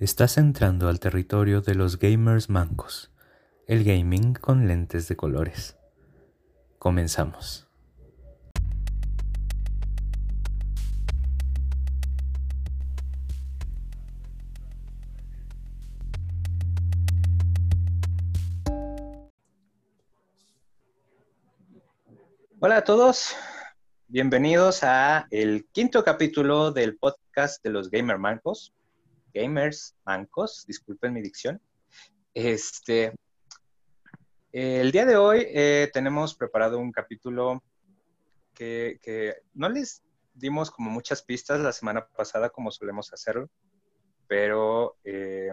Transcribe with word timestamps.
Estás 0.00 0.38
entrando 0.38 0.88
al 0.88 0.98
territorio 0.98 1.60
de 1.60 1.74
los 1.74 1.98
gamers 1.98 2.48
mancos, 2.48 3.12
el 3.66 3.84
gaming 3.84 4.32
con 4.32 4.66
lentes 4.66 5.08
de 5.08 5.16
colores. 5.16 5.76
Comenzamos. 6.78 7.68
Hola 22.58 22.78
a 22.78 22.84
todos, 22.84 23.36
bienvenidos 24.08 24.82
a 24.82 25.26
el 25.30 25.68
quinto 25.72 26.02
capítulo 26.02 26.72
del 26.72 26.96
podcast 26.96 27.62
de 27.62 27.68
los 27.68 27.90
gamer 27.90 28.16
mancos, 28.16 28.72
gamers 29.32 29.96
mancos, 30.04 30.64
disculpen 30.66 31.12
mi 31.12 31.22
dicción. 31.22 31.60
Este, 32.34 33.12
el 34.52 34.92
día 34.92 35.06
de 35.06 35.16
hoy 35.16 35.46
eh, 35.48 35.90
tenemos 35.92 36.34
preparado 36.34 36.78
un 36.78 36.92
capítulo 36.92 37.62
que, 38.54 39.36
no 39.54 39.68
les 39.68 40.02
dimos 40.34 40.70
como 40.70 40.90
muchas 40.90 41.22
pistas 41.22 41.60
la 41.60 41.72
semana 41.72 42.06
pasada 42.06 42.50
como 42.50 42.70
solemos 42.70 43.12
hacerlo, 43.12 43.48
pero, 44.26 44.96
eh, 45.04 45.52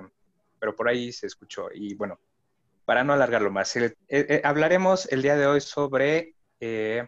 pero 0.59 0.76
por 0.76 0.90
ahí 0.90 1.12
se 1.12 1.28
escuchó. 1.28 1.70
Y 1.73 1.96
bueno, 1.96 2.20
para 2.86 3.04
no 3.04 3.14
alargarlo 3.14 3.52
más, 3.52 3.73
hablaremos 4.44 5.12
el 5.12 5.22
día 5.22 5.36
de 5.36 5.48
hoy 5.48 5.62
sobre 5.62 6.36
eh, 6.59 7.08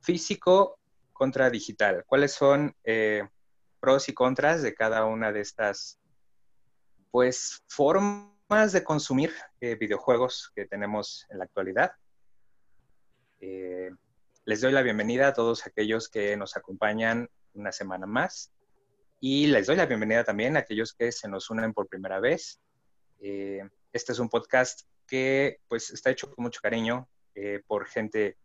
físico 0.00 0.78
contra 1.12 1.50
digital. 1.50 2.04
¿Cuáles 2.06 2.32
son 2.32 2.74
eh, 2.84 3.28
pros 3.80 4.08
y 4.08 4.14
contras 4.14 4.62
de 4.62 4.74
cada 4.74 5.04
una 5.04 5.32
de 5.32 5.40
estas 5.40 5.98
pues, 7.10 7.62
formas 7.68 8.72
de 8.72 8.84
consumir 8.84 9.32
eh, 9.60 9.74
videojuegos 9.76 10.52
que 10.54 10.66
tenemos 10.66 11.26
en 11.30 11.38
la 11.38 11.44
actualidad? 11.44 11.92
les 13.40 14.60
doy 14.62 14.72
la 14.72 14.82
bienvenida 14.82 15.28
a 15.28 15.32
todos 15.32 15.64
aquellos 15.64 16.08
que 16.08 16.36
nos 16.36 16.56
acompañan 16.56 17.30
una 17.54 17.70
semana 17.70 18.04
más 18.04 18.50
y 19.20 19.46
les 19.46 19.66
doy 19.66 19.76
la 19.76 19.86
bienvenida 19.86 20.24
también 20.24 20.56
a 20.56 20.60
aquellos 20.60 20.92
que 20.92 21.12
se 21.12 21.28
nos 21.28 21.50
unen 21.50 21.72
por 21.72 21.86
primera 21.86 22.18
vez. 22.18 22.60
este 23.20 24.12
es 24.12 24.18
un 24.18 24.28
podcast 24.28 24.82
que 25.08 25.60
pues 25.68 25.90
está 25.90 26.10
hecho 26.10 26.30
con 26.30 26.44
mucho 26.44 26.60
cariño, 26.60 27.08
eh, 27.34 27.62
por 27.66 27.86
gente, 27.86 28.36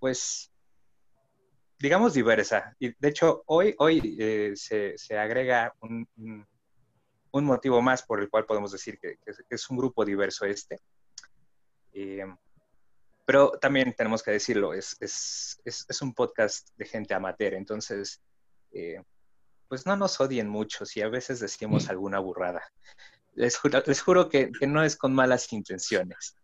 pues, 0.00 0.50
digamos, 1.78 2.14
diversa. 2.14 2.74
Y 2.78 2.94
de 2.98 3.08
hecho, 3.08 3.42
hoy, 3.46 3.74
hoy 3.78 4.16
eh, 4.18 4.52
se, 4.54 5.18
agrega 5.18 5.74
un, 5.80 6.08
motivo 7.32 7.80
más 7.80 8.02
por 8.02 8.20
el 8.20 8.28
cual 8.28 8.46
podemos 8.46 8.72
decir 8.72 8.98
que, 8.98 9.18
es, 9.48 9.70
un 9.70 9.76
grupo 9.76 10.04
diverso 10.04 10.44
este. 10.44 10.80
Eh, 11.92 12.24
pero 13.24 13.52
también 13.60 13.94
tenemos 13.94 14.22
que 14.22 14.32
decirlo, 14.32 14.72
es, 14.74 14.96
es, 15.00 16.02
un 16.02 16.14
podcast 16.14 16.70
de 16.76 16.86
gente 16.86 17.14
amateur, 17.14 17.54
entonces, 17.54 18.22
pues 19.68 19.86
no 19.86 19.96
nos 19.96 20.18
odien 20.20 20.48
mucho 20.48 20.86
si 20.86 21.02
a 21.02 21.08
veces 21.08 21.38
decimos 21.38 21.88
alguna 21.90 22.18
burrada. 22.18 22.62
Les 23.34 23.56
juro, 23.56 23.82
les 23.86 24.00
juro 24.00 24.28
que, 24.28 24.50
que, 24.50 24.66
no 24.66 24.82
es 24.82 24.96
con 24.96 25.14
malas 25.14 25.52
intenciones 25.52 26.34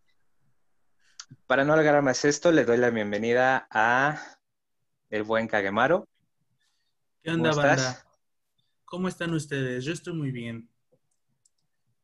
para 1.46 1.64
no 1.64 1.72
alargar 1.72 2.02
más 2.02 2.24
esto, 2.24 2.52
le 2.52 2.64
doy 2.64 2.78
la 2.78 2.90
bienvenida 2.90 3.66
a 3.70 4.20
el 5.14 5.22
buen 5.22 5.46
Kagemaro. 5.46 6.08
¿Qué 7.22 7.30
onda, 7.30 7.52
banda? 7.52 8.04
¿Cómo 8.84 9.06
están 9.06 9.32
ustedes? 9.32 9.84
Yo 9.84 9.92
estoy 9.92 10.12
muy 10.12 10.32
bien. 10.32 10.68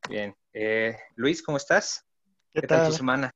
Bien. 0.09 0.33
Eh, 0.53 0.95
Luis, 1.15 1.43
¿cómo 1.43 1.57
estás? 1.57 2.05
¿Qué, 2.53 2.61
tal? 2.61 2.87
tu 2.87 2.93
semana? 2.93 3.29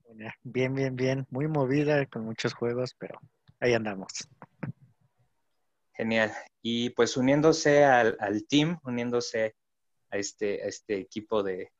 Bien, 0.44 0.74
bien, 0.74 0.96
bien. 0.96 1.28
Muy 1.30 1.50
movida 1.50 2.06
con 2.06 2.24
muchos 2.24 2.54
juegos, 2.54 2.96
pero 2.98 3.20
ahí 3.60 3.74
andamos. 3.74 4.30
Genial. 5.92 6.32
Y 6.62 6.92
pues 6.92 7.18
uniéndose 7.18 7.84
al, 7.84 8.16
al 8.22 8.48
team, 8.48 8.80
uniéndose 8.84 9.56
a 10.10 10.16
este, 10.18 10.64
a 10.64 10.68
este 10.68 11.00
equipo 11.00 11.44
de, 11.44 11.74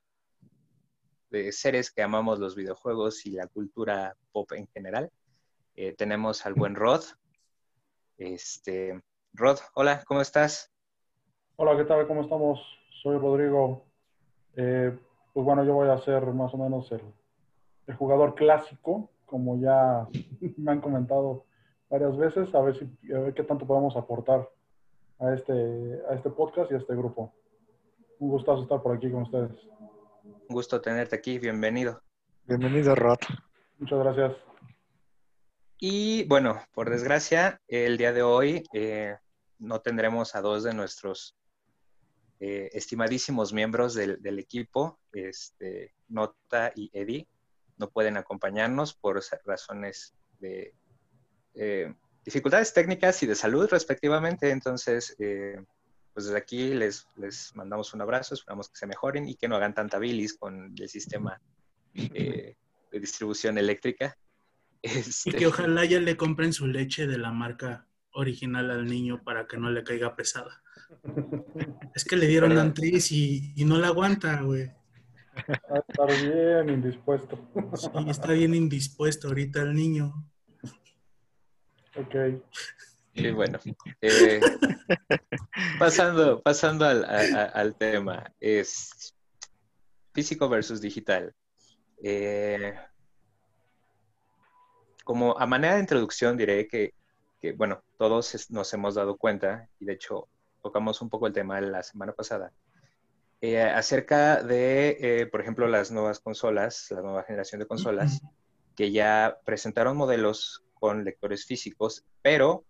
de 1.30 1.50
seres 1.54 1.92
que 1.92 2.02
amamos 2.02 2.40
los 2.40 2.58
videojuegos 2.58 3.26
y 3.26 3.32
la 3.32 3.48
cultura 3.48 4.18
pop 4.34 4.52
en 4.52 4.68
general. 4.68 5.10
Eh, 5.76 5.94
tenemos 5.94 6.46
al 6.46 6.56
buen 6.56 6.76
Rod. 6.76 7.06
Este, 8.18 9.02
Rod, 9.34 9.58
hola, 9.74 10.02
¿cómo 10.08 10.22
estás? 10.22 10.72
Hola, 11.58 11.76
¿qué 11.76 11.84
tal? 11.84 12.08
¿Cómo 12.08 12.22
estamos? 12.22 12.60
Soy 13.04 13.18
Rodrigo. 13.18 13.84
Eh, 14.56 14.98
pues 15.34 15.46
bueno, 15.46 15.66
yo 15.66 15.74
voy 15.74 15.90
a 15.90 15.98
ser 16.00 16.26
más 16.28 16.54
o 16.54 16.58
menos 16.58 16.90
el, 16.94 17.02
el, 17.88 17.96
jugador 17.96 18.36
clásico, 18.36 19.10
como 19.26 19.60
ya 19.60 20.08
me 20.58 20.72
han 20.72 20.80
comentado 20.80 21.46
varias 21.90 22.16
veces, 22.18 22.56
a 22.56 22.62
ver, 22.62 22.80
si, 22.80 23.14
a 23.14 23.20
ver 23.20 23.34
qué 23.34 23.44
tanto 23.44 23.68
podemos 23.68 23.98
aportar 23.98 24.50
a 25.20 25.34
este, 25.34 26.02
a 26.10 26.14
este 26.14 26.30
podcast 26.30 26.72
y 26.72 26.76
a 26.76 26.78
este 26.78 26.96
grupo. 26.96 27.34
Un 28.20 28.30
gustazo 28.30 28.64
estar 28.64 28.82
por 28.82 28.96
aquí 28.96 29.12
con 29.12 29.24
ustedes. 29.24 29.52
Un 30.24 30.56
gusto 30.56 30.80
tenerte 30.80 31.18
aquí, 31.18 31.38
bienvenido. 31.38 32.02
Bienvenido, 32.46 32.96
Rod. 32.96 33.20
Muchas 33.78 34.00
gracias. 34.00 34.45
Y 35.80 36.24
bueno, 36.24 36.62
por 36.74 36.90
desgracia, 36.90 37.62
el 37.68 37.98
día 37.98 38.14
de 38.14 38.22
hoy 38.22 38.64
eh, 38.74 39.18
no 39.60 39.82
tendremos 39.82 40.34
a 40.34 40.42
dos 40.42 40.64
de 40.64 40.74
nuestros 40.74 41.36
eh, 42.40 42.70
estimadísimos 42.74 43.52
miembros 43.52 43.94
del, 43.94 44.40
equipo, 44.40 45.00
este, 45.12 45.94
Nota 46.08 46.72
y 46.76 46.90
Eddie. 46.94 47.28
No 47.78 47.90
pueden 47.90 48.16
acompañarnos 48.16 48.94
por 48.94 49.22
razones 49.44 50.16
de 50.40 50.74
eh, 51.56 51.94
dificultades 52.24 52.74
técnicas 52.74 53.22
y 53.24 53.28
de 53.28 53.36
salud 53.36 53.68
respectivamente. 53.70 54.52
Entonces, 54.52 55.14
pues 55.18 56.26
desde 56.26 56.38
aquí 56.38 56.74
les, 56.74 57.06
les 57.18 57.54
mandamos 57.54 57.94
un 57.94 58.02
abrazo, 58.02 58.34
esperamos 58.34 58.70
que 58.70 58.78
se 58.78 58.88
mejoren 58.88 59.28
y 59.28 59.36
que 59.36 59.50
no 59.50 59.58
hagan 59.58 59.74
tanta 59.74 60.00
bilis 60.00 60.38
con 60.38 60.74
el 60.80 60.88
sistema 60.88 61.42
de 61.94 62.56
distribución 62.94 63.58
eléctrica. 63.58 64.18
Y 64.86 65.32
que 65.32 65.38
este, 65.38 65.48
ojalá 65.48 65.86
ya 65.86 66.00
le 66.00 66.16
compren 66.16 66.54
su 66.54 66.68
leche 66.68 67.08
de 67.08 67.18
la 67.18 67.32
marca 67.32 67.88
original 68.12 68.72
al 68.72 68.86
niño 68.86 69.24
para 69.24 69.48
que 69.48 69.58
no 69.58 69.70
le 69.70 69.84
caiga 69.84 70.16
pesada. 70.16 70.62
Es 71.94 72.06
que 72.06 72.16
le 72.16 72.28
dieron 72.28 72.58
antris 72.58 73.12
y, 73.12 73.54
y 73.56 73.66
no 73.66 73.78
la 73.78 73.88
aguanta, 73.88 74.42
güey. 74.42 74.72
Está 75.36 76.06
bien 76.06 76.70
indispuesto. 76.70 77.38
Sí, 77.76 77.90
está 78.10 78.32
bien 78.32 78.56
indispuesto 78.56 79.28
ahorita 79.28 79.62
el 79.62 79.74
niño. 79.74 80.14
Ok. 81.96 82.16
Y 83.14 83.32
bueno, 83.32 83.60
eh, 84.02 84.42
pasando, 85.80 86.42
pasando 86.42 86.86
al, 86.86 87.76
tema, 87.78 88.32
es 88.40 89.16
físico 90.14 90.50
versus 90.50 90.82
digital. 90.82 91.34
Eh, 92.04 92.74
como 95.06 95.40
a 95.40 95.46
manera 95.46 95.76
de 95.76 95.82
introducción 95.82 96.36
diré 96.36 96.68
que, 96.68 96.94
bueno, 97.56 97.84
todos 97.98 98.50
nos 98.50 98.74
hemos 98.74 98.96
dado 98.96 99.18
cuenta, 99.18 99.70
y 99.80 99.86
de 99.86 99.94
hecho 99.94 100.28
tocamos 100.62 101.02
un 101.02 101.10
poco 101.10 101.28
el 101.28 101.34
tema 101.34 101.62
la 101.62 101.84
semana 101.84 102.12
pasada, 102.12 102.52
eh, 103.40 103.62
acerca 103.62 104.42
de, 104.42 105.30
por 105.32 105.42
ejemplo, 105.42 105.68
las 105.68 105.92
nuevas 105.92 106.20
consolas, 106.20 106.88
la 106.90 107.02
nueva 107.02 107.24
generación 107.24 107.60
de 107.60 107.68
consolas, 107.68 108.22
que 108.76 108.92
ya 108.92 109.38
presentaron 109.46 109.96
modelos 109.96 110.64
con 110.74 111.06
lectores 111.06 111.46
físicos, 111.46 112.04
pero 112.24 112.66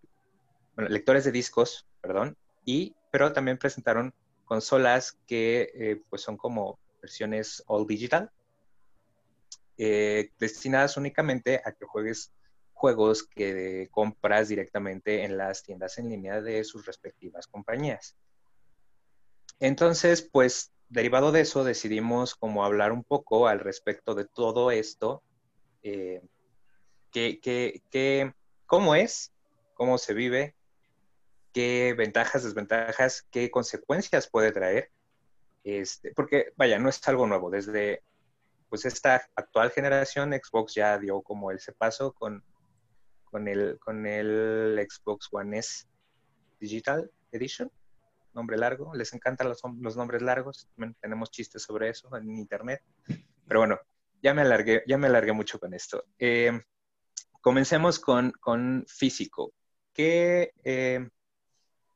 bueno, 0.74 0.90
lectores 0.90 1.24
de 1.24 1.32
discos, 1.32 1.88
perdón, 2.02 2.36
y, 2.66 2.94
pero 3.10 3.32
también 3.32 3.56
presentaron 3.56 4.12
consolas 4.44 5.18
que 5.26 5.70
eh, 5.74 6.02
pues 6.10 6.20
son 6.20 6.36
como 6.36 6.78
versiones 7.00 7.62
all 7.66 7.86
digital, 7.86 8.30
eh, 9.78 10.30
destinadas 10.38 10.96
únicamente 10.96 11.60
a 11.64 11.72
que 11.72 11.84
juegues 11.84 12.32
juegos 12.72 13.26
que 13.26 13.88
compras 13.90 14.48
directamente 14.48 15.24
en 15.24 15.38
las 15.38 15.62
tiendas 15.62 15.96
en 15.98 16.10
línea 16.10 16.42
de 16.42 16.62
sus 16.62 16.84
respectivas 16.84 17.46
compañías. 17.46 18.16
Entonces, 19.60 20.20
pues 20.20 20.72
derivado 20.88 21.32
de 21.32 21.40
eso, 21.40 21.64
decidimos 21.64 22.34
como 22.34 22.64
hablar 22.64 22.92
un 22.92 23.02
poco 23.02 23.48
al 23.48 23.60
respecto 23.60 24.14
de 24.14 24.26
todo 24.26 24.70
esto, 24.70 25.22
eh, 25.82 26.20
que, 27.10 28.34
cómo 28.66 28.94
es, 28.94 29.32
cómo 29.74 29.96
se 29.96 30.12
vive, 30.12 30.54
qué 31.52 31.94
ventajas, 31.96 32.44
desventajas, 32.44 33.26
qué 33.30 33.50
consecuencias 33.50 34.28
puede 34.28 34.52
traer. 34.52 34.90
Este, 35.64 36.12
porque, 36.12 36.52
vaya, 36.56 36.78
no 36.78 36.88
es 36.90 37.06
algo 37.08 37.26
nuevo. 37.26 37.50
Desde 37.50 38.02
pues 38.68 38.84
esta 38.84 39.22
actual 39.34 39.70
generación, 39.70 40.32
Xbox 40.32 40.74
ya 40.74 40.98
dio 40.98 41.22
como 41.22 41.50
ese 41.50 41.72
paso 41.72 42.12
con, 42.12 42.42
con, 43.24 43.48
el, 43.48 43.78
con 43.78 44.06
el 44.06 44.86
Xbox 44.88 45.28
One 45.30 45.58
S 45.58 45.86
Digital 46.58 47.10
Edition. 47.32 47.70
nombre 48.32 48.56
largo. 48.56 48.94
Les 48.94 49.12
encantan 49.14 49.48
los, 49.48 49.96
nombres 49.96 50.22
largos. 50.22 50.68
tenemos 51.00 51.30
chistes 51.30 51.62
sobre 51.62 51.90
eso 51.90 52.14
en 52.16 52.36
internet. 52.36 52.82
Pero 53.46 53.60
bueno, 53.60 53.78
ya 54.22 54.34
me 54.34 54.42
alargué, 54.42 54.82
ya 54.86 54.98
me 54.98 55.06
alargué 55.06 55.32
mucho 55.32 55.58
con 55.58 55.72
esto. 55.72 56.04
Eh, 56.18 56.60
comencemos 57.40 57.98
con, 57.98 58.32
con, 58.32 58.84
físico. 58.88 59.52
¿Qué, 59.92 60.52
eh, 60.64 61.08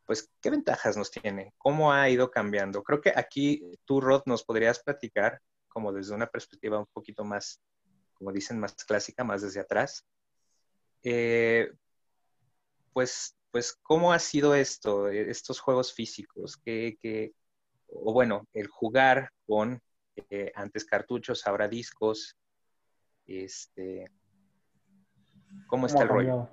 pues, 0.06 0.30
¿Qué 0.40 0.50
ventajas 0.50 0.96
nos 0.96 1.10
tiene? 1.10 1.52
¿Cómo 1.58 1.92
ha 1.92 2.08
ido 2.08 2.30
cambiando? 2.30 2.82
Creo 2.82 3.00
que 3.00 3.12
aquí 3.14 3.62
tú, 3.84 4.00
Rod, 4.00 4.22
nos 4.26 4.44
podrías 4.44 4.80
platicar 4.80 5.40
como 5.70 5.92
desde 5.92 6.14
una 6.14 6.26
perspectiva 6.26 6.78
un 6.78 6.86
poquito 6.92 7.24
más, 7.24 7.62
como 8.12 8.30
dicen, 8.32 8.60
más 8.60 8.74
clásica, 8.84 9.24
más 9.24 9.40
desde 9.40 9.60
atrás. 9.60 10.06
Eh, 11.02 11.72
pues, 12.92 13.34
pues, 13.50 13.72
¿cómo 13.82 14.12
ha 14.12 14.18
sido 14.18 14.54
esto, 14.54 15.08
estos 15.08 15.58
juegos 15.60 15.94
físicos? 15.94 16.58
que 16.58 17.32
o 17.92 18.12
bueno, 18.12 18.46
el 18.52 18.68
jugar 18.68 19.30
con 19.46 19.80
eh, 20.30 20.52
antes 20.54 20.84
cartuchos, 20.84 21.46
ahora 21.46 21.68
discos. 21.68 22.36
Este, 23.26 24.10
¿Cómo 25.66 25.86
está 25.86 26.02
el 26.02 26.08
rollo? 26.08 26.48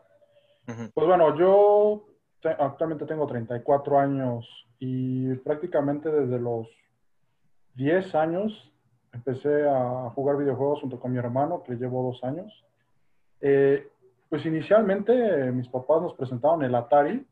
Pues 0.66 1.08
bueno, 1.08 1.38
yo 1.38 2.08
actualmente 2.44 3.06
tengo 3.06 3.26
34 3.26 4.00
años 4.00 4.46
y 4.80 5.34
prácticamente 5.36 6.12
desde 6.12 6.40
los 6.40 6.68
10 7.76 8.16
años 8.16 8.72
empecé 9.18 9.68
a 9.68 10.10
jugar 10.16 10.38
videojuegos 10.38 10.82
junto 10.82 11.00
con 11.00 11.12
mi 11.12 11.18
hermano, 11.18 11.64
que 11.64 11.76
llevo 11.76 12.04
dos 12.04 12.24
años. 12.24 12.66
Eh, 13.42 13.88
pues 14.30 14.46
inicialmente 14.46 15.52
mis 15.52 15.68
papás 15.70 16.02
nos 16.02 16.14
presentaron 16.14 16.64
el 16.64 16.76
Atari, 16.76 17.26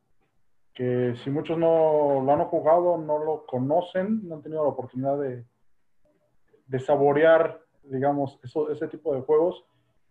que 0.74 1.16
si 1.24 1.30
muchos 1.30 1.58
no 1.58 2.22
lo 2.22 2.34
han 2.34 2.44
jugado, 2.46 2.98
no 2.98 3.24
lo 3.24 3.46
conocen, 3.46 4.28
no 4.28 4.36
han 4.36 4.42
tenido 4.42 4.64
la 4.64 4.70
oportunidad 4.70 5.18
de, 5.20 5.46
de 6.68 6.80
saborear, 6.80 7.62
digamos, 7.84 8.40
eso, 8.44 8.70
ese 8.72 8.88
tipo 8.88 9.14
de 9.14 9.22
juegos. 9.22 9.64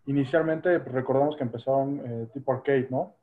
Inicialmente 0.06 0.80
pues, 0.80 0.94
recordamos 0.94 1.36
que 1.36 1.44
empezaron 1.44 2.00
eh, 2.04 2.28
tipo 2.32 2.52
arcade, 2.52 2.88
¿no? 2.90 3.14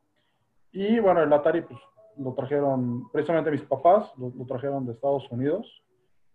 Y 0.72 1.00
bueno, 1.00 1.22
el 1.22 1.34
Atari 1.34 1.62
pues, 1.62 1.80
lo 2.18 2.34
trajeron, 2.34 3.10
precisamente 3.12 3.52
mis 3.52 3.64
papás, 3.64 4.12
lo, 4.18 4.32
trajeron 4.46 4.86
de 4.86 4.94
Estados 4.94 5.30
Unidos. 5.32 5.84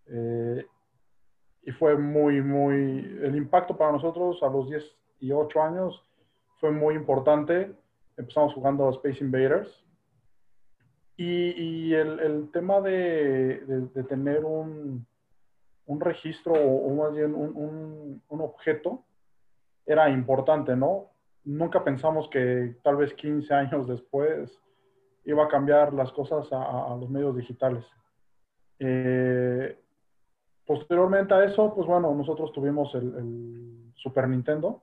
Eh, 0.06 0.64
y 1.66 1.72
fue 1.72 1.96
muy, 1.98 2.40
muy, 2.40 3.18
el 3.22 3.36
impacto 3.36 3.76
para 3.76 3.92
nosotros 3.92 4.42
a 4.42 4.48
los 4.48 4.70
10 4.70 4.82
y 5.20 5.32
8 5.32 5.62
años 5.62 6.02
fue 6.60 6.70
muy 6.70 6.94
importante. 6.94 7.74
Empezamos 8.16 8.54
jugando 8.54 8.88
a 8.88 8.92
Space 8.92 9.22
Invaders. 9.22 9.84
Y, 11.18 11.92
el, 11.92 12.20
el, 12.20 12.50
tema 12.50 12.80
de, 12.80 13.60
de 13.66 14.04
tener 14.04 14.44
un, 14.44 15.06
un 15.86 16.00
registro 16.00 16.52
o, 16.52 16.94
más 16.94 17.12
bien 17.14 17.34
un, 17.34 18.22
objeto 18.28 19.04
era 19.86 20.10
importante, 20.10 20.74
¿no? 20.76 21.10
Nunca 21.44 21.84
pensamos 21.84 22.28
que 22.28 22.76
tal 22.82 22.96
vez 22.96 23.14
15 23.14 23.54
años 23.54 23.86
después 23.86 24.50
iba 25.24 25.44
a 25.44 25.48
cambiar 25.48 25.92
las 25.94 26.10
cosas 26.12 26.48
a, 26.50 26.96
los 26.98 27.08
medios 27.08 27.36
digitales. 27.36 27.84
Eh, 28.80 29.78
posteriormente 30.66 31.34
a 31.34 31.44
eso, 31.44 31.74
pues 31.74 31.86
bueno, 31.86 32.14
nosotros 32.14 32.52
tuvimos 32.52 32.94
el, 32.94 33.92
Super 33.94 34.28
Nintendo. 34.28 34.82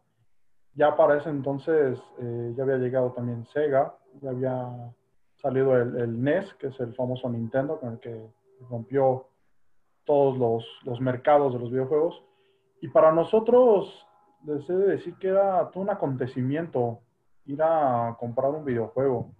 Ya 0.76 0.96
para 0.96 1.18
ese 1.18 1.30
entonces 1.30 2.00
eh, 2.20 2.54
ya 2.58 2.64
había 2.64 2.78
llegado 2.78 3.12
también 3.12 3.46
Sega, 3.54 3.96
ya 4.22 4.32
había 4.32 4.94
salido 5.36 5.78
el, 5.78 6.22
NES, 6.24 6.54
que 6.56 6.68
es 6.68 6.80
el 6.80 6.96
famoso 6.96 7.30
Nintendo 7.30 7.80
con 7.80 7.94
el 7.94 8.00
que 8.00 8.28
rompió 8.70 9.28
todos 10.04 10.38
los, 10.38 10.66
los, 10.84 11.00
mercados 11.00 11.54
de 11.54 11.60
los 11.60 11.72
videojuegos. 11.72 12.24
Y 12.82 12.88
para 12.88 13.12
nosotros, 13.12 14.06
deseo 14.42 14.80
decir 14.80 15.16
que 15.20 15.28
era 15.28 15.70
todo 15.70 15.84
un 15.84 15.90
acontecimiento 15.90 17.00
ir 17.46 17.62
a 17.62 18.16
comprar 18.20 18.52
un 18.52 18.66
videojuego. 18.66 19.32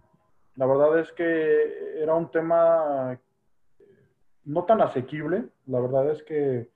La 0.56 0.66
verdad 0.66 1.00
es 1.00 1.12
que 1.14 2.02
era 2.02 2.14
un 2.14 2.30
tema 2.30 3.20
no 4.46 4.66
tan 4.66 4.82
asequible. 4.82 5.46
La 5.68 5.80
verdad 5.80 6.12
es 6.12 6.24
que 6.24 6.70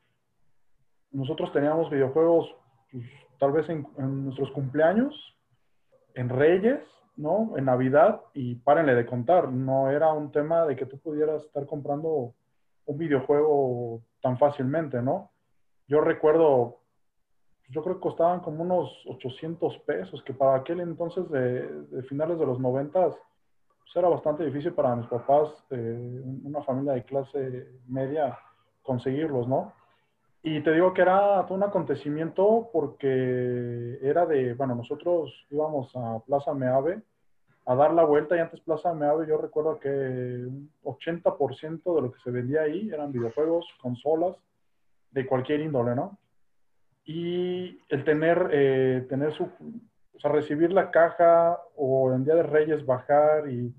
nosotros 1.11 1.51
teníamos 1.51 1.89
videojuegos 1.89 2.53
pues, 2.91 3.05
tal 3.39 3.51
vez 3.51 3.67
en, 3.69 3.85
nuestros 4.25 4.51
cumpleaños, 4.51 5.13
en 6.15 6.29
Reyes, 6.29 6.81
¿no? 7.15 7.57
En 7.57 7.65
Navidad 7.65 8.21
y 8.33 8.55
párenle 8.55 8.95
de 8.95 9.05
contar. 9.05 9.49
No 9.49 9.89
era 9.89 10.13
un 10.13 10.31
tema 10.31 10.65
de 10.65 10.75
que 10.75 10.85
tú 10.85 10.97
pudieras 10.99 11.43
estar 11.43 11.65
comprando 11.65 12.33
un 12.85 12.97
videojuego 12.97 14.01
tan 14.21 14.37
fácilmente, 14.37 15.01
¿no? 15.01 15.31
Yo 15.87 16.01
recuerdo, 16.01 16.79
yo 17.69 17.83
creo 17.83 17.95
que 17.95 18.01
costaban 18.01 18.39
como 18.41 18.63
unos 18.63 18.91
800 19.07 19.79
pesos, 19.79 20.21
que 20.23 20.33
para 20.33 20.55
aquel 20.55 20.79
entonces 20.79 21.29
de, 21.29 22.03
finales 22.03 22.39
de 22.39 22.45
los 22.45 22.59
90 22.59 23.15
pues 23.87 23.95
era 23.95 24.09
bastante 24.09 24.45
difícil 24.45 24.73
para 24.73 24.95
mis 24.95 25.07
papás, 25.07 25.49
eh, 25.69 26.21
una 26.43 26.61
familia 26.63 26.93
de 26.93 27.03
clase 27.03 27.67
media, 27.87 28.37
conseguirlos, 28.81 29.47
¿no? 29.47 29.73
Y 30.43 30.61
te 30.61 30.73
digo 30.73 30.93
que 30.93 31.01
era 31.01 31.45
todo 31.45 31.55
un 31.55 31.63
acontecimiento 31.63 32.69
porque 32.71 33.97
era 34.01 34.25
de, 34.25 34.53
bueno, 34.55 34.75
nosotros 34.75 35.33
íbamos 35.49 35.93
a 35.95 36.19
Plaza 36.19 36.53
Meave, 36.53 37.01
a 37.65 37.75
dar 37.75 37.93
la 37.93 38.03
vuelta 38.03 38.35
y 38.35 38.39
antes 38.39 38.61
Plaza 38.61 38.93
Meave 38.93 39.27
yo 39.27 39.37
recuerdo 39.37 39.79
que 39.79 39.89
un 39.89 40.69
80% 40.83 41.95
de 41.95 42.01
lo 42.01 42.11
que 42.11 42.19
se 42.21 42.31
vendía 42.31 42.61
ahí 42.61 42.89
eran 42.89 43.11
videojuegos, 43.11 43.65
consolas, 43.81 44.35
de 45.11 45.25
cualquier 45.25 45.61
índole, 45.61 45.95
¿no? 45.95 46.17
Y 47.05 47.79
el 47.87 48.03
tener, 48.03 48.49
eh, 48.51 49.05
tener 49.09 49.33
su, 49.33 49.49
o 50.17 50.19
sea, 50.19 50.31
recibir 50.31 50.73
la 50.73 50.89
caja 50.89 51.59
o 51.75 52.11
en 52.13 52.25
Día 52.25 52.35
de 52.35 52.43
Reyes 52.43 52.85
bajar 52.85 53.49
y, 53.49 53.73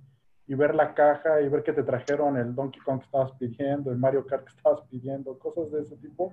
y, 0.47 0.55
ver 0.55 0.75
la 0.75 0.95
caja 0.95 1.41
y 1.41 1.49
ver 1.49 1.65
que 1.65 1.73
te 1.73 1.83
trajeron 1.83 2.37
el 2.37 2.55
Donkey 2.55 2.81
Kong 2.83 3.01
que 3.01 3.07
estabas 3.07 3.33
pidiendo, 3.33 3.91
el 3.91 3.99
Mario 3.99 4.25
Kart 4.25 4.45
que 4.45 4.57
estabas 4.57 4.83
pidiendo, 4.89 5.37
cosas 5.39 5.71
de 5.73 5.83
ese 5.83 5.97
tipo, 5.97 6.33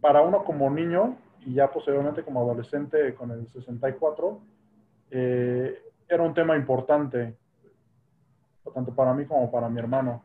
para 0.00 0.20
uno 0.20 0.44
como 0.44 0.70
niño 0.70 1.16
y 1.46 1.54
ya 1.54 1.70
posteriormente 1.70 2.22
como 2.22 2.42
adolescente 2.42 3.14
con 3.14 3.30
el 3.30 3.48
64, 3.48 4.38
eh, 5.10 5.82
era 6.06 6.22
un 6.22 6.34
tema 6.34 6.56
importante, 6.56 7.36
tanto 8.74 8.94
para 8.94 9.14
mí 9.14 9.24
como 9.24 9.50
para 9.50 9.68
mi 9.70 9.78
hermano. 9.78 10.22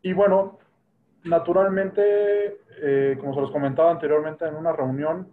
Y 0.00 0.12
bueno, 0.12 0.58
naturalmente, 1.24 2.60
eh, 2.80 3.16
como 3.20 3.34
se 3.34 3.40
los 3.40 3.50
comentaba 3.50 3.90
anteriormente 3.90 4.46
en 4.46 4.54
una 4.54 4.72
reunión, 4.72 5.28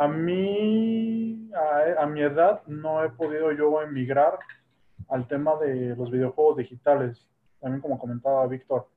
a 0.00 0.08
mí, 0.08 1.50
a, 1.98 2.06
mi 2.06 2.22
edad, 2.22 2.62
no 2.66 3.04
he 3.04 3.10
podido 3.10 3.52
yo 3.52 3.82
emigrar 3.82 4.38
al 5.10 5.28
tema 5.28 5.56
de 5.56 5.94
los 5.94 6.10
videojuegos 6.10 6.56
digitales. 6.56 7.28
También 7.60 7.82
como 7.82 7.98
comentaba 7.98 8.46
Víctor, 8.46 8.88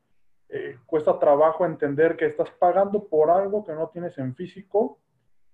eh, 0.48 0.77
cuesta 0.86 1.19
trabajo 1.19 1.65
entender 1.65 2.15
que 2.15 2.27
estás 2.27 2.50
pagando 2.51 3.03
por 3.03 3.29
algo 3.29 3.65
que 3.65 3.74
no 3.74 3.89
tienes 3.89 4.17
en 4.17 4.33
físico 4.33 4.98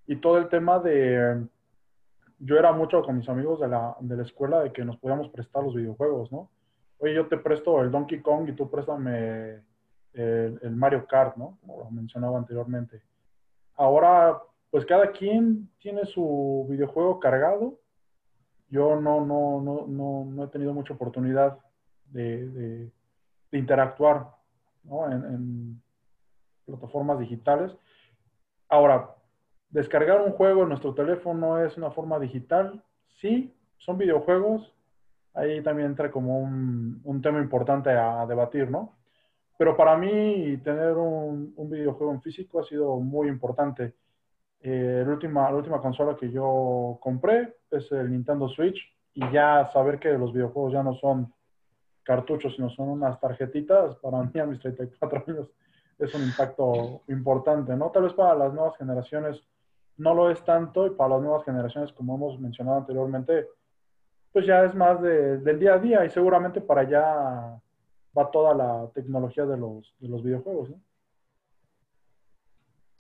y 0.06 0.18
todo 0.18 0.38
el 0.38 0.50
tema 0.50 0.78
de 0.78 1.48
yo 2.38 2.56
era 2.56 2.72
mucho 2.72 3.02
con 3.02 3.18
mis 3.18 3.28
amigos 3.28 3.60
de 3.60 3.70
la, 3.70 3.98
de 4.02 4.18
la 4.18 4.24
escuela 4.24 4.60
de 4.60 4.72
que 4.72 4.86
nos 4.86 4.98
podíamos 4.98 5.30
prestar 5.30 5.64
los 5.64 5.74
videojuegos, 5.74 6.32
¿no? 6.32 6.52
Oye, 7.00 7.16
yo 7.16 7.28
te 7.28 7.38
presto 7.38 7.82
el 7.82 7.90
Donkey 7.90 8.22
Kong 8.22 8.50
y 8.50 8.54
tú 8.54 8.70
préstame 8.70 9.64
el, 10.14 10.60
el, 10.62 10.76
Mario 10.76 11.08
Kart, 11.08 11.38
¿no? 11.38 11.58
Como 11.62 11.80
lo 11.80 11.90
mencionaba 11.90 12.38
anteriormente. 12.38 13.02
Ahora, 13.78 14.40
pues 14.72 14.86
cada 14.86 15.12
quien 15.12 15.70
tiene 15.80 16.06
su 16.06 16.66
videojuego 16.70 17.20
cargado. 17.20 17.80
Yo 18.70 19.00
no, 19.00 19.26
no, 19.26 19.62
no, 19.62 19.88
no, 19.88 20.26
no 20.26 20.44
he 20.44 20.48
tenido 20.48 20.74
mucha 20.74 20.94
oportunidad 20.94 21.58
de, 22.06 22.92
interactuar 23.52 24.28
¿no? 24.84 25.12
en, 25.12 25.82
plataformas 26.66 27.20
digitales. 27.20 27.72
Ahora, 28.68 29.16
Descargar 29.70 30.22
un 30.22 30.32
juego 30.32 30.64
en 30.64 30.70
nuestro 30.70 30.96
teléfono 30.96 31.64
es 31.64 31.78
una 31.78 31.92
forma 31.92 32.20
digital. 32.20 32.84
Sí, 33.22 33.54
son 33.78 34.00
videojuegos. 34.00 34.74
Ahí 35.36 35.62
también 35.62 35.90
entra 35.90 36.10
como 36.10 36.40
un, 36.40 37.22
tema 37.22 37.40
importante 37.40 37.92
a, 37.92 38.26
debatir, 38.26 38.70
¿no? 38.72 38.96
Pero 39.58 39.78
para 39.78 39.96
mí 39.96 40.58
tener 40.64 40.94
un, 40.94 41.54
videojuego 41.70 42.14
en 42.14 42.22
físico 42.22 42.60
ha 42.60 42.64
sido 42.64 42.98
muy 42.98 43.28
importante. 43.28 43.94
Eh, 44.62 45.04
la, 45.06 45.14
última, 45.14 45.50
la 45.50 45.58
última 45.58 45.82
consola 45.82 46.16
que 46.18 46.30
yo 46.32 46.98
compré 47.02 47.56
es 47.72 47.92
el 47.92 48.12
Nintendo 48.12 48.50
Switch 48.50 48.78
y 49.14 49.32
ya 49.32 49.70
saber 49.72 50.00
que 50.00 50.18
los 50.18 50.34
videojuegos 50.34 50.74
ya 50.74 50.84
no 50.84 50.94
son 50.96 51.34
cartuchos, 52.04 52.56
sino 52.56 52.70
son 52.70 52.90
unas 52.90 53.20
tarjetitas, 53.20 53.96
para 53.98 54.24
mí 54.24 54.40
a 54.40 54.46
mis 54.46 54.60
34 54.60 55.24
años 55.28 55.48
es 56.00 56.14
un 56.16 56.24
impacto 56.24 57.02
importante, 57.08 57.76
¿no? 57.76 57.92
Tal 57.92 58.04
vez 58.04 58.14
para 58.14 58.34
las 58.34 58.54
nuevas 58.54 58.78
generaciones 58.78 59.42
no 59.98 60.14
lo 60.14 60.32
es 60.32 60.44
tanto 60.44 60.88
y 60.88 60.92
para 60.92 61.16
las 61.16 61.22
nuevas 61.22 61.44
generaciones, 61.44 61.92
como 61.92 62.16
hemos 62.16 62.40
mencionado 62.40 62.78
anteriormente, 62.78 63.48
pues 64.32 64.46
ya 64.46 64.64
es 64.64 64.74
más 64.74 65.02
del 65.02 65.60
día 65.60 65.74
a 65.74 65.80
día 65.80 66.06
y 66.06 66.10
seguramente 66.10 66.62
para 66.62 66.84
ya 66.84 67.60
va 68.18 68.32
toda 68.32 68.54
la 68.54 68.90
tecnología 68.94 69.46
de 69.46 69.58
los, 69.58 69.94
de 70.00 70.08
los 70.08 70.24
videojuegos. 70.24 70.72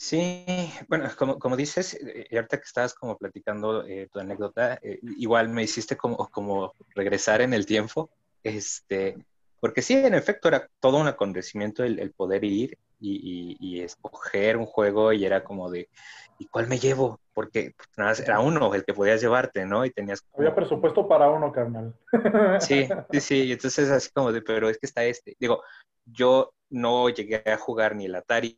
Sí, 0.01 0.46
bueno, 0.88 1.10
como, 1.18 1.38
como 1.38 1.58
dices, 1.58 1.94
eh, 1.96 2.25
y 2.29 2.36
ahorita 2.38 2.56
que 2.56 2.63
estabas 2.63 2.94
como 2.94 3.18
platicando 3.18 3.86
eh, 3.86 4.08
tu 4.10 4.20
anécdota, 4.20 4.79
eh, 4.82 4.98
igual 5.18 5.50
me 5.50 5.63
hiciste 5.63 5.98
como, 5.98 6.29
como 6.29 6.72
regresar 6.96 7.41
en 7.41 7.53
el 7.53 7.65
tiempo, 7.65 8.10
este, 8.41 9.18
porque 9.60 9.82
sí, 9.82 9.96
en 9.96 10.13
efecto, 10.13 10.48
era 10.48 10.70
todo 10.79 10.98
un 11.00 11.08
acontecimiento 11.08 11.84
el, 11.84 12.00
el 12.00 12.13
poder 12.13 12.46
ir 12.46 12.77
y, 13.01 13.58
y, 13.60 13.82
escoger 13.82 14.56
un 14.56 14.65
juego 14.65 15.12
y 15.12 15.25
era 15.25 15.44
como 15.44 15.70
de, 15.70 15.89
¿y 16.38 16.46
cuál 16.46 16.68
me 16.68 16.79
llevo? 16.79 17.20
Porque 17.34 17.74
pues, 17.75 17.89
nada 17.98 18.12
más 18.12 18.22
era 18.22 18.39
uno 18.39 18.74
el 18.74 18.86
que 18.86 18.94
podías 18.94 19.20
llevarte, 19.20 19.65
¿no? 19.65 19.84
Y 19.84 19.91
tenías... 19.91 20.25
Había 20.34 20.56
presupuesto 20.56 21.10
para 21.10 21.29
uno, 21.29 21.51
carnal. 21.51 21.94
Sí, 22.62 22.88
sí, 23.12 23.20
sí, 23.20 23.51
entonces 23.51 23.89
así 23.89 24.10
como 24.13 24.32
de, 24.32 24.41
pero 24.41 24.70
es 24.70 24.77
que 24.77 24.86
está 24.86 25.03
este. 25.03 25.36
Digo, 25.39 25.62
yo 26.06 26.53
no 26.70 27.10
llegué 27.10 27.44
a 27.46 27.58
jugar 27.58 27.98
ni 27.98 28.06
el 28.06 28.15
Atari 28.15 28.58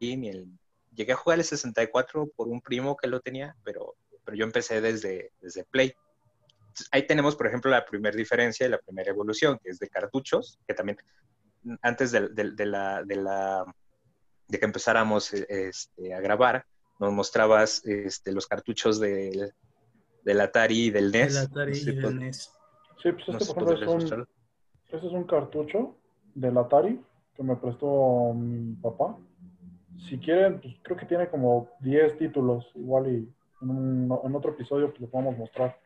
ni 0.00 0.28
el... 0.28 0.46
Llegué 0.96 1.12
a 1.12 1.16
jugar 1.16 1.38
el 1.38 1.44
64 1.44 2.30
por 2.34 2.48
un 2.48 2.60
primo 2.60 2.96
que 2.96 3.06
lo 3.06 3.20
tenía, 3.20 3.54
pero, 3.62 3.94
pero 4.24 4.36
yo 4.36 4.44
empecé 4.44 4.80
desde, 4.80 5.32
desde 5.40 5.64
Play. 5.64 5.94
ahí 6.90 7.06
tenemos, 7.06 7.36
por 7.36 7.46
ejemplo, 7.46 7.70
la 7.70 7.84
primera 7.84 8.16
diferencia 8.16 8.66
y 8.66 8.70
la 8.70 8.78
primera 8.78 9.10
evolución, 9.10 9.58
que 9.62 9.70
es 9.70 9.78
de 9.78 9.88
cartuchos, 9.88 10.58
que 10.66 10.74
también 10.74 10.98
antes 11.82 12.12
de, 12.12 12.28
de, 12.28 12.52
de, 12.52 12.66
la, 12.66 13.02
de, 13.04 13.16
la, 13.16 13.64
de 14.48 14.58
que 14.58 14.64
empezáramos 14.64 15.32
este, 15.32 16.14
a 16.14 16.20
grabar, 16.20 16.64
nos 16.98 17.12
mostrabas 17.12 17.84
este, 17.84 18.32
los 18.32 18.46
cartuchos 18.46 18.98
de, 18.98 19.52
del 20.24 20.40
Atari 20.40 20.86
y 20.86 20.90
del 20.90 21.12
NES. 21.12 21.34
Del 21.34 21.44
Atari 21.44 21.70
No 21.72 21.76
sé, 21.76 21.90
y 21.90 21.94
del 21.96 22.18
NES. 22.18 22.52
Sí, 23.02 23.12
pues 23.12 23.28
no 23.28 23.34
este, 23.34 23.44
sé, 23.44 23.54
por 23.54 23.62
ejemplo, 23.64 23.86
¿podrías 23.86 24.12
es 24.12 24.12
un, 24.12 24.28
este 24.86 25.06
es 25.06 25.12
un 25.12 25.24
cartucho 25.24 25.96
del 26.34 26.56
Atari 26.56 27.00
que 27.34 27.42
me 27.42 27.56
prestó 27.56 28.32
mi 28.34 28.74
papá. 28.76 29.16
Si 29.98 30.18
quieren, 30.18 30.60
pues 30.60 30.74
creo 30.82 30.96
que 30.96 31.06
tiene 31.06 31.28
como 31.28 31.68
10 31.80 32.16
títulos, 32.18 32.70
igual 32.74 33.06
y 33.08 33.34
en, 33.62 33.70
un- 33.70 34.20
en 34.24 34.34
otro 34.34 34.52
episodio 34.52 34.88
pues, 34.90 35.00
lo 35.00 35.08
podemos 35.08 35.36
mostrar. 35.38 35.78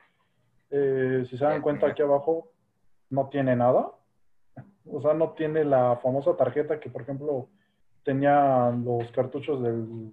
Eh, 0.71 1.25
si 1.29 1.37
se 1.37 1.45
dan 1.45 1.63
cuenta 1.63 1.87
aquí 1.89 2.03
abajo, 2.03 2.51
no 3.11 3.29
tiene 3.29 3.57
nada. 3.57 3.91
O 4.87 5.01
sea, 5.01 5.15
no 5.15 5.31
tiene 5.33 5.65
la 5.65 5.97
famosa 6.03 6.37
tarjeta 6.37 6.81
que, 6.81 6.91
por 6.91 7.03
ejemplo, 7.03 7.49
tenían 8.03 8.85
los 8.85 9.11
cartuchos 9.13 9.63
del, 9.63 10.13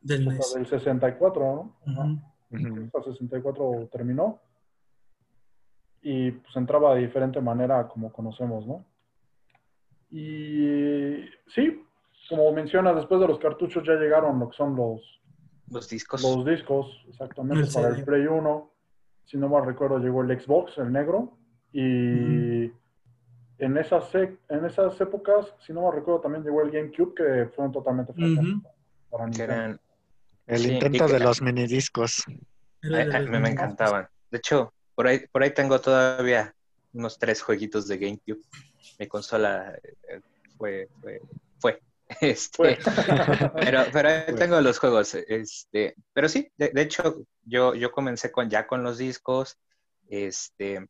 Del 0.00 0.28
o 0.28 0.30
sea, 0.30 0.38
NES. 0.38 0.54
del 0.54 0.66
64, 0.66 1.42
¿no? 1.86 1.92
Ujú. 1.92 2.20
Ujú. 2.50 2.84
hasta 2.96 3.02
64 3.12 3.88
terminó 3.92 4.40
y 6.00 6.30
pues 6.30 6.56
entraba 6.56 6.94
de 6.94 7.02
diferente 7.02 7.40
manera 7.42 7.86
como 7.88 8.10
conocemos, 8.10 8.66
¿no? 8.66 8.86
Y 10.10 11.26
sí, 11.48 11.84
como 12.28 12.52
mencionas, 12.52 12.96
después 12.96 13.20
de 13.20 13.28
los 13.28 13.38
cartuchos 13.38 13.84
ya 13.86 13.94
llegaron 13.94 14.38
lo 14.38 14.50
que 14.50 14.56
son 14.56 14.76
los, 14.76 15.20
Los 15.70 15.88
discos. 15.88 16.22
los 16.22 16.44
discos, 16.44 17.04
exactamente, 17.08 17.64
El 17.64 17.72
para 17.72 17.88
el 17.88 18.04
Play 18.04 18.26
1. 18.26 18.72
Si 19.24 19.36
no 19.36 19.48
mal 19.48 19.66
recuerdo, 19.66 19.98
llegó 19.98 20.22
el 20.22 20.40
Xbox, 20.40 20.78
el 20.78 20.90
negro, 20.92 21.36
y 21.72 22.64
en, 23.58 23.76
esas, 23.76 24.14
e- 24.14 24.38
en 24.48 24.64
esas 24.64 24.98
épocas, 25.00 25.54
si 25.66 25.72
no 25.72 25.82
mal 25.82 25.92
recuerdo, 25.92 26.20
también 26.20 26.44
llegó 26.44 26.62
el 26.62 26.70
GameCube, 26.70 27.14
que 27.14 27.46
fue 27.54 27.64
un 27.66 27.72
totalmente 27.72 28.14
que 28.14 28.22
Nintendo. 28.22 28.68
eran, 29.42 29.80
El 30.46 30.58
Sí, 30.60 30.72
intento 30.72 31.08
de 31.08 31.20
los 31.20 31.42
minidiscos. 31.42 32.24
A- 32.82 33.16
a- 33.16 33.20
los 33.20 33.28
me, 33.28 33.50
encantaban. 33.50 34.08
De 34.30 34.38
hecho, 34.38 34.72
por 34.94 35.06
ahí, 35.06 35.26
por 35.30 35.42
ahí 35.42 35.52
tengo 35.52 35.78
todavía 35.80 36.54
unos 36.94 37.18
tres 37.18 37.42
jueguitos 37.42 37.86
de 37.86 37.98
GameCube. 37.98 38.40
Mi 38.98 39.06
consola 39.06 39.74
eh, 40.08 40.20
fue, 40.56 40.88
fue, 41.02 41.20
fue. 41.58 41.82
Este. 42.20 42.78
Pero, 43.54 43.84
pero 43.92 44.08
ahí 44.08 44.34
tengo 44.34 44.60
los 44.60 44.78
juegos. 44.78 45.14
Este, 45.14 45.94
pero 46.14 46.28
sí, 46.28 46.50
de, 46.56 46.70
de 46.70 46.82
hecho, 46.82 47.22
yo, 47.44 47.74
yo 47.74 47.92
comencé 47.92 48.32
con 48.32 48.48
ya 48.48 48.66
con 48.66 48.82
los 48.82 48.96
discos. 48.96 49.58
Este, 50.08 50.88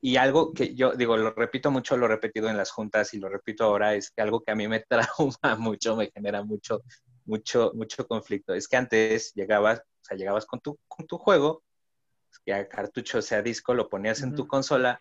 y 0.00 0.16
algo 0.16 0.52
que 0.52 0.74
yo 0.74 0.92
digo, 0.92 1.16
lo 1.16 1.32
repito 1.32 1.70
mucho, 1.70 1.96
lo 1.96 2.06
he 2.06 2.10
repetido 2.10 2.48
en 2.48 2.56
las 2.56 2.70
juntas 2.70 3.14
y 3.14 3.18
lo 3.18 3.28
repito 3.28 3.64
ahora, 3.64 3.94
es 3.94 4.10
que 4.10 4.22
algo 4.22 4.42
que 4.42 4.52
a 4.52 4.54
mí 4.54 4.68
me 4.68 4.80
trauma 4.88 5.56
mucho, 5.58 5.96
me 5.96 6.10
genera 6.10 6.42
mucho, 6.44 6.82
mucho, 7.24 7.72
mucho 7.74 8.06
conflicto. 8.06 8.54
Es 8.54 8.68
que 8.68 8.76
antes 8.76 9.32
llegabas, 9.34 9.80
o 9.80 10.04
sea, 10.04 10.16
llegabas 10.16 10.46
con 10.46 10.60
tu, 10.60 10.78
con 10.86 11.06
tu 11.06 11.18
juego, 11.18 11.62
sea 12.44 12.68
cartucho, 12.68 13.22
sea 13.22 13.42
disco, 13.42 13.74
lo 13.74 13.88
ponías 13.88 14.22
en 14.22 14.34
tu 14.34 14.46
consola 14.46 15.00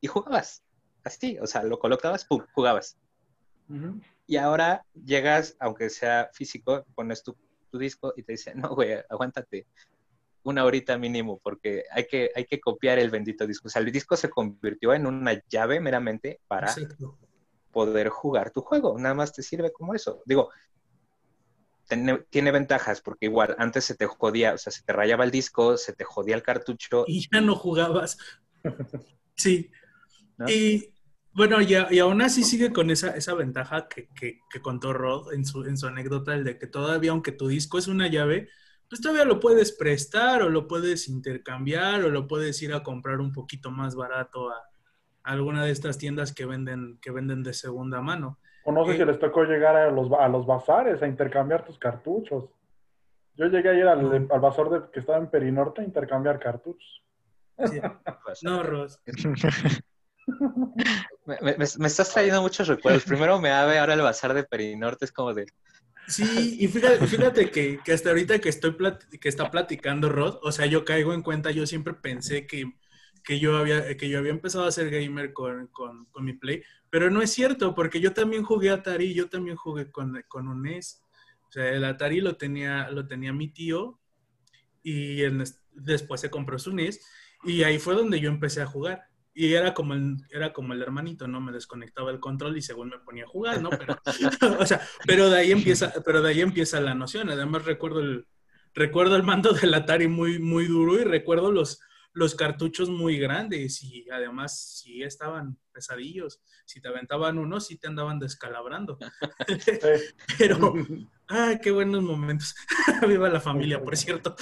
y 0.00 0.08
jugabas. 0.08 0.62
Así, 1.04 1.38
o 1.38 1.46
sea, 1.46 1.62
lo 1.62 1.78
colocabas, 1.78 2.24
pum, 2.24 2.44
jugabas. 2.54 2.96
Y 4.26 4.36
ahora 4.36 4.84
llegas, 4.94 5.56
aunque 5.60 5.90
sea 5.90 6.30
físico, 6.32 6.84
pones 6.94 7.22
tu, 7.22 7.36
tu 7.70 7.78
disco 7.78 8.14
y 8.16 8.22
te 8.22 8.32
dicen, 8.32 8.58
no, 8.58 8.74
güey, 8.74 8.94
aguántate 9.08 9.66
una 10.44 10.64
horita 10.64 10.96
mínimo 10.98 11.40
porque 11.42 11.84
hay 11.90 12.06
que, 12.06 12.30
hay 12.34 12.44
que 12.44 12.60
copiar 12.60 12.98
el 12.98 13.10
bendito 13.10 13.46
disco. 13.46 13.68
O 13.68 13.70
sea, 13.70 13.82
el 13.82 13.90
disco 13.90 14.16
se 14.16 14.30
convirtió 14.30 14.94
en 14.94 15.06
una 15.06 15.42
llave 15.48 15.80
meramente 15.80 16.40
para 16.46 16.68
Exacto. 16.68 17.18
poder 17.72 18.08
jugar 18.10 18.50
tu 18.50 18.60
juego. 18.60 18.98
Nada 18.98 19.14
más 19.14 19.32
te 19.32 19.42
sirve 19.42 19.72
como 19.72 19.94
eso. 19.94 20.22
Digo, 20.26 20.50
tiene, 21.88 22.18
tiene 22.30 22.50
ventajas 22.52 23.00
porque 23.00 23.26
igual 23.26 23.56
antes 23.58 23.84
se 23.84 23.94
te 23.94 24.06
jodía, 24.06 24.54
o 24.54 24.58
sea, 24.58 24.70
se 24.72 24.82
te 24.82 24.92
rayaba 24.92 25.24
el 25.24 25.30
disco, 25.30 25.76
se 25.78 25.94
te 25.94 26.04
jodía 26.04 26.36
el 26.36 26.42
cartucho. 26.42 27.04
Y 27.06 27.26
ya 27.30 27.40
no 27.40 27.56
jugabas. 27.56 28.16
Sí. 29.36 29.68
¿no? 30.36 30.48
Y 30.48 30.93
bueno, 31.34 31.60
y, 31.60 31.74
a- 31.74 31.88
y 31.90 31.98
aún 31.98 32.22
así 32.22 32.42
sigue 32.44 32.72
con 32.72 32.90
esa, 32.90 33.16
esa 33.16 33.34
ventaja 33.34 33.88
que, 33.88 34.08
que- 34.14 34.40
que 34.50 34.60
contó 34.62 34.92
Rod 34.92 35.32
en 35.32 35.44
su, 35.44 35.64
en 35.64 35.76
su 35.76 35.86
anécdota, 35.86 36.34
el 36.34 36.44
de 36.44 36.58
que 36.58 36.66
todavía, 36.66 37.10
aunque 37.10 37.32
tu 37.32 37.48
disco 37.48 37.78
es 37.78 37.88
una 37.88 38.08
llave, 38.08 38.48
pues 38.88 39.00
todavía 39.00 39.24
lo 39.24 39.40
puedes 39.40 39.72
prestar 39.72 40.42
o 40.42 40.48
lo 40.50 40.68
puedes 40.68 41.08
intercambiar 41.08 42.04
o 42.04 42.10
lo 42.10 42.26
puedes 42.28 42.60
ir 42.62 42.72
a 42.74 42.82
comprar 42.82 43.20
un 43.20 43.32
poquito 43.32 43.70
más 43.70 43.94
barato 43.96 44.50
a, 44.50 44.54
a 45.24 45.32
alguna 45.32 45.64
de 45.64 45.70
estas 45.72 45.98
tiendas 45.98 46.32
que 46.32 46.46
venden, 46.46 46.98
que 47.00 47.10
venden 47.10 47.42
de 47.42 47.54
segunda 47.54 48.00
mano. 48.00 48.38
O 48.64 48.72
no 48.72 48.84
sé 48.86 48.92
Eh. 48.92 48.96
si 48.98 49.04
les 49.04 49.18
tocó 49.18 49.44
llegar 49.44 49.74
a 49.76 49.90
los, 49.90 50.08
ba- 50.08 50.24
a 50.24 50.28
los 50.28 50.46
bazares 50.46 51.02
a 51.02 51.06
intercambiar 51.08 51.64
tus 51.64 51.78
cartuchos. 51.78 52.44
Yo 53.36 53.46
llegué 53.46 53.70
a 53.70 53.74
ir 53.74 53.86
al, 53.86 54.02
No. 54.02 54.32
al 54.34 54.40
bazar 54.40 54.68
de, 54.70 54.82
que 54.92 55.00
estaba 55.00 55.18
en 55.18 55.28
Perinorte 55.28 55.80
a 55.80 55.84
intercambiar 55.84 56.38
cartuchos. 56.38 57.02
Sí. 57.66 57.80
No, 58.42 58.62
Rod. 58.62 58.90
Me, 61.26 61.64
estás 61.64 62.12
trayendo 62.12 62.42
muchos 62.42 62.68
recuerdos. 62.68 63.04
Primero 63.04 63.40
me 63.40 63.50
ave, 63.50 63.78
ahora 63.78 63.94
el 63.94 64.02
bazar 64.02 64.34
de 64.34 64.44
Perinorte 64.44 65.06
es 65.06 65.12
como 65.12 65.32
de, 65.32 65.46
Sí, 66.06 66.58
y 66.60 66.68
fíjate, 66.68 67.50
que, 67.50 67.80
hasta 67.92 68.10
ahorita 68.10 68.38
que 68.38 68.50
estoy 68.50 68.76
que 69.20 69.28
está 69.28 69.50
platicando 69.50 70.10
Rod, 70.10 70.38
o 70.42 70.52
sea, 70.52 70.66
yo 70.66 70.84
caigo 70.84 71.14
en 71.14 71.22
cuenta, 71.22 71.50
yo 71.50 71.66
siempre 71.66 71.94
pensé 71.94 72.46
que, 72.46 72.70
que 73.22 73.38
yo 73.38 73.56
había, 73.56 73.96
que 73.96 74.08
yo 74.08 74.18
había 74.18 74.32
empezado 74.32 74.64
a 74.66 74.72
ser 74.72 74.90
gamer 74.90 75.32
con, 75.32 75.68
con, 75.68 76.06
mi 76.20 76.34
Play, 76.34 76.62
pero 76.90 77.10
no 77.10 77.22
es 77.22 77.32
cierto, 77.32 77.74
porque 77.74 78.00
yo 78.00 78.12
también 78.12 78.42
jugué 78.42 78.70
Atari, 78.70 79.14
yo 79.14 79.28
también 79.30 79.56
jugué 79.56 79.90
con, 79.90 80.22
con 80.28 80.48
un 80.48 80.62
NES. 80.62 81.02
O 81.48 81.52
sea, 81.52 81.70
el 81.70 81.84
Atari 81.84 82.20
lo 82.20 82.36
tenía, 82.36 82.90
lo 82.90 83.06
tenía 83.06 83.32
mi 83.32 83.48
tío 83.48 83.98
y 84.82 85.22
después 85.72 86.20
se 86.20 86.30
compró 86.30 86.58
su 86.58 86.74
NES 86.74 87.00
y 87.44 87.62
ahí 87.62 87.78
fue 87.78 87.94
donde 87.94 88.20
yo 88.20 88.28
empecé 88.28 88.60
a 88.60 88.66
jugar. 88.66 89.06
Y 89.34 89.52
era 89.52 89.74
como, 89.74 89.94
el, 89.94 90.16
era 90.30 90.52
como 90.52 90.72
el 90.72 90.82
hermanito, 90.82 91.26
¿no? 91.26 91.40
Me 91.40 91.50
desconectaba 91.52 92.12
el 92.12 92.20
control 92.20 92.56
y 92.56 92.62
según 92.62 92.90
me 92.90 92.98
ponía 93.00 93.24
a 93.24 93.28
jugar, 93.28 93.60
¿no? 93.60 93.70
Pero, 93.70 93.98
o 94.60 94.66
sea, 94.66 94.80
pero 95.06 95.28
de 95.28 95.38
ahí 95.38 95.50
empieza, 95.50 95.92
pero 96.04 96.22
de 96.22 96.30
ahí 96.30 96.40
empieza 96.40 96.80
la 96.80 96.94
noción. 96.94 97.28
Además 97.30 97.64
recuerdo 97.64 98.00
el, 98.00 98.26
recuerdo 98.74 99.16
el 99.16 99.24
mando 99.24 99.52
del 99.52 99.74
Atari 99.74 100.06
muy, 100.06 100.38
muy 100.38 100.66
duro 100.66 101.00
y 101.00 101.04
recuerdo 101.04 101.50
los, 101.50 101.80
los 102.12 102.36
cartuchos 102.36 102.88
muy 102.88 103.18
grandes 103.18 103.82
y 103.82 104.08
además 104.08 104.80
sí 104.80 105.02
estaban 105.02 105.58
pesadillos. 105.72 106.40
Si 106.64 106.80
te 106.80 106.88
aventaban 106.88 107.38
uno, 107.38 107.60
sí 107.60 107.76
te 107.76 107.88
andaban 107.88 108.20
descalabrando. 108.20 108.98
Pero, 110.38 110.74
ay, 111.26 111.58
qué 111.60 111.72
buenos 111.72 112.02
momentos. 112.02 112.54
Viva 113.06 113.28
la 113.28 113.40
familia, 113.40 113.82
por 113.82 113.96
cierto. 113.96 114.36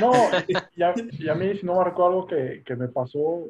No, 0.00 0.12
y 0.46 0.82
a, 0.82 0.94
y 1.12 1.28
a 1.28 1.34
mí, 1.34 1.56
si 1.56 1.64
no 1.64 1.82
recuerdo 1.84 2.08
algo 2.08 2.26
que, 2.26 2.62
que 2.66 2.74
me 2.74 2.88
pasó, 2.88 3.46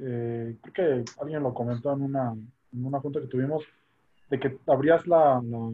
eh, 0.00 0.56
creo 0.62 1.04
que 1.04 1.10
alguien 1.20 1.42
lo 1.42 1.52
comentó 1.54 1.92
en 1.92 2.02
una, 2.02 2.32
en 2.72 2.84
una 2.84 3.00
junta 3.00 3.20
que 3.20 3.26
tuvimos, 3.26 3.64
de 4.30 4.38
que 4.38 4.58
abrías 4.66 5.06
la, 5.06 5.40
la- 5.44 5.70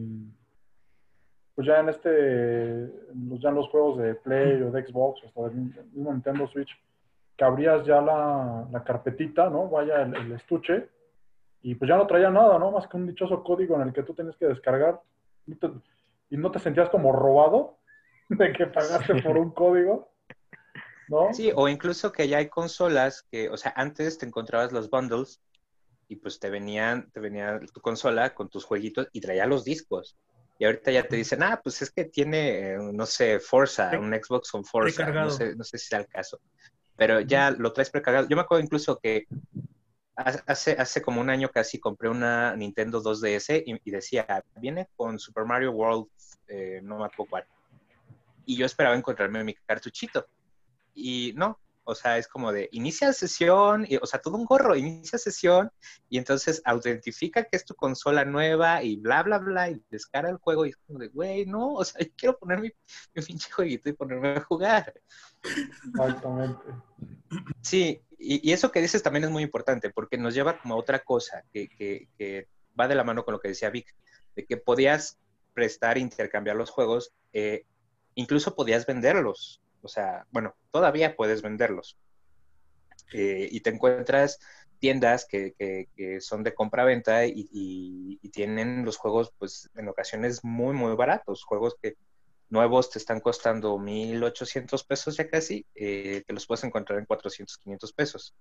pues 1.55 1.67
ya 1.67 1.79
en 1.79 1.89
este, 1.89 2.91
ya 3.39 3.49
en 3.49 3.55
los 3.55 3.69
juegos 3.69 3.97
de 3.99 4.15
Play 4.15 4.61
o 4.61 4.71
de 4.71 4.85
Xbox, 4.85 5.23
hasta 5.23 5.43
del 5.43 5.55
mismo 5.93 6.11
Nintendo 6.11 6.47
Switch, 6.47 6.69
que 7.37 7.45
abrías 7.45 7.85
ya 7.85 8.01
la, 8.01 8.67
la 8.71 8.83
carpetita, 8.83 9.49
¿no? 9.49 9.69
Vaya 9.69 10.01
el, 10.01 10.15
el 10.15 10.31
estuche, 10.33 10.89
y 11.61 11.75
pues 11.75 11.87
ya 11.89 11.97
no 11.97 12.07
traía 12.07 12.29
nada, 12.29 12.59
¿no? 12.59 12.71
Más 12.71 12.87
que 12.87 12.97
un 12.97 13.07
dichoso 13.07 13.41
código 13.43 13.75
en 13.75 13.83
el 13.87 13.93
que 13.93 14.03
tú 14.03 14.13
tenías 14.13 14.35
que 14.37 14.47
descargar, 14.47 14.99
y, 15.47 15.55
te- 15.55 15.71
y 16.29 16.37
no 16.37 16.51
te 16.51 16.59
sentías 16.59 16.89
como 16.89 17.13
robado 17.13 17.77
de 18.29 18.51
que 18.51 18.67
pagaste 18.67 19.21
por 19.21 19.37
un 19.37 19.51
código, 19.51 20.09
¿no? 21.07 21.33
Sí, 21.33 21.51
o 21.55 21.67
incluso 21.67 22.11
que 22.11 22.27
ya 22.27 22.37
hay 22.37 22.49
consolas 22.49 23.25
que, 23.31 23.49
o 23.49 23.57
sea, 23.57 23.73
antes 23.75 24.17
te 24.17 24.25
encontrabas 24.25 24.71
los 24.71 24.89
bundles 24.89 25.41
y 26.07 26.17
pues 26.17 26.39
te 26.39 26.49
venían, 26.49 27.09
te 27.11 27.19
venía 27.19 27.59
tu 27.73 27.81
consola 27.81 28.33
con 28.33 28.49
tus 28.49 28.63
jueguitos 28.65 29.07
y 29.11 29.21
traía 29.21 29.45
los 29.45 29.63
discos. 29.63 30.17
Y 30.57 30.65
ahorita 30.65 30.91
ya 30.91 31.07
te 31.07 31.17
dicen, 31.17 31.43
ah, 31.43 31.59
pues 31.61 31.81
es 31.81 31.91
que 31.91 32.05
tiene, 32.05 32.77
no 32.93 33.05
sé, 33.05 33.39
Forza, 33.39 33.91
un 33.99 34.13
Xbox 34.13 34.51
con 34.51 34.63
Forza, 34.63 35.07
no 35.07 35.29
sé, 35.29 35.55
no 35.55 35.63
sé 35.63 35.77
si 35.77 35.87
sea 35.87 35.99
el 35.99 36.07
caso. 36.07 36.39
Pero 36.95 37.19
ya 37.19 37.51
lo 37.51 37.73
traes 37.73 37.89
precargado. 37.89 38.27
Yo 38.29 38.37
me 38.37 38.43
acuerdo 38.43 38.63
incluso 38.63 38.97
que 38.97 39.27
hace, 40.15 40.71
hace 40.73 41.01
como 41.01 41.19
un 41.19 41.29
año 41.29 41.49
casi 41.49 41.77
compré 41.79 42.09
una 42.09 42.55
Nintendo 42.55 43.01
2DS 43.03 43.63
y, 43.65 43.91
decía, 43.91 44.43
viene 44.55 44.87
con 44.95 45.19
Super 45.19 45.43
Mario 45.43 45.71
World, 45.71 46.07
eh, 46.47 46.79
no 46.83 46.99
me 46.99 47.05
acuerdo 47.05 47.29
cuál. 47.29 47.45
Y 48.45 48.55
yo 48.55 48.65
esperaba 48.65 48.95
encontrarme 48.95 49.43
mi 49.43 49.55
cartuchito. 49.55 50.25
Y 50.95 51.33
no, 51.35 51.59
o 51.83 51.93
sea, 51.93 52.17
es 52.17 52.27
como 52.27 52.51
de 52.51 52.67
inicia 52.71 53.13
sesión, 53.13 53.85
y, 53.87 53.97
o 53.97 54.05
sea, 54.05 54.19
todo 54.19 54.35
un 54.35 54.45
gorro, 54.45 54.75
inicia 54.75 55.19
sesión 55.19 55.69
y 56.09 56.17
entonces 56.17 56.61
autentifica 56.65 57.43
que 57.43 57.57
es 57.57 57.63
tu 57.63 57.75
consola 57.75 58.25
nueva 58.25 58.81
y 58.81 58.95
bla, 58.95 59.21
bla, 59.21 59.37
bla, 59.37 59.69
y 59.69 59.79
descarga 59.91 60.31
el 60.31 60.37
juego 60.37 60.65
y 60.65 60.69
es 60.69 60.77
como 60.77 60.97
de, 60.97 61.09
güey, 61.09 61.45
no, 61.45 61.73
o 61.73 61.85
sea, 61.85 62.01
yo 62.01 62.11
quiero 62.17 62.39
poner 62.39 62.59
mi, 62.59 62.71
pinche 63.13 63.51
jueguito 63.51 63.89
y 63.89 63.93
ponerme 63.93 64.29
a 64.29 64.41
jugar. 64.41 64.93
Exactamente. 65.89 66.63
Sí, 67.61 68.01
y, 68.17 68.51
eso 68.51 68.71
que 68.71 68.81
dices 68.81 69.03
también 69.03 69.25
es 69.25 69.29
muy 69.29 69.43
importante 69.43 69.91
porque 69.91 70.17
nos 70.17 70.33
lleva 70.33 70.59
como 70.59 70.73
a 70.73 70.77
otra 70.77 70.99
cosa 70.99 71.43
que, 71.53 71.69
que, 71.69 72.09
que 72.17 72.47
va 72.79 72.87
de 72.87 72.95
la 72.95 73.03
mano 73.03 73.23
con 73.23 73.33
lo 73.33 73.39
que 73.39 73.49
decía 73.49 73.69
Vic, 73.69 73.93
de 74.35 74.45
que 74.45 74.57
podías 74.57 75.19
prestar, 75.53 75.99
intercambiar 75.99 76.55
los 76.55 76.71
juegos, 76.71 77.13
eh, 77.31 77.65
incluso 78.15 78.55
podías 78.55 78.85
venderlos. 78.85 79.61
O 79.85 79.87
sea, 79.87 80.25
bueno, 80.31 80.55
todavía 80.71 81.15
puedes 81.15 81.43
venderlos. 81.43 81.95
Eh, 83.13 83.47
y 83.51 83.61
te 83.61 83.69
encuentras 83.69 84.39
tiendas 84.79 85.25
que, 85.25 85.53
son 86.21 86.43
de 86.43 86.55
compra-venta 86.55 87.25
y, 87.27 88.19
tienen 88.33 88.83
los 88.83 88.97
juegos, 88.97 89.31
pues, 89.37 89.69
en 89.75 89.87
ocasiones 89.87 90.43
muy, 90.43 90.73
muy 90.73 90.95
baratos. 90.95 91.43
Juegos 91.43 91.75
que 91.81 91.95
nuevos 92.49 92.89
te 92.89 92.97
están 92.97 93.19
costando 93.19 93.77
1,800 93.77 94.83
pesos 94.83 95.17
ya 95.17 95.29
casi, 95.29 95.65
eh, 95.75 96.23
te 96.25 96.33
los 96.33 96.47
puedes 96.47 96.63
encontrar 96.63 96.99
en 96.99 97.05
400, 97.05 97.57
500 97.59 97.93
pesos. 97.93 98.33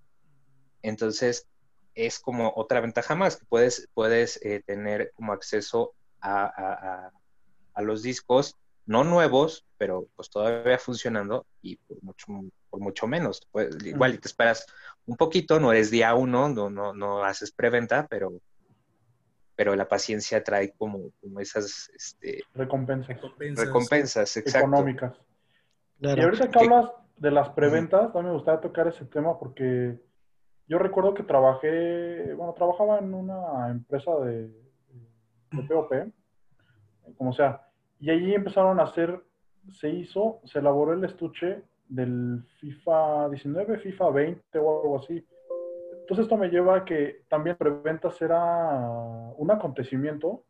Entonces, 0.82 1.46
es 1.94 2.18
como 2.18 2.52
otra 2.56 2.80
ventaja 2.80 3.14
más, 3.14 3.36
que 3.36 3.44
puedes, 3.44 3.88
puedes 3.92 4.42
eh, 4.42 4.62
tener 4.66 5.12
como 5.14 5.32
acceso 5.32 5.94
a, 6.20 7.12
a 7.74 7.82
los 7.82 8.02
discos 8.02 8.56
no 8.86 9.04
nuevos, 9.04 9.66
pero 9.78 10.08
pues 10.14 10.30
todavía 10.30 10.78
funcionando 10.78 11.46
y 11.62 11.76
por 11.76 12.02
mucho, 12.02 12.26
por 12.70 12.80
mucho 12.80 13.06
menos. 13.06 13.46
Pues, 13.50 13.76
igual 13.84 14.14
y 14.14 14.18
te 14.18 14.28
esperas 14.28 14.66
un 15.06 15.16
poquito, 15.16 15.60
no 15.60 15.72
eres 15.72 15.90
día 15.90 16.14
uno, 16.14 16.48
no, 16.48 16.70
no, 16.70 16.92
no 16.92 17.24
haces 17.24 17.52
preventa, 17.52 18.06
pero, 18.08 18.32
pero 19.56 19.74
la 19.74 19.88
paciencia 19.88 20.42
trae 20.42 20.72
como, 20.72 21.10
como 21.20 21.40
esas 21.40 21.90
este, 21.94 22.42
recompensas. 22.54 23.20
recompensas, 23.56 24.36
económicas. 24.36 25.14
Y 26.00 26.20
ahorita 26.20 26.50
que 26.50 26.58
hablas 26.58 26.90
de 27.16 27.30
las 27.30 27.50
preventas, 27.50 28.12
también 28.12 28.26
me 28.26 28.32
gustaría 28.32 28.60
tocar 28.60 28.88
ese 28.88 29.04
tema 29.06 29.38
porque 29.38 29.98
yo 30.66 30.78
recuerdo 30.78 31.14
que 31.14 31.22
trabajé, 31.22 32.34
bueno, 32.34 32.54
trabajaba 32.54 32.98
en 32.98 33.14
una 33.14 33.70
empresa 33.70 34.10
de, 34.24 34.48
de 35.52 35.62
POP, 35.68 35.92
como 37.16 37.32
sea, 37.32 37.63
y 38.04 38.10
ahí 38.10 38.34
empezaron 38.34 38.80
a 38.80 38.82
hacer, 38.82 39.18
se 39.80 39.88
hizo, 39.88 40.40
se 40.44 40.58
elaboró 40.58 40.92
el 40.92 41.02
estuche 41.04 41.62
del 41.88 42.44
FIFA 42.60 43.30
19, 43.30 43.78
FIFA 43.78 44.10
20 44.10 44.58
o 44.58 44.82
algo 44.82 44.98
así. 44.98 45.26
Entonces 46.00 46.24
esto 46.24 46.36
me 46.36 46.50
lleva 46.50 46.76
a 46.76 46.84
que 46.84 47.22
también 47.30 47.56
preventas 47.56 48.20
era 48.20 48.78
un 49.38 49.50
acontecimiento 49.50 50.42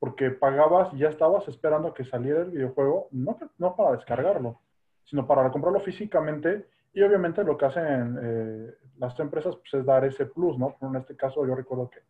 porque 0.00 0.32
pagabas 0.32 0.92
y 0.92 0.98
ya 0.98 1.08
estabas 1.08 1.46
esperando 1.46 1.94
que 1.94 2.04
saliera 2.04 2.40
el 2.40 2.50
videojuego, 2.50 3.06
no, 3.12 3.38
no 3.58 3.76
para 3.76 3.92
descargarlo, 3.92 4.58
sino 5.04 5.24
para 5.24 5.52
comprarlo 5.52 5.78
físicamente. 5.78 6.66
Y 6.92 7.02
obviamente 7.02 7.44
lo 7.44 7.56
que 7.56 7.66
hacen 7.66 8.18
eh, 8.20 8.74
las 8.96 9.16
empresas 9.20 9.54
pues, 9.54 9.72
es 9.72 9.86
dar 9.86 10.04
ese 10.04 10.26
plus, 10.26 10.58
¿no? 10.58 10.74
En 10.80 10.96
este 10.96 11.14
caso 11.14 11.46
yo 11.46 11.54
recuerdo 11.54 11.90
que 11.90 12.00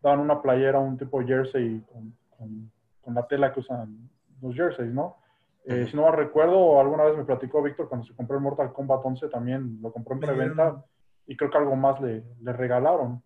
daban 0.00 0.20
una 0.20 0.40
playera, 0.40 0.78
un 0.78 0.96
tipo 0.96 1.20
jersey 1.26 1.80
con, 1.92 2.14
con, 2.36 2.70
con 3.00 3.14
la 3.14 3.26
tela 3.26 3.52
que 3.52 3.58
usan 3.58 4.08
los 4.40 4.54
jerseys, 4.54 4.92
¿no? 4.92 5.16
Eh, 5.64 5.86
si 5.90 5.96
no 5.96 6.10
recuerdo, 6.10 6.80
alguna 6.80 7.04
vez 7.04 7.16
me 7.16 7.24
platicó 7.24 7.62
Víctor 7.62 7.88
cuando 7.88 8.06
se 8.06 8.14
compró 8.14 8.36
el 8.36 8.42
Mortal 8.42 8.72
Kombat 8.72 9.00
11, 9.04 9.28
también 9.28 9.78
lo 9.82 9.92
compró 9.92 10.14
en 10.14 10.20
preventa 10.20 10.84
y 11.26 11.36
creo 11.36 11.50
que 11.50 11.58
algo 11.58 11.76
más 11.76 12.00
le, 12.00 12.24
le 12.40 12.52
regalaron. 12.54 13.22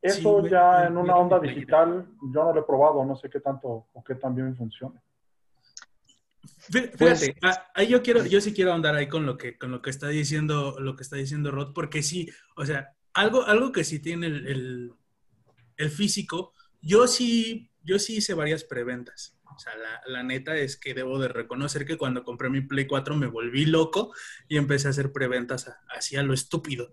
Eso 0.00 0.46
ya 0.46 0.86
en 0.86 0.96
una 0.96 1.16
onda 1.16 1.38
digital, 1.38 2.06
yo 2.32 2.44
no 2.44 2.52
lo 2.52 2.60
he 2.60 2.64
probado, 2.64 3.04
no 3.04 3.16
sé 3.16 3.28
qué 3.28 3.40
tanto 3.40 3.88
o 3.92 4.04
qué 4.04 4.14
tan 4.14 4.34
bien 4.34 4.56
funciona. 4.56 5.02
Fíjate, 6.70 6.96
pues, 6.96 7.30
ah, 7.42 7.66
ahí 7.74 7.88
yo 7.88 8.02
quiero, 8.02 8.24
yo 8.24 8.40
sí 8.40 8.54
quiero 8.54 8.72
andar 8.72 8.94
ahí 8.94 9.08
con 9.08 9.26
lo 9.26 9.36
que, 9.36 9.58
con 9.58 9.70
lo 9.70 9.82
que 9.82 9.90
está 9.90 10.08
diciendo, 10.08 10.76
lo 10.78 10.96
que 10.96 11.02
está 11.02 11.16
diciendo 11.16 11.50
Rod, 11.50 11.72
porque 11.74 12.02
sí, 12.02 12.28
o 12.56 12.64
sea, 12.64 12.94
algo, 13.14 13.44
algo 13.44 13.72
que 13.72 13.84
sí 13.84 14.00
tiene 14.00 14.28
el, 14.28 14.46
el, 14.46 14.92
el 15.76 15.90
físico, 15.90 16.52
yo 16.80 17.06
sí, 17.06 17.70
yo 17.82 17.98
sí 17.98 18.16
hice 18.16 18.34
varias 18.34 18.64
preventas. 18.64 19.35
O 19.54 19.58
sea, 19.58 19.72
la, 20.06 20.22
neta 20.22 20.56
es 20.56 20.76
que 20.76 20.94
debo 20.94 21.18
de 21.18 21.28
reconocer 21.28 21.86
que 21.86 21.96
cuando 21.96 22.24
compré 22.24 22.50
mi 22.50 22.60
Play 22.60 22.86
4 22.86 23.16
me 23.16 23.26
volví 23.26 23.64
loco 23.64 24.12
y 24.48 24.56
empecé 24.56 24.88
a 24.88 24.90
hacer 24.90 25.12
preventas 25.12 25.72
así 25.88 26.16
a 26.16 26.22
lo 26.22 26.34
estúpido. 26.34 26.92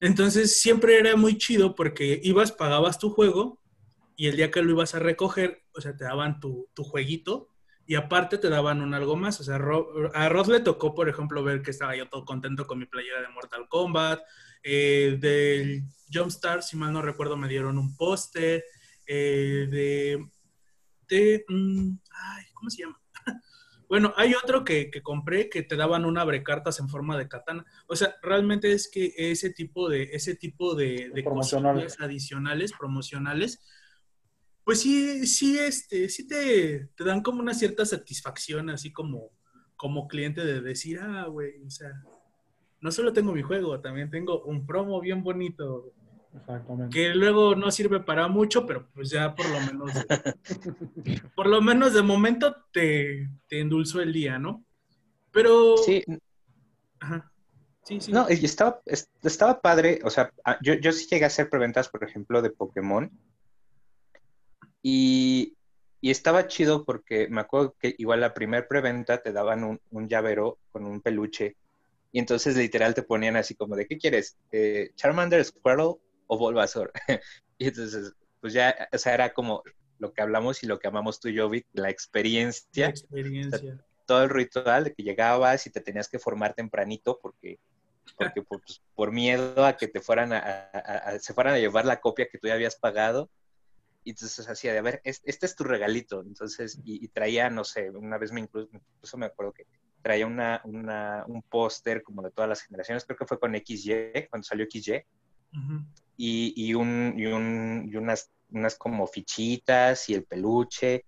Entonces 0.00 0.60
siempre 0.60 0.98
era 0.98 1.16
muy 1.16 1.38
chido 1.38 1.74
porque 1.74 2.20
ibas, 2.22 2.52
pagabas 2.52 2.98
tu 2.98 3.10
juego 3.10 3.60
y 4.16 4.28
el 4.28 4.36
día 4.36 4.50
que 4.50 4.62
lo 4.62 4.70
ibas 4.70 4.94
a 4.94 5.00
recoger, 5.00 5.62
o 5.72 5.80
sea, 5.80 5.96
te 5.96 6.04
daban 6.04 6.40
tu, 6.40 6.68
jueguito 6.76 7.48
y 7.86 7.96
aparte 7.96 8.38
te 8.38 8.48
daban 8.48 8.80
un 8.82 8.94
algo 8.94 9.16
más. 9.16 9.40
O 9.40 9.44
sea, 9.44 9.56
a 9.56 10.28
Rod 10.28 10.48
le 10.48 10.60
tocó, 10.60 10.94
por 10.94 11.08
ejemplo, 11.08 11.42
ver 11.42 11.62
que 11.62 11.70
estaba 11.70 11.96
yo 11.96 12.08
todo 12.08 12.24
contento 12.24 12.66
con 12.66 12.78
mi 12.78 12.86
playera 12.86 13.22
de 13.22 13.28
Mortal 13.28 13.66
Kombat. 13.68 14.20
Eh, 14.62 15.18
del 15.20 15.82
Jumpstart, 16.12 16.62
si 16.62 16.76
mal 16.76 16.92
no 16.92 17.02
recuerdo, 17.02 17.36
me 17.36 17.48
dieron 17.48 17.76
un 17.76 17.96
póster. 17.96 18.64
Eh, 19.06 19.66
de 19.70 20.30
de... 21.08 21.44
Mm, 21.48 21.98
ay, 22.10 22.44
¿cómo 22.54 22.70
se 22.70 22.82
llama? 22.82 23.00
bueno, 23.88 24.12
hay 24.16 24.34
otro 24.34 24.64
que, 24.64 24.90
compré 25.02 25.48
que 25.48 25.62
te 25.62 25.76
daban 25.76 26.04
un 26.04 26.18
abrecartas 26.18 26.80
en 26.80 26.88
forma 26.88 27.16
de 27.18 27.28
katana. 27.28 27.64
O 27.86 27.96
sea, 27.96 28.16
realmente 28.22 28.72
es 28.72 28.90
que 28.90 29.12
ese 29.16 29.50
tipo 29.50 29.88
de, 29.88 30.04
ese 30.12 30.36
tipo 30.36 30.74
de, 30.74 31.10
de 31.14 31.24
adicionales, 32.00 32.72
promocionales, 32.72 33.60
pues 34.64 34.80
sí, 34.80 35.26
sí, 35.26 35.58
este, 35.58 36.08
sí 36.08 36.26
te, 36.26 36.88
te, 36.96 37.04
dan 37.04 37.22
como 37.22 37.40
una 37.40 37.52
cierta 37.52 37.84
satisfacción, 37.84 38.70
así 38.70 38.92
como, 38.92 39.30
como 39.76 40.08
cliente 40.08 40.44
de 40.44 40.62
decir, 40.62 41.00
ah, 41.00 41.26
güey, 41.26 41.62
o 41.66 41.70
sea, 41.70 41.92
no 42.84 42.90
solo 42.90 43.12
tengo 43.12 43.32
mi 43.32 43.42
juego, 43.42 43.80
también 43.80 44.10
tengo 44.10 44.42
un 44.44 44.66
promo 44.66 45.00
bien 45.00 45.22
bonito. 45.22 45.94
Exactamente. 46.36 46.94
Que 46.94 47.14
luego 47.14 47.54
no 47.54 47.70
sirve 47.70 48.00
para 48.00 48.26
mucho, 48.28 48.66
pero 48.66 48.88
pues 48.92 49.10
ya 49.10 49.34
por 49.34 49.48
lo 49.48 49.60
menos, 49.60 49.92
por 51.36 51.46
lo 51.46 51.62
menos 51.62 51.94
de 51.94 52.02
momento 52.02 52.56
te, 52.72 53.28
te 53.48 53.60
endulzó 53.60 54.00
el 54.00 54.12
día, 54.12 54.38
¿no? 54.38 54.64
Pero... 55.30 55.76
Sí. 55.76 56.02
Ajá. 56.98 57.30
Sí, 57.84 58.00
sí. 58.00 58.12
No, 58.12 58.26
y 58.30 58.44
estaba, 58.44 58.80
estaba 58.86 59.60
padre, 59.60 60.00
o 60.04 60.10
sea, 60.10 60.32
yo, 60.62 60.74
yo 60.74 60.90
sí 60.90 61.06
llegué 61.06 61.24
a 61.24 61.26
hacer 61.26 61.50
preventas, 61.50 61.88
por 61.88 62.02
ejemplo, 62.02 62.40
de 62.40 62.50
Pokémon. 62.50 63.10
Y, 64.82 65.54
y 66.00 66.10
estaba 66.10 66.46
chido 66.46 66.84
porque 66.84 67.28
me 67.28 67.42
acuerdo 67.42 67.76
que 67.78 67.94
igual 67.98 68.20
la 68.20 68.32
primer 68.32 68.68
preventa 68.68 69.22
te 69.22 69.32
daban 69.32 69.64
un, 69.64 69.80
un, 69.90 70.08
llavero 70.08 70.58
con 70.72 70.86
un 70.86 71.02
peluche. 71.02 71.56
Y 72.10 72.20
entonces 72.20 72.56
literal 72.56 72.94
te 72.94 73.02
ponían 73.02 73.36
así 73.36 73.54
como 73.54 73.76
de, 73.76 73.86
¿qué 73.86 73.98
quieres? 73.98 74.38
Eh, 74.50 74.92
¿Charmander, 74.94 75.44
Squirrel 75.44 75.96
o 76.26 76.38
Bulbasaur. 76.38 76.92
y 77.58 77.68
entonces, 77.68 78.12
pues 78.40 78.52
ya, 78.52 78.88
o 78.92 78.98
sea, 78.98 79.14
era 79.14 79.32
como 79.32 79.62
lo 79.98 80.12
que 80.12 80.22
hablamos 80.22 80.62
y 80.62 80.66
lo 80.66 80.78
que 80.78 80.88
amamos 80.88 81.20
tú 81.20 81.28
y 81.28 81.34
yo, 81.34 81.48
Vic, 81.48 81.66
la 81.72 81.90
experiencia. 81.90 82.86
La 82.86 82.90
experiencia. 82.90 83.84
todo 84.06 84.22
el 84.24 84.30
ritual 84.30 84.84
de 84.84 84.92
que 84.92 85.02
llegabas 85.02 85.66
y 85.66 85.70
te 85.70 85.80
tenías 85.80 86.08
que 86.08 86.18
formar 86.18 86.54
tempranito 86.54 87.18
porque, 87.22 87.58
porque 88.16 88.42
pues, 88.42 88.82
por, 88.94 89.12
miedo 89.12 89.64
a 89.64 89.76
que 89.76 89.88
te 89.88 90.00
fueran 90.00 90.32
a, 90.32 91.18
se 91.20 91.32
fueran 91.32 91.54
a 91.54 91.58
llevar 91.58 91.86
la 91.86 92.00
copia 92.00 92.28
que 92.28 92.38
tú 92.38 92.48
ya 92.48 92.54
habías 92.54 92.76
pagado. 92.76 93.30
Y 94.06 94.10
entonces 94.10 94.46
hacía 94.46 94.72
de, 94.72 94.78
a 94.80 94.82
ver, 94.82 95.00
este, 95.04 95.46
es 95.46 95.56
tu 95.56 95.64
regalito. 95.64 96.20
Entonces, 96.20 96.78
y, 96.84 97.08
traía, 97.08 97.48
no 97.48 97.64
sé, 97.64 97.88
una 97.88 98.18
vez 98.18 98.32
me 98.32 98.40
incluso, 98.40 98.68
incluso 98.70 99.16
me 99.16 99.24
acuerdo 99.24 99.54
que 99.54 99.66
traía 100.02 100.26
una, 100.26 100.60
una, 100.64 101.24
un 101.26 101.42
póster 101.42 102.02
como 102.02 102.20
de 102.20 102.30
todas 102.30 102.46
las 102.46 102.60
generaciones, 102.60 103.06
creo 103.06 103.16
que 103.16 103.24
fue 103.24 103.40
con 103.40 103.54
XY, 103.54 104.28
cuando 104.28 104.44
salió 104.44 104.66
XY, 104.70 105.02
y, 106.16 106.74
un, 106.74 107.14
y, 107.16 107.26
un, 107.26 107.88
y 107.90 107.96
unas, 107.96 108.30
unas 108.50 108.76
como 108.76 109.06
fichitas 109.06 110.08
y 110.08 110.14
el 110.14 110.24
peluche. 110.24 111.04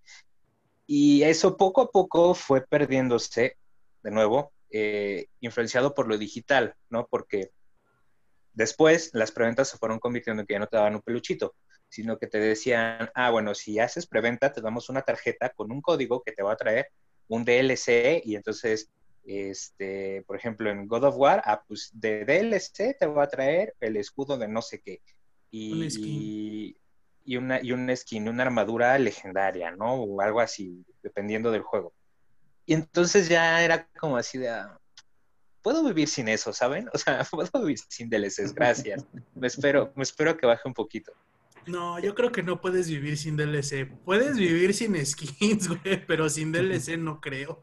Y 0.85 1.23
eso 1.23 1.57
poco 1.57 1.81
a 1.81 1.91
poco 1.91 2.33
fue 2.33 2.65
perdiéndose, 2.65 3.57
de 4.03 4.11
nuevo, 4.11 4.51
eh, 4.69 5.27
influenciado 5.41 5.93
por 5.93 6.07
lo 6.07 6.17
digital, 6.17 6.75
¿no? 6.89 7.07
Porque 7.07 7.51
Después, 8.57 9.11
las 9.13 9.31
preventas 9.31 9.69
se 9.69 9.77
fueron 9.77 9.99
convirtiendo 9.99 10.41
en 10.41 10.47
que 10.47 10.55
ya 10.55 10.59
no 10.59 10.65
te 10.65 10.77
daban 10.77 10.95
un 10.95 11.03
peluchito, 11.03 11.53
sino 11.89 12.17
que 12.17 12.25
te 12.25 12.39
decían, 12.39 13.11
ah, 13.13 13.29
bueno, 13.29 13.53
si 13.53 13.77
haces 13.77 14.07
preventa, 14.07 14.51
te 14.51 14.61
damos 14.61 14.89
una 14.89 15.03
tarjeta 15.03 15.51
con 15.51 15.71
un 15.71 15.79
código 15.79 16.23
que 16.23 16.31
te 16.31 16.41
va 16.41 16.53
a 16.53 16.57
traer 16.57 16.87
un 17.27 17.45
DLC 17.45 18.23
y 18.25 18.35
entonces, 18.35 18.89
este, 19.27 20.23
por 20.25 20.37
ejemplo, 20.37 20.69
en 20.69 20.87
God 20.87 21.03
of 21.03 21.17
War, 21.17 21.43
ah, 21.45 21.61
pues 21.67 21.91
de 21.93 22.23
DLC 22.23 22.97
te 22.97 23.05
va 23.05 23.23
a 23.23 23.29
traer 23.29 23.75
el 23.81 23.97
escudo 23.97 24.37
de 24.37 24.47
no 24.47 24.61
sé 24.61 24.81
qué. 24.81 25.01
Y, 25.51 26.75
y, 27.25 27.37
una, 27.37 27.61
y 27.61 27.73
un 27.73 27.95
skin, 27.95 28.29
una 28.29 28.43
armadura 28.43 28.97
legendaria, 28.97 29.71
¿no? 29.71 29.95
O 29.95 30.21
algo 30.21 30.39
así, 30.39 30.85
dependiendo 31.03 31.51
del 31.51 31.61
juego. 31.61 31.93
Y 32.65 32.73
entonces 32.73 33.27
ya 33.27 33.61
era 33.63 33.87
como 33.99 34.15
así 34.15 34.37
de, 34.37 34.49
ah, 34.49 34.79
puedo 35.61 35.83
vivir 35.83 36.07
sin 36.07 36.29
eso, 36.29 36.53
¿saben? 36.53 36.87
O 36.93 36.97
sea, 36.97 37.25
puedo 37.29 37.65
vivir 37.65 37.79
sin 37.89 38.09
DLCs, 38.09 38.53
gracias. 38.53 39.05
Me 39.35 39.47
espero, 39.47 39.91
me 39.95 40.03
espero 40.03 40.37
que 40.37 40.47
baje 40.47 40.65
un 40.65 40.73
poquito. 40.73 41.11
No, 41.65 41.99
yo 41.99 42.15
creo 42.15 42.31
que 42.31 42.43
no 42.43 42.61
puedes 42.61 42.89
vivir 42.89 43.17
sin 43.17 43.35
DLC. 43.35 43.91
Puedes 44.05 44.37
vivir 44.37 44.73
sin 44.73 45.05
skins, 45.05 45.67
güey, 45.83 46.05
pero 46.05 46.29
sin 46.29 46.53
DLC 46.53 46.97
no 46.97 47.19
creo. 47.19 47.61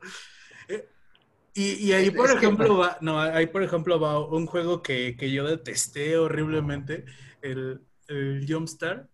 Eh, 1.56 1.76
y, 1.80 1.92
ahí, 1.92 2.10
por 2.10 2.30
ejemplo, 2.30 2.78
va, 2.78 2.98
no, 3.00 3.20
ahí, 3.20 3.46
por 3.46 3.62
ejemplo, 3.62 4.00
va 4.00 4.26
un 4.26 4.46
juego 4.46 4.82
que, 4.82 5.14
yo 5.30 5.46
detesté 5.46 6.18
horriblemente, 6.18 7.04
el, 7.42 7.82
el 8.08 8.44
Jumpstart. 8.48 9.08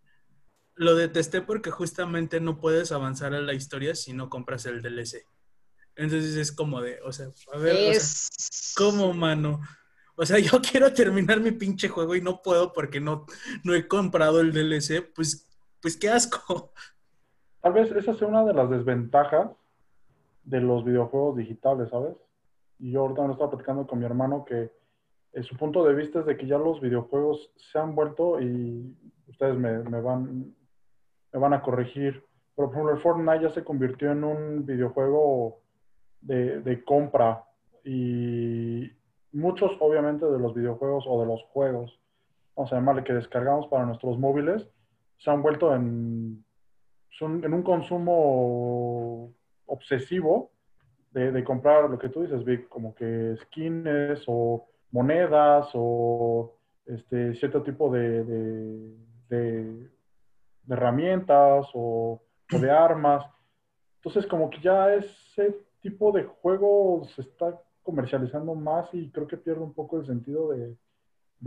Lo 0.74 0.94
detesté 0.94 1.42
porque 1.42 1.70
justamente 1.70 2.40
no 2.40 2.59
puedes 2.59 2.90
avanzar 2.92 3.35
a 3.35 3.40
la 3.40 3.53
historia 3.53 3.94
si 3.94 4.14
no 4.14 4.31
compras 4.31 4.64
el 4.64 4.81
DLC. 4.81 5.26
Entonces 5.96 6.35
es 6.37 6.53
como 6.53 6.81
de, 6.81 6.98
o 7.05 7.12
sea, 7.12 7.26
a 7.53 7.59
ver, 7.59 7.98
¿cómo, 8.74 9.12
mano? 9.12 9.61
O 10.16 10.24
sea, 10.24 10.38
yo 10.38 10.61
quiero 10.62 10.92
terminar 10.92 11.40
mi 11.40 11.50
pinche 11.50 11.88
juego 11.88 12.14
y 12.14 12.22
no 12.22 12.40
puedo 12.42 12.72
porque 12.72 13.00
no, 13.00 13.26
no 13.64 13.74
he 13.74 13.87
comprado 13.87 14.40
el 14.40 14.53
DLC, 14.53 15.12
pues, 15.14 15.46
pues 15.83 15.96
qué 15.96 16.09
asco. 16.09 16.72
Tal 17.61 17.74
vez 17.74 17.90
esa 17.92 18.14
sea 18.14 18.29
una 18.29 18.44
de 18.44 18.55
las 18.55 18.70
desventajas 18.70 19.50
de 20.44 20.61
los 20.61 20.85
videojuegos 20.85 21.37
digitales, 21.37 21.90
¿sabes? 21.90 22.16
Y 22.81 22.93
yo 22.93 23.03
ahorita 23.03 23.27
me 23.27 23.33
estaba 23.33 23.51
platicando 23.51 23.87
con 23.87 23.99
mi 23.99 24.07
hermano 24.07 24.45
que 24.45 24.73
eh, 25.33 25.43
su 25.43 25.57
punto 25.57 25.85
de 25.85 25.95
vista 25.95 26.21
es 26.21 26.27
de 26.27 26.37
que 26.37 26.47
ya 26.47 26.59
los 26.59 26.81
videojuegos 26.81 27.53
se 27.57 27.79
han 27.79 27.95
vuelto 27.95 28.40
y 28.40 28.97
ustedes 29.29 29.57
me, 29.57 29.79
me 29.81 30.01
van, 30.01 30.55
me 31.33 31.38
van 31.38 31.53
a 31.53 31.62
corregir. 31.62 32.25
Pero 32.57 32.69
por 32.69 32.75
ejemplo, 32.75 32.93
el 32.95 33.01
Fortnite 33.01 33.43
ya 33.43 33.51
se 33.51 33.64
convirtió 33.64 34.11
en 34.11 34.25
un 34.25 34.66
videojuego 34.66 35.61
de, 36.21 36.83
compra 36.85 37.45
y 37.85 38.90
muchos 39.33 39.73
obviamente 39.81 40.27
de 40.27 40.38
los 40.38 40.55
videojuegos 40.55 41.05
o 41.09 41.21
de 41.21 41.27
los 41.27 41.43
juegos, 41.45 41.99
vamos 42.57 42.73
a 42.73 42.77
llamarle 42.77 43.05
que 43.05 43.14
descargamos 43.14 43.66
para 43.69 43.87
nuestros 43.87 44.19
móviles, 44.19 44.69
se 45.19 45.31
han 45.31 45.43
vuelto 45.43 45.75
en, 45.75 46.45
en 47.21 47.55
un 47.55 47.62
consumo 47.62 49.33
obsesivo 49.66 50.51
de, 51.11 51.44
comprar 51.44 51.90
lo 51.90 51.99
que 51.99 52.09
tú 52.09 52.23
dices, 52.23 52.44
Vic, 52.44 52.68
como 52.68 52.94
que 52.94 53.37
skins 53.42 54.23
o 54.27 54.66
monedas 54.92 55.68
o 55.75 56.55
este, 56.87 57.35
cierto 57.35 57.62
tipo 57.62 57.90
de, 57.90 58.25
de, 59.29 59.88
herramientas 60.68 61.66
o, 61.75 62.20
o, 62.53 62.59
de 62.59 62.70
armas. 62.70 63.25
Entonces, 63.96 64.27
como 64.27 64.51
que 64.51 64.61
ya 64.61 64.94
ese 64.94 65.57
tipo 65.81 66.12
de 66.12 66.25
juego 66.25 67.05
se 67.14 67.23
está 67.23 67.59
comercializando 67.83 68.55
más 68.55 68.88
y 68.92 69.11
creo 69.11 69.27
que 69.27 69.37
pierde 69.37 69.62
un 69.62 69.75
poco 69.75 69.99
el 69.99 70.07
sentido 70.07 70.51
de, 70.51 70.77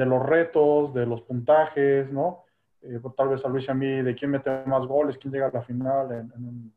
los 0.05 0.25
retos, 0.25 0.93
de 0.93 1.05
los 1.05 1.21
puntajes, 1.21 2.11
¿no? 2.11 2.43
Eh, 2.81 2.99
tal 3.15 3.29
vez 3.29 3.45
a 3.45 3.47
Luis 3.47 3.65
y 3.67 3.71
a 3.71 3.73
mí, 3.73 4.01
de 4.01 4.15
quién 4.15 4.31
mete 4.31 4.65
más 4.65 4.85
goles, 4.85 5.17
quién 5.17 5.33
llega 5.33 5.47
a 5.47 5.51
la 5.51 5.61
final 5.61 6.11
en, 6.11 6.73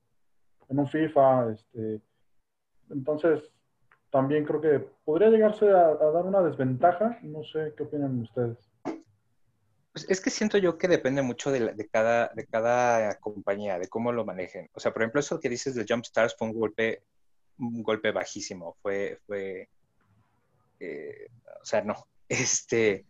un, 0.68 0.86
FIFA. 0.86 1.52
Este. 1.52 2.00
Entonces, 2.90 3.42
también 4.10 4.44
creo 4.44 4.60
que 4.60 4.86
podría 5.04 5.30
llegarse 5.30 5.68
a, 5.68 5.94
dar 5.94 6.24
una 6.24 6.42
desventaja. 6.42 7.18
No 7.22 7.42
sé 7.44 7.74
qué 7.76 7.84
opinan 7.84 8.20
ustedes. 8.20 8.58
Pues 9.92 10.10
es 10.10 10.20
que 10.20 10.30
siento 10.30 10.58
yo 10.58 10.76
que 10.76 10.88
depende 10.88 11.22
mucho 11.22 11.50
de, 11.50 11.72
de, 11.72 11.88
cada, 11.88 12.28
de 12.34 12.46
cada 12.46 13.18
compañía, 13.18 13.78
de 13.78 13.88
cómo 13.88 14.12
lo 14.12 14.24
manejen. 14.24 14.68
O 14.74 14.80
sea, 14.80 14.92
por 14.92 15.02
ejemplo, 15.02 15.20
eso 15.20 15.40
que 15.40 15.48
dices 15.48 15.74
de 15.74 15.86
Jumpstars 15.88 16.36
fue 16.36 16.48
un 16.48 16.54
golpe 16.54 17.02
un 17.58 17.82
golpe 17.82 18.12
bajísimo, 18.12 18.76
fue, 18.82 19.18
fue, 19.26 19.68
eh, 20.80 21.28
o 21.60 21.64
sea, 21.64 21.82
no, 21.82 22.06
este, 22.28 23.04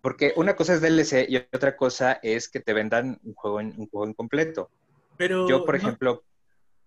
porque 0.00 0.32
una 0.36 0.56
cosa 0.56 0.74
es 0.74 0.80
DLC 0.80 1.26
y 1.28 1.36
otra 1.36 1.76
cosa 1.76 2.18
es 2.22 2.48
que 2.48 2.60
te 2.60 2.72
vendan 2.72 3.18
un 3.24 3.34
juego, 3.34 3.60
en, 3.60 3.74
un 3.78 3.88
juego 3.88 4.08
incompleto. 4.08 4.70
Pero, 5.16 5.48
yo, 5.48 5.64
por 5.64 5.76
ejemplo... 5.76 6.22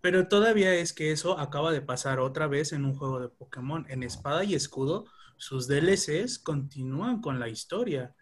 Pero 0.02 0.28
todavía 0.28 0.76
es 0.76 0.94
que 0.94 1.12
eso 1.12 1.40
acaba 1.40 1.72
de 1.72 1.82
pasar 1.82 2.20
otra 2.20 2.48
vez 2.48 2.72
en 2.72 2.86
un 2.86 2.96
juego 2.96 3.20
de 3.20 3.30
Pokémon. 3.30 3.86
En 3.90 4.04
Espada 4.04 4.44
y 4.44 4.54
Escudo, 4.54 5.06
sus 5.38 5.68
DLCs 5.68 6.40
continúan 6.40 7.22
con 7.22 7.40
la 7.40 7.50
historia. 7.50 8.16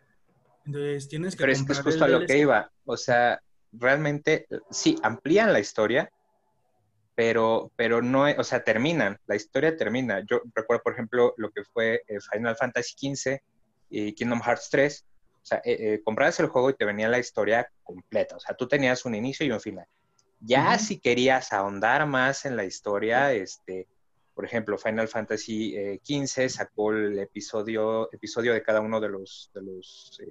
Entonces 0.65 1.07
tienes 1.09 1.35
que... 1.35 1.41
Pero 1.41 1.51
es 1.51 1.63
que 1.63 1.73
es 1.73 1.81
justo 1.81 2.05
a 2.05 2.07
lo 2.07 2.25
que 2.25 2.37
iba. 2.37 2.71
O 2.85 2.97
sea, 2.97 3.41
realmente 3.71 4.47
sí, 4.69 4.97
amplían 5.03 5.53
la 5.53 5.59
historia, 5.59 6.09
pero, 7.15 7.71
pero 7.75 8.01
no, 8.01 8.25
o 8.37 8.43
sea, 8.43 8.63
terminan, 8.63 9.19
la 9.25 9.35
historia 9.35 9.75
termina. 9.75 10.23
Yo 10.29 10.41
recuerdo, 10.53 10.83
por 10.83 10.93
ejemplo, 10.93 11.33
lo 11.37 11.49
que 11.51 11.63
fue 11.63 12.03
eh, 12.07 12.19
Final 12.31 12.57
Fantasy 12.57 13.15
XV 13.15 13.39
y 13.89 14.13
Kingdom 14.13 14.41
Hearts 14.41 14.69
3. 14.69 15.05
O 15.45 15.45
sea, 15.45 15.61
eh, 15.63 15.77
eh, 15.79 16.01
comprabas 16.03 16.39
el 16.39 16.47
juego 16.47 16.69
y 16.69 16.73
te 16.73 16.85
venía 16.85 17.07
la 17.07 17.19
historia 17.19 17.69
completa. 17.83 18.35
O 18.35 18.39
sea, 18.39 18.55
tú 18.55 18.67
tenías 18.67 19.05
un 19.05 19.15
inicio 19.15 19.45
y 19.45 19.51
un 19.51 19.61
final. 19.61 19.85
Ya 20.45 20.77
si 20.77 20.99
querías 20.99 21.51
ahondar 21.53 22.05
más 22.05 22.45
en 22.45 22.55
la 22.55 22.65
historia, 22.65 23.33
este, 23.33 23.87
por 24.35 24.45
ejemplo, 24.45 24.77
Final 24.77 25.07
Fantasy 25.07 25.99
XV 26.03 26.49
sacó 26.49 26.91
el 26.91 27.17
episodio, 27.17 28.09
episodio 28.13 28.53
de 28.53 28.61
cada 28.61 28.79
uno 28.79 29.01
de 29.01 29.09
los, 29.09 29.49
de 29.55 29.61
los 29.63 30.21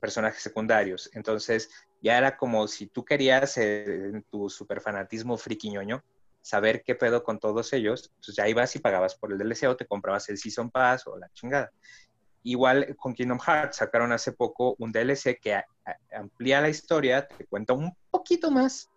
personajes 0.00 0.42
secundarios. 0.42 1.10
Entonces, 1.12 1.68
ya 2.00 2.16
era 2.16 2.36
como 2.36 2.66
si 2.68 2.86
tú 2.86 3.04
querías, 3.04 3.58
eh, 3.58 3.84
en 3.84 4.22
tu 4.30 4.48
super 4.48 4.80
fanatismo 4.80 5.36
friquiñoño, 5.36 6.02
saber 6.40 6.82
qué 6.82 6.94
pedo 6.94 7.22
con 7.22 7.38
todos 7.38 7.72
ellos, 7.74 8.10
pues 8.24 8.36
ya 8.36 8.48
ibas 8.48 8.74
y 8.76 8.78
pagabas 8.78 9.14
por 9.14 9.32
el 9.32 9.38
DLC 9.38 9.64
o 9.68 9.76
te 9.76 9.86
comprabas 9.86 10.28
el 10.30 10.38
Season 10.38 10.70
Pass 10.70 11.06
o 11.06 11.18
la 11.18 11.28
chingada. 11.34 11.70
Igual 12.44 12.96
con 12.96 13.12
Kingdom 13.12 13.40
Hearts 13.40 13.76
sacaron 13.76 14.12
hace 14.12 14.32
poco 14.32 14.74
un 14.78 14.92
DLC 14.92 15.38
que 15.38 15.60
amplía 16.16 16.60
la 16.62 16.70
historia, 16.70 17.26
te 17.26 17.44
cuenta 17.44 17.74
un 17.74 17.94
poquito 18.10 18.50
más, 18.50 18.88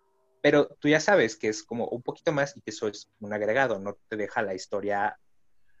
pero 0.42 0.66
tú 0.80 0.88
ya 0.88 1.00
sabes 1.00 1.36
que 1.36 1.48
es 1.48 1.62
como 1.62 1.86
un 1.86 2.02
poquito 2.02 2.32
más 2.32 2.56
y 2.56 2.60
que 2.60 2.72
eso 2.72 2.88
es 2.88 3.08
un 3.20 3.32
agregado, 3.32 3.78
no 3.78 3.96
te 4.08 4.16
deja 4.16 4.42
la 4.42 4.54
historia 4.54 5.16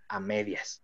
a 0.08 0.20
medias. 0.20 0.82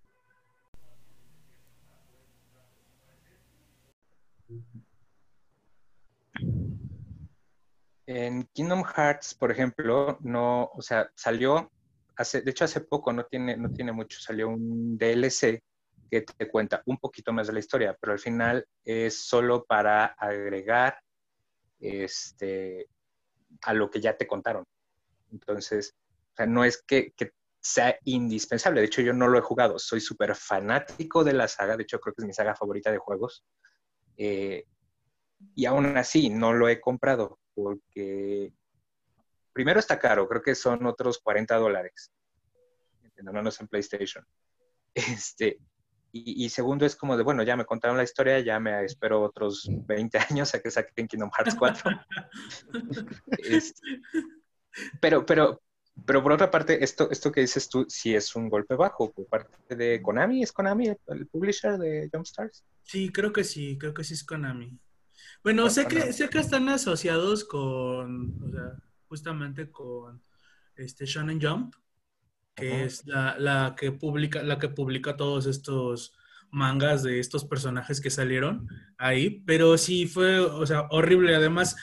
En 8.07 8.45
Kingdom 8.53 8.83
Hearts, 8.85 9.35
por 9.35 9.53
ejemplo, 9.53 10.19
no, 10.23 10.71
o 10.75 10.83
sea, 10.83 11.11
salió, 11.15 11.71
de 12.17 12.51
hecho 12.51 12.65
hace 12.65 12.81
poco, 12.81 13.13
no 13.13 13.27
tiene, 13.27 13.57
no 13.57 13.71
tiene 13.71 13.93
mucho, 13.93 14.19
salió 14.19 14.49
un 14.49 14.99
DLC 14.99 15.63
que 16.11 16.23
te 16.23 16.51
cuenta 16.51 16.83
un 16.87 16.97
poquito 16.97 17.33
más 17.33 17.47
de 17.47 17.53
la 17.53 17.59
historia, 17.61 17.97
pero 18.01 18.15
al 18.15 18.19
final 18.19 18.67
es 18.85 19.23
solo 19.25 19.65
para 19.65 20.07
agregar 20.07 20.99
este, 21.79 22.89
a 23.63 23.75
lo 23.75 23.91
que 23.91 24.01
ya 24.01 24.17
te 24.17 24.27
contaron. 24.27 24.65
Entonces, 25.31 25.95
no 26.47 26.65
es 26.65 26.83
que, 26.83 27.13
sea 27.61 27.99
indispensable. 28.05 28.81
De 28.81 28.87
hecho, 28.87 29.03
yo 29.03 29.13
no 29.13 29.29
lo 29.29 29.39
he 29.39 29.43
jugado. 29.43 29.79
Soy 29.79 30.01
súper 30.01 30.35
fanático 30.35 31.25
de 31.25 31.33
la 31.33 31.49
saga. 31.49 31.77
De 31.77 31.83
hecho, 31.83 31.99
creo 31.99 32.15
que 32.15 32.23
es 32.23 32.27
mi 32.27 32.33
saga 32.33 32.55
favorita 32.55 32.91
de 32.91 32.99
juegos. 32.99 33.45
Eh, 34.17 34.65
y 35.55 35.67
aún 35.67 35.97
así, 35.97 36.31
no 36.31 36.53
lo 36.53 36.69
he 36.69 36.81
comprado 36.81 37.39
porque 37.55 38.53
primero 39.53 39.81
está 39.81 39.99
caro, 39.99 40.29
creo 40.29 40.41
que 40.41 40.55
son 40.55 40.87
otros 40.87 41.19
40 41.19 41.57
dólares, 41.57 42.13
no 43.23 43.33
en 43.33 43.69
PlayStation. 43.69 44.25
Este, 44.95 45.59
y, 46.11 46.49
segundo 46.49 46.87
es 46.87 46.97
como 46.97 47.17
de, 47.17 47.23
bueno, 47.23 47.43
ya 47.43 47.57
me 47.57 47.67
contaron 47.67 47.97
la 47.97 48.03
historia, 48.03 48.41
ya 48.41 48.59
me 48.59 48.85
espero 48.85 49.23
otros 49.23 49.69
20 49.71 50.19
años 50.31 50.55
a 50.55 50.61
que 50.61 50.71
saquen 50.71 51.07
Kingdom 51.07 51.31
Hearts 51.31 51.55
4. 51.57 51.91
Este, 53.39 54.01
pero, 55.01 55.27
pero, 55.27 55.61
pero 56.07 56.23
por 56.23 56.33
otra 56.33 56.51
parte, 56.51 56.83
esto, 56.83 57.11
esto 57.11 57.31
que 57.31 57.43
dices 57.43 57.69
tú 57.69 57.85
sí 57.89 58.15
es 58.15 58.35
un 58.37 58.49
golpe 58.49 58.75
bajo 58.75 59.13
por 59.13 59.27
parte 59.27 59.77
de 59.77 60.01
Konami. 60.01 60.43
¿Es 60.43 60.53
Konami 60.53 60.89
el, 61.07 61.27
publisher 61.27 61.79
de 61.79 62.09
Jumpstars? 62.13 62.65
Sí, 62.83 63.11
creo 63.11 63.33
que 63.33 63.45
sí, 63.45 63.77
creo 63.79 63.93
que 63.93 64.05
sí 64.05 64.15
es 64.15 64.25
Konami. 64.25 64.79
Bueno, 65.43 65.69
sé 65.69 65.87
que, 65.87 66.13
sé 66.13 66.29
que 66.29 66.39
están 66.39 66.69
asociados 66.69 67.45
con, 67.45 68.43
o 68.43 68.51
sea, 68.51 68.73
justamente 69.09 69.71
con 69.71 70.23
este 70.77 71.07
Shonen 71.07 71.41
Jump, 71.41 71.75
que 72.59 72.85
es 72.85 73.07
la, 73.07 73.75
que 73.77 73.93
publica, 73.93 74.43
la 74.43 74.59
que 74.59 74.69
publica 74.69 75.17
todos 75.17 75.47
estos 75.47 76.15
mangas 76.51 77.03
de 77.03 77.21
estos 77.21 77.45
personajes 77.45 78.01
que 78.01 78.11
salieron 78.11 78.69
ahí, 78.97 79.43
pero 79.47 79.77
sí 79.77 80.07
fue, 80.07 80.41
o 80.41 80.67
sea, 80.67 80.87
horrible. 80.91 81.35
Además, 81.35 81.77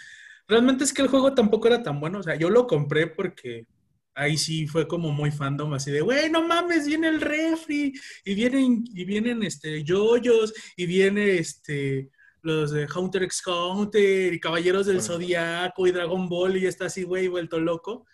realmente 0.47 0.83
es 0.83 0.93
que 0.93 1.01
el 1.01 1.07
juego 1.07 1.33
tampoco 1.33 1.67
era 1.67 1.83
tan 1.83 1.99
bueno, 1.99 2.19
o 2.19 2.23
sea, 2.23 2.35
yo 2.35 2.49
lo 2.49 2.67
compré 2.67 3.07
porque 3.07 3.67
ahí 4.15 4.37
sí 4.37 4.65
fue 4.65 4.87
como 4.87 5.11
muy 5.11 5.31
fandom, 5.31 5.73
así 5.73 5.91
de, 5.91 6.01
güey, 6.01 6.29
no 6.29 6.47
mames, 6.47 6.87
viene 6.87 7.09
el 7.09 7.21
refri, 7.21 7.93
y 8.23 8.33
vienen, 8.33 8.83
y 8.93 9.03
vienen, 9.03 9.43
este, 9.43 9.83
yoyos, 9.83 10.53
y 10.77 10.85
viene, 10.85 11.37
este, 11.37 12.09
los 12.41 12.71
de 12.71 12.87
Hunter 12.93 13.23
x 13.23 13.43
Hunter, 13.45 14.33
y 14.33 14.39
Caballeros 14.39 14.85
del 14.85 15.01
Zodiaco, 15.01 15.85
y 15.85 15.91
Dragon 15.91 16.29
Ball, 16.29 16.57
y 16.57 16.65
está 16.65 16.85
así, 16.85 17.03
güey, 17.03 17.27
vuelto 17.27 17.59
loco. 17.59 18.05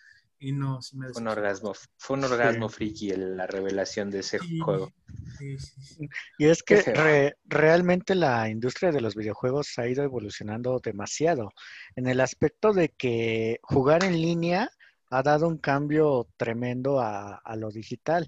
Y 0.44 0.50
no, 0.50 0.82
sí 0.82 0.96
me 0.96 1.08
Fue 1.10 1.22
un 1.22 1.28
orgasmo, 1.28 1.72
fue 1.96 2.16
un 2.16 2.24
orgasmo 2.24 2.68
friki 2.68 3.12
la 3.14 3.46
revelación 3.46 4.10
de 4.10 4.18
ese 4.18 4.40
juego. 4.40 4.92
Sí, 5.38 5.56
sí, 5.56 6.08
y 6.36 6.46
es 6.46 6.64
que 6.64 7.32
realmente 7.44 8.16
la 8.16 8.48
industria 8.48 8.90
de 8.90 9.00
los 9.00 9.14
videojuegos 9.14 9.78
ha 9.78 9.86
ido 9.86 10.02
evolucionando 10.02 10.80
demasiado. 10.80 11.52
En 11.94 12.08
el 12.08 12.20
aspecto 12.20 12.72
de 12.72 12.88
que 12.88 13.60
jugar 13.62 14.02
en 14.02 14.20
línea 14.20 14.68
ha 15.10 15.22
dado 15.22 15.46
un 15.46 15.58
cambio 15.58 16.26
tremendo 16.36 16.98
a, 16.98 17.36
a 17.36 17.54
lo 17.54 17.70
digital, 17.70 18.26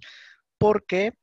porque 0.56 1.14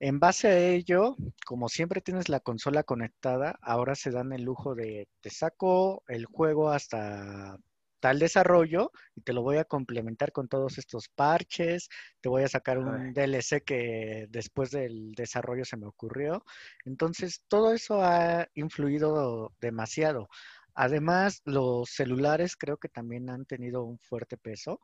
en 0.00 0.20
base 0.20 0.48
a 0.48 0.58
ello, 0.58 1.16
como 1.46 1.70
siempre 1.70 2.02
tienes 2.02 2.28
la 2.28 2.40
consola 2.40 2.82
conectada, 2.82 3.58
ahora 3.62 3.94
se 3.94 4.10
dan 4.10 4.34
el 4.34 4.42
lujo 4.42 4.74
de 4.74 5.08
te 5.22 5.30
saco 5.30 6.04
el 6.08 6.26
juego 6.26 6.68
hasta 6.70 7.58
tal 8.00 8.18
desarrollo 8.18 8.90
y 9.14 9.22
te 9.22 9.32
lo 9.32 9.42
voy 9.42 9.56
a 9.58 9.64
complementar 9.64 10.32
con 10.32 10.48
todos 10.48 10.78
estos 10.78 11.08
parches, 11.08 11.88
te 12.20 12.28
voy 12.28 12.42
a 12.42 12.48
sacar 12.48 12.78
un 12.78 13.12
DLC 13.12 13.62
que 13.64 14.26
después 14.30 14.70
del 14.70 15.12
desarrollo 15.12 15.64
se 15.64 15.76
me 15.76 15.86
ocurrió. 15.86 16.44
Entonces, 16.84 17.42
todo 17.48 17.72
eso 17.72 18.02
ha 18.02 18.48
influido 18.54 19.52
demasiado. 19.60 20.28
Además, 20.74 21.40
los 21.46 21.88
celulares 21.90 22.54
creo 22.54 22.76
que 22.76 22.90
también 22.90 23.30
han 23.30 23.46
tenido 23.46 23.82
un 23.84 23.98
fuerte 23.98 24.36
peso, 24.36 24.80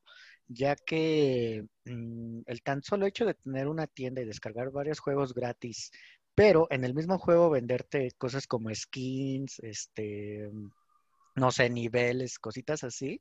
ya 0.48 0.75
que 0.75 1.66
mm, 1.85 2.40
el 2.46 2.62
tan 2.62 2.83
solo 2.83 3.07
hecho 3.07 3.27
de 3.27 3.35
tener 3.35 3.68
una 3.68 3.87
tienda 3.87 4.22
y 4.22 4.25
descargar 4.25 4.70
varios 4.70 5.01
juegos 5.01 5.35
gratis, 5.35 5.90
pero 6.35 6.66
en 6.70 6.85
el 6.85 6.94
mismo 6.94 7.18
juego 7.18 7.51
venderte 7.51 8.11
cosas 8.18 8.46
como 8.46 8.75
skins, 8.75 9.59
este, 9.61 10.51
no 11.34 11.50
sé, 11.50 11.70
niveles, 11.70 12.38
cositas 12.38 12.84
así, 12.84 13.20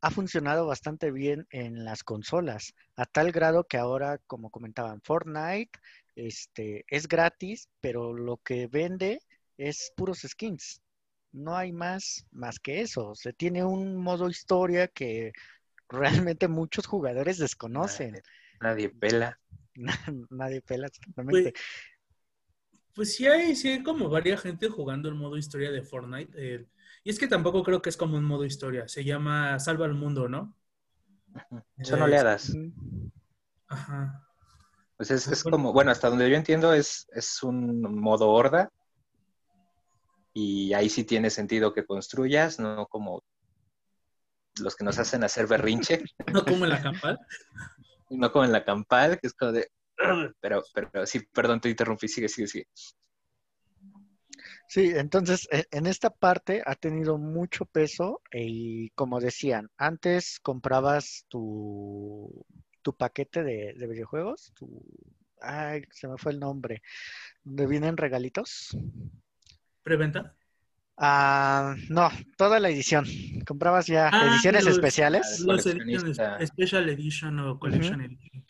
ha 0.00 0.10
funcionado 0.10 0.66
bastante 0.66 1.10
bien 1.10 1.46
en 1.50 1.84
las 1.84 2.02
consolas, 2.02 2.74
a 2.96 3.06
tal 3.06 3.32
grado 3.32 3.64
que 3.64 3.78
ahora, 3.78 4.18
como 4.26 4.50
comentaban, 4.50 5.00
Fortnite 5.02 5.70
este, 6.16 6.84
es 6.88 7.08
gratis, 7.08 7.68
pero 7.80 8.12
lo 8.12 8.38
que 8.38 8.66
vende 8.66 9.20
es 9.56 9.92
puros 9.96 10.20
skins 10.26 10.82
no 11.32 11.56
hay 11.56 11.72
más, 11.72 12.26
más 12.30 12.60
que 12.60 12.80
eso. 12.82 13.14
Se 13.14 13.32
tiene 13.32 13.64
un 13.64 13.96
modo 13.96 14.28
historia 14.28 14.86
que 14.88 15.32
realmente 15.88 16.48
muchos 16.48 16.86
jugadores 16.86 17.38
desconocen. 17.38 18.22
Nadie, 18.60 18.90
pela. 18.90 19.38
nadie 20.30 20.60
pela, 20.60 20.86
exactamente. 20.92 21.52
Pues, 21.52 21.64
pues, 22.94 23.14
sí, 23.14 23.26
hay, 23.26 23.56
sí 23.56 23.68
hay 23.68 23.82
como 23.82 24.08
varias 24.08 24.42
gente 24.42 24.68
jugando 24.68 25.08
el 25.08 25.14
modo 25.14 25.36
historia 25.36 25.70
de 25.70 25.82
Fortnite. 25.82 26.32
Eh, 26.36 26.66
y 27.04 27.10
es 27.10 27.18
que 27.18 27.28
tampoco 27.28 27.62
creo 27.62 27.82
que 27.82 27.90
es 27.90 27.96
como 27.96 28.16
un 28.16 28.24
modo 28.24 28.44
historia. 28.44 28.88
Se 28.88 29.04
llama 29.04 29.58
Salva 29.58 29.86
al 29.86 29.94
Mundo, 29.94 30.28
¿no? 30.28 30.54
Son 31.82 32.02
oleadas. 32.02 32.52
Ajá. 33.68 34.28
Pues 34.96 35.10
es, 35.10 35.26
es, 35.26 35.42
como, 35.42 35.72
bueno, 35.72 35.90
hasta 35.90 36.08
donde 36.08 36.30
yo 36.30 36.36
entiendo 36.36 36.72
es, 36.72 37.08
es 37.12 37.42
un 37.42 37.82
modo 37.82 38.28
horda 38.28 38.70
y 40.32 40.72
ahí 40.74 40.88
sí 40.88 41.04
tiene 41.04 41.30
sentido 41.30 41.74
que 41.74 41.84
construyas, 41.84 42.58
no 42.58 42.86
como 42.86 43.22
los 44.60 44.76
que 44.76 44.84
nos 44.84 44.98
hacen 44.98 45.24
hacer 45.24 45.46
berrinche. 45.46 46.04
No 46.32 46.44
como 46.44 46.64
en 46.64 46.70
la 46.70 46.82
campal. 46.82 47.18
no 48.10 48.32
como 48.32 48.44
en 48.44 48.52
la 48.52 48.64
campal, 48.64 49.18
que 49.18 49.26
es 49.26 49.34
como 49.34 49.52
de... 49.52 49.68
Pero, 50.40 50.62
pero 50.74 51.06
sí, 51.06 51.20
perdón, 51.32 51.60
te 51.60 51.68
interrumpí, 51.68 52.08
sigue, 52.08 52.28
sigue, 52.28 52.48
sigue. 52.48 52.66
Sí, 54.68 54.92
entonces 54.94 55.48
e, 55.50 55.66
en 55.70 55.86
esta 55.86 56.10
parte 56.10 56.62
ha 56.64 56.74
tenido 56.74 57.18
mucho 57.18 57.64
peso 57.66 58.20
y 58.32 58.90
como 58.90 59.20
decían, 59.20 59.70
antes 59.76 60.38
comprabas 60.40 61.26
tu, 61.28 62.44
tu 62.82 62.94
paquete 62.94 63.42
de, 63.42 63.74
de 63.76 63.86
videojuegos, 63.86 64.52
tu, 64.54 64.82
ay, 65.40 65.82
se 65.90 66.08
me 66.08 66.16
fue 66.16 66.32
el 66.32 66.40
nombre, 66.40 66.82
donde 67.44 67.66
vienen 67.66 67.96
regalitos. 67.96 68.76
¿Preventa? 69.82 70.34
Ah, 70.96 71.74
no, 71.88 72.10
toda 72.36 72.60
la 72.60 72.68
edición. 72.68 73.06
Comprabas 73.46 73.86
ya 73.86 74.10
ah, 74.12 74.28
ediciones 74.30 74.66
especiales. 74.66 75.40
Los 75.40 75.66
ediciones, 75.66 76.18
Special 76.46 76.88
Edition 76.88 77.38
o 77.40 77.58
Collection 77.58 78.00
Edition. 78.00 78.44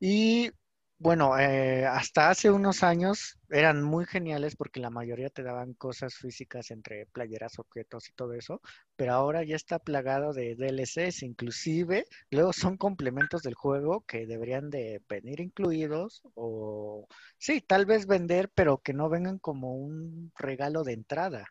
Y 0.00 0.50
bueno, 1.00 1.38
eh, 1.38 1.86
hasta 1.86 2.28
hace 2.28 2.50
unos 2.50 2.82
años 2.82 3.38
eran 3.50 3.82
muy 3.84 4.04
geniales 4.04 4.56
porque 4.56 4.80
la 4.80 4.90
mayoría 4.90 5.30
te 5.30 5.44
daban 5.44 5.74
cosas 5.74 6.14
físicas 6.16 6.72
entre 6.72 7.06
playeras, 7.06 7.58
objetos 7.60 8.08
y 8.08 8.12
todo 8.14 8.32
eso, 8.34 8.60
pero 8.96 9.12
ahora 9.12 9.44
ya 9.44 9.54
está 9.54 9.78
plagado 9.78 10.32
de 10.32 10.56
DLCs, 10.56 11.22
inclusive 11.22 12.04
luego 12.30 12.52
son 12.52 12.76
complementos 12.76 13.42
del 13.42 13.54
juego 13.54 14.00
que 14.06 14.26
deberían 14.26 14.70
de 14.70 15.00
venir 15.08 15.40
incluidos 15.40 16.22
o 16.34 17.06
sí, 17.38 17.60
tal 17.60 17.86
vez 17.86 18.06
vender, 18.06 18.50
pero 18.54 18.78
que 18.78 18.92
no 18.92 19.08
vengan 19.08 19.38
como 19.38 19.74
un 19.74 20.32
regalo 20.36 20.82
de 20.82 20.94
entrada, 20.94 21.46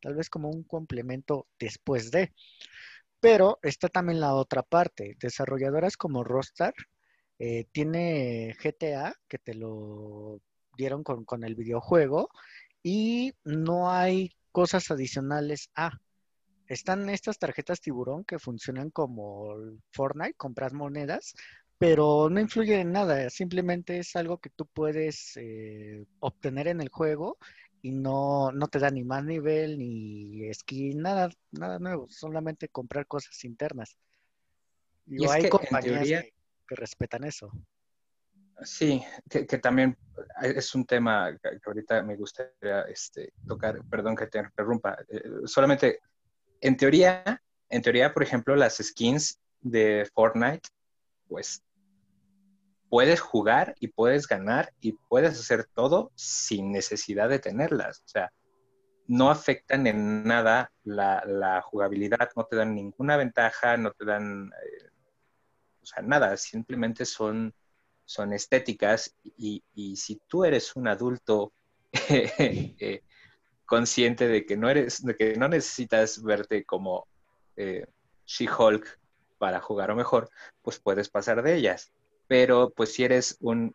tal 0.00 0.14
vez 0.14 0.30
como 0.30 0.50
un 0.50 0.64
complemento 0.64 1.46
después 1.58 2.10
de. 2.10 2.32
Pero 3.20 3.58
está 3.62 3.88
también 3.88 4.20
la 4.20 4.34
otra 4.34 4.62
parte, 4.62 5.16
desarrolladoras 5.20 5.96
como 5.96 6.24
Rockstar 6.24 6.74
eh, 7.38 7.66
tiene 7.72 8.56
GTA, 8.62 9.14
que 9.28 9.38
te 9.38 9.54
lo 9.54 10.40
dieron 10.76 11.04
con, 11.04 11.44
el 11.44 11.54
videojuego, 11.54 12.30
y 12.82 13.32
no 13.44 13.90
hay 13.90 14.32
cosas 14.52 14.90
adicionales 14.90 15.70
a. 15.74 15.98
están 16.66 17.08
estas 17.10 17.38
tarjetas 17.38 17.80
tiburón 17.80 18.24
que 18.24 18.38
funcionan 18.38 18.90
como 18.90 19.54
Fortnite, 19.92 20.34
compras 20.34 20.72
monedas, 20.72 21.34
pero 21.78 22.28
no 22.28 22.40
influye 22.40 22.80
en 22.80 22.92
nada, 22.92 23.30
simplemente 23.30 23.98
es 23.98 24.16
algo 24.16 24.38
que 24.38 24.50
tú 24.50 24.66
puedes 24.66 25.36
eh, 25.36 26.04
obtener 26.20 26.66
en 26.68 26.80
el 26.80 26.88
juego 26.88 27.38
y 27.82 27.92
no, 27.92 28.50
no 28.50 28.66
te 28.66 28.80
da 28.80 28.90
ni 28.90 29.04
más 29.04 29.24
nivel, 29.24 29.78
ni 29.78 30.52
skin, 30.52 31.00
nada, 31.00 31.30
nada 31.52 31.78
nuevo, 31.78 32.08
solamente 32.10 32.68
comprar 32.68 33.06
cosas 33.06 33.44
internas. 33.44 33.96
Y, 35.06 35.24
hay 35.28 35.48
compañías 35.48 36.04
que 36.04 36.37
respetan 36.74 37.24
eso. 37.24 37.50
Sí, 38.62 39.02
que, 39.30 39.44
también 39.44 39.96
es 40.42 40.74
un 40.74 40.84
tema 40.84 41.36
que 41.40 41.60
ahorita 41.64 42.02
me 42.02 42.16
gustaría 42.16 42.82
este, 42.82 43.32
tocar, 43.46 43.80
perdón 43.88 44.16
que 44.16 44.26
te 44.26 44.40
interrumpa, 44.40 44.98
eh, 45.08 45.22
solamente 45.44 46.00
en 46.60 46.76
teoría, 46.76 47.40
en 47.68 47.82
teoría, 47.82 48.12
por 48.12 48.24
ejemplo, 48.24 48.56
las 48.56 48.78
skins 48.78 49.38
de 49.60 50.08
Fortnite, 50.12 50.68
pues 51.28 51.62
puedes 52.88 53.20
jugar 53.20 53.74
y 53.78 53.88
puedes 53.88 54.26
ganar 54.26 54.72
y 54.80 54.92
puedes 54.92 55.38
hacer 55.38 55.66
todo 55.74 56.10
sin 56.16 56.72
necesidad 56.72 57.28
de 57.28 57.38
tenerlas. 57.38 58.00
O 58.00 58.08
sea, 58.08 58.32
no 59.06 59.30
afectan 59.30 59.86
en 59.86 60.24
nada 60.24 60.72
la, 60.84 61.62
jugabilidad, 61.62 62.30
no 62.34 62.44
te 62.44 62.56
dan 62.56 62.74
ninguna 62.74 63.16
ventaja, 63.16 63.76
no 63.76 63.92
te 63.92 64.04
dan 64.04 64.50
eh, 64.62 64.88
sea, 65.88 66.02
nada, 66.02 66.36
simplemente 66.36 67.04
son, 67.04 67.54
son 68.04 68.32
estéticas 68.32 69.14
y, 69.36 69.62
si 69.96 70.20
tú 70.26 70.44
eres 70.44 70.76
un 70.76 70.88
adulto 70.88 71.52
eh, 72.08 73.02
consciente 73.64 74.28
de 74.28 74.46
que 74.46 74.56
no 74.56 74.70
eres, 74.70 75.04
de 75.04 75.16
que 75.16 75.36
no 75.36 75.48
necesitas 75.48 76.22
verte 76.22 76.64
como 76.64 77.06
eh, 77.56 77.86
She-Hulk 78.26 78.98
para 79.38 79.60
jugar 79.60 79.90
o 79.90 79.96
mejor, 79.96 80.30
pues 80.62 80.78
puedes 80.78 81.08
pasar 81.08 81.42
de 81.42 81.54
ellas. 81.54 81.92
Pero 82.26 82.70
pues 82.70 82.92
si 82.92 83.04
eres 83.04 83.36
un 83.40 83.74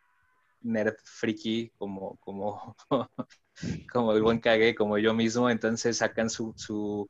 nerd 0.61 0.95
friki 1.03 1.71
como, 1.77 2.17
como, 2.17 2.75
como 3.91 4.13
el 4.13 4.21
buen 4.21 4.39
cague, 4.39 4.75
como 4.75 4.97
yo 4.97 5.13
mismo, 5.13 5.49
entonces 5.49 5.97
sacan 5.97 6.29
su, 6.29 6.53
su, 6.55 7.09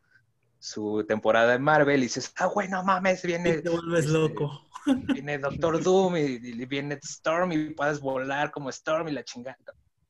su 0.60 1.06
temporada 1.08 1.54
de 1.54 1.60
Marvel 1.60 2.00
y 2.00 2.04
dices, 2.04 2.34
ah, 2.38 2.48
güey, 2.48 2.68
no 2.70 2.84
mames, 2.84 3.24
viene... 3.24 3.62
te 3.62 3.70
vuelves 3.70 4.06
este, 4.06 4.18
loco. 4.18 4.70
Viene 5.14 5.38
Doctor 5.38 5.82
Doom 5.82 6.18
y, 6.18 6.66
viene 6.66 7.00
Storm 7.04 7.52
y 7.52 7.70
puedes 7.72 8.00
volar 8.00 8.52
como 8.52 8.70
Storm 8.70 9.08
y 9.08 9.12
la 9.12 9.24
chingada. 9.24 9.58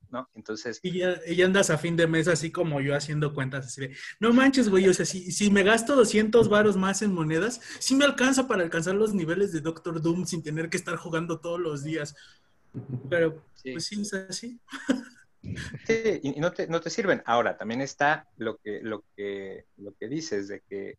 ¿no? 0.10 0.30
Entonces... 0.36 0.80
Y 0.84 1.00
ya, 1.00 1.46
andas 1.46 1.72
a 1.72 1.78
fin 1.78 1.96
de 1.96 2.06
mes 2.06 2.28
así 2.28 2.52
como 2.52 2.80
yo 2.82 2.96
haciendo 2.96 3.34
cuentas, 3.34 3.66
así 3.66 3.82
de, 3.82 3.96
no 4.20 4.32
manches, 4.32 4.70
güey, 4.70 4.88
o 4.88 4.94
sea, 4.94 5.06
si, 5.06 5.32
si 5.32 5.50
me 5.50 5.64
gasto 5.64 5.96
200 5.96 6.50
varos 6.50 6.78
más 6.78 7.02
en 7.02 7.14
monedas, 7.14 7.60
sí 7.80 7.96
me 7.96 8.06
alcanza 8.06 8.48
para 8.48 8.62
alcanzar 8.62 8.94
los 8.94 9.14
niveles 9.16 9.52
de 9.52 9.62
Doctor 9.62 10.02
Doom 10.02 10.26
sin 10.26 10.44
tener 10.44 10.70
que 10.70 10.78
estar 10.78 10.98
jugando 10.98 11.40
todos 11.40 11.60
los 11.60 11.84
días. 11.84 12.16
Pero, 13.10 13.44
pues 13.64 13.86
sí, 13.86 14.02
es 14.02 14.14
así. 14.14 14.60
Sí, 15.86 16.20
y 16.24 16.40
no 16.40 16.52
te, 16.52 16.68
no 16.68 16.80
te 16.80 16.90
sirven. 16.90 17.22
Ahora, 17.26 17.58
también 17.58 17.82
está 17.82 18.28
lo 18.38 18.58
que, 18.58 18.80
lo, 18.82 19.04
que, 19.16 19.66
lo 19.78 19.94
que 19.94 20.08
dices 20.08 20.48
de 20.48 20.62
que 20.62 20.98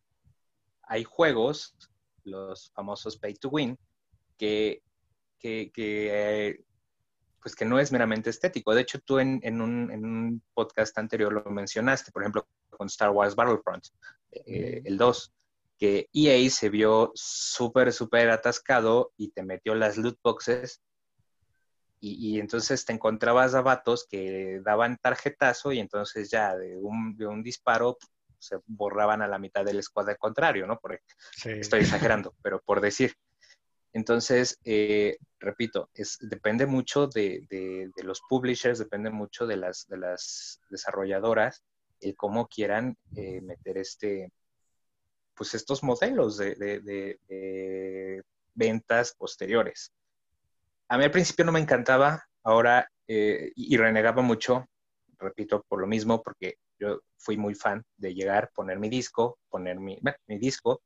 hay 0.83 1.03
juegos, 1.03 1.75
los 2.25 2.71
famosos 2.71 3.17
pay 3.17 3.33
to 3.35 3.49
win, 3.49 3.77
que, 4.37 4.81
que, 5.39 5.71
que 5.71 6.65
pues 7.41 7.55
que 7.55 7.65
no 7.65 7.79
es 7.79 7.91
meramente 7.91 8.31
estético. 8.31 8.73
De 8.73 8.81
hecho, 8.81 8.99
tú 8.99 9.19
en, 9.19 9.39
en, 9.43 9.61
un, 9.61 9.91
en, 9.91 10.03
un, 10.03 10.41
podcast 10.55 10.97
anterior 10.97 11.31
lo 11.31 11.43
mencionaste, 11.51 12.11
por 12.11 12.23
ejemplo, 12.23 12.47
con 12.71 12.87
Star 12.87 13.11
Wars 13.11 13.35
Battlefront, 13.35 13.85
eh, 14.31 14.81
el 14.83 14.97
2, 14.97 15.33
que 15.77 16.09
EA 16.11 16.49
se 16.49 16.69
vio 16.69 17.11
súper, 17.13 17.93
súper 17.93 18.31
atascado 18.31 19.13
y 19.15 19.29
te 19.29 19.43
metió 19.43 19.75
las 19.75 19.97
loot 19.97 20.17
boxes 20.23 20.81
y, 21.99 22.39
entonces 22.39 22.85
te 22.85 22.93
encontrabas 22.93 23.55
a 23.55 23.61
vatos 23.61 24.05
que 24.07 24.61
daban 24.63 24.97
tarjetazo 24.97 25.71
y 25.71 25.79
entonces 25.79 26.29
ya 26.29 26.55
de 26.55 26.77
un, 26.77 27.15
de 27.17 27.25
un 27.25 27.41
disparo 27.41 27.97
se 28.39 28.57
borraban 28.65 29.21
a 29.21 29.27
la 29.27 29.39
mitad 29.39 29.65
del 29.65 29.81
squad 29.83 30.15
contrario, 30.17 30.67
¿no? 30.67 30.79
Porque 30.79 30.99
estoy 31.45 31.81
exagerando, 31.81 32.35
pero 32.41 32.61
por 32.61 32.81
decir. 32.81 33.13
Entonces, 33.95 34.59
eh, 34.65 35.17
repito, 35.39 35.89
es, 35.93 36.17
depende 36.19 36.65
mucho 36.65 37.07
de, 37.07 37.47
de, 37.49 38.03
los 38.03 38.21
publishers, 38.27 38.77
depende 38.77 39.09
mucho 39.09 39.47
de 39.47 39.55
las, 39.55 39.87
de 39.87 39.97
las 39.97 40.59
desarrolladoras, 40.69 41.63
el 42.01 42.13
cómo 42.17 42.47
quieran 42.47 42.97
eh, 43.15 43.39
meter 43.39 43.77
este, 43.77 44.33
pues 45.33 45.53
estos 45.53 45.81
modelos 45.81 46.37
de, 46.37 46.55
de, 46.55 48.23
ventas 48.53 49.15
posteriores. 49.17 49.93
A 50.89 50.97
mí 50.97 51.05
al 51.05 51.11
principio 51.11 51.45
no 51.45 51.53
me 51.53 51.61
encantaba, 51.61 52.21
ahora 52.43 52.89
eh, 53.07 53.53
y 53.55 53.77
renegaba 53.77 54.21
mucho, 54.21 54.67
repito, 55.19 55.63
por 55.69 55.79
lo 55.79 55.87
mismo, 55.87 56.21
porque 56.21 56.57
yo 56.79 57.01
fui 57.17 57.37
muy 57.37 57.55
fan 57.55 57.83
de 57.97 58.13
llegar, 58.13 58.51
poner 58.53 58.79
mi 58.79 58.89
disco, 58.89 59.39
poner 59.49 59.79
mi, 59.79 59.99
mi 60.27 60.37
disco 60.37 60.81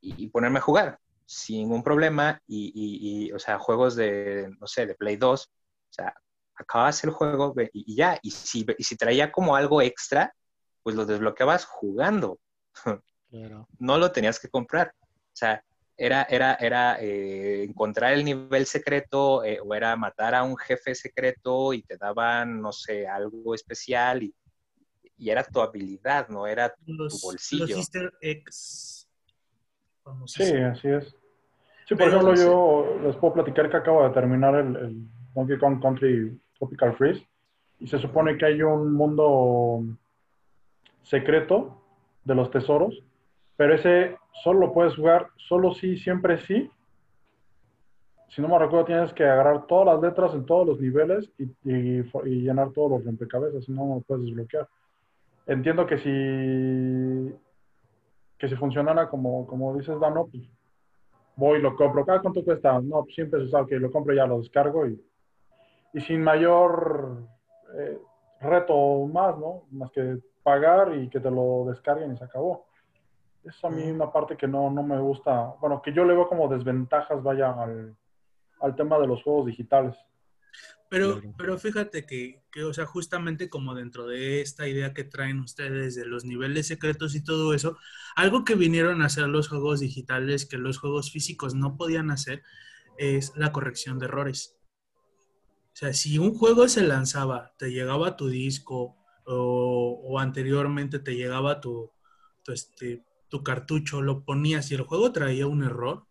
y, 0.00 0.28
ponerme 0.28 0.58
a 0.58 0.62
jugar 0.62 0.98
sin 1.24 1.58
ningún 1.58 1.82
problema 1.82 2.40
y, 2.46 2.72
y, 2.74 3.32
o 3.32 3.38
sea, 3.38 3.58
juegos 3.58 3.96
de, 3.96 4.48
no 4.60 4.66
sé, 4.66 4.86
de 4.86 4.94
Play 4.94 5.16
2, 5.16 5.44
o 5.44 5.92
sea, 5.92 6.14
acabas 6.54 7.02
el 7.04 7.10
juego 7.10 7.54
y, 7.72 7.96
ya, 7.96 8.18
y 8.22 8.30
si, 8.30 8.64
y 8.78 8.84
si 8.84 8.96
traía 8.96 9.32
como 9.32 9.56
algo 9.56 9.82
extra, 9.82 10.32
pues 10.82 10.94
lo 10.96 11.04
desbloqueabas 11.04 11.64
jugando. 11.64 12.38
No 13.78 13.98
lo 13.98 14.12
tenías 14.12 14.38
que 14.40 14.48
comprar. 14.48 14.94
O 15.02 15.34
sea, 15.34 15.62
era, 15.96 16.22
era, 16.30 16.54
era 16.54 16.96
eh, 17.00 17.64
encontrar 17.64 18.12
el 18.12 18.24
nivel 18.24 18.66
secreto 18.66 19.44
eh, 19.44 19.58
o 19.62 19.74
era 19.74 19.96
matar 19.96 20.34
a 20.34 20.42
un 20.42 20.56
jefe 20.56 20.94
secreto 20.94 21.74
y 21.74 21.82
te 21.82 21.96
daban, 21.98 22.62
no 22.62 22.72
sé, 22.72 23.06
algo 23.06 23.54
especial 23.54 24.22
y, 24.22 24.34
y 25.18 25.30
era 25.30 25.44
tu 25.44 25.60
habilidad, 25.60 26.28
no 26.28 26.46
era 26.46 26.74
tu 26.74 26.96
bolsillo. 27.22 27.66
Los 27.66 27.76
Easter 27.76 28.12
eggs. 28.20 29.08
sí, 30.26 30.56
así 30.56 30.88
es. 30.88 31.14
Sí, 31.86 31.94
por 31.94 32.08
ejemplo, 32.08 32.34
yo 32.34 32.98
les 33.02 33.16
puedo 33.16 33.34
platicar 33.34 33.70
que 33.70 33.76
acabo 33.76 34.02
de 34.02 34.10
terminar 34.10 34.54
el, 34.56 34.76
el 34.76 35.08
Donkey 35.34 35.58
Kong 35.58 35.80
Country 35.80 36.38
Tropical 36.58 36.96
Freeze 36.96 37.26
y 37.78 37.86
se 37.86 37.98
supone 37.98 38.36
que 38.36 38.46
hay 38.46 38.62
un 38.62 38.92
mundo 38.92 39.84
secreto 41.02 41.80
de 42.24 42.34
los 42.34 42.50
tesoros 42.50 43.02
pero 43.56 43.74
ese 43.74 44.18
solo 44.44 44.60
lo 44.60 44.72
puedes 44.72 44.94
jugar 44.94 45.28
solo 45.36 45.72
sí, 45.72 45.96
siempre 45.96 46.38
sí. 46.38 46.70
Si 48.28 48.42
no 48.42 48.48
me 48.48 48.58
recuerdo, 48.58 48.86
tienes 48.86 49.12
que 49.14 49.24
agarrar 49.24 49.66
todas 49.66 49.86
las 49.86 50.00
letras 50.02 50.34
en 50.34 50.44
todos 50.44 50.66
los 50.66 50.80
niveles 50.80 51.30
y, 51.38 52.02
llenar 52.22 52.72
todos 52.72 52.90
los 52.90 53.04
rompecabezas, 53.04 53.64
si 53.64 53.72
no, 53.72 53.86
no 53.86 53.94
lo 53.96 54.00
puedes 54.02 54.26
desbloquear. 54.26 54.68
Entiendo 55.46 55.86
que 55.86 55.98
si, 55.98 57.34
que 58.38 58.48
si 58.48 58.56
funcionara 58.56 59.08
como, 59.08 59.46
como 59.46 59.76
dices, 59.76 59.98
Dano, 60.00 60.26
pues 60.30 60.42
voy 61.36 61.58
y 61.58 61.62
lo 61.62 61.76
compro. 61.76 62.04
¿Cada 62.04 62.20
cuánto 62.20 62.44
cuesta? 62.44 62.80
No, 62.80 63.02
pues 63.02 63.14
siempre 63.14 63.44
se 63.44 63.50
sabe 63.50 63.68
que 63.68 63.78
lo 63.78 63.90
compro 63.90 64.14
ya 64.14 64.26
lo 64.26 64.38
descargo 64.38 64.86
y, 64.86 65.00
y 65.92 66.00
sin 66.00 66.22
mayor 66.22 67.22
eh, 67.78 67.98
reto 68.40 69.06
más, 69.06 69.38
¿no? 69.38 69.62
Más 69.70 69.90
que 69.92 70.18
pagar 70.42 70.94
y 70.96 71.08
que 71.08 71.20
te 71.20 71.30
lo 71.30 71.64
descarguen 71.68 72.12
y 72.12 72.16
se 72.16 72.24
acabó 72.24 72.66
es 73.46 73.64
a 73.64 73.70
mí 73.70 73.90
una 73.90 74.12
parte 74.12 74.36
que 74.36 74.48
no, 74.48 74.70
no 74.70 74.82
me 74.82 74.98
gusta, 74.98 75.54
bueno, 75.60 75.80
que 75.80 75.92
yo 75.92 76.04
le 76.04 76.14
veo 76.14 76.28
como 76.28 76.48
desventajas, 76.48 77.22
vaya, 77.22 77.52
al, 77.52 77.96
al 78.60 78.74
tema 78.74 78.98
de 78.98 79.06
los 79.06 79.22
juegos 79.22 79.46
digitales. 79.46 79.96
Pero, 80.88 81.20
pero 81.36 81.58
fíjate 81.58 82.06
que, 82.06 82.42
que, 82.52 82.62
o 82.62 82.72
sea, 82.72 82.86
justamente 82.86 83.50
como 83.50 83.74
dentro 83.74 84.06
de 84.06 84.40
esta 84.40 84.68
idea 84.68 84.94
que 84.94 85.02
traen 85.02 85.40
ustedes 85.40 85.96
de 85.96 86.06
los 86.06 86.24
niveles 86.24 86.68
secretos 86.68 87.16
y 87.16 87.24
todo 87.24 87.54
eso, 87.54 87.76
algo 88.14 88.44
que 88.44 88.54
vinieron 88.54 89.02
a 89.02 89.06
hacer 89.06 89.26
los 89.26 89.48
juegos 89.48 89.80
digitales 89.80 90.46
que 90.46 90.58
los 90.58 90.78
juegos 90.78 91.10
físicos 91.10 91.54
no 91.54 91.76
podían 91.76 92.10
hacer 92.10 92.42
es 92.98 93.32
la 93.36 93.52
corrección 93.52 93.98
de 93.98 94.06
errores. 94.06 94.56
O 95.72 95.78
sea, 95.78 95.92
si 95.92 96.18
un 96.18 96.34
juego 96.34 96.68
se 96.68 96.82
lanzaba, 96.82 97.52
te 97.58 97.70
llegaba 97.70 98.08
a 98.08 98.16
tu 98.16 98.28
disco 98.28 98.96
o, 99.26 100.00
o 100.04 100.18
anteriormente 100.20 101.00
te 101.00 101.16
llegaba 101.16 101.60
tu, 101.60 101.90
tu, 102.42 102.52
este, 102.52 103.04
tu 103.28 103.42
cartucho, 103.42 104.00
lo 104.00 104.24
ponías 104.24 104.70
y 104.70 104.74
el 104.74 104.82
juego 104.82 105.12
traía 105.12 105.46
un 105.46 105.62
error, 105.64 106.06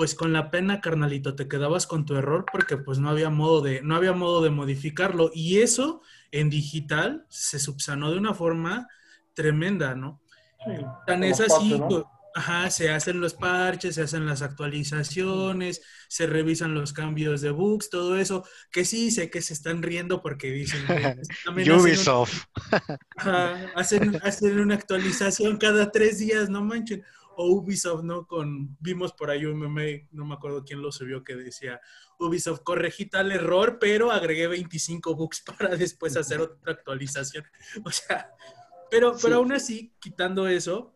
pues 0.00 0.14
con 0.14 0.32
la 0.32 0.50
pena, 0.50 0.80
carnalito, 0.80 1.34
te 1.34 1.46
quedabas 1.46 1.86
con 1.86 2.06
tu 2.06 2.16
error 2.16 2.46
porque 2.50 2.78
pues 2.78 2.98
no 2.98 3.10
había 3.10 3.28
modo 3.28 3.60
de, 3.60 3.82
no 3.82 3.96
había 3.96 4.14
modo 4.14 4.40
de 4.40 4.48
modificarlo. 4.48 5.30
Y 5.34 5.58
eso 5.58 6.00
en 6.30 6.48
digital 6.48 7.26
se 7.28 7.58
subsanó 7.58 8.10
de 8.10 8.16
una 8.16 8.32
forma 8.32 8.88
tremenda, 9.34 9.94
¿no? 9.94 10.22
Tan 11.06 11.22
es 11.22 11.40
así, 11.40 11.78
Ajá, 12.34 12.70
se 12.70 12.88
hacen 12.88 13.20
los 13.20 13.34
parches, 13.34 13.96
se 13.96 14.02
hacen 14.02 14.24
las 14.24 14.40
actualizaciones, 14.40 15.82
se 16.08 16.26
revisan 16.26 16.72
los 16.72 16.94
cambios 16.94 17.42
de 17.42 17.50
bugs, 17.50 17.90
todo 17.90 18.16
eso, 18.16 18.46
que 18.72 18.86
sí 18.86 19.10
sé 19.10 19.28
que 19.28 19.42
se 19.42 19.52
están 19.52 19.82
riendo 19.82 20.22
porque 20.22 20.50
dicen 20.50 20.82
Ubisoft. 21.78 22.44
Hacen, 23.74 24.18
hacen, 24.22 24.60
una 24.60 24.76
actualización 24.76 25.58
cada 25.58 25.90
tres 25.90 26.20
días, 26.20 26.48
no 26.48 26.64
manchen. 26.64 27.04
O 27.36 27.46
Ubisoft, 27.46 28.02
¿no? 28.02 28.26
Con, 28.26 28.76
vimos 28.80 29.12
por 29.12 29.30
ahí 29.30 29.46
un 29.46 29.58
meme, 29.58 30.08
no 30.12 30.24
me 30.24 30.34
acuerdo 30.34 30.64
quién 30.64 30.82
lo 30.82 30.92
subió, 30.92 31.24
que 31.24 31.36
decía, 31.36 31.80
Ubisoft, 32.18 32.60
corregí 32.62 33.06
tal 33.06 33.32
error, 33.32 33.78
pero 33.80 34.10
agregué 34.10 34.46
25 34.46 35.14
bugs 35.14 35.42
para 35.58 35.76
después 35.76 36.16
hacer 36.16 36.40
otra 36.40 36.72
actualización. 36.72 37.44
O 37.84 37.90
sea, 37.90 38.30
pero, 38.90 39.16
pero 39.22 39.36
aún 39.36 39.52
así, 39.52 39.94
quitando 40.00 40.48
eso, 40.48 40.94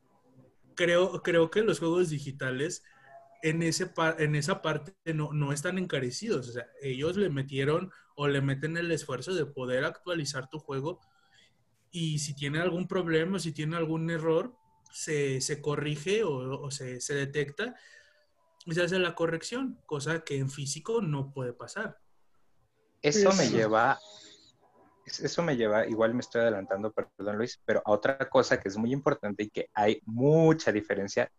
creo, 0.74 1.22
creo 1.22 1.50
que 1.50 1.62
los 1.62 1.78
juegos 1.78 2.10
digitales 2.10 2.82
en, 3.42 3.62
ese 3.62 3.92
en 4.18 4.34
esa 4.34 4.62
parte 4.62 4.94
no, 5.12 5.32
no 5.32 5.52
están 5.52 5.78
encarecidos. 5.78 6.48
O 6.48 6.52
sea, 6.52 6.66
ellos 6.82 7.16
le 7.16 7.30
metieron 7.30 7.90
o 8.16 8.26
le 8.26 8.40
meten 8.40 8.76
el 8.76 8.90
esfuerzo 8.90 9.34
de 9.34 9.46
poder 9.46 9.84
actualizar 9.84 10.48
tu 10.48 10.58
juego 10.58 11.00
y 11.90 12.18
si 12.18 12.34
tiene 12.34 12.58
algún 12.58 12.88
problema, 12.88 13.38
si 13.38 13.52
tiene 13.52 13.76
algún 13.76 14.10
error, 14.10 14.56
se, 14.94 15.40
se 15.40 15.60
corrige 15.60 16.22
o, 16.22 16.62
o 16.62 16.70
se, 16.70 17.00
se, 17.00 17.14
detecta 17.14 17.74
y 18.64 18.74
se 18.74 18.82
hace 18.82 18.98
la 19.00 19.16
corrección, 19.16 19.80
cosa 19.86 20.20
que 20.20 20.38
en 20.38 20.48
físico 20.48 21.02
no 21.02 21.32
puede 21.32 21.52
pasar. 21.52 21.98
Eso 23.02 23.32
me 23.34 23.50
lleva 23.50 23.98
eso 25.06 25.42
me 25.42 25.56
lleva, 25.56 25.86
igual 25.86 26.14
me 26.14 26.20
estoy 26.20 26.42
adelantando, 26.42 26.92
perdón 26.92 27.36
Luis, 27.36 27.60
pero 27.66 27.82
a 27.84 27.90
otra 27.90 28.16
cosa 28.30 28.58
que 28.58 28.68
es 28.68 28.76
muy 28.76 28.92
importante 28.92 29.42
y 29.42 29.50
que 29.50 29.68
hay 29.74 30.00
mucha 30.06 30.72
diferencia 30.72 31.30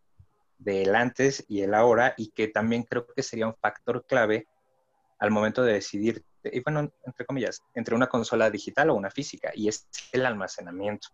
del 0.59 0.93
antes 0.93 1.43
y 1.47 1.61
el 1.61 1.73
ahora 1.73 2.13
y 2.17 2.29
que 2.29 2.49
también 2.49 2.83
creo 2.83 3.07
que 3.07 3.23
sería 3.23 3.47
un 3.47 3.55
factor 3.55 4.05
clave 4.05 4.47
al 5.17 5.31
momento 5.31 5.63
de 5.63 5.73
decidir, 5.73 6.23
y 6.43 6.59
bueno, 6.59 6.91
entre 7.05 7.25
comillas, 7.25 7.63
entre 7.73 7.95
una 7.95 8.07
consola 8.07 8.51
digital 8.51 8.89
o 8.89 8.95
una 8.95 9.10
física, 9.10 9.51
y 9.56 9.67
es 9.67 9.87
el 10.12 10.25
almacenamiento. 10.25 11.08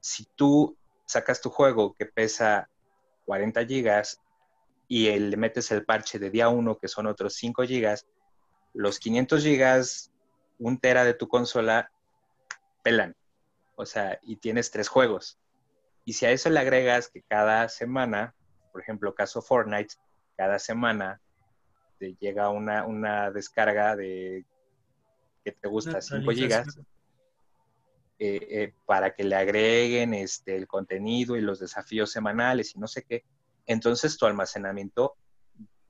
Si 0.00 0.24
tú 0.34 0.76
sacas 1.10 1.40
tu 1.40 1.50
juego 1.50 1.94
que 1.94 2.06
pesa 2.06 2.68
40 3.26 3.66
gigas 3.66 4.20
y 4.86 5.10
le 5.18 5.36
metes 5.36 5.70
el 5.72 5.84
parche 5.84 6.18
de 6.18 6.30
día 6.30 6.48
1, 6.48 6.78
que 6.78 6.88
son 6.88 7.06
otros 7.06 7.34
5 7.34 7.64
gigas, 7.64 8.06
los 8.74 8.98
500 8.98 9.42
gigas 9.42 10.12
un 10.58 10.78
tera 10.78 11.04
de 11.04 11.14
tu 11.14 11.26
consola, 11.26 11.90
pelan. 12.82 13.16
O 13.76 13.86
sea, 13.86 14.18
y 14.22 14.36
tienes 14.36 14.70
tres 14.70 14.88
juegos. 14.88 15.38
Y 16.04 16.12
si 16.12 16.26
a 16.26 16.30
eso 16.30 16.50
le 16.50 16.60
agregas 16.60 17.08
que 17.08 17.22
cada 17.22 17.68
semana, 17.68 18.34
por 18.72 18.82
ejemplo, 18.82 19.14
caso 19.14 19.42
Fortnite, 19.42 19.94
cada 20.36 20.58
semana 20.58 21.20
te 21.98 22.14
llega 22.20 22.50
una, 22.50 23.30
descarga 23.30 23.96
de 23.96 24.44
que 25.44 25.52
te 25.52 25.68
gusta 25.68 26.00
5 26.00 26.30
gigas 26.32 26.78
eh, 28.22 28.46
eh, 28.50 28.74
para 28.84 29.14
que 29.14 29.24
le 29.24 29.34
agreguen 29.34 30.12
este, 30.12 30.54
el 30.54 30.66
contenido 30.66 31.36
y 31.36 31.40
los 31.40 31.58
desafíos 31.58 32.12
semanales 32.12 32.76
y 32.76 32.78
no 32.78 32.86
sé 32.86 33.02
qué. 33.02 33.24
Entonces 33.64 34.18
tu 34.18 34.26
almacenamiento 34.26 35.16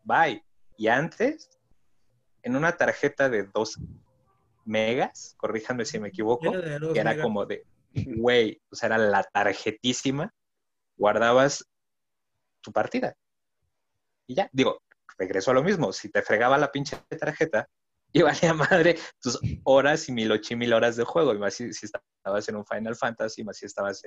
va. 0.08 0.28
Y 0.76 0.86
antes, 0.86 1.50
en 2.44 2.54
una 2.54 2.76
tarjeta 2.76 3.28
de 3.28 3.48
2 3.52 3.80
megas, 4.64 5.34
corríjanme 5.38 5.84
si 5.84 5.98
me 5.98 6.10
equivoco, 6.10 6.52
que 6.52 7.00
era 7.00 7.20
como 7.20 7.46
de, 7.46 7.66
güey, 7.94 8.62
o 8.70 8.76
sea, 8.76 8.86
era 8.86 8.98
la 8.98 9.24
tarjetísima, 9.24 10.32
guardabas 10.96 11.68
tu 12.60 12.70
partida. 12.70 13.16
Y 14.28 14.36
ya, 14.36 14.48
digo, 14.52 14.84
regreso 15.18 15.50
a 15.50 15.54
lo 15.54 15.64
mismo, 15.64 15.92
si 15.92 16.10
te 16.10 16.22
fregaba 16.22 16.56
la 16.58 16.70
pinche 16.70 16.96
tarjeta, 17.18 17.68
y 18.12 18.22
valía 18.22 18.54
madre 18.54 18.98
tus 19.20 19.40
horas 19.64 20.08
y 20.08 20.12
mil 20.12 20.30
ocho 20.30 20.56
mil 20.56 20.72
horas 20.72 20.94
de 20.94 21.02
juego, 21.02 21.34
y 21.34 21.38
más 21.38 21.54
si, 21.54 21.72
estabas 22.20 22.46
en 22.50 22.56
un 22.56 22.66
Final 22.66 22.94
Fantasy, 22.94 23.42
más 23.44 23.56
si 23.56 23.66
estabas 23.66 24.02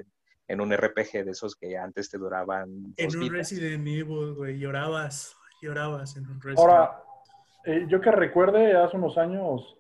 en, 0.48 0.62
un 0.62 0.72
RPG 0.72 1.26
de 1.26 1.32
esos 1.32 1.56
que 1.56 1.76
antes 1.78 2.10
te 2.10 2.18
duraban. 2.20 2.94
En 2.98 3.18
un 3.18 3.32
Resident 3.32 3.88
Evil, 3.88 4.34
güey, 4.36 4.60
llorabas, 4.60 5.36
llorabas 5.62 6.16
en 6.16 6.28
un 6.28 6.40
Resident 6.40 6.60
Ahora, 6.60 7.02
eh, 7.66 7.86
yo 7.90 8.00
que 8.00 8.12
recuerde, 8.12 8.78
hace 8.78 8.98
unos 8.98 9.18
años, 9.18 9.78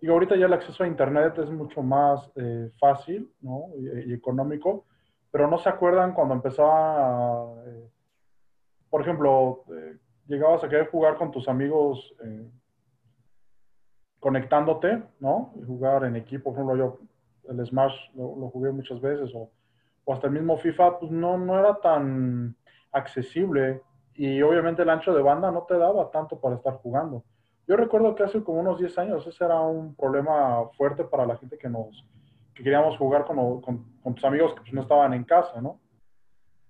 digo, 0.00 0.14
ahorita 0.14 0.34
ya 0.36 0.46
el 0.46 0.54
acceso 0.54 0.82
a 0.82 0.86
Internet 0.86 1.36
es 1.38 1.50
mucho 1.50 1.82
más 1.82 2.30
eh, 2.36 2.70
fácil, 2.80 3.30
¿no? 3.42 3.66
Y, 3.76 4.14
económico, 4.14 4.86
pero 5.30 5.46
no 5.46 5.58
se 5.58 5.68
acuerdan 5.68 6.14
cuando 6.14 6.34
empezaba, 6.34 7.54
eh, 7.66 7.90
por 8.88 9.02
ejemplo, 9.02 9.64
llegabas 10.26 10.64
a 10.64 10.68
querer 10.70 10.88
jugar 10.88 11.16
con 11.16 11.30
tus 11.30 11.48
amigos 11.48 12.14
conectándote, 14.20 15.02
¿no? 15.20 15.52
Y 15.60 15.64
jugar 15.64 16.04
en 16.04 16.16
equipo, 16.16 16.44
por 16.44 16.54
ejemplo, 16.54 16.76
yo 16.76 17.13
el 17.48 17.66
Smash 17.66 17.94
lo, 18.14 18.48
jugué 18.50 18.72
muchas 18.72 19.00
veces, 19.00 19.32
o, 19.34 19.50
hasta 20.12 20.26
el 20.26 20.34
mismo 20.34 20.56
FIFA, 20.56 20.98
pues 20.98 21.10
no, 21.10 21.38
no 21.38 21.58
era 21.58 21.76
tan 21.80 22.56
accesible 22.92 23.80
y 24.14 24.42
obviamente 24.42 24.82
el 24.82 24.90
ancho 24.90 25.14
de 25.14 25.22
banda 25.22 25.50
no 25.50 25.62
te 25.62 25.76
daba 25.76 26.10
tanto 26.10 26.38
para 26.38 26.56
estar 26.56 26.74
jugando. 26.74 27.24
Yo 27.66 27.76
recuerdo 27.76 28.14
que 28.14 28.22
hace 28.22 28.42
como 28.42 28.60
unos 28.60 28.78
10 28.78 28.98
años 28.98 29.26
ese 29.26 29.44
era 29.44 29.60
un 29.60 29.94
problema 29.94 30.68
fuerte 30.76 31.04
para 31.04 31.26
la 31.26 31.36
gente 31.36 31.56
que 31.56 31.68
nos 31.68 32.06
que 32.54 32.62
queríamos 32.62 32.96
jugar 32.98 33.24
con, 33.24 33.60
con, 33.60 33.84
con 34.00 34.14
tus 34.14 34.24
amigos 34.24 34.54
que 34.54 34.60
pues, 34.60 34.72
no 34.72 34.82
estaban 34.82 35.12
en 35.12 35.24
casa, 35.24 35.60
¿no? 35.60 35.80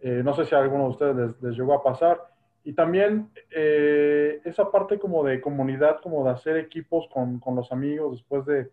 Eh, 0.01 0.22
no 0.25 0.33
sé 0.35 0.47
si 0.47 0.55
a 0.55 0.59
alguno 0.59 0.85
de 0.85 0.91
ustedes 0.91 1.16
les, 1.16 1.43
les 1.43 1.57
llegó 1.57 1.75
a 1.75 1.83
pasar. 1.83 2.20
Y 2.62 2.72
también 2.72 3.31
eh, 3.55 4.41
esa 4.45 4.70
parte 4.70 4.99
como 4.99 5.22
de 5.25 5.41
comunidad, 5.41 6.01
como 6.03 6.25
de 6.25 6.31
hacer 6.31 6.57
equipos 6.57 7.07
con, 7.12 7.39
con 7.39 7.55
los 7.55 7.70
amigos 7.70 8.12
después 8.12 8.47
de, 8.47 8.70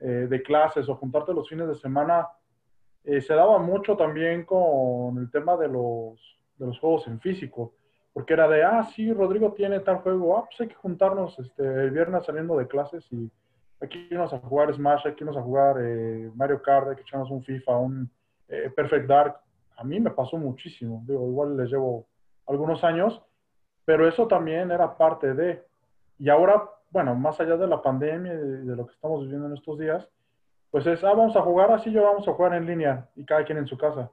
eh, 0.00 0.26
de, 0.28 0.42
clases 0.42 0.88
o 0.88 0.96
juntarte 0.96 1.32
los 1.32 1.48
fines 1.48 1.68
de 1.68 1.74
semana, 1.74 2.28
eh, 3.04 3.20
se 3.20 3.34
daba 3.34 3.58
mucho 3.58 3.96
también 3.96 4.44
con 4.44 5.18
el 5.18 5.30
tema 5.30 5.56
de 5.56 5.68
los, 5.68 6.18
de 6.56 6.66
los 6.66 6.78
juegos 6.78 7.06
en 7.06 7.20
físico. 7.20 7.74
Porque 8.12 8.32
era 8.32 8.48
de, 8.48 8.64
ah, 8.64 8.82
sí, 8.82 9.12
Rodrigo 9.12 9.52
tiene 9.52 9.80
tal 9.80 9.98
juego, 9.98 10.36
ah, 10.36 10.44
pues 10.46 10.60
hay 10.60 10.68
que 10.68 10.74
juntarnos 10.74 11.38
este, 11.38 11.62
el 11.62 11.90
viernes 11.90 12.26
saliendo 12.26 12.56
de 12.56 12.66
clases 12.66 13.06
y 13.12 13.30
aquí 13.80 14.08
irnos 14.10 14.32
a 14.32 14.38
jugar 14.38 14.74
Smash, 14.74 15.06
aquí 15.06 15.22
irnos 15.22 15.36
a 15.36 15.42
jugar 15.42 15.76
Mario 16.34 16.60
Kart, 16.60 16.94
que 16.96 17.02
echarnos 17.02 17.30
un 17.30 17.42
FIFA, 17.42 17.76
un 17.76 18.10
Perfect 18.74 19.06
Dark. 19.06 19.36
A 19.76 19.84
mí 19.84 20.00
me 20.00 20.10
pasó 20.10 20.36
muchísimo, 20.36 21.02
digo, 21.06 21.26
igual 21.28 21.56
les 21.56 21.70
llevo 21.70 22.06
algunos 22.46 22.82
años, 22.82 23.22
pero 23.84 24.06
eso 24.06 24.26
también 24.26 24.70
era 24.70 24.96
parte 24.96 25.32
de, 25.32 25.64
y 26.20 26.28
ahora, 26.28 26.68
bueno, 26.90 27.14
más 27.14 27.40
allá 27.40 27.56
de 27.56 27.66
la 27.66 27.82
pandemia 27.82 28.34
y 28.34 28.36
de, 28.36 28.76
lo 28.76 28.86
que 28.86 28.92
estamos 28.92 29.22
viviendo 29.22 29.46
en 29.46 29.54
estos 29.54 29.78
días, 29.78 30.08
pues 30.70 30.86
es, 30.86 31.02
ah, 31.04 31.14
vamos 31.14 31.36
a 31.36 31.42
jugar 31.42 31.72
así, 31.72 31.90
yo 31.90 32.02
vamos 32.02 32.26
a 32.26 32.32
jugar 32.32 32.54
en 32.54 32.66
línea 32.66 33.08
y 33.16 33.24
cada 33.24 33.44
quien 33.44 33.58
en 33.58 33.66
su 33.66 33.76
casa. 33.76 34.10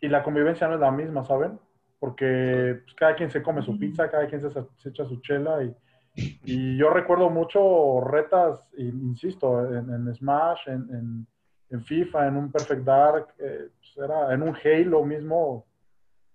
Y 0.00 0.08
la 0.08 0.22
convivencia 0.22 0.68
no 0.68 0.74
es 0.74 0.80
la 0.80 0.90
misma, 0.90 1.24
¿saben? 1.24 1.58
Porque 1.98 2.80
pues, 2.84 2.94
cada 2.94 3.14
quien 3.14 3.30
se 3.30 3.42
come 3.42 3.62
su 3.62 3.78
pizza, 3.78 4.10
cada 4.10 4.26
quien 4.26 4.40
se, 4.40 4.88
echa 4.88 5.04
su 5.04 5.20
chela 5.20 5.62
y, 5.62 5.74
y, 6.44 6.76
yo 6.76 6.90
recuerdo 6.90 7.30
mucho 7.30 8.00
retas, 8.00 8.68
insisto, 8.76 9.74
en, 9.74 10.14
Smash, 10.14 10.68
en, 10.68 11.26
en, 11.70 11.84
FIFA, 11.84 12.28
en 12.28 12.36
un 12.36 12.50
Perfect 12.50 12.82
Dark, 12.82 13.28
eh, 13.38 13.68
pues, 13.76 14.08
era, 14.08 14.32
en 14.32 14.42
un 14.42 14.56
Halo 14.56 15.04
mismo, 15.04 15.66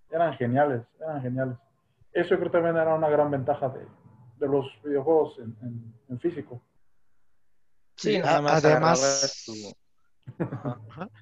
eran 0.09 0.33
geniales, 0.33 0.83
eran 0.99 1.21
geniales 1.21 1.57
eso 2.15 2.29
yo 2.29 2.39
creo 2.39 2.51
también 2.51 2.77
era 2.77 2.95
una 2.95 3.09
gran 3.09 3.29
ventaja 3.29 3.69
de, 3.69 3.85
los 4.39 4.65
videojuegos 4.83 5.39
en, 5.39 6.19
físico. 6.19 6.61
Sí, 7.95 8.17
además, 8.17 8.63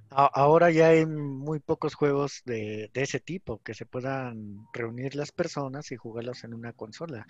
ahora 0.09 0.72
ya 0.72 0.89
hay 0.89 1.05
muy 1.05 1.59
pocos 1.59 1.93
juegos 1.93 2.41
de, 2.45 2.89
ese 2.93 3.20
tipo 3.20 3.61
que 3.61 3.74
se 3.74 3.86
puedan 3.86 4.66
reunir 4.74 5.16
las 5.16 5.32
personas 5.32 5.91
y 5.91 5.97
jugarlos 5.97 6.43
en 6.43 6.53
una 6.53 6.74
consola. 6.74 7.26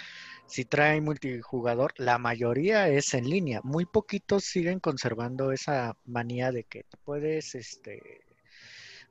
Si 0.48 0.66
trae 0.66 1.02
multijugador, 1.02 1.94
la 1.98 2.18
mayoría 2.18 2.88
es 2.90 3.14
en 3.14 3.30
línea. 3.30 3.62
Muy 3.64 3.86
poquitos 3.86 4.44
siguen 4.44 4.80
conservando 4.80 5.52
esa 5.52 5.98
manía 6.06 6.52
de 6.52 6.64
que 6.64 6.86
puedes 7.04 7.56
este, 7.56 8.23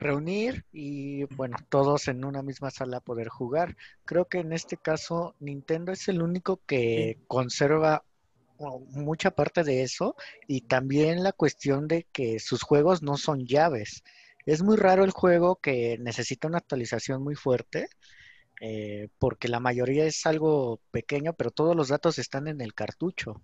reunir 0.02 0.64
y 0.72 1.24
bueno, 1.34 1.56
todos 1.68 2.08
en 2.08 2.24
una 2.24 2.42
misma 2.42 2.70
sala 2.70 3.00
poder 3.00 3.28
jugar. 3.28 3.76
Creo 4.04 4.26
que 4.26 4.38
en 4.38 4.52
este 4.52 4.76
caso 4.76 5.34
Nintendo 5.40 5.92
es 5.92 6.08
el 6.08 6.22
único 6.22 6.60
que 6.66 7.18
conserva 7.26 8.04
mucha 8.90 9.32
parte 9.32 9.64
de 9.64 9.82
eso 9.82 10.14
y 10.46 10.62
también 10.62 11.22
la 11.22 11.32
cuestión 11.32 11.88
de 11.88 12.06
que 12.12 12.38
sus 12.38 12.62
juegos 12.62 13.02
no 13.02 13.16
son 13.16 13.46
llaves. 13.46 14.04
Es 14.46 14.62
muy 14.62 14.76
raro 14.76 15.04
el 15.04 15.10
juego 15.10 15.56
que 15.56 15.98
necesita 15.98 16.48
una 16.48 16.58
actualización 16.58 17.22
muy 17.22 17.34
fuerte. 17.34 17.88
Eh, 18.64 19.08
porque 19.18 19.48
la 19.48 19.58
mayoría 19.58 20.04
es 20.06 20.24
algo 20.24 20.80
pequeño, 20.92 21.32
pero 21.32 21.50
todos 21.50 21.74
los 21.74 21.88
datos 21.88 22.20
están 22.20 22.46
en 22.46 22.60
el 22.60 22.74
cartucho. 22.74 23.42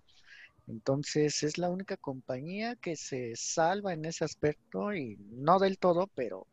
Entonces 0.69 1.41
es 1.41 1.57
la 1.57 1.69
única 1.69 1.97
compañía 1.97 2.75
que 2.75 2.95
se 2.95 3.35
salva 3.35 3.93
en 3.93 4.05
ese 4.05 4.23
aspecto 4.23 4.93
y 4.93 5.17
no 5.31 5.57
del 5.57 5.79
todo, 5.79 6.07
pero 6.13 6.45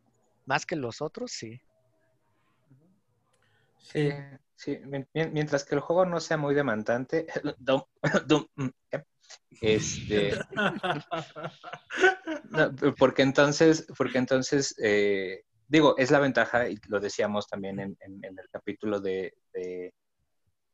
más 0.47 0.65
que 0.65 0.75
los 0.75 1.01
otros, 1.01 1.31
sí. 1.31 1.61
Sí, 3.77 4.09
sí. 4.55 4.79
Mientras 5.13 5.63
que 5.63 5.75
el 5.75 5.81
juego 5.81 6.05
no 6.05 6.19
sea 6.19 6.37
muy 6.37 6.55
demandante, 6.55 7.27
mm, 8.55 8.67
este, 9.61 10.33
porque 12.97 13.21
entonces, 13.21 13.85
porque 13.95 14.17
entonces, 14.17 14.75
eh, 14.81 15.43
digo, 15.67 15.95
es 15.97 16.09
la 16.09 16.19
ventaja, 16.19 16.69
y 16.69 16.79
lo 16.87 16.99
decíamos 16.99 17.47
también 17.47 17.79
en, 17.79 17.97
el 18.01 18.49
capítulo 18.51 18.99
de, 18.99 19.35
de 19.53 19.93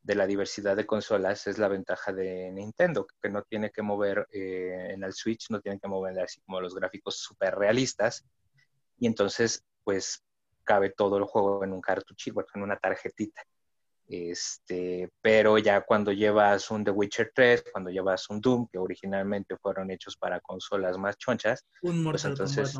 la 0.03 0.27
diversidad 0.27 0.75
de 0.75 0.85
consolas 0.85 1.47
es 1.47 1.57
la 1.57 1.69
ventaja 1.69 2.11
de 2.11 2.51
Nintendo, 2.51 3.07
que 3.21 3.29
no 3.29 3.43
tiene 3.43 3.71
que 3.71 3.81
mover 3.81 4.27
eh, 4.31 4.89
en 4.91 5.03
el 5.03 5.13
Switch, 5.13 5.49
no 5.49 5.61
tiene 5.61 5.79
que 5.79 5.87
mover 5.87 6.19
así 6.19 6.41
como 6.41 6.59
los 6.59 6.75
gráficos 6.75 7.17
súper 7.17 7.55
realistas, 7.55 8.25
y 8.97 9.07
entonces 9.07 9.63
pues 9.83 10.23
cabe 10.63 10.89
todo 10.91 11.17
el 11.17 11.23
juego 11.23 11.63
en 11.63 11.73
un 11.73 11.81
cartuchito, 11.81 12.45
en 12.53 12.63
una 12.63 12.77
tarjetita. 12.77 13.41
Este, 14.07 15.09
pero 15.21 15.57
ya 15.57 15.81
cuando 15.81 16.11
llevas 16.11 16.69
un 16.69 16.83
The 16.83 16.91
Witcher 16.91 17.31
3, 17.33 17.63
cuando 17.71 17.89
llevas 17.89 18.29
un 18.29 18.41
Doom, 18.41 18.67
que 18.67 18.77
originalmente 18.77 19.57
fueron 19.57 19.89
hechos 19.91 20.17
para 20.17 20.39
consolas 20.41 20.97
más 20.97 21.17
chonchas, 21.17 21.65
un 21.81 22.03
pues 22.03 22.25
entonces 22.25 22.77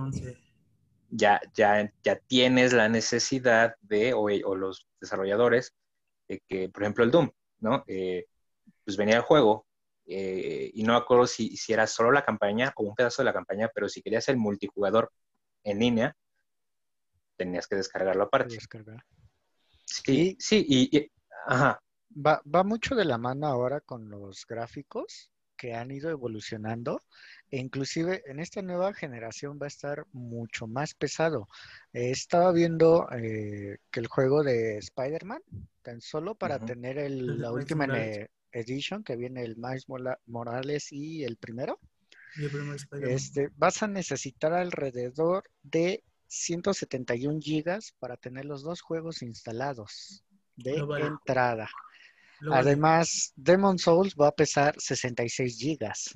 ya, 1.09 1.39
ya, 1.55 1.91
ya 2.03 2.15
tienes 2.27 2.73
la 2.73 2.89
necesidad 2.89 3.75
de, 3.81 4.13
o, 4.13 4.23
o 4.23 4.55
los 4.55 4.87
desarrolladores, 4.99 5.73
que, 6.47 6.69
por 6.69 6.83
ejemplo, 6.83 7.03
el 7.03 7.11
Doom, 7.11 7.29
¿no? 7.59 7.83
Eh, 7.87 8.25
pues 8.83 8.97
venía 8.97 9.17
el 9.17 9.21
juego 9.21 9.65
eh, 10.05 10.71
y 10.73 10.83
no 10.83 10.93
me 10.93 10.99
acuerdo 10.99 11.27
si, 11.27 11.55
si 11.55 11.73
era 11.73 11.87
solo 11.87 12.11
la 12.11 12.25
campaña 12.25 12.73
o 12.75 12.83
un 12.83 12.95
pedazo 12.95 13.21
de 13.21 13.25
la 13.25 13.33
campaña, 13.33 13.69
pero 13.73 13.89
si 13.89 14.01
querías 14.01 14.27
el 14.29 14.37
multijugador 14.37 15.11
en 15.63 15.79
línea, 15.79 16.15
tenías 17.37 17.67
que 17.67 17.75
descargarlo 17.75 18.23
aparte. 18.23 18.55
Descargar. 18.55 19.03
Sí, 19.85 20.35
sí, 20.39 20.65
y, 20.67 21.11
ajá. 21.45 21.79
Va, 22.15 22.41
va 22.43 22.63
mucho 22.63 22.95
de 22.95 23.05
la 23.05 23.17
mano 23.17 23.47
ahora 23.47 23.81
con 23.81 24.09
los 24.09 24.45
gráficos 24.45 25.32
que 25.63 25.73
han 25.73 25.91
ido 25.91 26.09
evolucionando 26.09 27.01
e 27.49 27.57
inclusive 27.57 28.21
en 28.25 28.41
esta 28.41 28.61
nueva 28.61 28.93
generación 28.93 29.57
va 29.61 29.67
a 29.67 29.75
estar 29.75 30.05
mucho 30.11 30.67
más 30.67 30.93
pesado. 30.93 31.47
estaba 31.93 32.51
viendo 32.51 33.07
eh, 33.13 33.77
que 33.89 34.01
el 34.01 34.07
juego 34.07 34.43
de 34.43 34.77
Spider-Man, 34.79 35.41
tan 35.81 36.01
solo 36.01 36.35
para 36.35 36.59
tener 36.59 36.97
el, 36.97 37.39
la 37.39 37.53
última 37.53 37.87
edition, 38.51 39.05
que 39.05 39.15
viene 39.15 39.45
el 39.45 39.55
Miles 39.55 39.85
Morales 40.25 40.91
y 40.91 41.23
el 41.23 41.37
primero, 41.37 41.79
este, 43.01 43.49
vas 43.55 43.83
a 43.83 43.87
necesitar 43.87 44.51
alrededor 44.51 45.45
de 45.61 46.03
171 46.27 47.39
gigas 47.39 47.95
para 47.99 48.17
tener 48.17 48.43
los 48.43 48.63
dos 48.63 48.81
juegos 48.81 49.21
instalados 49.21 50.25
de 50.57 50.75
entrada. 50.99 51.69
Además, 52.51 53.33
Demon 53.35 53.77
Souls 53.77 54.15
va 54.19 54.27
a 54.27 54.35
pesar 54.35 54.75
66 54.77 55.57
gigas. 55.57 56.13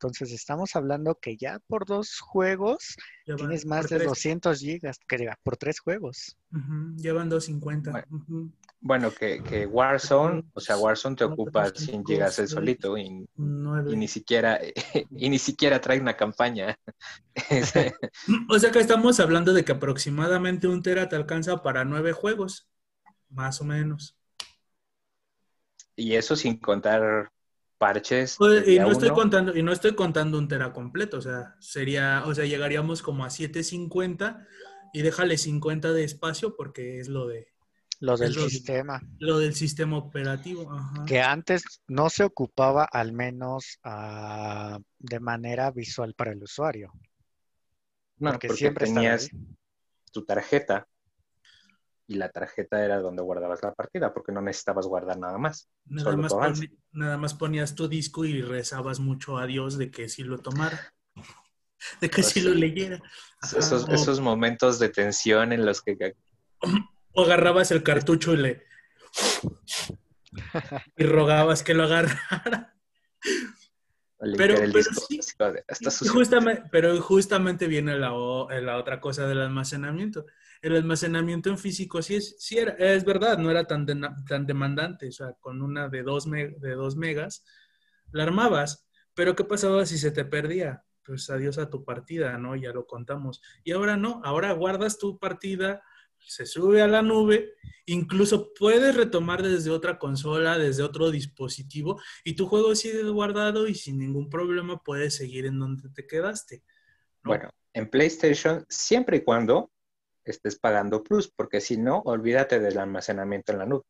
Entonces 0.00 0.32
estamos 0.32 0.76
hablando 0.76 1.18
que 1.20 1.36
ya 1.36 1.58
por 1.66 1.84
dos 1.84 2.20
juegos 2.20 2.96
tienes 3.36 3.66
más 3.66 3.90
de 3.90 3.98
200 3.98 4.58
gigas, 4.58 4.98
que 5.06 5.30
por 5.42 5.58
tres 5.58 5.78
juegos. 5.78 6.38
Llevan 6.96 7.28
250. 7.28 8.06
Bueno, 8.80 9.10
que, 9.10 9.42
que, 9.42 9.66
Warzone, 9.66 10.44
o 10.54 10.60
sea, 10.60 10.78
Warzone 10.78 11.16
te 11.16 11.24
ocupa 11.24 11.68
100 11.68 12.06
gigas 12.06 12.38
el 12.38 12.48
solito 12.48 12.96
y, 12.96 13.28
ni 13.36 14.08
siquiera 14.08 14.58
y 15.10 15.28
ni 15.28 15.38
siquiera 15.38 15.82
trae 15.82 16.00
una 16.00 16.16
campaña. 16.16 16.78
o 18.48 18.58
sea 18.58 18.70
que 18.70 18.78
estamos 18.78 19.20
hablando 19.20 19.52
de 19.52 19.66
que 19.66 19.72
aproximadamente 19.72 20.66
un 20.66 20.82
tera 20.82 21.10
te 21.10 21.16
alcanza 21.16 21.62
para 21.62 21.84
nueve 21.84 22.12
juegos, 22.12 22.70
más 23.28 23.60
o 23.60 23.64
menos. 23.64 24.16
Y 25.96 26.14
eso 26.14 26.36
sin 26.36 26.58
contar 26.58 27.30
parches. 27.78 28.36
Pues, 28.38 28.68
y 28.68 28.78
no 28.78 28.92
estoy 28.92 29.10
contando 29.10 29.56
y 29.56 29.62
no 29.62 29.72
estoy 29.72 29.94
contando 29.94 30.38
un 30.38 30.48
tera 30.48 30.72
completo, 30.72 31.16
o 31.16 31.22
sea, 31.22 31.56
sería, 31.60 32.24
o 32.26 32.34
sea, 32.34 32.44
llegaríamos 32.44 33.02
como 33.02 33.24
a 33.24 33.30
750 33.30 34.46
y 34.92 35.02
déjale 35.02 35.38
50 35.38 35.92
de 35.92 36.04
espacio 36.04 36.56
porque 36.56 37.00
es 37.00 37.08
lo 37.08 37.26
de 37.26 37.48
lo 38.00 38.16
del 38.16 38.34
sistema. 38.34 39.00
Lo 39.18 39.38
del 39.38 39.54
sistema 39.54 39.98
operativo. 39.98 40.70
Que 41.06 41.20
antes 41.20 41.82
no 41.86 42.08
se 42.08 42.24
ocupaba 42.24 42.84
al 42.84 43.12
menos 43.12 43.78
uh, 43.84 44.78
de 44.98 45.20
manera 45.20 45.70
visual 45.70 46.14
para 46.14 46.32
el 46.32 46.42
usuario. 46.42 46.92
No, 48.16 48.32
porque, 48.32 48.50
siempre 48.50 48.86
tenías 48.86 49.30
tu 50.12 50.24
tarjeta 50.24 50.88
y 52.10 52.14
la 52.14 52.28
tarjeta 52.28 52.84
era 52.84 53.00
donde 53.00 53.22
guardabas 53.22 53.62
la 53.62 53.72
partida 53.72 54.12
porque 54.12 54.32
no 54.32 54.40
necesitabas 54.40 54.84
guardar 54.84 55.16
nada 55.16 55.38
más. 55.38 55.70
Nada, 55.84 56.16
más, 56.16 56.34
nada 56.90 57.16
más 57.16 57.34
ponías 57.34 57.76
tu 57.76 57.86
disco 57.86 58.24
y 58.24 58.42
rezabas 58.42 58.98
mucho 58.98 59.38
a 59.38 59.46
Dios 59.46 59.78
de 59.78 59.92
que 59.92 60.08
si 60.08 60.24
lo 60.24 60.38
tomara. 60.38 60.92
De 62.00 62.10
que 62.10 62.24
si 62.24 62.40
lo 62.40 62.52
leyera. 62.52 63.00
Esos, 63.56 63.88
esos 63.88 64.18
momentos 64.18 64.80
de 64.80 64.88
tensión 64.88 65.52
en 65.52 65.64
los 65.64 65.82
que 65.82 66.16
o 67.12 67.22
agarrabas 67.22 67.70
el 67.70 67.84
cartucho 67.84 68.34
y 68.34 68.38
le... 68.38 68.66
y 70.96 71.04
rogabas 71.04 71.62
que 71.62 71.74
lo 71.74 71.84
agarrara. 71.84 72.74
Pero, 74.36 74.56
justamente, 76.12 76.64
pero 76.72 77.00
justamente 77.00 77.68
viene 77.68 77.96
la, 77.96 78.10
la, 78.60 78.76
otra 78.78 79.00
cosa 79.00 79.28
del 79.28 79.40
almacenamiento. 79.40 80.26
El 80.62 80.76
almacenamiento 80.76 81.48
en 81.48 81.58
físico 81.58 82.02
sí 82.02 82.16
es, 82.16 82.36
sí 82.38 82.58
es 82.58 83.04
verdad, 83.04 83.38
no 83.38 83.50
era 83.50 83.64
tan, 83.64 83.86
tan 84.26 84.46
demandante. 84.46 85.08
O 85.08 85.12
sea, 85.12 85.32
con 85.40 85.62
una 85.62 85.88
de 85.88 86.02
dos, 86.02 86.30
de 86.30 86.74
dos 86.74 86.96
megas 86.96 87.44
la 88.12 88.24
armabas. 88.24 88.86
Pero 89.14 89.34
¿qué 89.34 89.44
pasaba 89.44 89.86
si 89.86 89.98
se 89.98 90.10
te 90.10 90.24
perdía? 90.24 90.84
Pues 91.04 91.30
adiós 91.30 91.58
a 91.58 91.70
tu 91.70 91.84
partida, 91.84 92.38
¿no? 92.38 92.56
Ya 92.56 92.72
lo 92.72 92.86
contamos. 92.86 93.40
Y 93.64 93.72
ahora 93.72 93.96
no, 93.96 94.20
ahora 94.24 94.52
guardas 94.52 94.98
tu 94.98 95.18
partida, 95.18 95.82
se 96.18 96.46
sube 96.46 96.82
a 96.82 96.88
la 96.88 97.02
nube, 97.02 97.54
incluso 97.86 98.52
puedes 98.54 98.94
retomar 98.94 99.42
desde 99.42 99.70
otra 99.70 99.98
consola, 99.98 100.58
desde 100.58 100.82
otro 100.82 101.10
dispositivo, 101.10 102.00
y 102.24 102.34
tu 102.34 102.46
juego 102.46 102.74
sigue 102.74 103.02
guardado 103.04 103.66
y 103.66 103.74
sin 103.74 103.98
ningún 103.98 104.28
problema 104.28 104.82
puedes 104.82 105.14
seguir 105.16 105.46
en 105.46 105.58
donde 105.58 105.88
te 105.90 106.06
quedaste. 106.06 106.62
Bueno, 107.24 107.50
en 107.72 107.88
PlayStation, 107.88 108.64
siempre 108.68 109.18
y 109.18 109.24
cuando 109.24 109.70
estés 110.24 110.58
pagando 110.58 111.02
Plus, 111.02 111.30
porque 111.30 111.60
si 111.60 111.76
no, 111.76 111.98
olvídate 112.04 112.60
del 112.60 112.78
almacenamiento 112.78 113.52
en 113.52 113.58
la 113.58 113.66
nube. 113.66 113.84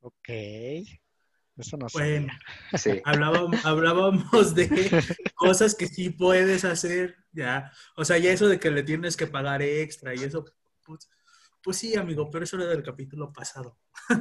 Ok. 0.00 0.28
Eso 1.58 1.76
no 1.76 1.86
bueno, 1.92 2.32
sí. 2.76 3.02
hablábamos, 3.04 3.64
hablábamos 3.66 4.54
de 4.54 5.04
cosas 5.34 5.74
que 5.74 5.88
sí 5.88 6.10
puedes 6.10 6.64
hacer, 6.64 7.16
ya. 7.32 7.72
O 7.96 8.04
sea, 8.04 8.16
ya 8.18 8.30
eso 8.30 8.46
de 8.46 8.60
que 8.60 8.70
le 8.70 8.84
tienes 8.84 9.16
que 9.16 9.26
pagar 9.26 9.60
extra 9.62 10.14
y 10.14 10.22
eso, 10.22 10.44
pues, 10.84 11.10
pues 11.62 11.76
sí, 11.76 11.96
amigo, 11.96 12.30
pero 12.30 12.44
eso 12.44 12.56
era 12.56 12.66
del 12.66 12.84
capítulo 12.84 13.32
pasado. 13.32 13.76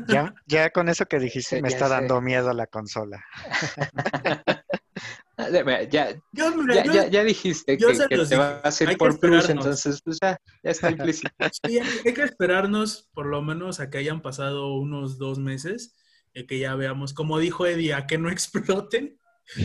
Ya, 0.08 0.34
ya 0.48 0.72
con 0.72 0.90
eso 0.90 1.06
que 1.06 1.20
dijiste 1.20 1.62
me 1.62 1.68
está 1.68 1.88
dando 1.88 2.22
miedo 2.22 2.52
la 2.54 2.66
consola. 2.66 3.24
ya, 5.90 7.08
ya, 7.10 7.24
dijiste 7.24 7.78
que, 7.78 7.86
te 8.08 8.36
va 8.36 8.62
a 8.64 8.68
hacer 8.68 8.98
por 8.98 9.20
plus, 9.20 9.50
entonces 9.50 10.02
pues 10.02 10.18
ya, 10.22 10.40
ya 10.64 10.72
está 10.72 10.92
implícito. 10.92 11.30
Sí, 11.68 11.80
hay 11.80 12.14
que 12.14 12.24
esperarnos 12.24 13.10
por 13.14 13.28
lo 13.28 13.42
menos 13.42 13.80
a 13.80 13.90
que 13.90 14.00
hayan 14.00 14.22
pasado 14.22 14.74
unos 14.74 15.18
dos 15.18 15.38
meses 15.40 15.96
y 16.34 16.46
que 16.46 16.60
ya 16.60 16.76
veamos, 16.76 17.14
como 17.14 17.40
dijo 17.40 17.66
Eddie, 17.66 17.94
a 17.94 18.08
que 18.08 18.18
no 18.18 18.30
exploten. 18.32 19.20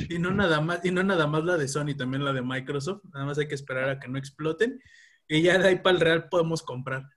Y 0.08 0.20
no 0.20 0.30
nada 0.30 0.60
más, 0.60 0.84
y 0.84 0.92
no 0.92 1.02
nada 1.02 1.26
más 1.26 1.44
la 1.44 1.56
de 1.56 1.66
Sony, 1.66 1.96
también 1.96 2.24
la 2.24 2.32
de 2.32 2.40
Microsoft. 2.40 3.02
Nada 3.12 3.26
más 3.26 3.38
hay 3.38 3.48
que 3.48 3.56
esperar 3.56 3.88
a 3.88 3.98
que 3.98 4.06
no 4.06 4.16
exploten. 4.16 4.80
Y 5.26 5.42
ya 5.42 5.58
de 5.58 5.68
ahí 5.68 5.76
para 5.76 5.96
el 5.96 6.00
real 6.00 6.28
podemos 6.28 6.62
comprar 6.62 7.08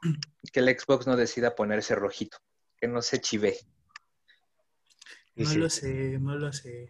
que 0.52 0.60
el 0.60 0.78
Xbox 0.78 1.06
no 1.06 1.16
decida 1.16 1.54
ponerse 1.54 1.94
rojito, 1.94 2.38
que 2.80 2.88
no 2.88 3.02
se 3.02 3.20
chive. 3.20 3.58
No 5.34 5.54
lo 5.54 5.68
sé, 5.68 6.18
no 6.18 6.36
lo 6.36 6.52
sé. 6.52 6.88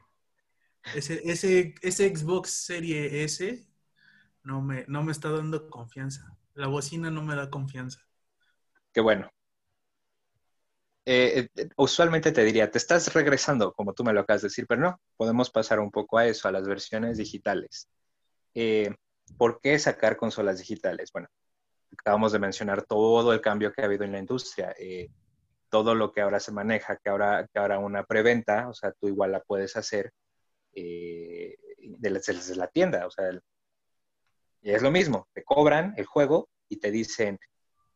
Ese, 0.94 1.20
ese, 1.24 1.74
ese 1.82 2.14
Xbox 2.14 2.50
Serie 2.50 3.24
S 3.24 3.66
no 4.44 4.62
me, 4.62 4.84
no 4.88 5.02
me 5.02 5.12
está 5.12 5.30
dando 5.30 5.68
confianza. 5.68 6.36
La 6.54 6.68
bocina 6.68 7.10
no 7.10 7.22
me 7.22 7.34
da 7.34 7.50
confianza. 7.50 8.00
Qué 8.92 9.00
bueno. 9.00 9.28
Eh, 11.04 11.48
eh, 11.54 11.68
usualmente 11.76 12.32
te 12.32 12.44
diría, 12.44 12.70
te 12.70 12.78
estás 12.78 13.12
regresando, 13.14 13.72
como 13.72 13.92
tú 13.92 14.02
me 14.02 14.12
lo 14.12 14.20
acabas 14.20 14.42
de 14.42 14.48
decir, 14.48 14.66
pero 14.66 14.80
no, 14.80 15.00
podemos 15.16 15.50
pasar 15.50 15.78
un 15.78 15.90
poco 15.90 16.18
a 16.18 16.26
eso, 16.26 16.48
a 16.48 16.52
las 16.52 16.66
versiones 16.66 17.16
digitales. 17.16 17.88
Eh, 18.54 18.92
¿Por 19.36 19.60
qué 19.60 19.78
sacar 19.78 20.16
consolas 20.16 20.58
digitales? 20.58 21.12
Bueno, 21.12 21.28
acabamos 21.92 22.32
de 22.32 22.38
mencionar 22.38 22.82
todo 22.82 23.32
el 23.32 23.40
cambio 23.40 23.72
que 23.72 23.82
ha 23.82 23.84
habido 23.84 24.04
en 24.04 24.12
la 24.12 24.18
industria, 24.18 24.74
eh, 24.78 25.08
todo 25.68 25.94
lo 25.94 26.12
que 26.12 26.22
ahora 26.22 26.40
se 26.40 26.52
maneja, 26.52 26.96
que 26.96 27.08
ahora, 27.08 27.46
que 27.52 27.58
ahora 27.58 27.78
una 27.78 28.04
preventa, 28.04 28.68
o 28.68 28.74
sea, 28.74 28.92
tú 28.92 29.08
igual 29.08 29.32
la 29.32 29.40
puedes 29.40 29.76
hacer 29.76 30.12
eh, 30.78 31.56
desde 31.78 32.54
la 32.54 32.68
tienda, 32.68 33.06
o 33.06 33.10
sea, 33.10 33.30
es 34.62 34.82
lo 34.82 34.90
mismo, 34.90 35.26
te 35.32 35.42
cobran 35.42 35.94
el 35.96 36.04
juego 36.04 36.50
y 36.68 36.76
te 36.76 36.90
dicen 36.90 37.38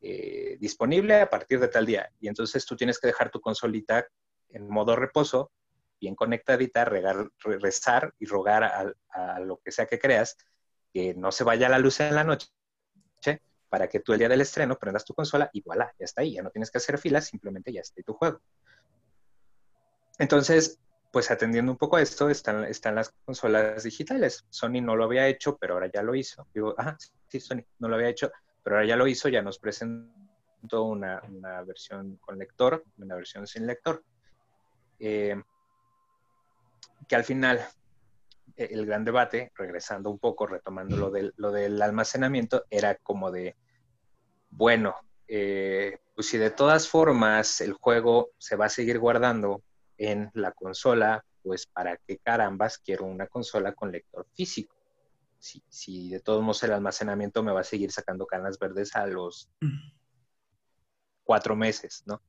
eh, 0.00 0.56
disponible 0.58 1.20
a 1.20 1.28
partir 1.28 1.60
de 1.60 1.68
tal 1.68 1.84
día, 1.84 2.10
y 2.20 2.28
entonces 2.28 2.64
tú 2.64 2.76
tienes 2.76 2.98
que 2.98 3.08
dejar 3.08 3.30
tu 3.30 3.40
consolita 3.40 4.06
en 4.48 4.66
modo 4.66 4.96
reposo, 4.96 5.52
bien 6.00 6.14
conectadita, 6.14 6.86
regar, 6.86 7.28
rezar 7.44 8.14
y 8.18 8.24
rogar 8.24 8.64
a, 8.64 9.40
lo 9.40 9.58
que 9.58 9.72
sea 9.72 9.84
que 9.84 9.98
creas, 9.98 10.38
que 10.90 11.14
no 11.14 11.30
se 11.32 11.44
vaya 11.44 11.68
la 11.68 11.78
luz 11.78 12.00
en 12.00 12.14
la 12.14 12.24
noche 12.24 12.48
para 13.68 13.88
que 13.88 14.00
tú 14.00 14.12
el 14.12 14.18
día 14.18 14.28
del 14.28 14.40
estreno 14.40 14.78
prendas 14.78 15.04
tu 15.04 15.14
consola 15.14 15.50
y 15.52 15.62
voilà, 15.62 15.94
ya 15.98 16.04
está 16.06 16.22
ahí, 16.22 16.32
ya 16.32 16.42
no 16.42 16.50
tienes 16.50 16.70
que 16.70 16.78
hacer 16.78 16.98
filas, 16.98 17.26
simplemente 17.26 17.72
ya 17.72 17.82
está 17.82 18.02
tu 18.02 18.14
juego. 18.14 18.40
Entonces, 20.18 20.80
pues 21.10 21.30
atendiendo 21.30 21.72
un 21.72 21.78
poco 21.78 21.96
a 21.96 22.02
esto, 22.02 22.30
están, 22.30 22.64
están 22.64 22.94
las 22.94 23.10
consolas 23.24 23.82
digitales. 23.82 24.44
Sony 24.48 24.80
no 24.80 24.94
lo 24.94 25.04
había 25.04 25.26
hecho, 25.26 25.56
pero 25.56 25.74
ahora 25.74 25.90
ya 25.92 26.02
lo 26.02 26.14
hizo. 26.14 26.46
Digo, 26.54 26.74
ah, 26.78 26.96
sí, 27.28 27.40
Sony 27.40 27.64
no 27.78 27.88
lo 27.88 27.96
había 27.96 28.08
hecho, 28.08 28.30
pero 28.62 28.76
ahora 28.76 28.86
ya 28.86 28.96
lo 28.96 29.06
hizo, 29.06 29.28
ya 29.28 29.42
nos 29.42 29.58
presentó 29.58 30.84
una, 30.84 31.20
versión 31.66 32.16
con 32.18 32.38
lector, 32.38 32.84
una 32.98 33.16
versión 33.16 33.46
sin 33.46 33.66
lector. 33.66 34.04
Eh, 35.00 35.40
que 37.08 37.16
al 37.16 37.24
final 37.24 37.60
e, 38.56 38.68
el 38.70 38.86
gran 38.86 39.04
debate, 39.04 39.50
regresando 39.56 40.10
un 40.10 40.18
poco, 40.18 40.46
retomando 40.46 40.96
lo 40.96 41.10
del, 41.10 41.34
lo 41.36 41.50
del 41.50 41.82
almacenamiento, 41.82 42.66
era 42.70 42.94
como 42.94 43.32
de, 43.32 43.56
bueno, 44.50 44.94
eh, 45.26 45.98
pues 46.14 46.28
si 46.28 46.38
de 46.38 46.50
todas 46.50 46.88
formas 46.88 47.60
el 47.60 47.72
juego 47.72 48.30
se 48.38 48.54
va 48.54 48.66
a 48.66 48.68
seguir 48.68 49.00
guardando 49.00 49.62
en 50.00 50.30
la 50.32 50.52
consola, 50.52 51.22
pues 51.42 51.66
para 51.66 51.98
qué 51.98 52.16
carambas 52.18 52.78
quiero 52.78 53.04
una 53.04 53.26
consola 53.26 53.74
con 53.74 53.92
lector 53.92 54.26
físico. 54.34 54.74
Si, 55.38 55.62
si 55.68 56.08
de 56.08 56.20
todos 56.20 56.42
modos 56.42 56.62
el 56.62 56.72
almacenamiento 56.72 57.42
me 57.42 57.52
va 57.52 57.60
a 57.60 57.64
seguir 57.64 57.92
sacando 57.92 58.26
canas 58.26 58.58
verdes 58.58 58.96
a 58.96 59.06
los 59.06 59.50
cuatro 61.22 61.54
meses, 61.54 62.02
¿no? 62.06 62.22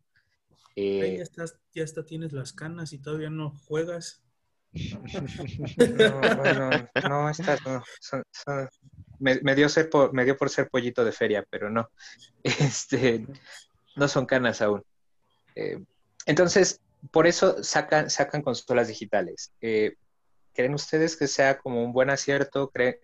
Eh, 0.76 1.16
ya, 1.18 1.24
estás, 1.24 1.58
ya 1.74 1.84
hasta 1.84 2.06
tienes 2.06 2.34
las 2.34 2.52
canas 2.52 2.92
y 2.92 3.00
todavía 3.00 3.30
no 3.30 3.52
juegas. 3.52 4.22
No, 4.74 6.36
bueno, 6.38 6.70
no, 7.10 7.30
estas 7.30 7.60
no. 7.66 7.84
me, 9.20 9.56
dio 9.56 9.68
ser 9.70 9.90
por, 9.90 10.14
me 10.14 10.24
dio 10.24 10.38
por 10.38 10.50
ser 10.50 10.70
pollito 10.70 11.04
de 11.06 11.12
feria, 11.12 11.46
pero 11.50 11.70
no. 11.70 11.90
Este, 12.44 13.26
no 13.96 14.08
son 14.08 14.26
canas 14.26 14.62
aún. 14.62 14.84
Eh, 15.56 15.82
entonces, 16.26 16.82
por 17.10 17.26
eso 17.28 17.64
sacan, 17.64 18.08
consolas 18.44 18.88
digitales. 18.88 19.52
Eh, 19.62 19.96
¿Creen 20.54 20.74
ustedes 20.74 21.16
que 21.16 21.28
sea 21.28 21.58
como 21.58 21.84
un 21.84 21.94
buen 21.94 22.10
acierto? 22.10 22.70
¿Creen, 22.70 22.98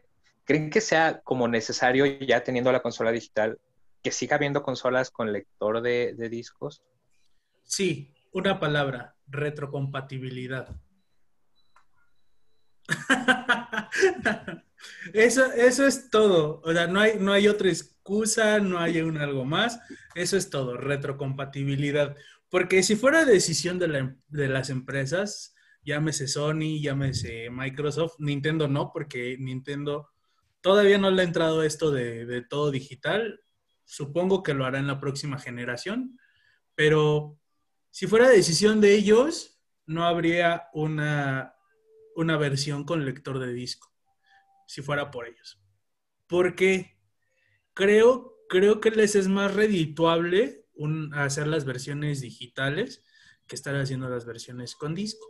¿Creen 0.43 0.69
que 0.69 0.81
sea 0.81 1.21
como 1.23 1.47
necesario 1.47 2.05
ya 2.05 2.43
teniendo 2.43 2.71
la 2.71 2.81
consola 2.81 3.11
digital 3.11 3.59
que 4.03 4.11
siga 4.11 4.35
habiendo 4.35 4.61
consolas 4.63 5.09
con 5.09 5.33
lector 5.33 5.81
de 5.81 6.29
discos? 6.29 6.83
Sí, 7.63 8.13
una 8.31 8.59
palabra, 8.59 9.15
retrocompatibilidad. 9.27 10.75
Eso, 15.13 15.45
eso 15.53 15.85
es 15.85 16.09
todo. 16.09 16.61
O 16.63 16.73
sea, 16.73 16.87
no 16.87 16.99
hay, 16.99 17.17
no 17.19 17.33
hay 17.33 17.47
otra 17.47 17.69
excusa, 17.69 18.59
no 18.59 18.79
hay 18.79 18.99
algo 18.99 19.45
más. 19.45 19.79
Eso 20.15 20.37
es 20.37 20.49
todo, 20.49 20.77
retrocompatibilidad. 20.77 22.15
Porque 22.49 22.83
si 22.83 22.95
fuera 22.95 23.25
decisión 23.25 23.79
de, 23.79 24.15
de 24.27 24.47
las 24.47 24.69
empresas, 24.69 25.55
llámese 25.81 26.27
Sony, 26.27 26.81
llámese 26.81 27.49
Microsoft, 27.49 28.15
Nintendo 28.19 28.67
no, 28.67 28.91
porque 28.91 29.37
Nintendo 29.39 30.09
todavía 30.61 30.97
no 30.97 31.11
le 31.11 31.21
ha 31.21 31.25
entrado 31.25 31.63
esto 31.63 31.91
de, 31.91 32.25
de 32.25 32.41
todo 32.41 32.71
digital. 32.71 33.41
Supongo 33.85 34.43
que 34.43 34.53
lo 34.53 34.65
hará 34.65 34.79
en 34.79 34.87
la 34.87 34.99
próxima 34.99 35.39
generación, 35.39 36.19
pero 36.75 37.39
si 37.89 38.07
fuera 38.07 38.29
decisión 38.29 38.81
de 38.81 38.93
ellos, 38.93 39.59
no 39.85 40.05
habría 40.05 40.67
una, 40.73 41.55
una 42.15 42.37
versión 42.37 42.83
con 42.83 43.05
lector 43.05 43.39
de 43.39 43.53
disco 43.53 43.91
si 44.67 44.81
fuera 44.81 45.09
por 45.09 45.27
ellos. 45.27 45.59
Porque 46.27 46.99
creo, 47.73 48.35
creo 48.49 48.79
que 48.79 48.91
les 48.91 49.15
es 49.15 49.27
más 49.27 49.53
redituable 49.55 50.66
hacer 51.13 51.47
las 51.47 51.65
versiones 51.65 52.21
digitales 52.21 53.03
que 53.47 53.55
estar 53.55 53.75
haciendo 53.75 54.09
las 54.09 54.25
versiones 54.25 54.75
con 54.75 54.93
disco. 54.93 55.25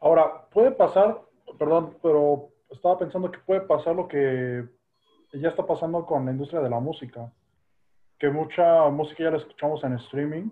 Ahora, 0.00 0.48
puede 0.50 0.72
pasar, 0.72 1.22
perdón, 1.58 1.96
pero 2.02 2.50
estaba 2.70 2.98
pensando 2.98 3.30
que 3.30 3.38
puede 3.38 3.62
pasar 3.62 3.96
lo 3.96 4.06
que 4.06 4.68
ya 5.32 5.48
está 5.48 5.66
pasando 5.66 6.06
con 6.06 6.24
la 6.26 6.32
industria 6.32 6.60
de 6.60 6.70
la 6.70 6.80
música, 6.80 7.32
que 8.18 8.30
mucha 8.30 8.88
música 8.90 9.24
ya 9.24 9.30
la 9.30 9.38
escuchamos 9.38 9.82
en 9.84 9.94
streaming, 9.94 10.50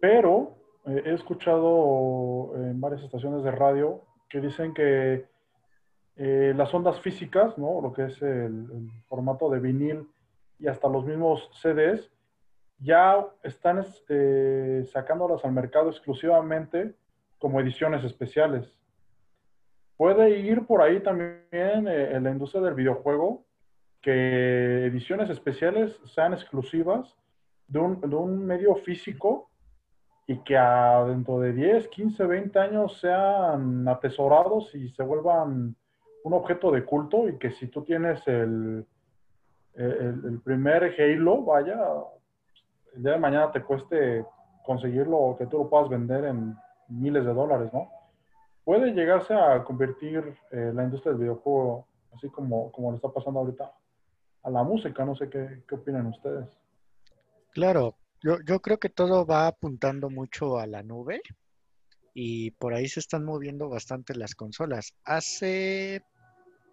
pero 0.00 0.56
eh, 0.86 1.02
he 1.06 1.14
escuchado 1.14 2.52
en 2.56 2.80
varias 2.80 3.02
estaciones 3.02 3.42
de 3.42 3.50
radio 3.50 4.02
que 4.28 4.40
dicen 4.40 4.74
que 4.74 5.26
eh, 6.16 6.54
las 6.56 6.72
ondas 6.72 7.00
físicas, 7.00 7.58
¿no? 7.58 7.80
lo 7.80 7.92
que 7.92 8.04
es 8.04 8.22
el, 8.22 8.90
formato 9.06 9.50
de 9.50 9.60
vinil 9.60 10.08
y 10.58 10.66
hasta 10.66 10.88
los 10.88 11.04
mismos 11.04 11.50
CDs, 11.60 12.10
ya 12.78 13.26
están 13.42 13.84
eh, 14.08 14.84
sacándolas 14.92 15.44
al 15.44 15.52
mercado 15.52 15.90
exclusivamente 15.90 16.94
como 17.38 17.60
ediciones 17.60 18.04
especiales. 18.04 18.78
Puede 19.96 20.38
ir 20.40 20.66
por 20.66 20.82
ahí 20.82 21.00
también 21.00 21.88
eh, 21.88 22.12
en 22.12 22.24
la 22.24 22.30
industria 22.30 22.62
del 22.62 22.74
videojuego 22.74 23.44
que 24.02 24.86
ediciones 24.86 25.30
especiales 25.30 25.98
sean 26.04 26.32
exclusivas 26.32 27.16
de 27.66 27.80
un, 27.80 28.46
medio 28.46 28.76
físico 28.76 29.50
y 30.26 30.38
que 30.44 30.54
dentro 30.54 31.40
de 31.40 31.52
10, 31.52 31.88
15, 31.88 32.26
20 32.26 32.58
años 32.58 33.00
sean 33.00 33.88
atesorados 33.88 34.74
y 34.74 34.90
se 34.90 35.02
vuelvan 35.02 35.74
un 36.24 36.32
objeto 36.32 36.70
de 36.70 36.84
culto 36.84 37.28
y 37.28 37.38
que 37.38 37.50
si 37.50 37.68
tú 37.68 37.82
tienes 37.82 38.26
el, 38.28 38.86
el, 39.74 40.40
primer 40.44 40.94
Halo, 40.98 41.42
vaya, 41.42 41.78
el 42.96 43.02
día 43.02 43.12
de 43.12 43.18
mañana 43.18 43.52
te 43.52 43.62
cueste 43.62 44.24
conseguirlo 44.64 45.16
o 45.16 45.36
que 45.36 45.46
tú 45.46 45.58
lo 45.58 45.68
puedas 45.68 45.88
vender 45.88 46.24
en 46.24 46.56
miles 46.88 47.24
de 47.24 47.32
dólares, 47.32 47.70
¿no? 47.72 47.90
Puede 48.64 48.92
llegarse 48.92 49.34
a 49.34 49.62
convertir 49.62 50.36
eh, 50.50 50.72
la 50.74 50.84
industria 50.84 51.12
del 51.12 51.20
videojuego, 51.20 51.86
así 52.14 52.28
como, 52.30 52.72
como 52.72 52.90
le 52.90 52.96
está 52.96 53.08
pasando 53.08 53.40
ahorita, 53.40 53.70
a 54.42 54.50
la 54.50 54.64
música. 54.64 55.04
No 55.04 55.14
sé 55.14 55.28
qué, 55.28 55.62
qué 55.68 55.74
opinan 55.76 56.06
ustedes. 56.06 56.48
Claro, 57.52 57.94
yo, 58.22 58.38
yo 58.44 58.60
creo 58.60 58.78
que 58.78 58.88
todo 58.88 59.24
va 59.24 59.46
apuntando 59.46 60.10
mucho 60.10 60.58
a 60.58 60.66
la 60.66 60.82
nube 60.82 61.20
y 62.12 62.50
por 62.52 62.74
ahí 62.74 62.88
se 62.88 63.00
están 63.00 63.24
moviendo 63.24 63.68
bastante 63.68 64.14
las 64.14 64.34
consolas. 64.34 64.94
Hace 65.04 66.02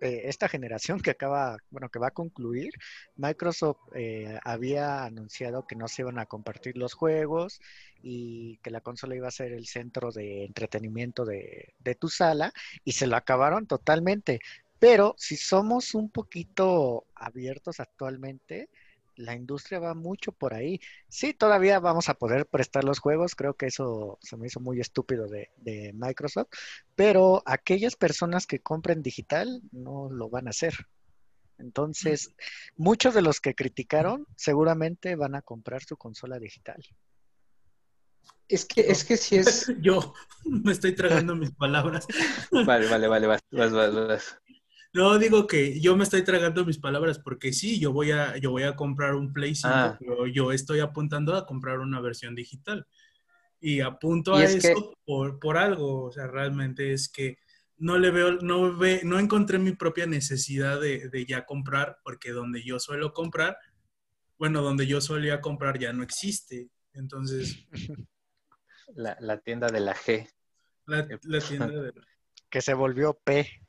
eh, 0.04 0.28
esta 0.30 0.50
generación 0.50 1.00
que 1.00 1.12
acaba, 1.12 1.58
bueno, 1.70 1.90
que 1.90 2.00
va 2.00 2.08
a 2.08 2.12
concluir, 2.12 2.72
Microsoft 3.16 3.80
eh, 3.96 4.38
había 4.44 5.06
anunciado 5.06 5.66
que 5.66 5.76
no 5.78 5.88
se 5.88 6.02
iban 6.02 6.20
a 6.20 6.26
compartir 6.26 6.78
los 6.78 6.94
juegos 6.94 7.62
y 8.02 8.58
que 8.58 8.70
la 8.70 8.82
consola 8.82 9.16
iba 9.16 9.30
a 9.30 9.32
ser 9.32 9.54
el 9.54 9.66
centro 9.66 10.12
de 10.12 10.46
entretenimiento 10.46 11.24
de, 11.26 11.74
de 11.80 11.96
tu 11.96 12.10
sala 12.10 12.52
y 12.84 12.92
se 12.92 13.08
lo 13.08 13.16
acabaron 13.16 13.66
totalmente. 13.66 14.40
Pero 14.78 15.16
si 15.18 15.38
somos 15.38 15.96
un 15.96 16.10
poquito 16.12 17.08
abiertos 17.16 17.80
actualmente, 17.80 18.70
la 19.16 19.36
industria 19.36 19.80
va 19.80 19.94
mucho 19.94 20.32
por 20.32 20.54
ahí. 20.54 20.80
Sí, 21.08 21.34
todavía 21.34 21.80
vamos 21.80 22.10
a 22.10 22.16
poder 22.16 22.46
prestar 22.46 22.84
los 22.84 23.00
juegos, 23.00 23.36
creo 23.36 23.56
que 23.56 23.68
eso 23.68 24.18
se 24.22 24.38
me 24.38 24.48
hizo 24.48 24.60
muy 24.60 24.80
estúpido 24.80 25.28
de, 25.28 25.50
Microsoft, 25.94 26.50
pero 26.96 27.44
aquellas 27.46 27.96
personas 27.96 28.48
que 28.48 28.60
compren 28.60 29.02
digital 29.02 29.62
no 29.72 30.10
lo 30.10 30.30
van 30.30 30.48
a 30.48 30.52
hacer. 30.52 30.74
Entonces, 31.58 32.34
muchos 32.76 33.14
de 33.14 33.22
los 33.22 33.40
que 33.40 33.56
criticaron 33.56 34.26
seguramente 34.36 35.16
van 35.16 35.36
a 35.36 35.42
comprar 35.42 35.84
su 35.84 35.98
consola 35.98 36.40
digital. 36.40 36.84
Es 38.48 38.66
que, 38.66 38.82
es 38.82 39.04
que 39.04 39.18
si 39.18 39.38
es. 39.38 39.72
Yo 39.82 40.14
me 40.46 40.72
estoy 40.72 40.94
tragando 40.96 41.36
mis 41.36 41.52
palabras. 41.52 42.08
Vale, 42.52 42.88
vale, 42.88 43.08
vale, 43.08 43.28
vas, 43.28 43.42
vas, 43.52 43.72
vas. 43.72 44.40
No, 44.94 45.18
digo 45.18 45.48
que 45.48 45.80
yo 45.80 45.98
me 45.98 46.04
estoy 46.04 46.24
tragando 46.24 46.64
mis 46.66 46.78
palabras 46.78 47.18
porque 47.18 47.52
sí, 47.52 47.80
yo 47.80 47.92
voy 47.92 48.12
a, 48.12 48.38
yo 48.38 48.52
voy 48.52 48.62
a 48.64 48.76
comprar 48.76 49.16
un 49.16 49.34
Play 49.34 49.56
5, 49.56 49.74
ah. 49.74 49.98
pero 50.00 50.28
yo 50.28 50.52
estoy 50.52 50.82
apuntando 50.82 51.36
a 51.36 51.48
comprar 51.48 51.80
una 51.80 52.00
versión 52.00 52.36
digital. 52.36 52.86
Y 53.60 53.80
apunto 53.80 54.36
a 54.36 54.44
eso 54.44 54.96
por, 55.06 55.58
algo, 55.58 56.04
o 56.04 56.12
sea, 56.12 56.28
realmente 56.28 56.94
es 56.94 57.10
que 57.10 57.40
no 57.78 57.98
le 57.98 58.12
veo, 58.12 58.34
no 58.34 58.78
ve, 58.78 59.02
no 59.04 59.18
encontré 59.18 59.58
mi 59.58 59.72
propia 59.72 60.06
necesidad 60.06 60.80
de, 60.80 61.10
de, 61.10 61.26
ya 61.26 61.46
comprar, 61.46 61.98
porque 62.04 62.32
donde 62.32 62.62
yo 62.62 62.80
suelo 62.80 63.14
comprar, 63.14 63.58
bueno, 64.38 64.62
donde 64.62 64.86
yo 64.86 65.02
solía 65.02 65.42
comprar 65.42 65.80
ya 65.80 65.92
no 65.92 66.04
existe. 66.04 66.70
Entonces. 66.94 67.66
La, 68.96 69.18
la 69.22 69.40
tienda 69.40 69.70
de 69.70 69.80
la 69.80 69.96
G. 69.96 70.30
La, 70.86 71.08
la 71.24 71.40
tienda 71.48 71.68
de 71.68 71.94
la... 71.94 72.06
Que 72.50 72.62
se 72.62 72.76
volvió 72.76 73.18
P. 73.24 73.63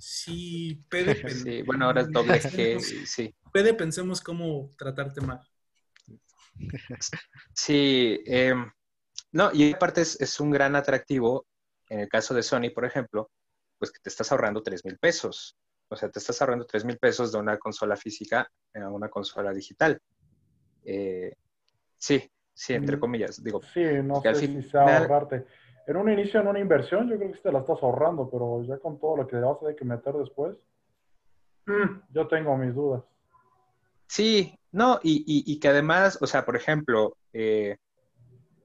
Sí, 0.00 0.82
Pede. 0.88 1.14
Sí, 1.44 1.62
bueno, 1.62 1.84
ahora 1.84 2.00
es 2.00 2.10
doble 2.10 2.40
G, 2.40 2.80
sí. 2.80 3.34
Pede, 3.52 3.74
pensemos 3.74 4.20
cómo 4.20 4.72
tratarte 4.76 5.20
mal. 5.20 5.40
Sí, 7.54 8.20
em, 8.24 8.70
no, 9.32 9.50
y 9.52 9.72
aparte 9.72 10.00
es, 10.00 10.40
un 10.40 10.50
gran 10.50 10.74
atractivo, 10.74 11.46
en 11.88 12.00
el 12.00 12.08
caso 12.08 12.34
de 12.34 12.42
Sony, 12.42 12.70
por 12.74 12.84
ejemplo, 12.84 13.30
pues 13.78 13.92
que 13.92 14.00
te 14.00 14.08
estás 14.08 14.32
ahorrando 14.32 14.62
3 14.62 14.84
mil 14.84 14.98
pesos. 14.98 15.56
O 15.88 15.96
sea, 15.96 16.08
te 16.10 16.18
estás 16.18 16.40
ahorrando 16.40 16.66
3 16.66 16.84
mil 16.84 16.98
pesos 16.98 17.32
de 17.32 17.38
una 17.38 17.58
consola 17.58 17.96
física 17.96 18.50
a 18.74 18.88
una 18.88 19.08
consola 19.08 19.52
digital. 19.52 20.00
Eh, 20.84 21.34
sí, 21.98 22.30
sí, 22.54 22.74
entre 22.74 22.96
mm, 22.96 23.00
comillas. 23.00 23.42
Digo, 23.42 23.60
sí, 23.62 23.82
no 24.02 24.22
sé 24.22 24.34
si 24.34 24.62
sea 24.62 24.98
ahorrarte 24.98 25.46
en 25.86 25.96
un 25.96 26.10
inicio, 26.10 26.40
en 26.40 26.48
una 26.48 26.60
inversión, 26.60 27.08
yo 27.08 27.16
creo 27.16 27.32
que 27.32 27.38
te 27.38 27.52
la 27.52 27.60
estás 27.60 27.82
ahorrando, 27.82 28.28
pero 28.30 28.62
ya 28.64 28.78
con 28.78 28.98
todo 28.98 29.16
lo 29.18 29.26
que 29.26 29.36
vas 29.36 29.56
a 29.56 29.60
tener 29.60 29.76
que 29.76 29.84
meter 29.84 30.14
después, 30.14 30.56
mm, 31.66 32.00
yo 32.12 32.28
tengo 32.28 32.56
mis 32.56 32.74
dudas. 32.74 33.02
Sí, 34.06 34.58
no, 34.72 34.98
y, 35.02 35.58
que 35.60 35.68
además, 35.68 36.18
o 36.20 36.26
sea, 36.26 36.44
por 36.44 36.56
ejemplo, 36.56 37.16
eh, 37.32 37.76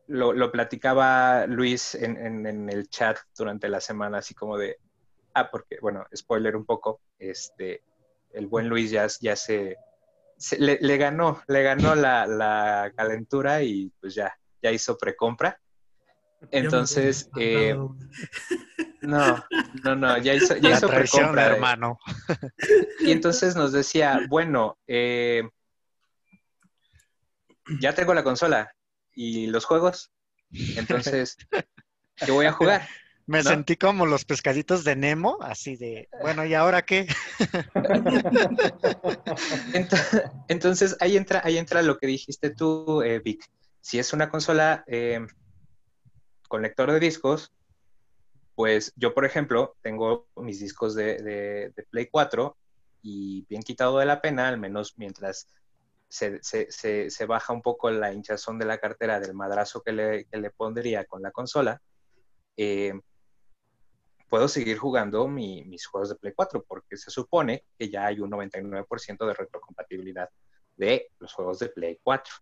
lo, 0.07 0.51
platicaba 0.51 1.45
Luis 1.47 1.95
en, 1.95 2.69
el 2.69 2.89
chat 2.89 3.17
durante 3.37 3.69
la 3.69 3.79
semana, 3.79 4.19
así 4.19 4.33
como 4.33 4.57
de, 4.57 4.77
ah, 5.33 5.49
porque, 5.51 5.77
bueno, 5.81 6.05
spoiler 6.15 6.55
un 6.55 6.65
poco, 6.65 6.99
este, 7.19 7.83
el 8.33 8.47
buen 8.47 8.67
Luis 8.67 8.91
ya, 8.91 9.07
ya 9.21 9.35
se, 9.35 9.77
le, 10.57 10.97
ganó, 10.97 11.41
le 11.47 11.63
ganó 11.63 11.95
la, 11.95 12.25
la, 12.27 12.91
calentura 12.95 13.61
y 13.61 13.91
pues 13.99 14.15
ya, 14.15 14.35
ya 14.61 14.71
hizo 14.71 14.97
precompra. 14.97 15.59
Entonces, 16.51 17.29
eh, 17.37 17.75
no, 19.01 19.45
no, 19.83 19.95
no, 19.95 20.17
ya 20.17 20.33
hizo, 20.33 20.55
ya 20.57 20.71
hizo 20.71 20.87
precompra. 20.87 21.47
hermano. 21.47 21.99
Y 22.99 23.11
entonces 23.11 23.55
nos 23.55 23.71
decía, 23.71 24.21
bueno, 24.29 24.77
eh, 24.87 25.43
ya 27.79 27.93
tengo 27.93 28.13
la 28.13 28.23
consola 28.23 28.71
y 29.13 29.47
los 29.47 29.65
juegos, 29.65 30.11
entonces, 30.51 31.37
¿qué 32.15 32.31
voy 32.31 32.45
a 32.45 32.51
jugar? 32.51 32.87
Me 33.27 33.41
sentí 33.41 33.75
como 33.75 34.05
los 34.05 34.23
pescaditos 34.23 34.83
de 34.83 34.95
Nemo, 34.95 35.39
así 35.41 35.77
de, 35.77 36.07
bueno, 36.21 36.45
¿y 36.45 36.53
ahora 36.53 36.83
qué? 36.83 37.07
Entonces, 40.47 40.95
ahí 40.99 41.17
entra, 41.17 41.41
ahí 41.43 41.57
entra 41.57 41.81
lo 41.81 41.97
que 41.97 42.05
dijiste 42.05 42.51
tú, 42.51 43.01
eh, 43.01 43.19
Vic. 43.25 43.43
Si 43.81 43.97
es 43.97 44.13
una 44.13 44.29
consola 44.29 44.83
eh, 44.85 45.25
con 46.47 46.61
lector 46.61 46.91
de 46.91 46.99
discos, 46.99 47.51
pues 48.55 48.93
yo, 48.95 49.13
por 49.13 49.25
ejemplo, 49.25 49.75
tengo 49.81 50.27
mis 50.37 50.59
discos 50.59 50.95
de, 50.95 51.73
Play 51.89 52.07
4 52.07 52.57
y 53.01 53.45
bien 53.49 53.61
quitado 53.61 53.99
de 53.99 54.05
la 54.05 54.21
pena, 54.21 54.47
al 54.47 54.57
menos 54.57 54.97
mientras 54.97 55.47
se, 56.07 57.25
baja 57.27 57.53
un 57.53 57.61
poco 57.61 57.91
la 57.91 58.13
hinchazón 58.13 58.57
de 58.57 58.65
la 58.65 58.77
cartera 58.77 59.19
del 59.19 59.33
madrazo 59.33 59.83
que 59.83 59.91
le, 59.91 60.51
pondría 60.51 61.05
con 61.05 61.21
la 61.21 61.31
consola, 61.31 61.81
eh, 62.55 62.93
puedo 64.29 64.47
seguir 64.47 64.77
jugando 64.77 65.27
mis 65.27 65.85
juegos 65.85 66.09
de 66.09 66.15
Play 66.15 66.33
4 66.33 66.63
porque 66.65 66.95
se 66.95 67.11
supone 67.11 67.65
que 67.77 67.89
ya 67.89 68.05
hay 68.05 68.21
un 68.21 68.31
99% 68.31 69.27
de 69.27 69.33
retrocompatibilidad 69.33 70.29
de 70.77 71.09
los 71.19 71.33
juegos 71.33 71.59
de 71.59 71.69
Play 71.69 71.99
4. 72.01 72.33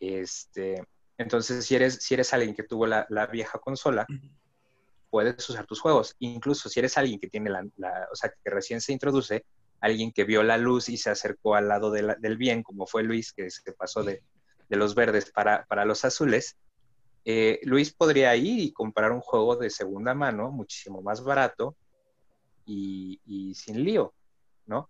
Este, 0.00 0.84
entonces, 1.18 1.66
si 1.66 1.74
eres, 1.74 1.96
si 1.96 2.14
eres 2.14 2.32
alguien 2.32 2.54
que 2.54 2.62
tuvo 2.62 2.86
la, 2.86 3.06
vieja 3.30 3.58
consola, 3.58 4.06
puedes 5.10 5.48
usar 5.48 5.66
tus 5.66 5.80
juegos. 5.80 6.14
Incluso 6.20 6.68
si 6.68 6.78
eres 6.78 6.96
alguien 6.96 7.18
que 7.18 7.28
tiene 7.28 7.50
la, 7.50 8.08
o 8.10 8.16
sea, 8.16 8.32
que 8.42 8.50
recién 8.50 8.80
se 8.80 8.92
introduce, 8.92 9.44
alguien 9.80 10.12
que 10.12 10.24
vio 10.24 10.42
la 10.42 10.56
luz 10.56 10.88
y 10.88 10.96
se 10.96 11.10
acercó 11.10 11.54
al 11.54 11.68
lado 11.68 11.90
del 11.90 12.36
bien, 12.36 12.62
como 12.62 12.86
fue 12.86 13.02
Luis, 13.02 13.32
que 13.32 13.50
se 13.50 13.72
pasó 13.72 14.02
de, 14.02 14.22
los 14.68 14.94
verdes 14.94 15.30
para, 15.30 15.84
los 15.84 16.04
azules, 16.04 16.56
eh, 17.24 17.60
Luis 17.64 17.92
podría 17.92 18.34
ir 18.36 18.60
y 18.60 18.72
comprar 18.72 19.12
un 19.12 19.20
juego 19.20 19.56
de 19.56 19.70
segunda 19.70 20.14
mano, 20.14 20.50
muchísimo 20.50 21.02
más 21.02 21.22
barato 21.22 21.76
y, 22.64 23.20
y 23.26 23.54
sin 23.54 23.84
lío, 23.84 24.14
¿no? 24.66 24.88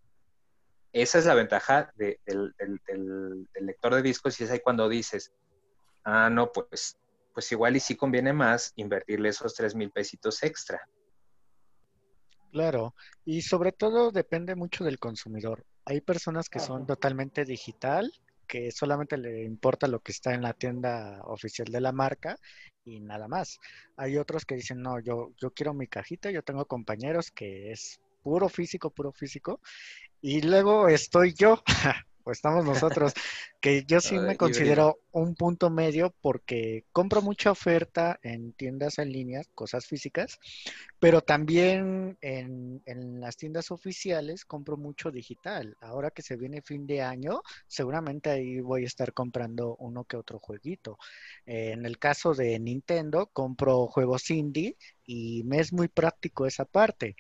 esa 0.93 1.19
es 1.19 1.27
la 1.27 1.35
ventaja 1.35 1.93
del, 1.97 2.19
lector 3.61 3.95
de 3.95 4.03
discos 4.03 4.41
y 4.41 4.45
es 4.45 4.51
ahí 4.51 4.61
cuando 4.61 4.89
dices, 4.89 5.33
ah, 6.09 6.31
no, 6.31 6.51
pues, 6.51 6.97
pues 7.35 7.53
igual 7.53 7.77
y 7.77 7.81
sí 7.81 7.95
conviene 7.95 8.33
más 8.33 8.73
invertirle 8.77 9.29
esos 9.29 9.55
tres 9.55 9.75
mil 9.75 9.91
pesitos 9.91 10.43
extra. 10.43 10.81
Claro, 12.51 12.95
y 13.27 13.43
sobre 13.43 13.73
todo 13.73 14.11
depende 14.11 14.55
mucho 14.55 14.85
del 14.85 14.99
consumidor. 14.99 15.65
Hay 15.85 16.01
personas 16.01 16.49
que 16.49 16.61
son 16.61 16.87
totalmente 16.87 17.45
digital, 17.45 18.11
que 18.47 18.71
solamente 18.71 19.19
le 19.19 19.45
importa 19.45 19.87
lo 19.87 20.01
que 20.01 20.13
está 20.13 20.33
en 20.33 20.43
la 20.43 20.55
tienda 20.55 21.21
oficial 21.25 21.67
de 21.71 21.81
la 21.83 21.93
marca 21.93 22.39
y 22.85 23.01
nada 23.01 23.29
más. 23.29 23.59
Hay 23.97 24.17
otros 24.17 24.47
que 24.47 24.55
dicen, 24.55 24.81
no, 24.81 24.99
yo, 24.99 25.33
yo 25.37 25.51
quiero 25.51 25.75
mi 25.75 25.87
cajita, 25.87 26.31
yo 26.31 26.43
tengo 26.43 26.65
compañeros 26.65 27.31
que 27.31 27.71
es 27.71 28.01
puro 28.23 28.49
físico, 28.49 28.91
puro 28.91 29.13
físico, 29.13 29.61
y 30.23 30.41
luego 30.41 30.89
estoy 30.89 31.35
yo, 31.35 31.63
estamos 32.33 32.65
nosotros, 32.65 33.13
que 33.61 33.85
yo 33.85 34.01
sí 34.01 34.19
me 34.19 34.37
considero 34.37 34.99
un 35.11 35.35
punto 35.35 35.71
medio 35.71 36.15
porque 36.21 36.85
compro 36.93 37.23
mucha 37.23 37.51
oferta 37.51 38.19
en 38.23 38.53
tiendas 38.53 38.99
en 38.99 39.13
línea, 39.13 39.43
cosas 39.55 39.87
físicas, 39.87 40.39
pero 40.99 41.21
también 41.23 42.19
en, 42.21 42.83
las 43.21 43.37
tiendas 43.37 43.71
oficiales 43.71 44.45
compro 44.45 44.77
mucho 44.77 45.11
digital. 45.11 45.77
Ahora 45.81 46.11
que 46.11 46.23
se 46.23 46.37
viene 46.37 46.63
fin 46.63 46.87
de 46.87 47.03
año, 47.03 47.43
seguramente 47.67 48.31
ahí 48.31 48.61
voy 48.61 48.85
a 48.85 48.87
estar 48.87 49.13
comprando 49.13 49.77
uno 49.77 50.05
que 50.05 50.17
otro 50.17 50.39
jueguito. 50.39 50.99
Eh, 51.47 51.73
en 51.73 51.87
el 51.87 51.99
caso 51.99 52.35
de 52.35 52.59
Nintendo, 52.59 53.27
compro 53.33 53.87
juegos 53.87 54.31
indie 54.31 54.77
y 55.05 55.43
me 55.45 55.61
es 55.61 55.73
muy 55.73 55.89
práctico 55.89 56.47
esa 56.47 56.65
parte. 56.65 57.17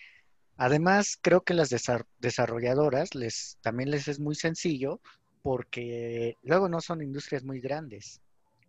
Además, 0.59 1.16
creo 1.22 1.42
que 1.42 1.54
las 1.54 1.70
desarrolladoras 2.18 3.14
les, 3.14 3.59
también 3.62 3.92
les 3.92 4.09
es 4.09 4.18
muy 4.18 4.34
sencillo 4.34 5.00
porque 5.40 6.36
luego 6.42 6.68
no 6.68 6.80
son 6.80 7.00
industrias 7.00 7.44
muy 7.44 7.61
grandes 7.61 8.20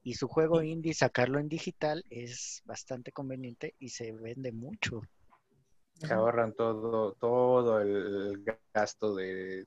y 0.03 0.13
su 0.13 0.27
juego 0.27 0.61
indie 0.61 0.93
sacarlo 0.93 1.39
en 1.39 1.49
digital 1.49 2.05
es 2.11 2.61
bastante 2.65 3.11
conveniente 3.11 3.73
y 3.79 3.89
se 3.89 4.11
vende 4.11 4.51
mucho. 4.51 5.01
Se 5.95 6.13
ahorran 6.13 6.53
todo, 6.53 7.13
todo 7.13 7.81
el 7.81 8.43
gasto 8.71 9.15
de, 9.15 9.65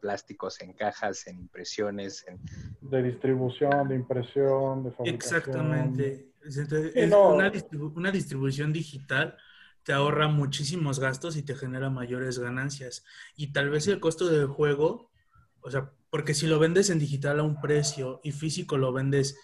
plásticos 0.00 0.60
en 0.60 0.74
cajas, 0.74 1.26
en 1.26 1.40
impresiones, 1.40 2.26
en... 2.28 2.38
de 2.82 3.02
distribución, 3.04 3.88
de 3.88 3.94
impresión, 3.94 4.84
de 4.84 4.90
fabricación. 4.92 5.38
Exactamente. 5.38 6.28
Es 6.44 6.58
una, 7.10 7.50
una 7.94 8.10
distribución 8.10 8.70
digital 8.70 9.34
te 9.84 9.92
ahorra 9.92 10.28
muchísimos 10.28 10.98
gastos 10.98 11.36
y 11.36 11.42
te 11.42 11.54
genera 11.54 11.90
mayores 11.90 12.38
ganancias. 12.38 13.04
Y 13.36 13.52
tal 13.52 13.70
vez 13.70 13.86
el 13.86 14.00
costo 14.00 14.26
del 14.26 14.46
juego, 14.46 15.10
o 15.60 15.70
sea, 15.70 15.90
porque 16.10 16.34
si 16.34 16.46
lo 16.46 16.58
vendes 16.58 16.90
en 16.90 16.98
digital 16.98 17.40
a 17.40 17.42
un 17.42 17.60
precio 17.60 18.20
y 18.22 18.32
físico 18.32 18.78
lo 18.78 18.92
vendes 18.92 19.38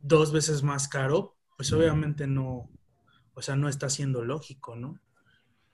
dos 0.00 0.32
veces 0.32 0.62
más 0.62 0.88
caro, 0.88 1.36
pues 1.56 1.72
obviamente 1.72 2.26
no, 2.26 2.68
o 3.34 3.42
sea, 3.42 3.56
no 3.56 3.68
está 3.68 3.88
siendo 3.88 4.24
lógico, 4.24 4.76
¿no? 4.76 4.98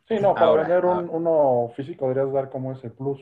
Sí, 0.06 0.18
no, 0.20 0.34
para 0.34 0.52
vender 0.52 0.84
un, 0.84 0.98
ah. 0.98 1.08
uno 1.10 1.72
físico 1.74 2.08
deberías 2.08 2.32
dar 2.32 2.50
como 2.50 2.72
ese 2.72 2.90
plus, 2.90 3.20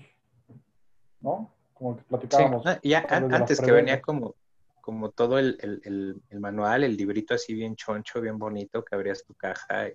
¿no? 1.21 1.55
Como 1.75 1.97
que 1.97 2.03
platicábamos. 2.05 2.65
Sí, 2.65 2.89
ya 2.91 3.07
antes 3.11 3.61
que 3.61 3.73
venía 3.73 4.03
como, 4.03 4.35
como 4.81 5.11
todo 5.11 5.39
el, 5.39 5.59
el, 5.61 6.21
el, 6.31 6.41
manual, 6.41 6.85
el 6.85 6.97
librito 6.97 7.35
así 7.35 7.55
bien 7.55 7.77
choncho, 7.77 8.21
bien 8.21 8.39
bonito, 8.39 8.85
que 8.85 8.95
abrías 8.95 9.25
tu 9.25 9.35
caja 9.35 9.89
y 9.89 9.93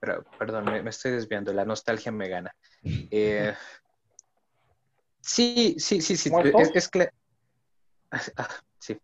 pero, 0.00 0.24
perdón, 0.38 0.64
me, 0.64 0.90
estoy 0.90 1.12
desviando, 1.12 1.52
la 1.52 1.64
nostalgia 1.64 2.12
me 2.12 2.28
gana. 2.28 2.54
Eh, 2.82 3.54
sí, 5.20 5.76
sí, 5.78 6.00
sí, 6.00 6.16
sí, 6.16 6.30
es, 6.74 6.88
que... 6.88 7.08
Ah, 8.36 8.48
sí. 8.78 8.96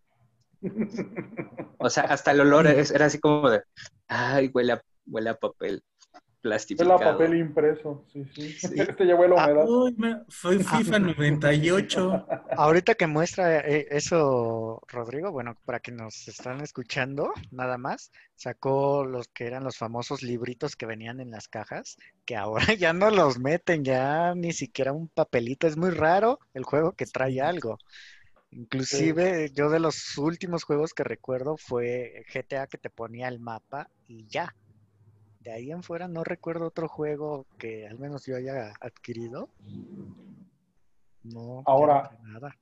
O 1.78 1.90
sea, 1.90 2.05
hasta 2.05 2.30
el 2.30 2.40
olor 2.40 2.66
era 2.66 3.07
así 3.07 3.18
como 3.18 3.51
de, 3.51 3.62
ay, 4.07 4.51
huele 4.55 4.74
a, 4.74 4.82
huele 5.07 5.30
a 5.30 5.34
papel 5.34 5.82
plastificado. 6.43 6.97
Es 6.97 7.03
papel 7.03 7.36
impreso, 7.36 8.05
sí, 8.12 8.24
sí. 8.34 8.57
Este 8.76 9.07
ya 9.07 9.14
huele 9.14 9.38
a 9.38 9.45
humedad. 9.45 9.66
Uy, 9.66 9.97
fue 10.28 10.59
FIFA 10.59 10.99
98. 10.99 12.26
Ahorita 12.57 12.95
que 12.95 13.07
muestra 13.07 13.61
eh, 13.61 13.86
eso, 13.90 14.82
Rodrigo, 14.88 15.30
bueno, 15.30 15.57
para 15.64 15.80
que 15.80 15.93
nos 15.93 16.28
están 16.28 16.61
escuchando, 16.61 17.32
nada 17.51 17.78
más, 17.78 18.11
sacó 18.34 19.05
los 19.05 19.28
que 19.28 19.47
eran 19.47 19.64
los 19.64 19.78
famosos 19.78 20.22
libritos 20.22 20.76
que 20.76 20.84
venían 20.86 21.20
en 21.20 21.30
las 21.30 21.49
cajas, 21.49 21.97
que 22.26 22.36
ahora 22.36 22.66
ya 22.78 22.93
no 22.93 23.11
los 23.11 23.38
meten, 23.38 23.84
ya 23.84 24.34
ni 24.34 24.53
siquiera 24.53 24.93
un 24.93 25.09
papelito. 25.09 25.66
Es 25.66 25.76
muy 25.76 25.90
raro 25.90 26.40
el 26.53 26.64
juego 26.64 26.93
que 26.93 27.07
trae 27.07 27.40
algo. 27.40 27.78
Inclusive 28.51 29.51
yo 29.55 29.70
de 29.70 29.80
los 29.80 30.18
últimos 30.18 30.64
juegos 30.64 30.93
que 30.93 31.05
recuerdo 31.05 31.57
fue 31.57 32.26
GTA 32.34 32.66
que 32.66 32.76
te 32.76 32.90
ponía 32.90 33.28
el 33.28 33.40
mapa 33.40 33.88
y 34.07 34.26
ya 34.26 34.55
de 35.43 35.53
ahí 35.53 35.70
en 35.70 35.82
fuera 35.82 36.09
no 36.09 36.24
recuerdo 36.24 36.66
otro 36.66 36.88
juego 36.88 37.47
que 37.59 37.86
al 37.86 37.99
menos 37.99 38.26
yo 38.26 38.36
haya 38.36 38.72
adquirido. 38.80 39.49
No. 41.24 41.62
Ahora, 41.66 42.16
nada. 42.22 42.57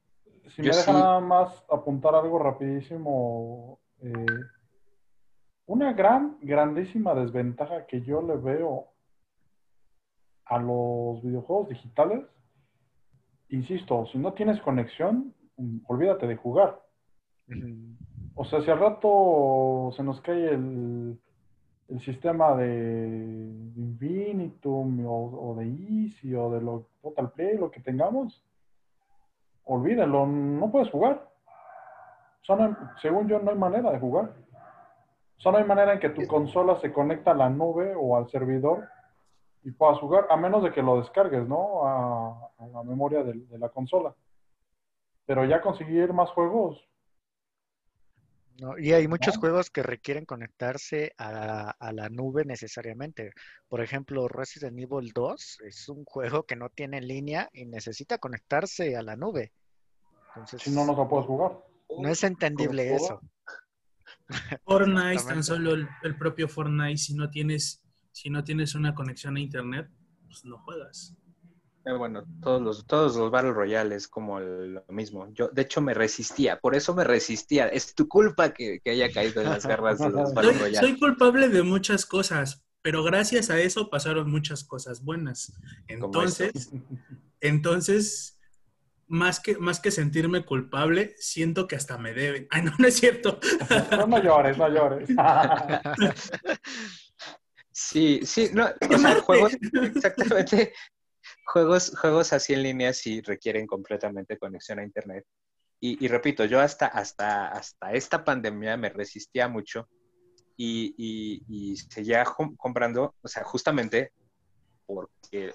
si 0.54 0.62
me 0.62 0.68
deja 0.68 0.92
nada 0.92 1.20
más 1.20 1.64
apuntar 1.70 2.14
algo 2.14 2.38
rapidísimo. 2.38 3.78
Eh, 4.00 4.26
una 5.66 5.92
gran, 5.92 6.38
grandísima 6.40 7.14
desventaja 7.14 7.86
que 7.86 8.02
yo 8.02 8.22
le 8.22 8.36
veo 8.36 8.88
a 10.46 10.58
los 10.58 11.22
videojuegos 11.22 11.68
digitales, 11.68 12.24
insisto, 13.50 14.06
si 14.06 14.18
no 14.18 14.32
tienes 14.32 14.60
conexión, 14.62 15.32
olvídate 15.86 16.26
de 16.26 16.36
jugar. 16.36 16.82
O 18.34 18.44
sea, 18.44 18.62
si 18.62 18.70
al 18.70 18.80
rato 18.80 19.92
se 19.96 20.02
nos 20.02 20.20
cae 20.22 20.54
el, 20.54 21.20
el 21.90 22.00
sistema 22.00 22.54
de 22.54 23.08
Infinitum 23.76 25.04
o, 25.06 25.54
de 25.58 25.66
Easy 25.66 26.34
o 26.34 26.50
de 26.50 26.60
lo, 26.60 26.86
Total 27.02 27.30
Play, 27.32 27.58
lo 27.58 27.70
que 27.70 27.80
tengamos, 27.80 28.44
olvídenlo, 29.64 30.26
no 30.26 30.70
puedes 30.70 30.90
jugar. 30.90 31.28
según 33.02 33.28
yo, 33.28 33.40
no 33.40 33.50
hay 33.50 33.58
manera 33.58 33.90
de 33.90 33.98
jugar. 33.98 34.32
Solo 35.36 35.58
hay 35.58 35.64
manera 35.64 35.94
en 35.94 36.00
que 36.00 36.10
tu 36.10 36.26
consola 36.26 36.78
se 36.80 36.92
conecta 36.92 37.32
a 37.32 37.34
la 37.34 37.48
nube 37.48 37.94
o 37.96 38.16
al 38.16 38.28
servidor 38.28 38.86
y 39.62 39.70
puedas 39.70 39.98
jugar, 39.98 40.26
a 40.30 40.36
menos 40.36 40.62
de 40.62 40.72
que 40.72 40.82
lo 40.82 41.00
descargues, 41.00 41.46
¿no? 41.48 41.86
A, 41.86 42.50
la 42.72 42.82
memoria 42.82 43.24
de, 43.24 43.32
de, 43.32 43.58
la 43.58 43.70
consola. 43.70 44.14
Pero 45.26 45.44
ya 45.44 45.60
conseguir 45.60 46.12
más 46.12 46.30
juegos, 46.30 46.89
y 48.78 48.92
hay 48.92 49.08
muchos 49.08 49.36
juegos 49.36 49.70
que 49.70 49.82
requieren 49.82 50.24
conectarse 50.24 51.14
a, 51.18 51.74
la 51.92 52.08
nube 52.08 52.44
necesariamente. 52.44 53.32
Por 53.68 53.80
ejemplo, 53.80 54.28
Resident 54.28 54.78
Evil 54.78 55.12
2 55.14 55.58
es 55.66 55.88
un 55.88 56.04
juego 56.04 56.44
que 56.44 56.56
no 56.56 56.68
tiene 56.68 57.00
línea 57.00 57.48
y 57.52 57.66
necesita 57.66 58.18
conectarse 58.18 58.96
a 58.96 59.02
la 59.02 59.16
nube. 59.16 59.52
Entonces, 60.28 60.62
si 60.62 60.70
no, 60.70 60.84
no 60.84 60.94
se 60.94 61.08
puede 61.08 61.24
jugar. 61.24 61.58
No 61.98 62.08
es 62.08 62.22
entendible 62.22 62.94
eso. 62.94 63.20
Fortnite, 64.64 65.24
tan 65.24 65.42
solo 65.42 65.72
el, 65.74 65.88
el, 66.02 66.16
propio 66.16 66.48
Fortnite, 66.48 66.98
si 66.98 67.14
no 67.14 67.30
tienes, 67.30 67.82
si 68.12 68.30
no 68.30 68.44
tienes 68.44 68.74
una 68.74 68.94
conexión 68.94 69.36
a 69.36 69.40
internet, 69.40 69.88
pues 70.26 70.44
no 70.44 70.58
juegas. 70.58 71.16
Eh, 71.86 71.92
bueno, 71.92 72.24
todos 72.42 72.60
los, 72.60 72.86
todos 72.86 73.16
los 73.16 73.30
Battle 73.30 73.52
Royale 73.52 73.94
es 73.94 74.06
como 74.06 74.38
lo 74.38 74.84
mismo. 74.88 75.28
Yo, 75.32 75.48
de 75.48 75.62
hecho, 75.62 75.80
me 75.80 75.94
resistía, 75.94 76.60
por 76.60 76.74
eso 76.74 76.94
me 76.94 77.04
resistía. 77.04 77.68
Es 77.68 77.94
tu 77.94 78.06
culpa 78.06 78.52
que, 78.52 78.80
haya 78.84 79.10
caído 79.10 79.40
en 79.40 79.48
las 79.48 79.64
garras 79.64 79.98
de 79.98 80.10
los 80.10 80.34
Battle 80.34 80.52
Royale. 80.52 80.78
Soy 80.78 80.98
culpable 80.98 81.48
de 81.48 81.62
muchas 81.62 82.04
cosas, 82.04 82.62
pero 82.82 83.02
gracias 83.02 83.48
a 83.50 83.58
eso 83.58 83.88
pasaron 83.88 84.30
muchas 84.30 84.62
cosas 84.64 85.02
buenas. 85.02 85.58
Entonces, 85.88 86.70
entonces, 87.40 88.38
más 89.06 89.40
que, 89.40 89.56
más 89.56 89.80
que 89.80 89.90
sentirme 89.90 90.44
culpable, 90.44 91.14
siento 91.18 91.66
que 91.66 91.76
hasta 91.76 91.96
me 91.96 92.12
deben. 92.12 92.46
Ay, 92.50 92.62
no, 92.62 92.72
no 92.78 92.86
es 92.86 92.96
cierto. 92.96 93.40
No, 93.90 94.06
no 94.06 94.22
llores, 94.22 94.58
no 94.58 94.68
llores. 94.68 95.08
Sí, 97.72 98.20
sí, 98.24 98.50
no, 98.52 98.66
o 98.66 98.98
sea, 98.98 99.20
juegos, 99.22 99.56
exactamente, 99.72 100.74
juegos, 101.50 101.92
juegos 101.98 102.32
así 102.32 102.54
en 102.54 102.62
línea 102.62 102.92
sí 102.92 103.20
requieren 103.22 103.66
completamente 103.66 104.38
conexión 104.38 104.78
a 104.78 104.84
internet. 104.84 105.26
Y, 105.82 106.08
repito, 106.08 106.44
yo 106.44 106.60
hasta, 106.60 106.88
hasta, 106.88 107.48
hasta 107.48 107.92
esta 107.94 108.22
pandemia 108.22 108.76
me 108.76 108.90
resistía 108.90 109.48
mucho 109.48 109.88
y, 110.54 110.94
y, 111.48 111.74
seguía 111.76 112.22
comprando, 112.58 113.14
o 113.22 113.28
sea, 113.28 113.44
justamente 113.44 114.12
porque, 114.84 115.54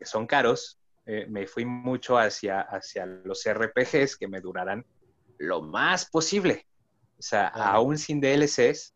son 0.00 0.28
caros, 0.28 0.78
eh, 1.06 1.26
me 1.28 1.48
fui 1.48 1.64
mucho 1.64 2.16
hacia, 2.16 2.60
hacia 2.60 3.04
los 3.04 3.42
RPGs 3.44 4.16
que 4.16 4.28
me 4.28 4.40
duraran 4.40 4.86
lo 5.38 5.60
más 5.60 6.08
posible. 6.08 6.68
O 7.18 7.22
sea, 7.22 7.48
aún 7.48 7.98
sin 7.98 8.20
DLCs. 8.20 8.94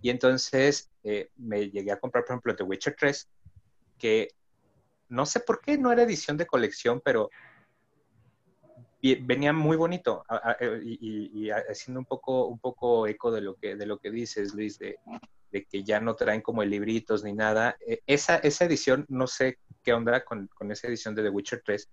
Y 0.00 0.08
entonces 0.08 0.90
eh, 1.02 1.28
me 1.36 1.68
llegué 1.68 1.92
a 1.92 2.00
comprar, 2.00 2.24
por 2.24 2.32
ejemplo, 2.32 2.56
The 2.56 2.64
Witcher 2.64 2.96
3, 2.98 3.28
que 3.98 4.28
no 5.08 5.26
sé 5.26 5.40
por 5.40 5.60
qué 5.60 5.78
no 5.78 5.92
era 5.92 6.02
edición 6.02 6.36
de 6.36 6.46
colección, 6.46 7.00
pero 7.04 7.30
venía 9.20 9.52
muy 9.52 9.76
bonito 9.76 10.24
eh, 10.60 10.80
y, 10.82 11.50
haciendo 11.50 12.00
un 12.00 12.06
poco, 12.06 12.46
un 12.46 12.58
poco 12.58 13.06
eco 13.06 13.30
de 13.30 13.42
lo 13.42 13.56
que, 13.56 13.76
de 13.76 13.86
lo 13.86 13.98
que 13.98 14.10
dices, 14.10 14.54
Luis, 14.54 14.78
de, 14.78 14.98
que 15.70 15.84
ya 15.84 16.00
no 16.00 16.14
traen 16.14 16.40
como 16.40 16.64
libritos 16.64 17.22
ni 17.22 17.34
nada. 17.34 17.76
E, 17.86 18.00
esa, 18.06 18.36
esa 18.38 18.64
edición, 18.64 19.04
no 19.08 19.26
sé 19.26 19.58
qué 19.82 19.92
onda 19.92 20.24
con, 20.24 20.48
con, 20.48 20.72
esa 20.72 20.88
edición 20.88 21.14
de 21.14 21.22
The 21.22 21.28
Witcher 21.28 21.62
3, 21.64 21.90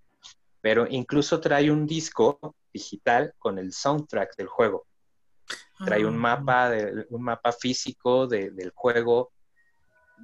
pero 0.62 0.86
incluso 0.88 1.40
trae 1.40 1.70
un 1.70 1.86
disco 1.86 2.38
digital 2.72 3.34
con 3.38 3.58
el 3.58 3.72
soundtrack 3.72 4.36
del 4.36 4.46
juego. 4.46 4.86
Trae 5.84 6.06
un 6.06 6.14
ah. 6.14 6.36
mapa, 6.36 6.70
de, 6.70 7.06
un 7.10 7.22
mapa 7.22 7.52
físico 7.52 8.26
del 8.26 8.72
juego. 8.74 9.32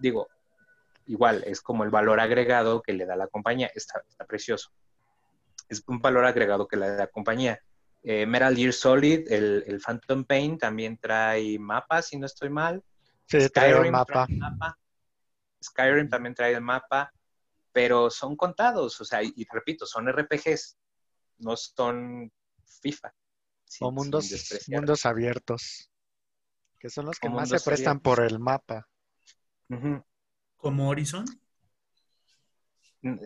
Digo, 0.01 0.29
igual, 1.09 1.43
es 1.47 1.61
como 1.61 1.85
el 1.85 1.91
valor 1.91 2.21
agregado 2.21 2.83
que 2.83 2.93
le 2.93 3.07
da 3.07 3.17
la 3.17 3.27
compañía. 3.27 3.71
Está, 3.75 4.03
está 4.09 4.25
precioso. 4.25 4.71
Es 5.69 5.83
un 5.87 5.99
valor 5.99 6.25
agregado 6.25 6.69
que 6.69 6.77
le 6.77 6.89
da 6.89 6.97
la 6.97 7.07
compañía. 7.09 7.61
Eh, 8.03 8.27
Metal 8.27 8.55
Gear 8.55 8.73
Solid, 8.73 9.31
el, 9.31 9.65
el, 9.67 9.81
Phantom 9.81 10.25
Pain 10.25 10.57
también 10.57 10.99
trae 10.99 11.59
mapas, 11.59 12.07
si 12.07 12.19
no 12.19 12.27
estoy 12.27 12.49
mal. 12.49 12.83
Sí, 13.27 13.49
trae 13.51 13.91
mapa. 13.91 14.27
Skyrim 15.63 16.09
también 16.09 16.35
trae 16.35 16.55
el 16.55 16.61
mapa, 16.61 17.13
pero 17.73 18.11
son 18.11 18.37
contados, 18.37 19.01
o 19.01 19.05
sea, 19.05 19.23
y 19.23 19.47
repito, 19.51 19.87
son 19.87 20.09
RPGs, 20.09 20.79
no 21.39 21.57
son 21.57 22.33
FIFA 22.81 23.13
o 23.81 23.91
mundos, 23.91 24.31
mundos 24.69 25.05
abiertos, 25.05 25.91
que 26.79 26.89
son 26.89 27.07
los 27.07 27.19
que 27.19 27.29
más 27.29 27.49
se 27.49 27.61
prestan 27.61 28.01
por 28.01 28.21
el 28.21 28.39
mapa. 28.39 28.89
¿Como 30.59 30.89
Horizon? 30.89 31.25
Mm, 33.03 33.17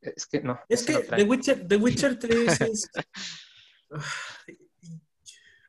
es 0.00 0.26
que 0.26 0.40
no. 0.40 0.58
Es 0.68 0.84
que 0.84 0.94
The, 0.94 1.24
Witcher, 1.24 1.68
The 1.68 1.76
Witcher 1.76 2.18
3 2.18 2.60
es... 2.62 2.90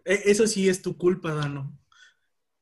E, 0.05 0.21
eso 0.25 0.47
sí 0.47 0.69
es 0.69 0.81
tu 0.81 0.97
culpa, 0.97 1.33
Dano. 1.33 1.77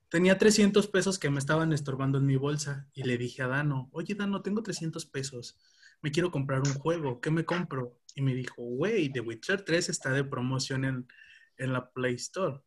Tenía 0.10 0.38
300 0.38 0.88
pesos 0.88 1.20
que 1.20 1.30
me 1.30 1.40
estaban 1.40 1.72
estorbando 1.72 2.18
en 2.18 2.26
mi 2.26 2.36
bolsa 2.36 2.88
y 2.94 3.04
le 3.04 3.18
dije 3.18 3.44
a 3.44 3.48
Dano, 3.48 3.90
oye 3.92 4.16
Dano, 4.16 4.42
tengo 4.42 4.64
300 4.64 5.06
pesos, 5.06 5.60
me 6.02 6.12
quiero 6.12 6.32
comprar 6.32 6.62
un 6.62 6.74
juego, 6.74 7.22
¿qué 7.22 7.30
me 7.30 7.46
compro? 7.46 8.00
Y 8.16 8.22
me 8.22 8.34
dijo, 8.34 8.56
güey, 8.64 9.12
The 9.12 9.20
Witcher 9.20 9.64
3 9.64 9.90
está 9.90 10.12
de 10.12 10.24
promoción 10.24 10.84
en, 10.84 11.08
en 11.58 11.74
la 11.74 11.92
Play 11.92 12.16
Store. 12.16 12.60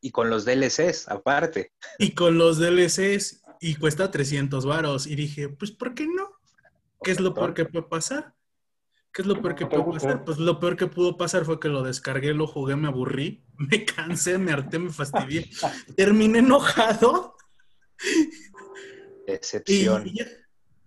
Y 0.00 0.10
con 0.10 0.30
los 0.30 0.44
DLCs, 0.44 1.08
aparte. 1.08 1.72
Y 1.98 2.12
con 2.12 2.38
los 2.38 2.58
DLCs, 2.58 3.42
y 3.60 3.74
cuesta 3.76 4.10
300 4.10 4.66
varos. 4.66 5.06
Y 5.06 5.14
dije, 5.16 5.48
pues, 5.48 5.70
¿por 5.70 5.94
qué 5.94 6.06
no? 6.06 6.30
¿Qué 7.02 7.10
es 7.10 7.20
lo 7.20 7.34
peor 7.34 7.54
que 7.54 7.64
puede 7.64 7.86
pasar? 7.86 8.34
¿Qué 9.12 9.22
es 9.22 9.28
lo 9.28 9.40
peor 9.40 9.54
que 9.54 9.66
puede 9.66 9.84
pasar? 9.84 10.24
Pues 10.24 10.38
lo 10.38 10.60
peor 10.60 10.76
que 10.76 10.86
pudo 10.86 11.16
pasar 11.16 11.44
fue 11.44 11.58
que 11.58 11.68
lo 11.68 11.82
descargué, 11.82 12.34
lo 12.34 12.46
jugué, 12.46 12.76
me 12.76 12.88
aburrí, 12.88 13.44
me 13.56 13.84
cansé, 13.84 14.38
me 14.38 14.52
harté, 14.52 14.78
me 14.78 14.90
fastidié. 14.90 15.50
Terminé 15.96 16.40
enojado. 16.40 17.36
Excepción. 19.26 20.10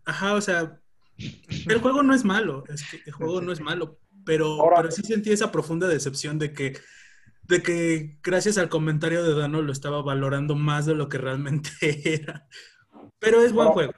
ajá, 0.05 0.33
o 0.33 0.41
sea, 0.41 0.79
el 1.17 1.79
juego 1.79 2.03
no 2.03 2.13
es 2.15 2.23
malo, 2.23 2.63
es 2.69 2.83
que 2.89 3.01
el 3.05 3.11
juego 3.11 3.41
no 3.41 3.51
es 3.51 3.59
malo, 3.59 3.99
pero, 4.25 4.57
pero 4.75 4.89
sí 4.91 5.03
sentí 5.03 5.31
esa 5.31 5.51
profunda 5.51 5.87
decepción 5.87 6.39
de 6.39 6.53
que 6.53 6.79
de 7.43 7.61
que 7.61 8.17
gracias 8.23 8.57
al 8.57 8.69
comentario 8.69 9.23
de 9.23 9.39
Dano 9.39 9.61
lo 9.61 9.71
estaba 9.71 10.01
valorando 10.01 10.55
más 10.55 10.85
de 10.85 10.95
lo 10.95 11.09
que 11.09 11.17
realmente 11.17 11.69
era. 12.05 12.47
Pero 13.19 13.41
es 13.41 13.53
buen 13.53 13.69
juego. 13.69 13.93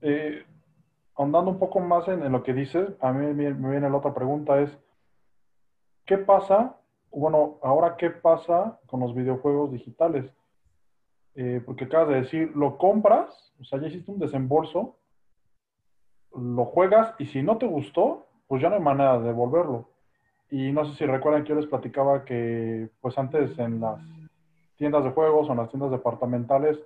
Eh, 0.00 0.44
ahondando 1.16 1.50
un 1.50 1.58
poco 1.58 1.80
más 1.80 2.06
en, 2.08 2.30
lo 2.30 2.42
que 2.42 2.52
dices, 2.52 2.88
a 3.00 3.12
mí 3.12 3.26
me, 3.34 3.52
viene 3.52 3.90
la 3.90 3.96
otra 3.96 4.14
pregunta 4.14 4.60
es, 4.60 4.70
¿qué 6.04 6.18
pasa? 6.18 6.76
Bueno, 7.10 7.58
ahora 7.62 7.96
qué 7.96 8.10
pasa 8.10 8.78
con 8.86 9.00
los 9.00 9.14
videojuegos 9.14 9.72
digitales? 9.72 10.30
Eh, 11.34 11.62
porque 11.64 11.84
acabas 11.84 12.08
de 12.08 12.20
decir, 12.22 12.52
lo 12.54 12.78
compras, 12.78 13.52
o 13.60 13.64
sea, 13.64 13.80
ya 13.80 13.88
hiciste 13.88 14.10
un 14.10 14.18
desembolso, 14.18 14.96
lo 16.34 16.64
juegas 16.66 17.14
y 17.18 17.26
si 17.26 17.42
no 17.42 17.56
te 17.58 17.66
gustó, 17.66 18.26
pues 18.46 18.62
ya 18.62 18.68
no 18.68 18.76
hay 18.76 18.82
manera 18.82 19.18
de 19.18 19.26
devolverlo. 19.26 19.90
Y 20.50 20.72
no 20.72 20.84
sé 20.86 20.96
si 20.96 21.06
recuerdan 21.06 21.42
que 21.42 21.50
yo 21.50 21.54
les 21.56 21.66
platicaba 21.66 22.24
que 22.24 22.88
pues 23.00 23.16
antes 23.18 23.58
en 23.58 23.80
las 23.80 24.00
tiendas 24.76 25.04
de 25.04 25.10
juegos 25.10 25.48
o 25.48 25.52
en 25.52 25.58
las 25.58 25.70
tiendas 25.70 25.90
departamentales, 25.90 26.78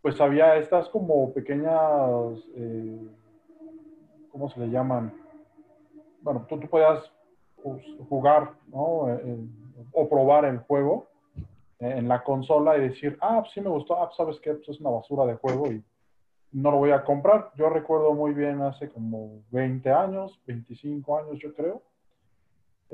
pues 0.00 0.20
había 0.20 0.56
estas 0.56 0.88
como 0.88 1.32
pequeñas, 1.32 2.38
eh, 2.54 3.08
¿cómo 4.30 4.50
se 4.50 4.60
le 4.60 4.70
llaman? 4.70 5.12
Bueno, 6.20 6.46
tú, 6.48 6.58
tú 6.58 6.68
podías 6.68 7.10
pues, 7.62 7.84
jugar. 8.08 8.52
Eh, 8.72 9.22
eh, 9.24 9.46
o 9.92 10.08
probar 10.08 10.44
el 10.44 10.58
juego 10.58 11.06
en 11.78 12.06
la 12.06 12.22
consola 12.22 12.76
y 12.76 12.88
decir, 12.88 13.18
ah, 13.20 13.40
pues 13.40 13.52
sí 13.52 13.60
me 13.60 13.68
gustó, 13.68 13.96
ah, 13.96 14.06
pues 14.06 14.16
sabes 14.16 14.40
qué, 14.40 14.54
pues 14.54 14.68
es 14.68 14.80
una 14.80 14.90
basura 14.90 15.26
de 15.26 15.34
juego 15.34 15.66
y 15.72 15.82
no 16.52 16.70
lo 16.70 16.76
voy 16.76 16.92
a 16.92 17.04
comprar. 17.04 17.50
Yo 17.56 17.68
recuerdo 17.68 18.14
muy 18.14 18.32
bien 18.32 18.62
hace 18.62 18.88
como 18.88 19.42
20 19.50 19.90
años, 19.90 20.40
25 20.46 21.18
años 21.18 21.38
yo 21.40 21.52
creo, 21.54 21.82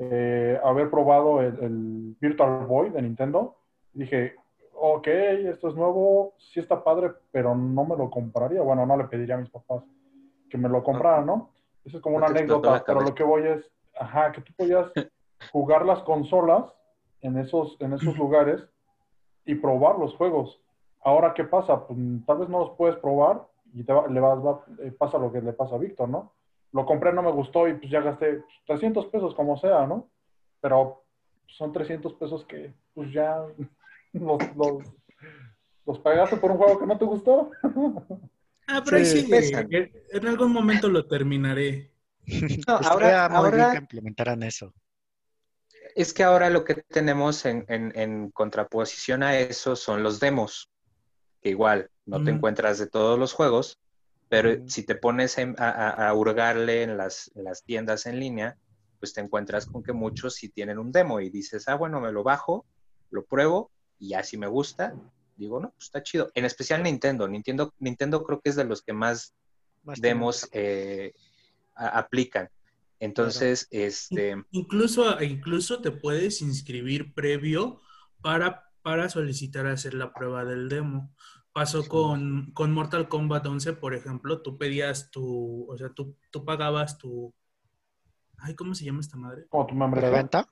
eh, 0.01 0.57
haber 0.63 0.89
probado 0.89 1.41
el, 1.41 2.15
Virtual 2.21 2.65
Boy 2.65 2.89
de 2.89 3.01
Nintendo. 3.01 3.57
Dije, 3.91 4.35
ok, 4.73 5.07
esto 5.07 5.67
es 5.67 5.75
nuevo, 5.75 6.35
sí 6.37 6.61
está 6.61 6.83
padre, 6.83 7.11
pero 7.31 7.53
no 7.53 7.83
me 7.83 7.97
lo 7.97 8.09
compraría. 8.09 8.61
Bueno, 8.61 8.85
no 8.85 8.95
le 8.95 9.05
pediría 9.05 9.35
a 9.35 9.39
mis 9.39 9.49
papás 9.49 9.83
que 10.49 10.57
me 10.57 10.69
lo 10.69 10.83
compraran, 10.83 11.25
¿no? 11.25 11.49
Eso 11.83 11.97
es 11.97 12.03
como 12.03 12.15
una 12.15 12.27
anécdota, 12.27 12.81
pero 12.85 13.01
lo 13.01 13.13
que 13.13 13.23
voy 13.23 13.43
es, 13.43 13.69
ajá, 13.99 14.31
que 14.31 14.41
tú 14.41 14.53
podías 14.55 14.89
jugar 15.51 15.85
las 15.85 16.01
consolas 16.03 16.73
en 17.21 17.37
esos, 17.37 17.75
en 17.81 17.93
esos 17.93 18.17
lugares 18.17 18.65
y 19.45 19.55
probar 19.55 19.99
los 19.99 20.15
juegos. 20.15 20.61
Ahora, 21.01 21.33
¿qué 21.33 21.43
pasa? 21.43 21.85
Pues, 21.85 21.99
tal 22.25 22.37
vez 22.37 22.49
no 22.49 22.59
los 22.59 22.71
puedes 22.71 22.95
probar 22.97 23.45
y 23.73 23.83
te 23.83 23.93
le 24.09 24.19
vas, 24.19 24.39
eh, 24.79 24.91
pasa 24.97 25.17
lo 25.17 25.31
que 25.31 25.41
le 25.41 25.53
pasa 25.53 25.75
a 25.75 25.79
Víctor, 25.79 26.07
¿no? 26.07 26.31
Lo 26.71 26.85
compré, 26.85 27.11
no 27.13 27.23
me 27.23 27.31
gustó 27.31 27.67
y 27.67 27.73
pues 27.73 27.89
ya 27.89 28.01
gasté 28.01 28.43
300 28.67 29.07
pesos 29.07 29.33
como 29.35 29.57
sea, 29.57 29.85
¿no? 29.87 30.09
Pero 30.61 31.03
son 31.47 31.71
300 31.71 32.13
pesos 32.13 32.45
que 32.45 32.73
pues 32.93 33.11
ya 33.11 33.43
los, 34.13 34.39
los, 35.85 35.99
pagaste 35.99 36.37
por 36.37 36.51
un 36.51 36.57
juego 36.57 36.79
que 36.79 36.85
no 36.85 36.97
te 36.97 37.05
gustó. 37.05 37.51
Ah, 38.67 38.83
pero 38.85 39.03
sí, 39.03 39.21
sí 39.23 39.51
en 40.11 40.27
algún 40.27 40.51
momento 40.51 40.89
lo 40.89 41.05
terminaré. 41.05 41.91
No, 42.67 42.75
ahora, 42.75 43.25
ahora 43.25 43.71
que 43.71 43.77
implementaran 43.79 44.43
eso. 44.43 44.71
Es 45.95 46.13
que 46.13 46.21
ahora 46.21 46.51
lo 46.51 46.63
que 46.63 46.75
tenemos 46.75 47.43
en, 47.45 47.65
en, 47.67 48.29
contraposición 48.29 49.23
a 49.23 49.39
eso 49.39 49.75
son 49.75 50.03
los 50.03 50.19
demos, 50.19 50.69
que 51.41 51.49
igual 51.49 51.89
no 52.05 52.23
te 52.23 52.29
encuentras 52.29 52.77
de 52.77 52.85
todos 52.85 53.17
los 53.17 53.33
juegos, 53.33 53.79
pero 54.29 54.69
si 54.69 54.83
te 54.83 54.95
pones 54.95 55.37
a, 55.57 56.13
hurgarle 56.13 56.83
en 56.83 56.97
las, 56.97 57.31
tiendas 57.65 58.05
en 58.05 58.19
línea, 58.19 58.57
pues 58.99 59.13
te 59.13 59.21
encuentras 59.21 59.65
con 59.65 59.81
que 59.81 59.91
muchos 59.91 60.35
sí 60.35 60.49
tienen 60.49 60.77
un 60.77 60.91
demo 60.91 61.19
y 61.19 61.31
dices, 61.31 61.67
ah, 61.67 61.75
bueno, 61.75 61.99
me 61.99 62.11
lo 62.11 62.23
bajo, 62.23 62.65
lo 63.09 63.25
pruebo 63.25 63.71
y 63.97 64.09
ya 64.09 64.23
si 64.23 64.37
me 64.37 64.47
gusta, 64.47 64.93
digo, 65.35 65.59
no, 65.59 65.71
pues 65.71 65.85
está 65.85 66.03
chido. 66.03 66.29
En 66.35 66.45
especial 66.45 66.83
Nintendo. 66.83 67.27
Nintendo, 67.27 67.73
Nintendo 67.79 68.23
creo 68.23 68.39
que 68.39 68.51
es 68.51 68.55
de 68.55 68.65
los 68.65 68.83
que 68.83 68.93
más, 68.93 69.33
demos 69.97 70.47
eh, 70.51 71.13
aplican. 71.73 72.49
Entonces, 72.99 73.67
este... 73.71 74.35
Incluso, 74.51 75.21
incluso 75.23 75.81
te 75.81 75.91
puedes 75.91 76.41
inscribir 76.41 77.15
previo 77.15 77.81
para, 78.21 78.69
para 78.83 79.09
solicitar 79.09 79.65
hacer 79.65 79.95
la 79.95 80.13
prueba 80.13 80.45
del 80.45 80.69
demo. 80.69 81.15
Pasó 81.59 81.85
con, 81.85 82.51
con, 82.53 82.71
Mortal 82.71 83.09
Kombat 83.09 83.45
11, 83.45 83.73
por 83.73 83.93
ejemplo, 83.93 84.41
tú 84.41 84.57
pedías 84.57 85.11
tu, 85.11 85.69
o 85.69 85.77
sea, 85.77 85.89
tú, 85.89 86.15
tú 86.31 86.45
pagabas 86.45 86.97
tu, 86.97 87.35
ay, 88.37 88.55
¿cómo 88.55 88.73
se 88.73 88.85
llama 88.85 89.01
esta 89.01 89.17
madre? 89.17 89.45
¿Cómo 89.49 89.67
tu 89.67 89.77
¿Preventa? 89.91 90.47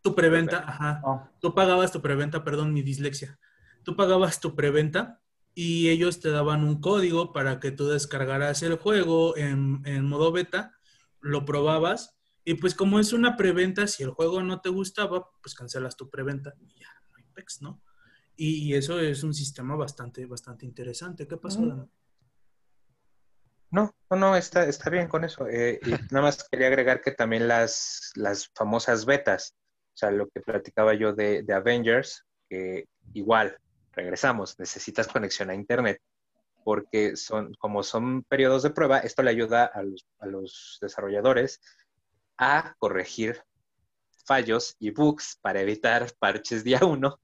Tu 0.00 0.14
preventa, 0.14 0.64
ajá. 0.66 1.02
Ah. 1.04 1.30
Tú 1.42 1.54
pagabas 1.54 1.92
tu 1.92 2.00
preventa, 2.00 2.42
perdón, 2.42 2.72
mi 2.72 2.80
dislexia. 2.80 3.38
Tú 3.82 3.96
pagabas 3.96 4.40
tu 4.40 4.54
preventa 4.54 5.20
y 5.52 5.90
ellos 5.90 6.20
te 6.20 6.30
daban 6.30 6.64
un 6.64 6.80
código 6.80 7.34
para 7.34 7.60
que 7.60 7.70
tú 7.70 7.88
descargaras 7.88 8.62
el 8.62 8.78
juego 8.78 9.36
en, 9.36 9.82
en 9.84 10.06
modo 10.06 10.32
beta, 10.32 10.72
lo 11.20 11.44
probabas 11.44 12.16
y 12.46 12.54
pues 12.54 12.74
como 12.74 12.98
es 12.98 13.12
una 13.12 13.36
preventa, 13.36 13.86
si 13.88 14.04
el 14.04 14.10
juego 14.10 14.42
no 14.42 14.62
te 14.62 14.70
gustaba, 14.70 15.28
pues 15.42 15.54
cancelas 15.54 15.98
tu 15.98 16.08
preventa 16.08 16.54
y 16.60 16.80
ya, 16.80 16.88
no 17.10 17.16
hay 17.18 17.24
pex, 17.34 17.60
¿no? 17.60 17.82
Y, 18.36 18.74
eso 18.74 19.00
es 19.00 19.22
un 19.22 19.32
sistema 19.32 19.76
bastante, 19.76 20.26
bastante 20.26 20.66
interesante. 20.66 21.26
¿Qué 21.26 21.36
pasó, 21.38 21.60
No, 23.70 23.94
no, 24.10 24.16
no, 24.16 24.36
está, 24.36 24.66
está 24.66 24.90
bien 24.90 25.08
con 25.08 25.24
eso. 25.24 25.48
Eh, 25.48 25.80
y 25.82 25.90
nada 26.12 26.26
más 26.26 26.46
quería 26.50 26.66
agregar 26.66 27.00
que 27.00 27.12
también 27.12 27.48
las, 27.48 28.12
las 28.14 28.48
famosas 28.54 29.06
betas, 29.06 29.54
o 29.94 29.96
sea, 29.96 30.10
lo 30.10 30.28
que 30.28 30.40
platicaba 30.40 30.94
yo 30.94 31.14
de, 31.14 31.42
de 31.42 31.54
Avengers, 31.54 32.24
que 32.48 32.86
igual, 33.14 33.56
regresamos, 33.92 34.58
necesitas 34.58 35.08
conexión 35.08 35.48
a 35.48 35.54
Internet, 35.54 36.00
porque 36.64 37.16
son, 37.16 37.54
como 37.54 37.82
son 37.82 38.22
periodos 38.24 38.62
de 38.64 38.70
prueba, 38.70 38.98
esto 38.98 39.22
le 39.22 39.30
ayuda 39.30 39.64
a 39.64 39.82
los, 39.82 40.06
a 40.18 40.26
los 40.26 40.78
desarrolladores 40.82 41.60
a 42.36 42.74
corregir 42.78 43.42
fallos 44.26 44.76
y 44.78 44.90
bugs 44.90 45.38
para 45.40 45.60
evitar 45.60 46.12
parches 46.18 46.64
día 46.64 46.80
uno, 46.84 47.18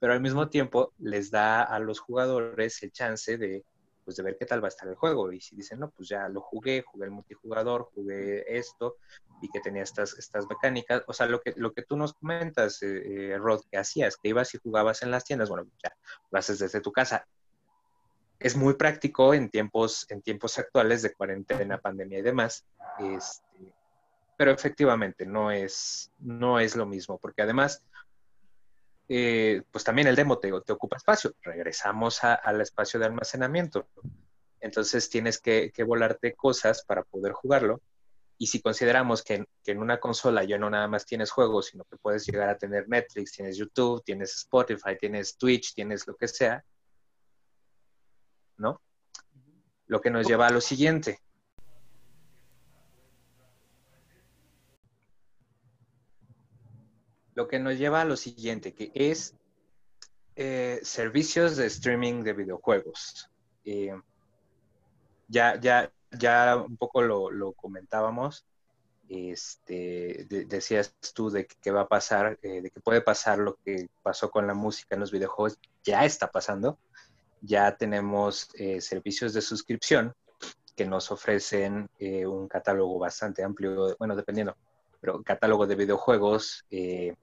pero 0.00 0.14
al 0.14 0.20
mismo 0.20 0.48
tiempo 0.48 0.92
les 0.98 1.30
da 1.30 1.62
a 1.62 1.78
los 1.78 2.00
jugadores 2.00 2.82
el 2.82 2.90
chance 2.90 3.36
de, 3.36 3.64
pues, 4.04 4.16
de 4.16 4.22
ver 4.22 4.36
qué 4.38 4.46
tal 4.46 4.60
va 4.60 4.66
a 4.66 4.70
estar 4.70 4.88
el 4.88 4.96
juego. 4.96 5.30
Y 5.30 5.40
si 5.40 5.54
dicen, 5.54 5.78
no, 5.78 5.90
pues 5.90 6.08
ya 6.08 6.28
lo 6.28 6.40
jugué, 6.40 6.82
jugué 6.82 7.04
el 7.04 7.12
multijugador, 7.12 7.90
jugué 7.94 8.44
esto, 8.58 8.96
y 9.42 9.48
que 9.50 9.60
tenía 9.60 9.82
estas, 9.82 10.18
estas 10.18 10.46
mecánicas. 10.48 11.04
O 11.06 11.12
sea, 11.12 11.26
lo 11.26 11.40
que, 11.40 11.52
lo 11.56 11.72
que 11.72 11.82
tú 11.82 11.96
nos 11.96 12.14
comentas, 12.14 12.82
eh, 12.82 13.32
eh, 13.32 13.38
Rod, 13.38 13.60
que 13.70 13.76
hacías, 13.78 14.16
que 14.16 14.30
ibas 14.30 14.54
y 14.54 14.58
jugabas 14.58 15.02
en 15.02 15.10
las 15.10 15.24
tiendas, 15.24 15.48
bueno, 15.48 15.66
ya 15.82 15.94
lo 16.30 16.38
haces 16.38 16.58
desde 16.58 16.80
tu 16.80 16.92
casa. 16.92 17.26
Es 18.38 18.56
muy 18.56 18.74
práctico 18.74 19.34
en 19.34 19.50
tiempos, 19.50 20.06
en 20.08 20.22
tiempos 20.22 20.58
actuales 20.58 21.02
de 21.02 21.12
cuarentena, 21.12 21.78
pandemia 21.78 22.20
y 22.20 22.22
demás. 22.22 22.64
Este, 22.98 23.74
pero 24.40 24.52
efectivamente 24.52 25.26
no 25.26 25.50
es, 25.50 26.10
no 26.18 26.58
es 26.58 26.74
lo 26.74 26.86
mismo, 26.86 27.18
porque 27.18 27.42
además, 27.42 27.84
eh, 29.12 29.62
pues 29.72 29.82
también 29.82 30.06
el 30.06 30.14
demo 30.14 30.38
te, 30.38 30.52
te 30.64 30.72
ocupa 30.72 30.96
espacio. 30.96 31.34
Regresamos 31.42 32.22
al 32.22 32.60
espacio 32.60 33.00
de 33.00 33.06
almacenamiento. 33.06 33.88
Entonces 34.60 35.10
tienes 35.10 35.40
que, 35.40 35.72
que, 35.74 35.82
volarte 35.82 36.34
cosas 36.34 36.84
para 36.84 37.02
poder 37.02 37.32
jugarlo. 37.32 37.82
Y 38.38 38.46
si 38.46 38.62
consideramos 38.62 39.24
que, 39.24 39.44
que, 39.64 39.72
en 39.72 39.78
una 39.78 39.98
consola 39.98 40.44
ya 40.44 40.58
no 40.58 40.70
nada 40.70 40.86
más 40.86 41.06
tienes 41.06 41.32
juegos, 41.32 41.66
sino 41.66 41.82
que 41.90 41.96
puedes 41.96 42.24
llegar 42.24 42.50
a 42.50 42.56
tener 42.56 42.88
Netflix, 42.88 43.32
tienes 43.32 43.56
YouTube, 43.56 44.00
tienes 44.04 44.36
Spotify, 44.36 44.96
tienes 44.96 45.36
Twitch, 45.36 45.74
tienes 45.74 46.06
lo 46.06 46.14
que 46.14 46.28
sea, 46.28 46.64
¿no? 48.58 48.80
Lo 49.88 50.00
que 50.00 50.10
nos 50.10 50.24
lleva 50.24 50.46
a 50.46 50.50
lo 50.50 50.60
siguiente. 50.60 51.18
Lo 57.40 57.48
que 57.48 57.58
nos 57.58 57.78
lleva 57.78 58.02
a 58.02 58.04
lo 58.04 58.18
siguiente, 58.18 58.74
que 58.74 58.92
es 58.94 59.34
eh, 60.36 60.78
servicios 60.82 61.56
de 61.56 61.68
streaming 61.68 62.22
de 62.22 62.34
videojuegos. 62.34 63.30
Eh, 63.64 63.98
ya, 65.26 65.58
ya, 65.58 65.90
ya 66.10 66.56
un 66.58 66.76
poco 66.76 67.00
lo, 67.00 67.52
comentábamos. 67.54 68.44
Este, 69.08 70.26
decías 70.28 70.94
tú 71.14 71.30
de 71.30 71.46
qué 71.46 71.70
va 71.70 71.80
a 71.80 71.88
pasar, 71.88 72.38
eh, 72.42 72.60
de 72.60 72.70
que 72.70 72.80
puede 72.80 73.00
pasar 73.00 73.38
lo 73.38 73.56
que 73.64 73.88
pasó 74.02 74.30
con 74.30 74.46
la 74.46 74.52
música 74.52 74.94
en 74.94 75.00
los 75.00 75.10
videojuegos, 75.10 75.58
ya 75.82 76.04
está 76.04 76.30
pasando. 76.30 76.78
Ya 77.40 77.74
tenemos 77.74 78.50
servicios 78.80 79.32
de 79.32 79.40
suscripción 79.40 80.14
que 80.76 80.84
nos 80.84 81.10
ofrecen 81.10 81.88
un 81.98 82.48
catálogo 82.48 82.98
bastante 82.98 83.42
amplio, 83.42 83.96
bueno, 83.98 84.14
dependiendo, 84.14 84.54
pero 85.00 85.22
catálogo 85.22 85.66
de 85.66 85.76
videojuegos 85.76 86.66
eh, 86.70 87.14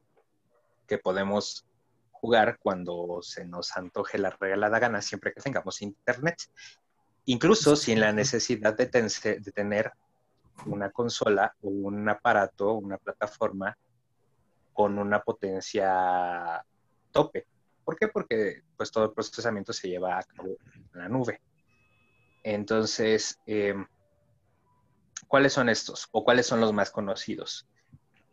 que 0.87 0.97
podemos 0.97 1.65
jugar 2.11 2.57
cuando 2.59 3.19
se 3.21 3.45
nos 3.45 3.75
antoje 3.77 4.17
la 4.17 4.31
regalada 4.31 4.79
gana, 4.79 5.01
siempre 5.01 5.33
que 5.33 5.41
tengamos 5.41 5.81
internet. 5.81 6.37
Incluso 7.25 7.75
sin 7.75 7.99
la 7.99 8.13
necesidad 8.13 8.75
de, 8.75 8.85
de 8.87 9.51
tener 9.51 9.91
una 10.65 10.89
consola 10.91 11.55
o 11.61 11.69
un 11.69 12.07
aparato, 12.09 12.73
una 12.73 12.97
plataforma 12.97 13.77
con 14.73 14.97
una 14.97 15.21
potencia 15.21 16.63
tope. 17.11 17.47
¿Por 17.83 17.95
qué? 17.95 18.07
Porque 18.07 18.63
pues 18.75 18.91
todo 18.91 19.05
el 19.05 19.11
procesamiento 19.11 19.73
se 19.73 19.89
lleva 19.89 20.19
a 20.19 20.23
cabo 20.23 20.57
en 20.73 20.99
la 20.99 21.09
nube. 21.09 21.41
Entonces, 22.43 23.39
eh, 23.45 23.75
¿cuáles 25.27 25.53
son 25.53 25.69
estos? 25.69 26.07
¿O 26.11 26.23
cuáles 26.23 26.45
son 26.45 26.61
los 26.61 26.73
más 26.73 26.91
conocidos? 26.91 27.67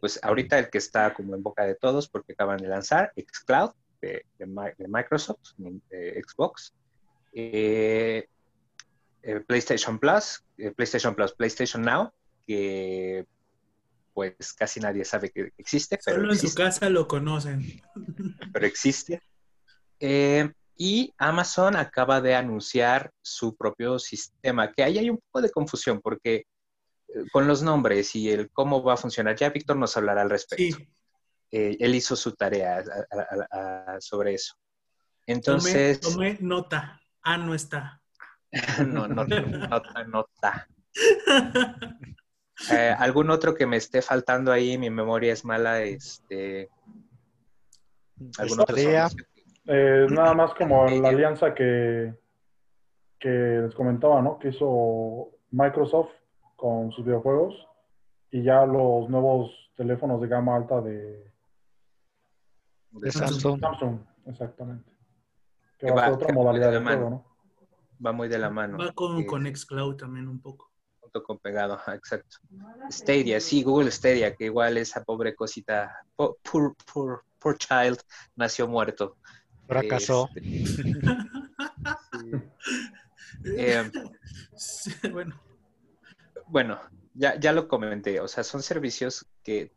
Pues 0.05 0.20
ahorita 0.22 0.59
el 0.59 0.68
que 0.68 0.76
está 0.76 1.14
como 1.14 1.34
en 1.34 1.42
boca 1.42 1.64
de 1.64 1.76
todos 1.76 2.11
porque 2.11 2.34
acaban 2.34 2.59
de 2.59 2.68
lanzar 2.68 3.11
Xcloud 3.16 3.70
de, 4.02 4.22
Microsoft, 4.86 5.52
de 5.57 6.22
Xbox, 6.22 6.74
eh, 7.32 8.28
eh, 9.22 9.40
PlayStation 9.46 9.98
Plus, 9.98 10.44
eh, 10.59 10.72
PlayStation 10.72 11.14
Plus, 11.14 11.32
PlayStation 11.32 11.80
Now, 11.80 12.12
que 12.46 13.24
pues 14.12 14.52
casi 14.52 14.78
nadie 14.78 15.07
sabe 15.07 15.30
que 15.30 15.55
existe. 15.57 15.98
Pero 16.05 16.18
Solo 16.18 16.32
en 16.34 16.38
su 16.38 16.55
casa 16.55 16.90
lo 16.90 17.09
conocen. 17.09 17.80
Pero 18.52 18.66
existe. 18.66 19.22
y 20.76 21.14
Amazon 21.16 21.76
acaba 21.76 22.20
de 22.20 22.34
anunciar 22.34 23.11
su 23.22 23.57
propio 23.57 23.98
sistema, 23.98 24.70
que 24.70 24.82
ahí 24.82 24.98
hay 24.98 25.09
un 25.09 25.16
poco 25.16 25.40
de 25.40 25.50
confusión 25.50 26.02
porque 26.02 26.44
con 27.33 27.47
los 27.47 27.62
nombres 27.62 28.15
y 28.17 28.31
el 28.31 28.51
cómo 28.51 28.83
va 28.83 28.95
a 28.95 28.99
funcionar, 28.99 29.37
ya 29.37 29.51
Víctor 29.51 29.77
nos 29.77 29.97
hablará 29.97 30.23
al 30.23 30.31
respecto. 30.31 30.79
Eh, 31.51 31.77
él 31.79 31.95
hizo 31.95 32.17
su 32.17 32.33
tarea 32.33 32.83
sobre 34.01 34.35
eso. 34.35 34.55
Entonces. 35.27 36.01
Tomé, 36.01 36.37
nota. 36.41 37.01
Ah, 37.23 37.39
no 37.39 37.55
está. 37.55 38.01
no, 38.87 39.09
no, 39.09 39.25
nota, 39.25 40.05
nota. 40.05 40.69
Eh, 42.71 42.95
¿Algún 42.97 43.31
otro 43.31 43.53
que 43.53 43.67
me 43.67 43.77
esté 43.77 44.01
faltando 44.01 44.53
ahí? 44.53 44.79
Mi 44.79 44.89
memoria 44.89 45.33
es 45.33 45.45
mala. 45.45 45.83
Este, 45.83 46.71
¿algún 48.39 48.61
otro 48.61 48.77
eh, 49.67 50.07
nada 50.09 50.35
más 50.35 50.55
como 50.55 50.87
la 50.87 51.09
alianza 51.09 51.53
que, 51.53 52.15
que 53.19 53.29
les 53.29 53.75
comentaba, 53.75 54.23
¿no? 54.23 54.39
Que 54.39 54.51
hizo 54.51 55.31
Microsoft 55.51 56.12
con 56.57 56.92
sus 56.92 57.05
videojuegos 57.05 57.55
y 58.30 58.42
ya 58.42 58.66
los 58.66 59.09
nuevos 59.09 59.50
teléfonos 59.76 60.20
de 60.20 60.28
gama 60.28 60.57
alta 60.57 60.80
de, 60.80 61.32
de 62.90 63.12
Samsung. 63.12 63.61
Samsung. 63.61 63.98
exactamente. 64.26 64.90
Que 65.78 65.90
va, 65.90 66.07
a 66.07 66.12
otra 66.12 66.32
modalidad 66.32 66.72
de, 66.72 66.80
juego, 66.80 67.11
¿no? 67.11 67.24
Va 68.05 68.12
muy 68.12 68.28
de 68.28 68.38
la 68.38 68.50
mano. 68.50 68.78
Va 68.78 68.92
con, 68.92 69.24
con 69.24 69.44
Xcloud 69.46 69.96
también 69.96 70.28
un 70.28 70.40
poco. 70.40 70.70
Junto 71.00 71.22
con 71.22 71.38
pegado, 71.38 71.78
exacto. 71.94 72.38
Stadia, 72.90 73.40
sí, 73.40 73.62
Google 73.62 73.90
Stadia, 73.90 74.34
que 74.34 74.46
igual 74.46 74.78
esa 74.78 75.05
pobre 75.05 75.34
cosita, 75.34 75.92
poor, 76.16 76.36
poor, 76.92 77.24
poor 77.38 77.59
child, 77.59 78.00
nació 78.36 78.68
muerto. 78.68 79.16
Fracasó. 79.66 80.28
Este, 80.34 80.82
eh, 83.57 83.90
bueno 85.12 85.53
bueno, 86.55 86.80
ya, 87.14 87.34
ya 87.34 87.52
lo 87.52 87.66
comenté, 87.66 88.20
o 88.20 88.28
sea, 88.28 88.44
son 88.44 88.62
servicios 88.62 89.26
que, 89.42 89.72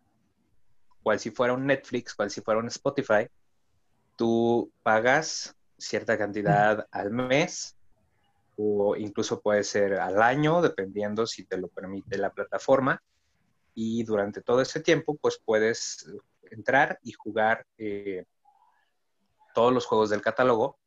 cual 1.01 1.19
si 1.19 1.31
fuera 1.31 1.53
un 1.53 1.65
Netflix, 1.65 2.13
cual 2.13 2.29
si 2.29 2.41
fuera 2.41 2.59
un 2.59 2.67
Spotify, 2.67 3.27
tú 4.15 4.71
pagas 4.83 5.55
cierta 5.79 6.19
cantidad 6.19 6.85
al 6.91 7.09
mes 7.09 7.75
o 8.57 8.95
incluso 8.95 9.41
puede 9.41 9.63
ser 9.63 9.95
al 9.95 10.21
año, 10.21 10.61
dependiendo 10.61 11.25
si 11.25 11.45
te 11.45 11.57
lo 11.57 11.67
permite 11.67 12.19
la 12.19 12.31
plataforma. 12.31 13.01
Y 13.73 14.03
durante 14.03 14.43
todo 14.43 14.61
ese 14.61 14.79
tiempo, 14.79 15.17
pues 15.19 15.41
puedes 15.43 16.07
entrar 16.51 16.99
y 17.01 17.13
jugar 17.13 17.65
eh, 17.79 18.23
todos 19.55 19.73
los 19.73 19.87
juegos 19.87 20.11
del 20.11 20.21
catálogo 20.21 20.77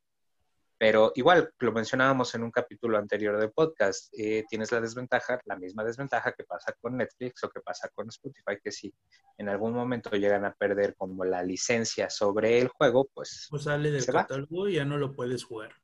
pero 0.80 1.12
igual, 1.14 1.52
lo 1.58 1.72
mencionábamos 1.72 2.34
en 2.34 2.42
un 2.42 2.50
capítulo 2.50 2.96
anterior 2.96 3.38
del 3.38 3.52
podcast, 3.52 4.08
eh, 4.16 4.46
tienes 4.48 4.72
la 4.72 4.80
desventaja, 4.80 5.38
la 5.44 5.56
misma 5.56 5.84
desventaja 5.84 6.32
que 6.32 6.44
pasa 6.44 6.74
con 6.80 6.96
Netflix 6.96 7.44
o 7.44 7.50
que 7.50 7.60
pasa 7.60 7.90
con 7.94 8.08
Spotify, 8.08 8.58
que 8.64 8.72
si 8.72 8.90
en 9.36 9.50
algún 9.50 9.74
momento 9.74 10.08
llegan 10.12 10.46
a 10.46 10.54
perder 10.54 10.96
como 10.96 11.26
la 11.26 11.42
licencia 11.42 12.08
sobre 12.08 12.58
el 12.58 12.68
juego, 12.68 13.10
pues... 13.12 13.46
Pues 13.50 13.64
sale 13.64 13.90
del 13.90 14.06
catálogo 14.06 14.70
y 14.70 14.76
ya 14.76 14.86
no 14.86 14.96
lo 14.96 15.12
puedes 15.12 15.44
jugar. 15.44 15.74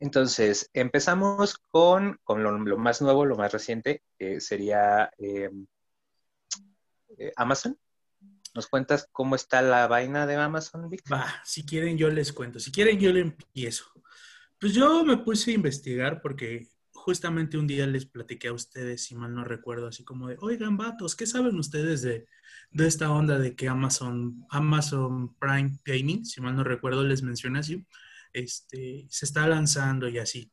Entonces, 0.00 0.68
empezamos 0.72 1.58
con, 1.58 2.18
con 2.24 2.42
lo, 2.42 2.76
más 2.76 3.00
nuevo, 3.02 3.24
lo 3.24 3.36
más 3.36 3.52
reciente, 3.52 4.02
que 4.18 4.40
sería 4.40 5.12
em, 5.16 5.64
eh, 7.16 7.32
Amazon. 7.36 7.78
¿Nos 8.58 8.66
cuentas 8.66 9.08
cómo 9.12 9.36
está 9.36 9.62
la 9.62 9.86
vaina 9.86 10.26
de 10.26 10.34
Amazon, 10.34 10.90
Va, 11.12 11.32
si 11.44 11.64
quieren 11.64 11.96
yo 11.96 12.10
les 12.10 12.32
cuento. 12.32 12.58
Si 12.58 12.72
quieren 12.72 12.98
yo 12.98 13.12
le 13.12 13.20
empiezo. 13.20 13.84
Pues 14.58 14.74
yo 14.74 15.04
me 15.04 15.18
puse 15.18 15.52
a 15.52 15.54
investigar 15.54 16.20
porque 16.20 16.66
justamente 16.90 17.56
un 17.56 17.68
día 17.68 17.86
les 17.86 18.06
platiqué 18.06 18.48
a 18.48 18.52
ustedes, 18.52 19.04
si 19.04 19.14
mal 19.14 19.32
no 19.32 19.44
recuerdo, 19.44 19.86
así 19.86 20.02
como 20.02 20.26
de, 20.26 20.38
oigan, 20.40 20.76
vatos, 20.76 21.14
¿qué 21.14 21.24
saben 21.24 21.56
ustedes 21.56 22.02
de, 22.02 22.26
esta 22.72 23.12
onda 23.12 23.38
de 23.38 23.54
que 23.54 23.68
Amazon, 23.68 24.44
Amazon 24.50 25.36
Prime 25.36 25.78
Gaming, 25.84 26.24
si 26.24 26.40
mal 26.40 26.56
no 26.56 26.64
recuerdo, 26.64 27.04
les 27.04 27.22
mencioné 27.22 27.60
así, 27.60 27.86
este, 28.32 29.06
se 29.08 29.24
está 29.24 29.46
lanzando 29.46 30.08
y 30.08 30.18
así. 30.18 30.50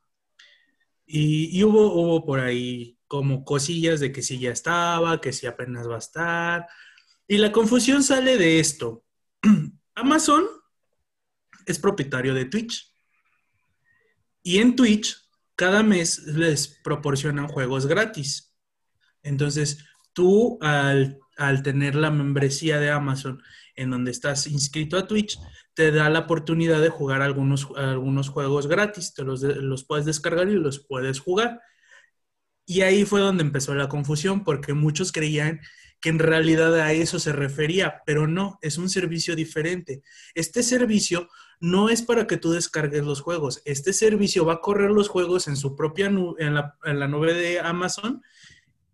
Y, 1.08 1.64
hubo, 1.64 1.92
hubo 1.92 2.24
por 2.24 2.40
ahí 2.40 3.00
como 3.08 3.44
cosillas 3.44 4.00
de 4.00 4.12
que 4.12 4.22
si 4.22 4.38
ya 4.38 4.52
estaba, 4.52 5.20
que 5.20 5.34
si 5.34 5.48
apenas 5.48 5.90
va 5.90 5.96
a 5.96 5.98
estar. 5.98 6.68
Y 7.28 7.38
la 7.38 7.52
confusión 7.52 8.04
sale 8.04 8.38
de 8.38 8.60
esto. 8.60 9.04
Amazon 9.96 10.46
es 11.66 11.80
propietario 11.80 12.34
de 12.34 12.46
Twitch. 12.46 12.94
Y 14.44 14.60
en 14.60 14.76
Twitch, 14.76 15.18
cada 15.56 15.82
mes 15.82 16.24
les 16.28 16.68
proporcionan 16.68 17.48
juegos 17.48 17.88
gratis. 17.88 18.56
Entonces, 19.24 19.84
tú 20.14 20.60
al, 20.62 21.20
tener 21.64 21.96
la 21.96 22.12
membresía 22.12 22.80
de 22.80 22.92
Amazon 22.92 23.42
en 23.76 23.90
donde 23.90 24.12
estás 24.12 24.48
inscrito 24.48 24.98
a 24.98 25.08
Twitch, 25.08 25.40
te 25.74 25.92
da 25.92 26.10
la 26.10 26.20
oportunidad 26.20 26.80
de 26.82 26.90
jugar 26.90 27.22
algunos, 27.22 27.68
algunos 27.76 28.30
juegos 28.30 28.68
gratis. 28.68 29.14
Te 29.16 29.24
los, 29.24 29.42
los 29.42 29.84
puedes 29.84 30.06
descargar 30.06 30.48
y 30.48 30.54
los 30.54 30.80
puedes 30.80 31.20
jugar. 31.20 31.60
Y 32.68 32.82
ahí 32.82 33.06
fue 33.06 33.20
donde 33.20 33.44
empezó 33.44 33.74
la 33.74 33.90
confusión, 33.90 34.44
porque 34.44 34.74
muchos 34.74 35.12
creían 35.12 35.62
que 36.06 36.12
en 36.12 36.20
realidad 36.20 36.76
a 36.76 36.94
eso 36.94 37.18
se 37.18 37.34
refería, 37.34 38.04
pero 38.06 38.28
no, 38.28 38.60
es 38.62 38.78
un 38.78 38.92
servicio 38.92 39.36
diferente. 39.36 40.04
Este 40.36 40.62
servicio 40.62 41.30
no 41.60 41.90
es 41.90 42.04
para 42.04 42.28
que 42.28 42.38
tú 42.38 42.52
descargues 42.52 43.04
los 43.04 43.22
juegos. 43.22 43.64
Este 43.66 43.92
servicio 43.92 44.46
va 44.46 44.54
a 44.54 44.62
correr 44.62 44.92
los 44.92 45.10
juegos 45.10 45.48
en 45.48 45.58
su 45.58 45.76
propia 45.76 46.08
nube, 46.12 46.46
en 46.46 46.54
la, 46.54 47.08
nube 47.08 47.34
de 47.34 47.60
Amazon 47.60 48.22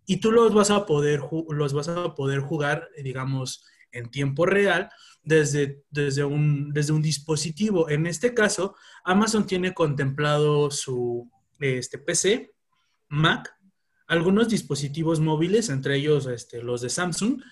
y 0.06 0.20
tú 0.20 0.32
los 0.32 0.54
vas 0.54 0.70
a 0.70 0.86
poder, 0.86 1.20
los 1.50 1.74
vas 1.74 1.88
a 1.88 2.14
poder 2.14 2.40
jugar, 2.40 2.88
digamos, 3.04 3.62
en 3.90 4.10
tiempo 4.10 4.46
real 4.46 4.88
desde, 5.22 5.84
desde, 5.90 6.24
un, 6.24 6.72
desde 6.72 6.94
un 6.94 7.02
dispositivo. 7.02 7.90
En 7.90 8.06
este 8.06 8.32
caso, 8.32 8.74
Amazon 9.04 9.46
tiene 9.46 9.74
contemplado 9.74 10.70
su 10.70 11.30
este, 11.60 11.98
PC, 11.98 12.54
Mac, 13.10 13.54
algunos 14.12 14.50
dispositivos 14.50 15.20
móviles, 15.20 15.70
entre 15.70 15.96
ellos 15.96 16.26
este, 16.26 16.62
los 16.62 16.82
de 16.82 16.90
Samsung. 16.90 17.42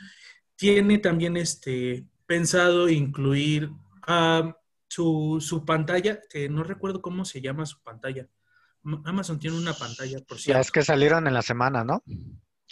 Tiene 0.56 0.98
también 0.98 1.38
este, 1.38 2.06
pensado 2.26 2.90
incluir 2.90 3.70
a 4.06 4.54
su, 4.86 5.64
pantalla, 5.66 6.20
que 6.28 6.50
no 6.50 6.62
recuerdo 6.62 7.00
cómo 7.00 7.24
se 7.24 7.40
llama 7.40 7.64
su 7.64 7.80
pantalla. 7.82 8.28
Amazon 9.06 9.38
tiene 9.38 9.56
una 9.56 9.72
pantalla, 9.72 10.18
por 10.28 10.38
cierto. 10.38 10.58
Las 10.58 10.70
que 10.70 10.82
salieron 10.82 11.26
en 11.26 11.32
la 11.32 11.40
semana, 11.40 11.82
¿no? 11.82 12.02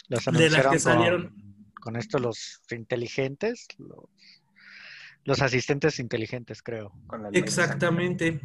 Las 0.07 0.25
de 0.25 0.49
las 0.51 0.67
que 0.67 0.79
salieron. 0.79 1.33
Con, 1.81 1.95
esto 1.95 2.19
los 2.19 2.61
inteligentes, 2.69 3.65
los, 5.23 5.41
asistentes 5.41 5.97
inteligentes, 5.97 6.61
creo. 6.61 6.91
Exactamente. 7.33 8.39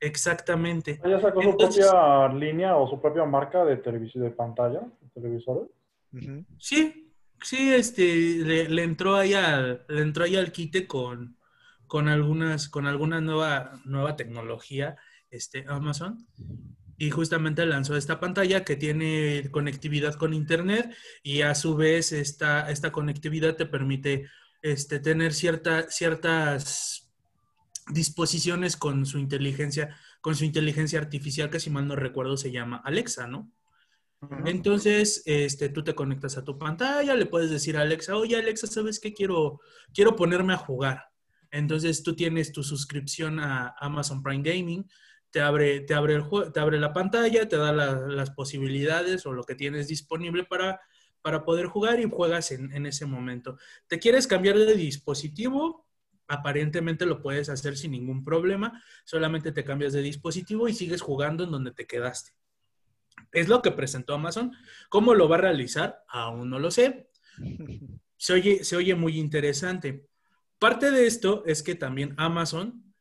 Exactamente. 0.00 1.00
¿Ella 1.02 1.20
sacó 1.20 1.42
su 1.42 1.56
propia 1.56 2.28
línea 2.28 2.76
o 2.76 2.88
su 2.88 3.00
propia 3.00 3.24
marca 3.24 3.64
de 3.64 3.76
televisión 3.78 4.24
de 4.24 4.30
pantalla, 4.30 4.80
de 4.80 5.08
televisores? 5.14 5.68
Sí, 6.58 7.12
sí, 7.42 7.72
este, 7.72 8.04
le, 8.68 8.82
entró 8.82 9.16
ahí 9.16 9.34
al, 9.34 9.84
le 9.88 10.02
entró 10.02 10.24
ahí 10.24 10.36
al 10.36 10.52
quite 10.52 10.86
con, 10.86 11.36
con 11.86 12.08
algunas, 12.08 12.68
con 12.68 12.86
alguna 12.86 13.20
nueva, 13.20 13.80
nueva 13.84 14.16
tecnología, 14.16 14.96
este, 15.30 15.64
Amazon. 15.68 16.26
Y 16.96 17.10
justamente 17.10 17.66
lanzó 17.66 17.96
esta 17.96 18.20
pantalla 18.20 18.62
que 18.62 18.76
tiene 18.76 19.48
conectividad 19.50 20.14
con 20.14 20.32
Internet 20.32 20.94
y 21.24 21.42
a 21.42 21.54
su 21.56 21.74
vez 21.76 22.12
esta, 22.12 22.70
esta 22.70 22.92
conectividad 22.92 23.56
te 23.56 23.66
permite 23.66 24.28
este, 24.62 25.00
tener 25.00 25.32
cierta, 25.32 25.90
ciertas 25.90 26.93
disposiciones 27.88 28.76
con 28.76 29.06
su 29.06 29.18
inteligencia, 29.18 29.96
con 30.20 30.34
su 30.34 30.44
inteligencia 30.44 30.98
artificial, 30.98 31.50
que 31.50 31.60
si 31.60 31.70
mal 31.70 31.86
no 31.86 31.96
recuerdo 31.96 32.36
se 32.36 32.50
llama 32.50 32.80
Alexa, 32.84 33.26
¿no? 33.26 33.52
Entonces, 34.46 35.22
este, 35.26 35.68
tú 35.68 35.84
te 35.84 35.94
conectas 35.94 36.38
a 36.38 36.44
tu 36.44 36.58
pantalla, 36.58 37.14
le 37.14 37.26
puedes 37.26 37.50
decir 37.50 37.76
a 37.76 37.82
Alexa, 37.82 38.16
oye 38.16 38.36
Alexa, 38.36 38.66
¿sabes 38.66 38.98
qué? 38.98 39.12
Quiero, 39.12 39.60
quiero 39.92 40.16
ponerme 40.16 40.54
a 40.54 40.58
jugar. 40.58 41.04
Entonces 41.50 42.02
tú 42.02 42.16
tienes 42.16 42.52
tu 42.52 42.62
suscripción 42.62 43.38
a 43.38 43.74
Amazon 43.78 44.22
Prime 44.22 44.42
Gaming, 44.42 44.88
te 45.30 45.40
abre, 45.40 45.80
te 45.80 45.94
abre, 45.94 46.14
el 46.14 46.24
te 46.52 46.60
abre 46.60 46.78
la 46.78 46.92
pantalla, 46.92 47.48
te 47.48 47.56
da 47.56 47.72
las 47.72 48.30
posibilidades 48.30 49.26
o 49.26 49.32
lo 49.32 49.44
que 49.44 49.54
tienes 49.54 49.88
disponible 49.88 50.44
para, 50.44 50.80
para 51.22 51.44
poder 51.44 51.66
jugar 51.66 52.00
y 52.00 52.08
juegas 52.08 52.50
en, 52.50 52.72
en 52.72 52.86
ese 52.86 53.06
momento. 53.06 53.58
¿Te 53.88 53.98
quieres 53.98 54.26
cambiar 54.26 54.56
de 54.56 54.74
dispositivo? 54.74 55.83
Aparentemente 56.26 57.06
lo 57.06 57.20
puedes 57.20 57.48
hacer 57.48 57.76
sin 57.76 57.92
ningún 57.92 58.24
problema, 58.24 58.82
solamente 59.04 59.52
te 59.52 59.64
cambias 59.64 59.92
de 59.92 60.02
dispositivo 60.02 60.68
y 60.68 60.74
sigues 60.74 61.02
jugando 61.02 61.44
en 61.44 61.50
donde 61.50 61.72
te 61.72 61.86
quedaste. 61.86 62.32
Es 63.32 63.48
lo 63.48 63.62
que 63.62 63.72
presentó 63.72 64.14
Amazon. 64.14 64.52
¿Cómo 64.88 65.14
lo 65.14 65.28
va 65.28 65.36
a 65.36 65.40
realizar? 65.40 66.02
Aún 66.08 66.50
no 66.50 66.58
lo 66.58 66.70
sé. 66.70 67.08
Se 68.16 68.32
oye, 68.32 68.64
se 68.64 68.76
oye 68.76 68.94
muy 68.94 69.18
interesante. 69.18 70.06
Parte 70.58 70.90
de 70.90 71.06
esto 71.06 71.44
es 71.46 71.62
que 71.62 71.74
también 71.74 72.14
Amazon 72.16 72.94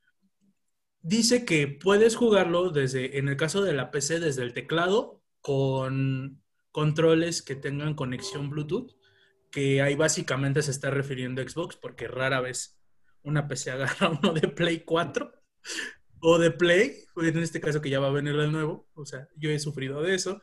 dice 1.02 1.46
que 1.46 1.68
puedes 1.68 2.16
jugarlo 2.16 2.72
desde, 2.72 3.20
en 3.20 3.30
el 3.30 3.38
caso 3.38 3.64
de 3.64 3.74
la 3.74 3.92
PC, 3.92 4.20
desde 4.20 4.42
el 4.42 4.54
teclado 4.54 5.22
con 5.42 6.42
controles 6.72 7.42
que 7.42 7.56
tengan 7.56 7.94
conexión 7.94 8.50
Bluetooth, 8.50 8.96
que 9.52 9.82
ahí 9.82 9.96
básicamente 9.96 10.64
se 10.64 10.72
está 10.72 10.90
refiriendo 10.90 11.42
a 11.42 11.48
Xbox, 11.48 11.76
porque 11.76 12.08
rara 12.08 12.42
vez 12.42 12.83
una 13.24 13.48
PC 13.48 13.72
agarra 13.72 14.10
uno 14.22 14.34
de 14.34 14.48
Play 14.48 14.82
4 14.82 15.32
o 16.20 16.38
de 16.38 16.52
Play, 16.52 17.04
en 17.18 17.38
este 17.40 17.60
caso 17.60 17.82
que 17.82 17.90
ya 17.90 18.00
va 18.00 18.08
a 18.08 18.12
venir 18.12 18.34
el 18.36 18.52
nuevo, 18.52 18.88
o 18.94 19.06
sea, 19.06 19.28
yo 19.36 19.50
he 19.50 19.60
sufrido 19.60 20.02
de 20.02 20.16
eso. 20.16 20.42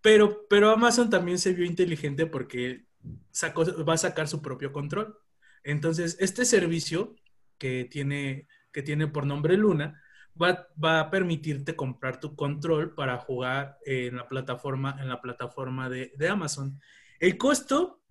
Pero, 0.00 0.46
pero 0.48 0.70
Amazon 0.70 1.10
también 1.10 1.38
se 1.38 1.52
vio 1.52 1.64
inteligente 1.64 2.26
porque 2.26 2.86
sacó, 3.30 3.64
va 3.84 3.94
a 3.94 3.98
sacar 3.98 4.28
su 4.28 4.42
propio 4.42 4.72
control. 4.72 5.16
Entonces, 5.64 6.16
este 6.20 6.44
servicio 6.44 7.14
que 7.58 7.84
tiene, 7.84 8.48
que 8.72 8.82
tiene 8.82 9.06
por 9.06 9.26
nombre 9.26 9.56
Luna 9.56 10.02
va, 10.40 11.00
a 11.00 11.10
permitirte 11.10 11.76
comprar 11.76 12.20
tu 12.20 12.34
control 12.34 12.94
para 12.94 13.18
jugar 13.18 13.78
en 13.84 14.16
la 14.16 14.26
plataforma, 14.28 14.96
en 15.00 15.08
la 15.08 15.20
plataforma 15.20 15.88
de, 15.88 16.12
Amazon. 16.28 16.80
El 17.20 17.36
costo 17.38 18.02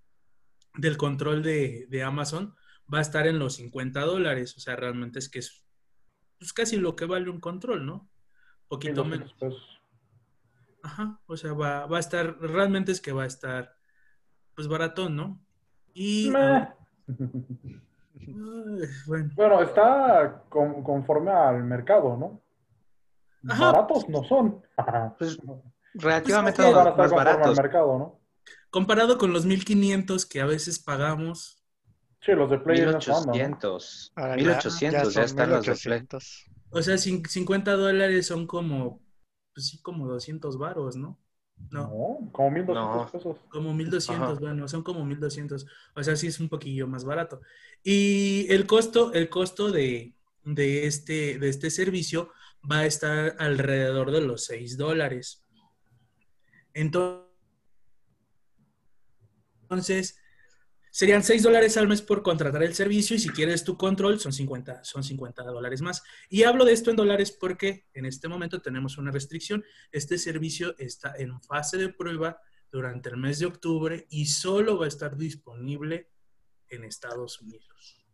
del 0.75 0.97
control 0.97 1.43
de, 1.43 2.03
Amazon 2.05 2.55
va 2.93 2.99
a 2.99 3.01
estar 3.01 3.27
en 3.27 3.39
los 3.39 3.55
50 3.55 4.01
dólares. 4.01 4.55
O 4.57 4.59
sea, 4.59 4.75
realmente 4.75 5.19
es 5.19 5.29
que 5.29 5.39
es 5.39 5.63
pues, 6.39 6.53
casi 6.53 6.77
lo 6.77 6.95
que 6.95 7.05
vale 7.05 7.29
un 7.29 7.39
control, 7.39 7.85
¿no? 7.85 8.09
Poquito 8.67 9.05
menos. 9.05 9.35
Ajá, 10.83 11.19
o 11.27 11.37
sea, 11.37 11.53
va, 11.53 11.85
a 11.85 11.99
estar, 11.99 12.39
realmente 12.39 12.91
es 12.91 13.01
que 13.01 13.11
va 13.11 13.23
a 13.23 13.27
estar, 13.27 13.75
pues 14.55 14.67
baratón, 14.67 15.15
¿no? 15.15 15.39
Y 15.93 16.31
bueno. 19.05 19.61
está 19.61 20.43
conforme 20.49 21.31
al 21.31 21.63
mercado, 21.63 22.17
¿no? 22.17 22.41
Baratos 23.43 24.09
no 24.09 24.23
son. 24.23 24.61
Pues, 25.19 25.37
relativamente 25.93 26.63
más 26.71 27.11
baratos. 27.11 27.57
mercado, 27.57 27.99
¿no? 27.99 28.19
Comparado 28.69 29.17
con 29.17 29.33
los 29.33 29.45
1500 29.45 30.25
que 30.25 30.39
a 30.39 30.45
veces 30.45 30.79
pagamos. 30.79 31.60
Sí, 32.21 32.33
los 32.33 32.51
de 32.51 32.59
Play 32.59 32.81
1800. 32.81 34.13
1800 34.35 35.13
ya, 35.13 35.23
están 35.23 35.49
los 35.49 35.65
de 35.65 35.75
Play. 35.75 36.07
O 36.69 36.81
sea, 36.81 36.97
50 36.97 37.73
dólares 37.73 38.27
son 38.27 38.45
como, 38.47 39.01
pues 39.53 39.67
sí, 39.67 39.81
como 39.81 40.07
200 40.07 40.57
varos, 40.57 40.95
¿no? 40.95 41.19
No, 41.69 42.29
como 42.31 42.51
1200 42.51 43.11
pesos. 43.11 43.37
Como 43.49 43.73
1200, 43.73 44.39
bueno, 44.39 44.67
son 44.67 44.83
como 44.83 45.03
1200. 45.03 45.65
O 45.95 46.03
sea, 46.03 46.15
sí 46.15 46.27
es 46.27 46.39
un 46.39 46.47
poquillo 46.49 46.87
más 46.87 47.03
barato. 47.05 47.41
Y 47.83 48.45
el 48.49 48.67
costo, 48.67 49.13
el 49.13 49.29
costo 49.29 49.71
de, 49.71 50.15
este, 50.45 51.39
de 51.39 51.49
este 51.49 51.71
servicio 51.71 52.29
va 52.69 52.79
a 52.79 52.85
estar 52.85 53.35
alrededor 53.39 54.11
de 54.11 54.21
los 54.21 54.45
6 54.45 54.77
dólares. 54.77 55.43
Entonces, 56.73 57.29
Serían 60.93 61.23
6 61.23 61.43
dólares 61.43 61.77
al 61.77 61.87
mes 61.87 62.01
por 62.01 62.21
contratar 62.21 62.63
el 62.63 62.73
servicio 62.73 63.15
y 63.15 63.19
si 63.19 63.29
quieres 63.29 63.63
tu 63.63 63.77
control 63.77 64.19
son 64.19 64.33
50, 64.33 64.83
son 64.83 65.05
50 65.05 65.41
dólares 65.43 65.81
más. 65.81 66.03
Y 66.29 66.43
hablo 66.43 66.65
de 66.65 66.73
esto 66.73 66.89
en 66.89 66.97
dólares 66.97 67.31
porque 67.31 67.87
en 67.93 68.05
este 68.05 68.27
momento 68.27 68.61
tenemos 68.61 68.97
una 68.97 69.09
restricción. 69.09 69.63
Este 69.93 70.17
servicio 70.17 70.75
está 70.77 71.13
en 71.17 71.41
fase 71.41 71.77
de 71.77 71.89
prueba 71.89 72.41
durante 72.69 73.09
el 73.09 73.15
mes 73.15 73.39
de 73.39 73.45
octubre 73.45 74.05
y 74.09 74.25
solo 74.25 74.77
va 74.77 74.85
a 74.85 74.89
estar 74.89 75.15
disponible 75.15 76.09
en 76.67 76.83
Estados 76.83 77.39
Unidos. 77.39 78.05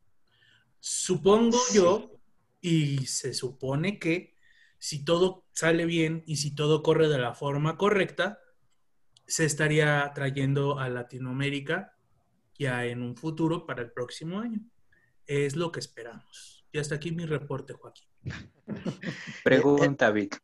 Supongo 0.80 1.60
yo, 1.74 2.14
Y 2.60 3.06
se 3.06 3.34
supone 3.34 3.99
que 3.99 4.36
si 4.80 5.04
todo 5.06 5.45
sale 5.54 5.86
bien 5.86 6.24
y 6.26 6.38
si 6.38 6.54
todo 6.54 6.84
corre 6.84 7.08
de 7.08 7.18
la 7.18 7.34
forma 7.34 7.78
correcta, 7.78 8.40
se 9.26 9.45
estaría 9.45 10.12
trayendo 10.14 10.80
a 10.80 10.90
Latinoamérica 10.90 11.97
ya 12.58 12.86
en 12.86 13.02
un 13.02 13.16
futuro 13.16 13.66
para 13.66 13.82
el 13.82 13.92
próximo 13.92 14.40
año. 14.40 14.60
Es 15.26 15.56
lo 15.56 15.72
que 15.72 15.80
esperamos. 15.80 16.66
Y 16.72 16.80
hasta 16.80 16.96
aquí 16.96 17.12
mi 17.12 17.26
reporte, 17.26 17.74
Joaquín. 17.74 18.08
Pregunta, 19.44 20.12
Vic. 20.12 20.42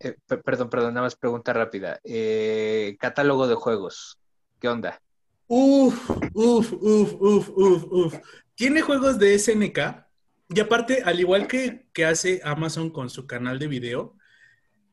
Eh, 0.00 0.16
perdón, 0.44 0.68
perdón, 0.68 0.94
nada 0.94 1.06
más 1.06 1.16
pregunta 1.16 1.52
rápida. 1.52 2.00
Eh, 2.02 2.96
catálogo 2.98 3.46
de 3.46 3.54
juegos. 3.54 4.18
¿Qué 4.60 4.68
onda? 4.68 5.00
Uf, 5.46 6.10
uf, 6.32 6.72
uf, 6.72 7.14
uf, 7.20 7.48
uf, 7.50 7.84
uf. 7.90 8.14
Tiene 8.54 8.80
juegos 8.80 9.18
de 9.18 9.38
SNK. 9.38 10.06
Y 10.48 10.60
aparte, 10.60 11.02
al 11.04 11.20
igual 11.20 11.46
que, 11.46 11.88
que 11.92 12.04
hace 12.04 12.40
Amazon 12.44 12.90
con 12.90 13.10
su 13.10 13.26
canal 13.26 13.58
de 13.58 13.68
video, 13.68 14.16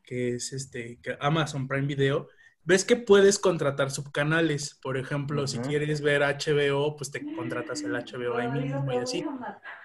que 0.02 0.34
es 0.34 0.52
este 0.52 1.00
Amazon 1.20 1.68
Prime 1.68 1.86
Video, 1.86 2.28
ves 2.64 2.84
que 2.84 2.96
puedes 2.96 3.38
contratar 3.38 3.90
subcanales. 3.90 4.78
Por 4.82 4.96
ejemplo, 4.96 5.46
si 5.46 5.58
quieres 5.58 6.00
ver 6.00 6.22
HBO, 6.22 6.96
pues 6.96 7.10
te 7.10 7.24
contratas 7.34 7.82
el 7.82 7.92
HBO 7.92 8.36
ahí 8.36 8.48
mismo 8.48 8.92
y 8.92 8.96
así. 8.96 9.24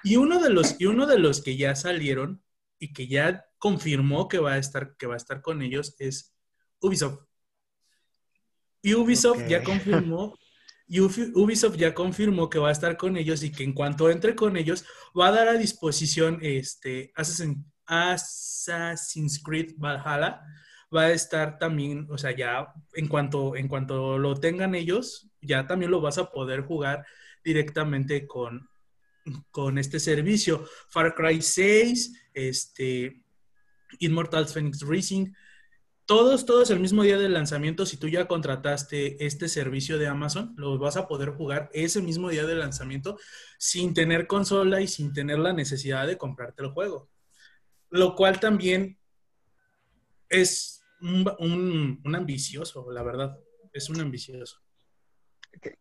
Y 0.04 0.16
uno 0.18 0.40
de 0.40 0.50
los, 0.50 0.80
y 0.80 0.86
uno 0.86 1.06
de 1.06 1.20
los 1.20 1.42
que 1.42 1.58
ya 1.58 1.76
salieron 1.76 2.44
y 2.80 2.94
que 2.94 3.08
ya 3.08 3.46
confirmó 3.58 4.28
que 4.28 4.40
va 4.40 4.54
a 4.54 4.58
estar, 4.58 4.96
que 4.98 5.08
va 5.08 5.14
a 5.16 5.18
estar 5.18 5.42
con 5.42 5.62
ellos 5.62 5.96
es 6.00 6.36
Ubisoft. 6.80 7.22
Y 8.82 8.94
Ubisoft 8.94 9.48
ya 9.48 9.64
confirmó, 9.64 10.38
y 10.88 11.00
Ubisoft 11.00 11.78
ya 11.78 11.96
confirmó 11.96 12.50
que 12.50 12.60
va 12.60 12.70
a 12.70 12.74
estar 12.74 12.96
con 12.98 13.18
ellos 13.18 13.42
y 13.42 13.52
que 13.52 13.64
en 13.64 13.74
cuanto 13.74 14.12
entre 14.12 14.36
con 14.36 14.56
ellos 14.56 14.86
va 15.20 15.30
a 15.30 15.32
dar 15.32 15.48
a 15.48 15.54
disposición 15.54 16.38
este 16.44 17.12
Assassin's 17.88 19.42
Creed 19.44 19.74
Valhalla 19.78 20.42
va 20.94 21.04
a 21.04 21.12
estar 21.12 21.58
también, 21.58 22.08
o 22.10 22.18
sea, 22.18 22.36
ya 22.36 22.74
en 22.94 23.08
cuanto, 23.08 23.56
en 23.56 23.68
cuanto 23.68 24.18
lo 24.18 24.36
tengan 24.36 24.76
ellos, 24.76 25.30
ya 25.42 25.68
también 25.68 25.92
lo 25.92 26.02
vas 26.02 26.18
a 26.18 26.32
poder 26.32 26.62
jugar 26.62 27.06
directamente 27.44 28.28
con, 28.28 28.70
con 29.52 29.78
este 29.78 30.00
servicio. 30.00 30.66
Far 30.90 31.16
Cry 31.16 31.42
6, 31.42 32.30
este, 32.34 33.24
Immortals 34.00 34.54
Phoenix 34.54 34.82
Racing, 34.82 35.32
todos, 36.06 36.46
todos 36.46 36.70
el 36.70 36.80
mismo 36.80 37.02
día 37.02 37.18
del 37.18 37.34
lanzamiento, 37.34 37.84
si 37.86 37.98
tú 37.98 38.08
ya 38.08 38.28
contrataste 38.28 39.26
este 39.26 39.50
servicio 39.50 39.98
de 39.98 40.06
Amazon, 40.06 40.54
lo 40.56 40.78
vas 40.78 40.98
a 40.98 41.08
poder 41.08 41.32
jugar 41.32 41.70
ese 41.74 42.00
mismo 42.00 42.30
día 42.30 42.46
del 42.46 42.60
lanzamiento 42.60 43.18
sin 43.58 43.96
tener 43.96 44.28
consola 44.28 44.82
y 44.82 44.88
sin 44.88 45.14
tener 45.14 45.40
la 45.40 45.52
necesidad 45.52 46.06
de 46.06 46.18
comprarte 46.18 46.62
el 46.62 46.70
juego. 46.70 47.10
Lo 47.90 48.16
cual 48.16 48.40
también 48.40 49.00
es 50.30 50.75
un, 51.10 52.16
ambicioso, 52.16 52.92
la 52.92 53.04
verdad. 53.04 53.38
Es 53.74 53.90
un 53.90 54.00
ambicioso. 54.00 54.62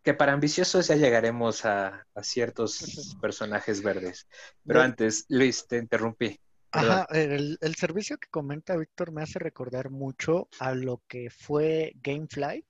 Que, 0.03 0.15
para 0.15 0.33
ambiciosos 0.33 0.87
ya 0.87 0.97
llegaremos 0.97 1.65
a, 1.65 2.07
ciertos 2.23 3.17
personajes 3.21 3.83
verdes. 3.83 4.29
Pero 4.65 4.83
antes, 4.83 5.25
Luis, 5.29 5.67
te 5.67 5.79
interrumpí. 5.79 6.39
Ajá, 6.71 7.07
el, 7.11 7.59
servicio 7.77 8.19
que 8.19 8.29
comenta 8.29 8.77
Víctor 8.77 9.13
me 9.13 9.23
hace 9.23 9.39
recordar 9.39 9.91
mucho 9.91 10.49
a 10.59 10.75
lo 10.75 11.03
que 11.09 11.31
fue 11.31 11.93
Gamefly. 12.03 12.65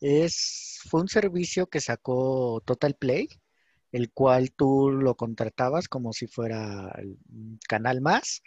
Es, 0.00 0.80
fue 0.88 1.02
un 1.02 1.08
servicio 1.08 1.66
que 1.66 1.80
sacó 1.80 2.62
Total 2.64 2.94
Play, 2.94 3.28
el 3.92 4.12
cual 4.12 4.52
tú 4.52 4.90
lo 4.90 5.16
contratabas 5.16 5.88
como 5.88 6.12
si 6.12 6.26
fuera 6.26 6.90
el 6.98 7.18
canal 7.68 8.00
más 8.00 8.42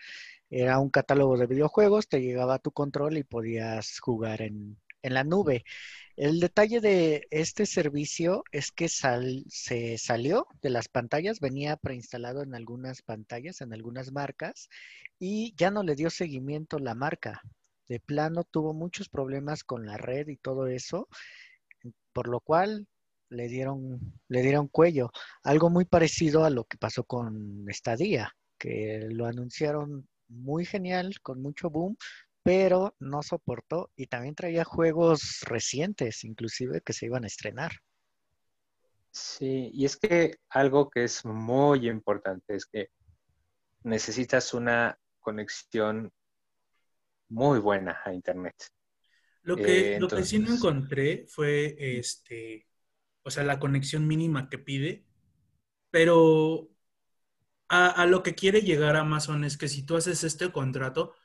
era 0.56 0.78
un 0.78 0.92
catálogo 0.92 1.36
de 1.36 1.48
videojuegos, 1.48 2.08
te 2.08 2.22
llegaba 2.22 2.56
a 2.56 2.60
tu 2.60 2.72
control 2.72 3.18
y 3.18 3.24
podías 3.24 4.00
jugar 4.00 4.44
en, 4.44 4.78
la 5.02 5.24
nube. 5.24 5.66
El 6.16 6.40
detalle 6.40 6.80
de 6.80 7.28
este 7.32 7.66
servicio 7.66 8.44
es 8.52 8.72
que 8.72 8.88
se 8.88 9.98
salió 9.98 10.48
de 10.62 10.70
las 10.70 10.90
pantallas, 10.90 11.40
venía 11.40 11.76
preinstalado 11.76 12.44
en 12.44 12.54
algunas 12.54 13.02
pantallas, 13.02 13.62
en 13.62 13.74
algunas 13.74 14.12
marcas, 14.12 14.70
y 15.20 15.56
ya 15.58 15.72
no 15.72 15.82
le 15.82 15.96
dio 15.96 16.12
seguimiento 16.12 16.78
la 16.78 16.94
marca. 16.94 17.42
De 17.88 18.00
plano 18.00 18.44
tuvo 18.44 18.74
muchos 18.74 19.10
problemas 19.10 19.64
con 19.64 19.88
la 19.88 19.98
red 19.98 20.28
y 20.28 20.38
todo 20.38 20.68
eso, 20.68 21.10
por 22.14 22.28
lo 22.28 22.40
cual 22.42 22.88
le 23.30 23.48
dieron, 23.48 24.00
le 24.28 24.42
dieron 24.44 24.68
cuello. 24.68 25.12
Algo 25.42 25.72
muy 25.72 25.86
parecido 25.86 26.46
a 26.46 26.52
lo 26.52 26.66
que 26.66 26.78
pasó 26.78 27.04
con 27.06 27.66
Stadia, 27.72 28.36
que 28.60 29.08
lo 29.10 29.26
anunciaron 29.26 30.08
muy 30.34 30.66
genial, 30.66 31.20
con 31.22 31.42
mucho 31.42 31.70
boom, 31.70 31.98
pero 32.44 32.96
no 33.00 33.24
soportó 33.24 33.92
y 33.96 34.08
también 34.08 34.36
traía 34.36 34.66
juegos 34.66 35.42
recientes, 35.46 36.24
inclusive, 36.24 36.82
que 36.82 36.94
se 36.94 37.06
iban 37.06 37.24
a 37.24 37.28
estrenar. 37.28 37.72
Sí, 39.12 39.70
y 39.74 39.86
es 39.86 39.96
que 39.96 40.38
algo 40.50 40.90
que 40.90 41.04
es 41.04 41.24
muy 41.24 41.88
importante 41.88 42.56
es 42.56 42.66
que 42.66 42.90
necesitas 43.84 44.54
una 44.54 44.98
conexión 45.20 46.12
muy 47.30 47.60
buena 47.60 48.00
a 48.04 48.14
Internet. 48.14 48.56
Lo 49.44 49.58
que, 49.58 49.98
lo 50.00 50.08
que 50.08 50.24
sí 50.24 50.40
no 50.40 50.54
encontré 50.54 51.26
fue 51.28 51.76
este, 51.78 52.66
o 53.24 53.30
sea, 53.32 53.44
la 53.44 53.60
conexión 53.60 54.08
mínima 54.08 54.50
que 54.50 54.58
pide, 54.58 55.06
pero 55.92 56.70
a, 57.70 58.06
lo 58.06 58.22
que 58.22 58.36
quiere 58.36 58.62
llegar 58.62 58.96
Amazon 58.96 59.44
es 59.44 59.58
que 59.58 59.68
si 59.68 59.84
tú 59.84 59.96
haces 59.96 60.24
este 60.24 60.52
contrato, 60.52 61.16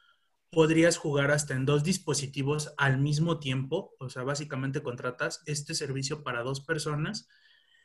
podrías 0.51 0.97
jugar 0.97 1.31
hasta 1.31 1.55
en 1.55 1.67
dos 1.67 1.85
dispositivos 1.85 2.73
al 2.79 2.99
mismo 2.99 3.39
tiempo. 3.39 3.95
O 3.99 4.09
sea, 4.09 4.23
básicamente 4.23 4.83
contratas 4.83 5.43
este 5.47 5.75
servicio 5.75 6.23
para 6.23 6.43
dos 6.43 6.61
personas. 6.61 7.29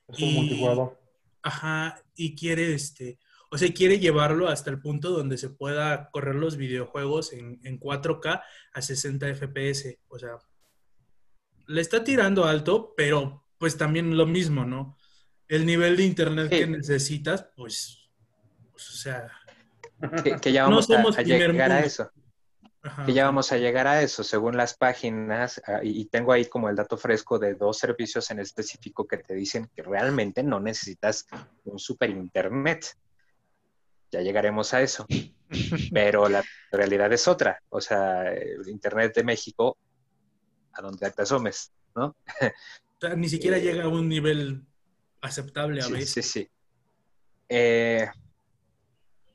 Es 0.07 0.19
un 0.19 0.33
multijugador. 0.33 0.99
Ajá, 1.41 2.01
y 2.15 2.35
quiere 2.35 2.73
este, 2.73 3.19
o 3.53 3.57
sea, 3.59 3.71
quiere 3.71 3.99
llevarlo 3.99 4.47
hasta 4.47 4.71
el 4.71 4.79
punto 4.79 5.11
donde 5.11 5.37
se 5.37 5.47
pueda 5.47 6.09
correr 6.09 6.33
los 6.33 6.57
videojuegos 6.57 7.33
en, 7.33 7.59
4K 7.79 8.41
a 8.73 8.81
60 8.81 9.27
FPS. 9.35 9.99
O 10.07 10.17
sea, 10.17 10.39
le 11.67 11.79
está 11.79 12.03
tirando 12.03 12.45
alto, 12.45 12.95
pero 12.97 13.45
pues 13.59 13.77
también 13.77 14.17
lo 14.17 14.25
mismo, 14.25 14.65
¿no? 14.65 14.97
El 15.47 15.67
nivel 15.67 15.97
de 15.97 16.03
internet 16.03 16.49
que 16.49 16.65
necesitas, 16.65 17.45
pues, 17.55 18.02
o 18.89 18.95
sea, 18.95 19.31
que, 20.41 20.51
ya 20.51 20.63
vamos 20.63 20.89
a, 21.17 21.21
llegar 21.21 21.71
a 21.71 21.79
eso. 21.81 22.11
que 23.05 23.13
ya 23.13 23.25
vamos 23.25 23.51
a 23.51 23.57
llegar 23.57 23.87
a 23.87 24.01
eso, 24.01 24.23
según 24.23 24.57
las 24.57 24.75
páginas, 24.75 25.61
ah, 25.67 25.79
y 25.81 26.05
tengo 26.05 26.33
ahí 26.33 26.45
como 26.45 26.69
el 26.69 26.75
dato 26.75 26.97
fresco 26.97 27.39
de 27.39 27.55
dos 27.55 27.77
servicios 27.77 28.29
en 28.31 28.39
específico 28.39 29.07
que 29.07 29.17
te 29.17 29.33
dicen 29.33 29.69
que 29.75 29.83
realmente 29.83 30.43
no 30.43 30.59
necesitas 30.59 31.25
un 31.63 31.79
super 31.79 32.09
internet. 32.09 32.97
Ya 34.11 34.21
llegaremos 34.21 34.73
a 34.73 34.81
eso. 34.81 35.07
Pero 35.93 36.29
la 36.29 36.43
realidad 36.71 37.11
es 37.13 37.27
otra. 37.27 37.61
O 37.69 37.79
sea, 37.81 38.31
el 38.31 38.67
internet 38.67 39.15
de 39.15 39.23
México, 39.23 39.77
a 40.73 40.81
donde 40.81 41.09
te 41.11 41.21
asomes, 41.21 41.71
¿no? 41.95 42.15
ni 43.17 43.29
siquiera 43.29 43.57
eh, 43.57 43.61
llega 43.61 43.83
a 43.83 43.87
un 43.87 44.07
nivel 44.07 44.65
aceptable 45.21 45.81
a 45.81 45.87
veces. 45.87 46.25
Sí, 46.25 46.41
sí. 46.41 46.49
Eh, 47.49 48.07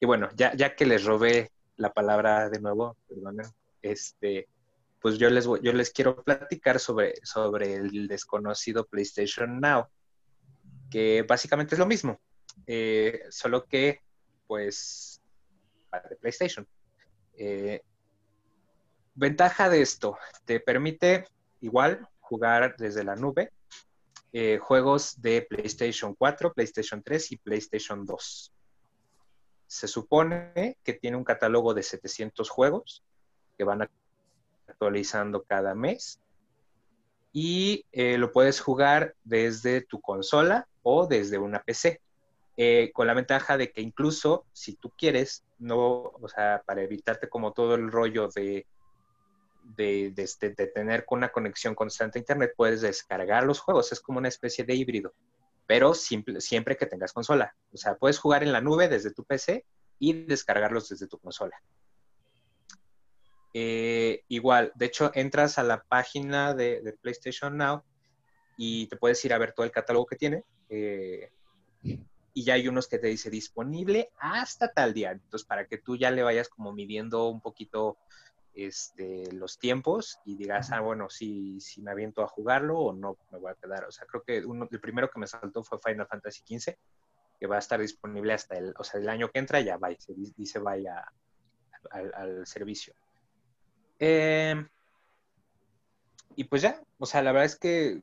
y 0.01 0.07
bueno, 0.07 0.29
ya, 0.37 0.55
ya 0.55 0.77
que 0.77 0.87
les 0.87 1.05
robé 1.05 1.51
la 1.77 1.93
palabra 1.93 2.49
de 2.49 2.61
nuevo, 2.61 2.97
este, 3.83 4.49
pues 5.01 5.19
yo 5.19 5.31
les, 5.31 5.45
yo 5.45 5.73
les 5.73 5.91
quiero 5.91 6.23
platicar 6.23 6.79
sobre, 6.79 7.15
sobre 7.25 7.75
el 7.75 8.07
desconocido 8.07 8.87
PlayStation 8.87 9.61
Now, 9.61 9.87
que 10.91 11.23
básicamente 11.23 11.75
es 11.75 11.79
lo 11.79 11.87
mismo, 11.87 12.21
eh, 12.67 13.23
solo 13.31 13.65
que, 13.65 14.01
pues, 14.47 15.21
para 15.91 16.09
PlayStation. 16.21 16.67
Eh, 17.37 17.83
ventaja 19.15 19.69
de 19.69 19.83
esto, 19.83 20.17
te 20.45 20.61
permite 20.61 21.27
igual 21.61 22.07
jugar 22.21 22.77
desde 22.77 23.05
la 23.05 23.17
nube 23.17 23.53
eh, 24.33 24.59
juegos 24.59 25.21
de 25.21 25.43
PlayStation 25.49 26.15
4, 26.15 26.53
PlayStation 26.53 27.03
3 27.03 27.33
y 27.33 27.37
PlayStation 27.39 28.05
2 28.05 28.53
se 29.69 29.87
supone 29.87 30.79
que 30.83 30.95
tiene 30.95 31.17
un 31.17 31.25
catálogo 31.25 31.75
de 31.75 31.83
700 31.83 32.49
juegos 32.49 33.05
que 33.57 33.65
van 33.65 33.89
actualizando 34.67 35.45
cada 35.45 35.75
mes 35.75 36.21
y 37.33 37.85
eh, 37.93 38.17
lo 38.17 38.33
puedes 38.33 38.61
jugar 38.61 39.15
desde 39.25 39.83
tu 39.83 40.01
consola 40.01 40.67
o 40.83 41.07
desde 41.07 41.39
una 41.39 41.63
PC. 41.63 42.01
Eh, 42.61 42.91
con 42.93 43.07
la 43.07 43.15
ventaja 43.15 43.57
de 43.57 43.71
que 43.71 43.83
incluso 43.83 44.45
si 44.53 44.75
tú 44.75 44.91
quieres, 44.97 45.45
no, 45.61 45.79
o 45.79 46.29
sea, 46.29 46.65
para 46.67 46.83
evitarte 46.83 47.29
como 47.29 47.53
todo 47.53 47.77
el 47.77 47.93
rollo 47.93 48.29
de, 48.35 48.67
de, 49.77 50.13
este, 50.17 50.51
de 50.51 50.67
tener 50.67 51.05
una 51.11 51.29
conexión 51.29 51.77
constante 51.77 52.19
a 52.19 52.23
Internet, 52.23 52.55
puedes 52.57 52.81
descargar 52.81 53.45
los 53.45 53.61
juegos. 53.61 53.93
Es 53.93 54.01
como 54.01 54.19
una 54.19 54.27
especie 54.27 54.65
de 54.65 54.75
híbrido 54.75 55.13
pero 55.69 55.93
siempre 55.93 56.79
que 56.79 56.87
tengas 56.87 57.13
consola. 57.13 57.55
O 57.75 57.77
sea, 57.77 57.95
puedes 57.99 58.19
jugar 58.19 58.43
en 58.43 58.53
la 58.53 58.63
nube 58.63 58.89
desde 58.89 59.13
tu 59.13 59.23
PC 59.25 59.67
y 59.99 60.25
descargarlos 60.25 60.89
desde 60.89 61.07
tu 61.07 61.19
consola. 61.19 61.61
Eh, 63.53 64.25
igual, 64.29 64.73
de 64.77 64.87
hecho, 64.87 65.13
entras 65.15 65.59
a 65.59 65.63
la 65.65 65.83
página 65.83 66.55
de, 66.55 66.97
PlayStation 67.03 67.59
Now 67.59 67.85
y 68.57 68.87
te 68.87 68.97
puedes 68.97 69.23
ir 69.27 69.35
a 69.35 69.39
ver 69.39 69.53
todo 69.53 69.67
el 69.67 69.71
catálogo 69.71 70.07
que 70.07 70.17
tiene. 70.17 70.43
Eh, 70.71 71.31
y 71.83 72.45
ya 72.45 72.55
hay 72.55 72.67
unos 72.67 72.89
que 72.89 72.99
te 72.99 73.09
dice 73.09 73.29
disponible 73.29 74.11
hasta 74.19 74.73
tal 74.73 74.95
día. 74.95 75.11
Entonces, 75.11 75.47
para 75.47 75.67
que 75.67 75.77
tú 75.77 75.99
ya 75.99 76.11
le 76.11 76.23
vayas 76.23 76.49
como 76.49 76.73
midiendo 76.73 77.29
un 77.29 77.43
poquito 77.43 77.99
este, 78.59 79.31
los 79.33 79.59
tiempos 79.59 80.19
y 80.25 80.37
digas, 80.37 80.73
ah, 80.73 80.81
bueno, 80.81 81.09
si, 81.09 81.61
si 81.61 81.81
me 81.81 81.93
aviento 81.93 82.23
a 82.23 82.27
jugarlo 82.27 82.79
o 82.79 82.93
no 82.93 83.17
me 83.31 83.39
voy 83.39 83.53
a 83.53 83.55
quedar. 83.55 83.85
O 83.85 83.93
sea, 83.93 84.05
creo 84.07 84.25
que 84.25 84.45
uno, 84.45 84.67
el 84.69 84.81
primero 84.81 85.09
que 85.09 85.21
me 85.21 85.29
saltó 85.29 85.63
fue 85.63 85.79
Final 85.79 86.09
Fantasy 86.09 86.43
XV, 86.59 86.75
que 87.39 87.47
va 87.47 87.57
a 87.57 87.61
estar 87.61 87.81
disponible 87.81 88.33
hasta 88.33 88.57
el, 88.57 88.75
o 88.77 88.83
sea, 88.83 89.01
el 89.01 89.09
año 89.09 89.31
que 89.31 89.39
entra 89.39 89.61
ya 89.61 89.77
va, 89.77 89.91
se 89.97 90.13
dice 90.13 90.59
vaya 90.59 91.05
al, 91.91 92.45
servicio. 92.49 92.95
Eh, 94.01 94.57
y 96.35 96.45
pues 96.45 96.63
ya, 96.63 96.83
o 96.99 97.07
sea, 97.07 97.23
la 97.23 97.31
verdad 97.31 97.47
es 97.47 97.59
que 97.59 98.01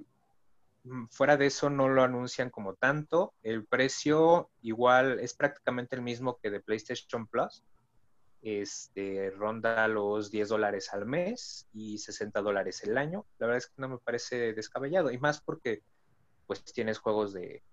mm, 0.86 1.08
fuera 1.08 1.36
de 1.36 1.48
eso 1.48 1.70
no 1.70 1.90
lo 1.90 2.02
anuncian 2.02 2.50
como 2.50 2.76
tanto. 2.76 3.34
El 3.44 3.66
precio 3.66 4.50
igual 4.62 5.20
es 5.20 5.34
prácticamente 5.34 5.98
el 5.98 6.02
mismo 6.02 6.38
que 6.38 6.50
de 6.50 6.62
PlayStation 6.62 7.28
Plus 7.28 7.62
este, 8.46 9.32
ronda 9.32 9.88
los 9.88 10.30
10 10.30 10.50
dólares 10.50 10.94
al 10.94 11.08
mes 11.08 11.68
y 11.74 11.98
60 11.98 12.42
dólares 12.42 12.84
el 12.84 12.96
año. 12.98 13.26
La 13.40 13.48
verdad 13.48 13.58
es 13.58 13.68
que 13.68 13.82
no 13.82 13.90
me 13.90 13.98
parece 13.98 14.54
descabellado, 14.54 15.12
y 15.12 15.18
más 15.18 15.42
porque 15.42 15.82
pues 16.46 16.64
tienes 16.64 17.00
juegos 17.00 17.34
de, 17.34 17.64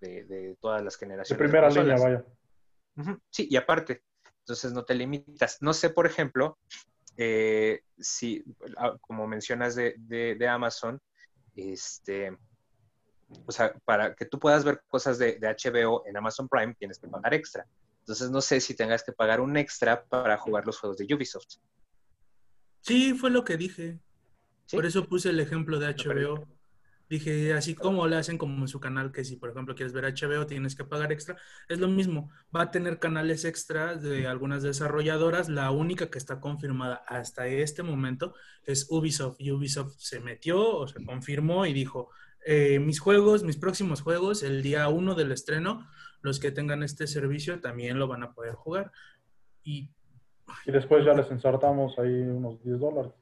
de, 0.00 0.56
todas 0.60 0.82
las 0.82 0.96
generaciones. 0.96 1.38
De 1.38 1.44
primera 1.44 1.68
línea, 1.68 1.96
vaya. 1.98 2.24
Sí, 3.30 3.46
y 3.50 3.56
aparte, 3.56 4.02
entonces 4.40 4.72
no 4.72 4.84
te 4.84 4.94
limitas. 4.94 5.58
No 5.60 5.74
sé, 5.74 5.90
por 5.90 6.06
ejemplo, 6.06 6.58
eh, 7.18 7.82
si, 7.98 8.42
ah, 8.78 8.96
como 9.02 9.26
mencionas 9.26 9.74
de, 9.74 9.94
de, 9.98 10.48
Amazon, 10.48 10.98
este, 11.54 12.36
o 13.44 13.52
sea, 13.52 13.74
para 13.84 14.14
que 14.14 14.24
tú 14.24 14.38
puedas 14.38 14.64
ver 14.64 14.82
cosas 14.88 15.18
de, 15.18 15.38
HBO 15.38 16.06
en 16.06 16.16
Amazon 16.16 16.48
Prime, 16.48 16.74
tienes 16.74 16.98
que 16.98 17.08
pagar 17.08 17.34
extra. 17.34 17.66
Entonces 18.08 18.30
no 18.30 18.40
sé 18.40 18.58
si 18.62 18.74
tengas 18.74 19.02
que 19.02 19.12
pagar 19.12 19.38
un 19.38 19.54
extra 19.58 20.02
para 20.06 20.38
jugar 20.38 20.64
los 20.64 20.78
juegos 20.78 20.96
de 20.96 21.14
Ubisoft. 21.14 21.56
Sí, 22.80 23.12
fue 23.12 23.28
lo 23.28 23.44
que 23.44 23.58
dije. 23.58 24.00
Por 24.72 24.86
eso 24.86 25.04
puse 25.04 25.28
el 25.28 25.40
ejemplo 25.40 25.78
de 25.78 25.88
HBO. 25.88 26.48
Dije, 27.10 27.52
así 27.52 27.74
como 27.74 28.06
le 28.06 28.16
hacen 28.16 28.38
como 28.38 28.62
en 28.62 28.68
su 28.68 28.80
canal, 28.80 29.12
que 29.12 29.26
si 29.26 29.36
por 29.36 29.50
ejemplo 29.50 29.74
quieres 29.74 29.92
ver 29.92 30.06
HBO 30.06 30.46
tienes 30.46 30.74
que 30.74 30.84
pagar 30.84 31.12
extra, 31.12 31.36
es 31.68 31.80
lo 31.80 31.88
mismo. 31.88 32.30
Va 32.54 32.62
a 32.62 32.70
tener 32.70 32.98
canales 32.98 33.44
extra 33.44 33.94
de 33.94 34.26
algunas 34.26 34.62
desarrolladoras. 34.62 35.50
La 35.50 35.70
única 35.70 36.08
que 36.08 36.16
está 36.16 36.40
confirmada 36.40 37.04
hasta 37.06 37.46
este 37.46 37.82
momento 37.82 38.32
es 38.64 38.86
Ubisoft. 38.88 39.36
Y 39.38 39.50
Ubisoft 39.52 39.96
se 39.98 40.20
metió 40.20 40.66
o 40.66 40.88
se 40.88 41.04
confirmó 41.04 41.66
y 41.66 41.74
dijo, 41.74 42.08
eh, 42.46 42.78
mis 42.78 43.00
juegos, 43.00 43.44
mis 43.44 43.56
próximos 43.56 44.00
juegos, 44.00 44.42
el 44.42 44.62
día 44.62 44.88
uno 44.88 45.14
del 45.14 45.32
estreno, 45.32 45.86
los 46.22 46.40
que 46.40 46.50
tengan 46.50 46.82
este 46.82 47.06
servicio 47.06 47.60
también 47.60 47.98
lo 47.98 48.08
van 48.08 48.22
a 48.22 48.32
poder 48.32 48.54
jugar. 48.54 48.92
Y, 49.62 49.90
y 50.64 50.72
después 50.72 51.04
ya 51.04 51.14
les 51.14 51.30
ensartamos 51.30 51.98
ahí 51.98 52.12
unos 52.22 52.62
10 52.62 52.80
dólares. 52.80 53.12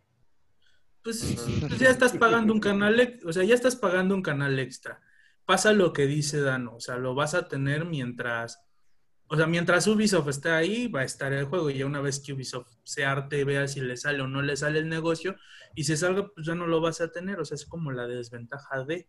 Pues, 1.03 1.37
pues, 1.61 1.79
ya 1.79 1.91
estás 1.91 2.17
pagando 2.17 2.53
un 2.53 2.59
canal, 2.59 3.21
o 3.25 3.33
sea, 3.33 3.45
ya 3.45 3.55
estás 3.55 3.77
pagando 3.77 4.15
un 4.15 4.23
canal 4.23 4.59
extra. 4.59 5.01
Pasa 5.45 5.73
lo 5.73 5.93
que 5.93 6.07
dice 6.07 6.41
Dano, 6.41 6.75
o 6.75 6.81
sea, 6.81 6.97
lo 6.97 7.15
vas 7.15 7.35
a 7.35 7.47
tener 7.47 7.85
mientras, 7.85 8.66
o 9.29 9.37
sea, 9.37 9.47
mientras 9.47 9.87
Ubisoft 9.89 10.29
esté 10.29 10.51
ahí, 10.51 10.87
va 10.87 11.01
a 11.01 11.05
estar 11.05 11.33
el 11.33 11.47
juego. 11.47 11.71
Y 11.71 11.79
ya 11.79 11.87
una 11.87 12.01
vez 12.01 12.21
que 12.21 12.33
Ubisoft 12.33 12.77
se 12.85 13.05
arte, 13.05 13.45
vea 13.45 13.67
si 13.67 13.81
le 13.81 13.97
sale 13.97 14.23
o 14.23 14.29
no 14.29 14.41
le 14.41 14.57
sale 14.57 14.79
el 14.79 14.89
negocio, 14.89 15.35
y 15.75 15.85
si 15.85 15.97
salga, 15.97 16.29
pues 16.33 16.47
ya 16.47 16.55
no 16.55 16.67
lo 16.67 16.81
vas 16.81 17.01
a 17.01 17.11
tener. 17.11 17.41
O 17.41 17.45
sea, 17.45 17.57
es 17.57 17.67
como 17.67 17.91
la 17.91 18.07
desventaja 18.07 18.85
de. 18.85 19.09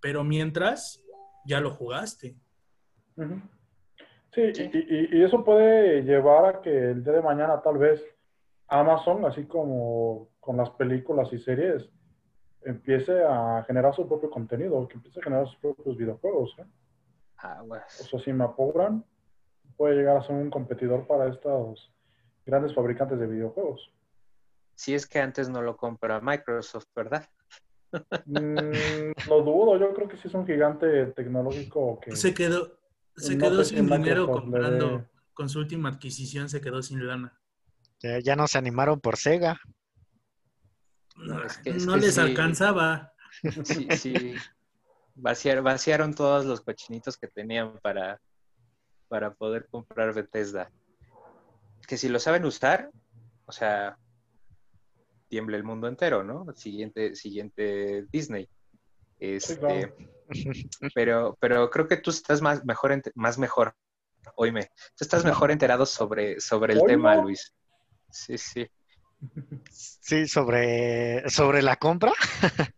Pero 0.00 0.22
mientras, 0.22 1.02
ya 1.44 1.60
lo 1.60 1.70
jugaste. 1.70 2.36
Sí, 4.32 4.42
Y, 4.42 5.22
eso 5.22 5.44
puede 5.44 6.02
llevar 6.02 6.44
a 6.46 6.60
que 6.60 6.90
el 6.90 7.02
día 7.02 7.14
de 7.14 7.22
mañana 7.22 7.60
tal 7.60 7.78
vez 7.78 8.04
Amazon, 8.68 9.24
así 9.24 9.46
como 9.46 10.28
con 10.38 10.58
las 10.58 10.70
películas 10.70 11.32
y 11.32 11.38
series, 11.38 11.88
empiece 12.62 13.24
a 13.24 13.64
generar 13.66 13.94
su 13.94 14.06
propio 14.06 14.30
contenido, 14.30 14.86
que 14.86 14.94
empiece 14.94 15.18
a 15.20 15.22
generar 15.24 15.46
sus 15.46 15.56
propios 15.56 15.96
videojuegos. 15.96 16.54
¿eh? 16.58 16.64
Ah, 17.38 17.62
O 17.64 18.04
sea, 18.04 18.20
si 18.20 18.32
me 18.32 18.44
apuran, 18.44 19.04
puede 19.76 19.96
llegar 19.96 20.16
a 20.16 20.22
ser 20.22 20.36
un 20.36 20.50
competidor 20.50 21.06
para 21.06 21.28
estos 21.28 21.92
grandes 22.44 22.74
fabricantes 22.74 23.18
de 23.18 23.26
videojuegos. 23.26 23.92
Si 24.74 24.94
es 24.94 25.06
que 25.06 25.18
antes 25.18 25.48
no 25.48 25.62
lo 25.62 25.76
compra 25.76 26.20
Microsoft, 26.20 26.86
¿verdad? 26.94 27.26
Mm, 28.26 29.12
lo 29.28 29.42
dudo, 29.42 29.78
yo 29.78 29.94
creo 29.94 30.08
que 30.08 30.16
sí 30.16 30.28
es 30.28 30.34
un 30.34 30.46
gigante 30.46 31.06
tecnológico 31.06 31.98
que... 32.00 32.14
Se 32.14 32.34
quedó, 32.34 32.78
se 33.16 33.38
quedó 33.38 33.64
sin 33.64 33.86
dinero 33.86 34.26
comprando, 34.26 35.06
con 35.32 35.48
su 35.48 35.58
última 35.60 35.88
adquisición 35.88 36.48
se 36.48 36.60
quedó 36.60 36.82
sin 36.82 37.06
lana. 37.06 37.38
Ya, 38.22 38.36
no 38.36 38.46
se 38.46 38.58
animaron 38.58 39.00
por 39.00 39.16
Sega. 39.16 39.58
No, 41.16 41.96
les 41.96 42.18
alcanzaba. 42.18 43.12
Sí, 43.64 43.88
sí. 43.96 44.34
vaciaron 45.14 46.14
todos 46.14 46.44
los 46.44 46.60
cochinitos 46.60 47.16
que 47.16 47.26
tenían 47.26 47.78
para, 47.80 48.20
para 49.08 49.34
poder 49.34 49.66
comprar 49.68 50.14
Bethesda. 50.14 50.70
Que 51.86 51.96
si 51.96 52.08
lo 52.08 52.18
saben 52.18 52.44
usar, 52.44 52.90
o 53.46 53.52
sea, 53.52 53.96
tiemble 55.28 55.56
el 55.56 55.64
mundo 55.64 55.88
entero, 55.88 56.24
¿no? 56.24 56.46
Siguiente, 56.54 57.14
siguiente 57.14 58.06
Disney. 58.10 58.48
Este, 59.18 59.92
pero, 60.94 61.36
pero 61.40 61.70
creo 61.70 61.88
que 61.88 61.96
tú 61.96 62.10
estás 62.10 62.42
más 62.42 62.64
mejor, 62.64 63.02
más 63.14 63.38
mejor, 63.38 63.74
oíme, 64.34 64.70
tú 64.96 65.04
estás 65.04 65.24
mejor 65.24 65.50
enterado 65.50 65.86
sobre, 65.86 66.40
sobre 66.40 66.74
el 66.74 66.82
tema, 66.84 67.16
Luis. 67.16 67.54
Sí, 68.10 68.38
sí. 68.38 68.66
Sí, 69.70 70.28
sobre, 70.28 71.28
sobre 71.30 71.62
la 71.62 71.76
compra. 71.76 72.12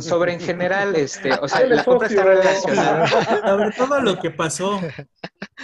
Sobre 0.00 0.32
en 0.32 0.40
general, 0.40 0.94
este, 0.96 1.32
o 1.32 1.48
sea, 1.48 1.66
la 1.66 1.84
compra 1.84 2.08
está 2.08 2.24
relacionada. 2.24 3.06
Sobre 3.06 3.72
todo 3.72 4.00
lo 4.00 4.18
que 4.20 4.30
pasó. 4.30 4.80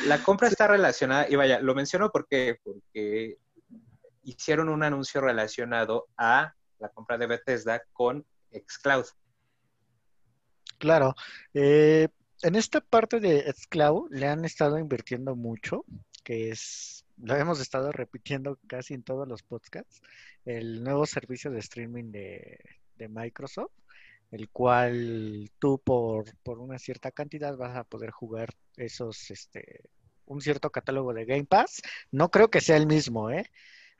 La 0.07 0.23
compra 0.23 0.49
está 0.49 0.66
relacionada, 0.66 1.27
y 1.28 1.36
vaya, 1.36 1.61
lo 1.61 1.74
menciono 1.74 2.11
porque, 2.11 2.61
porque 2.65 3.39
hicieron 4.23 4.69
un 4.69 4.82
anuncio 4.82 5.20
relacionado 5.20 6.09
a 6.16 6.55
la 6.78 6.89
compra 6.90 7.19
de 7.19 7.27
Bethesda 7.27 7.82
con 7.93 8.24
Xcloud. 8.53 9.07
Claro. 10.78 11.15
Eh, 11.55 12.09
en 12.43 12.55
esta 12.55 12.81
parte 12.81 13.20
de 13.20 13.53
Xcloud 13.53 14.11
le 14.11 14.27
han 14.27 14.45
estado 14.45 14.78
invirtiendo 14.78 15.35
mucho, 15.35 15.85
que 16.23 16.51
es, 16.51 17.05
lo 17.16 17.35
hemos 17.35 17.61
estado 17.61 17.90
repitiendo 17.90 18.59
casi 18.66 18.95
en 18.95 19.03
todos 19.03 19.27
los 19.27 19.43
podcasts, 19.43 20.01
el 20.45 20.85
nuevo 20.85 21.05
servicio 21.07 21.51
de 21.51 21.59
streaming 21.59 22.12
de, 22.12 22.61
Microsoft, 23.09 23.73
el 24.30 24.50
cual 24.50 25.50
tú 25.59 25.80
por, 25.82 26.36
por, 26.42 26.59
una 26.59 26.78
cierta 26.78 27.10
cantidad 27.10 27.56
vas 27.56 27.76
a 27.76 27.84
poder 27.84 28.10
jugar 28.10 28.50
esos, 28.76 29.30
este, 29.30 29.88
un 30.26 30.40
cierto 30.40 30.70
catálogo 30.70 31.14
de 31.14 31.24
Game 31.24 31.46
Pass. 31.46 31.82
No 32.10 32.30
creo 32.30 32.50
que 32.50 32.60
sea 32.60 32.76
el 32.76 32.86
mismo, 32.86 33.30
¿eh? 33.30 33.50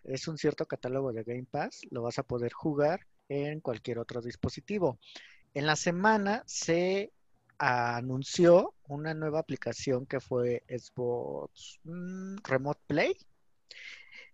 Es 0.05 0.29
un 0.29 0.39
cierto 0.39 0.67
catálogo 0.67 1.13
de 1.13 1.25
Game 1.25 1.47
Pass, 1.51 1.81
lo 1.91 2.03
vas 2.03 2.19
a 2.19 2.23
poder 2.23 2.53
jugar 2.53 3.07
en 3.29 3.61
cualquier 3.61 3.99
otro 3.99 4.21
dispositivo. 4.23 4.99
En 5.55 5.67
la 5.67 5.77
semana 5.77 6.43
se 6.47 7.13
anunció 7.59 8.75
una 8.87 9.15
nueva 9.15 9.41
aplicación 9.41 10.07
que 10.07 10.21
fue 10.21 10.63
Xbox 10.69 11.81
mm, 11.85 12.37
Remote 12.45 12.81
Play, 12.87 13.17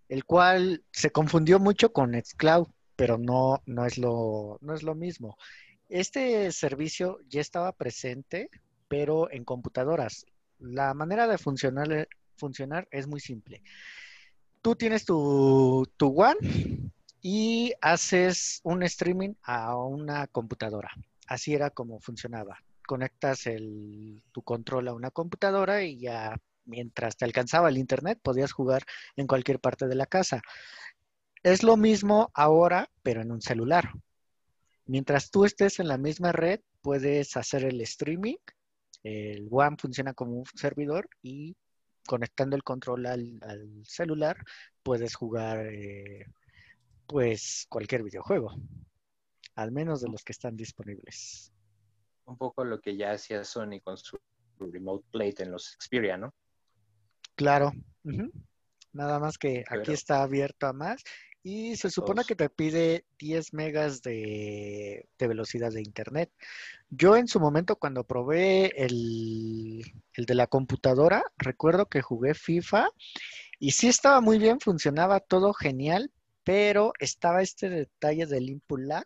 el 0.07 0.25
cual 0.25 0.83
se 0.91 1.11
confundió 1.11 1.59
mucho 1.59 1.91
con 1.91 2.13
Xcloud, 2.13 2.67
pero 2.95 3.17
no, 3.17 3.61
no, 3.65 3.85
es 3.85 3.97
lo, 3.97 4.59
no 4.61 4.73
es 4.73 4.83
lo 4.83 4.95
mismo. 4.95 5.37
Este 5.89 6.51
servicio 6.51 7.19
ya 7.29 7.41
estaba 7.41 7.71
presente, 7.71 8.49
pero 8.87 9.31
en 9.31 9.43
computadoras. 9.43 10.25
La 10.59 10.93
manera 10.93 11.27
de 11.27 11.37
funcionar, 11.37 12.07
funcionar 12.37 12.87
es 12.91 13.07
muy 13.07 13.19
simple. 13.19 13.61
Tú 14.61 14.75
tienes 14.75 15.05
tu, 15.05 15.87
tu 15.95 16.19
One 16.19 16.91
y 17.21 17.73
haces 17.81 18.61
un 18.63 18.83
streaming 18.83 19.33
a 19.43 19.75
una 19.77 20.27
computadora. 20.27 20.91
Así 21.27 21.53
era 21.53 21.69
como 21.69 21.99
funcionaba. 21.99 22.59
Conectas 22.87 23.47
el, 23.47 24.23
tu 24.31 24.41
control 24.43 24.87
a 24.87 24.93
una 24.93 25.11
computadora 25.11 25.83
y 25.83 25.99
ya 25.99 26.35
mientras 26.65 27.15
te 27.17 27.25
alcanzaba 27.25 27.69
el 27.69 27.77
internet 27.77 28.19
podías 28.21 28.51
jugar 28.51 28.83
en 29.15 29.27
cualquier 29.27 29.59
parte 29.59 29.87
de 29.87 29.95
la 29.95 30.05
casa. 30.05 30.41
Es 31.43 31.61
lo 31.61 31.77
mismo 31.77 32.31
ahora, 32.33 32.89
pero 33.03 33.21
en 33.21 33.31
un 33.31 33.41
celular. 33.41 33.91
Mientras 34.85 35.31
tú 35.31 35.45
estés 35.45 35.79
en 35.79 35.87
la 35.87 35.97
misma 35.97 36.31
red, 36.31 36.59
puedes 36.81 37.35
hacer 37.37 37.65
el 37.65 37.81
streaming. 37.81 38.37
El 39.03 39.47
One 39.49 39.77
funciona 39.79 40.13
como 40.13 40.33
un 40.39 40.45
servidor 40.55 41.09
y 41.21 41.55
conectando 42.05 42.55
el 42.55 42.63
control 42.63 43.05
al, 43.07 43.39
celular, 43.83 44.37
puedes 44.83 45.15
jugar 45.15 45.65
eh, 45.67 46.25
pues 47.07 47.65
cualquier 47.69 48.03
videojuego, 48.03 48.55
al 49.55 49.71
menos 49.71 50.01
de 50.01 50.09
los 50.09 50.23
que 50.23 50.31
están 50.31 50.55
disponibles. 50.55 51.51
Un 52.25 52.37
poco 52.37 52.63
lo 52.63 52.79
que 52.79 52.95
ya 52.95 53.11
hacía 53.11 53.43
Sony 53.43 53.79
con 53.83 53.97
su 53.97 54.17
Remote 54.59 55.05
Plate 55.11 55.43
en 55.43 55.51
los 55.51 55.75
Xperia, 55.79 56.17
¿no? 56.17 56.33
Claro. 57.35 57.71
Nada 58.93 59.19
más 59.19 59.37
que 59.37 59.63
aquí 59.67 59.91
está 59.91 60.23
abierto 60.23 60.67
a 60.67 60.73
más 60.73 61.03
y 61.47 61.75
se 61.75 61.91
supone 61.91 62.23
que 62.23 62.35
te 62.35 62.49
pide 62.49 63.05
10 63.19 63.53
megas 63.53 64.01
de, 64.01 65.07
velocidad 65.19 65.71
de 65.71 65.83
internet. 65.83 66.31
Yo 66.89 67.15
en 67.15 67.27
su 67.27 67.39
momento 67.39 67.75
cuando 67.75 68.03
probé 68.03 68.73
el, 68.83 69.83
el, 70.13 70.25
de 70.25 70.33
la 70.33 70.47
computadora, 70.47 71.23
recuerdo 71.37 71.85
que 71.85 72.01
jugué 72.01 72.33
FIFA 72.33 72.89
y 73.59 73.71
sí 73.73 73.87
estaba 73.87 74.21
muy 74.21 74.39
bien, 74.39 74.59
funcionaba 74.59 75.19
todo 75.19 75.53
genial, 75.53 76.11
pero 76.43 76.93
estaba 76.97 77.43
este 77.43 77.69
detalle 77.69 78.25
del 78.25 78.49
input 78.49 78.79
lag 78.79 79.05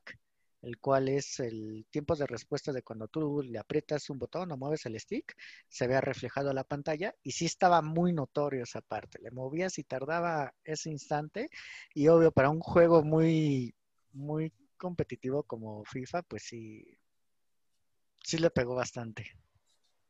el 0.61 0.77
cual 0.79 1.07
es 1.07 1.39
el 1.39 1.85
tiempo 1.89 2.15
de 2.15 2.27
respuesta 2.27 2.71
de 2.71 2.83
cuando 2.83 3.07
tú 3.07 3.41
le 3.41 3.59
aprietas 3.59 4.09
un 4.09 4.19
botón 4.19 4.51
o 4.51 4.57
mueves 4.57 4.85
el 4.85 4.99
stick, 4.99 5.35
se 5.67 5.87
vea 5.87 6.01
reflejado 6.01 6.49
en 6.49 6.55
la 6.55 6.63
pantalla 6.63 7.15
y 7.23 7.31
sí 7.31 7.45
estaba 7.45 7.81
muy 7.81 8.13
notorio 8.13 8.63
esa 8.63 8.81
parte. 8.81 9.19
Le 9.21 9.31
movías 9.31 9.77
y 9.79 9.83
tardaba 9.83 10.53
ese 10.63 10.89
instante 10.89 11.49
y 11.93 12.07
obvio 12.07 12.31
para 12.31 12.49
un 12.49 12.59
juego 12.59 13.03
muy, 13.03 13.73
muy 14.11 14.53
competitivo 14.77 15.43
como 15.43 15.83
FIFA, 15.85 16.23
pues 16.23 16.43
sí, 16.43 16.97
sí 18.23 18.37
le 18.37 18.49
pegó 18.49 18.75
bastante. 18.75 19.31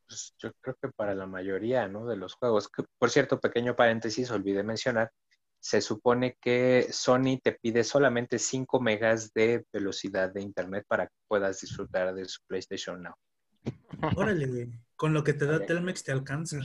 Pues 0.07 0.33
yo 0.39 0.51
creo 0.61 0.75
que 0.81 0.89
para 0.89 1.13
la 1.13 1.27
mayoría, 1.27 1.87
¿no? 1.87 2.07
De 2.07 2.17
los 2.17 2.33
juegos. 2.33 2.69
por 2.97 3.09
cierto, 3.11 3.39
pequeño 3.39 3.75
paréntesis, 3.75 4.31
olvidé 4.31 4.63
mencionar 4.63 5.11
se 5.59 5.81
supone 5.81 6.37
que 6.39 6.87
Sony 6.91 7.39
te 7.43 7.51
pide 7.53 7.83
solamente 7.83 8.39
5 8.39 8.79
megas 8.79 9.33
de 9.33 9.65
velocidad 9.71 10.31
de 10.31 10.41
internet 10.41 10.85
para 10.87 11.07
que 11.07 11.15
puedas 11.27 11.59
disfrutar 11.59 12.13
de 12.13 12.25
su 12.25 12.39
PlayStation 12.47 13.03
Now. 13.03 13.15
Órale, 14.15 14.69
con 14.95 15.13
lo 15.13 15.23
que 15.23 15.33
te 15.33 15.45
da 15.45 15.65
Telmex 15.65 16.03
te 16.03 16.11
alcanza. 16.11 16.59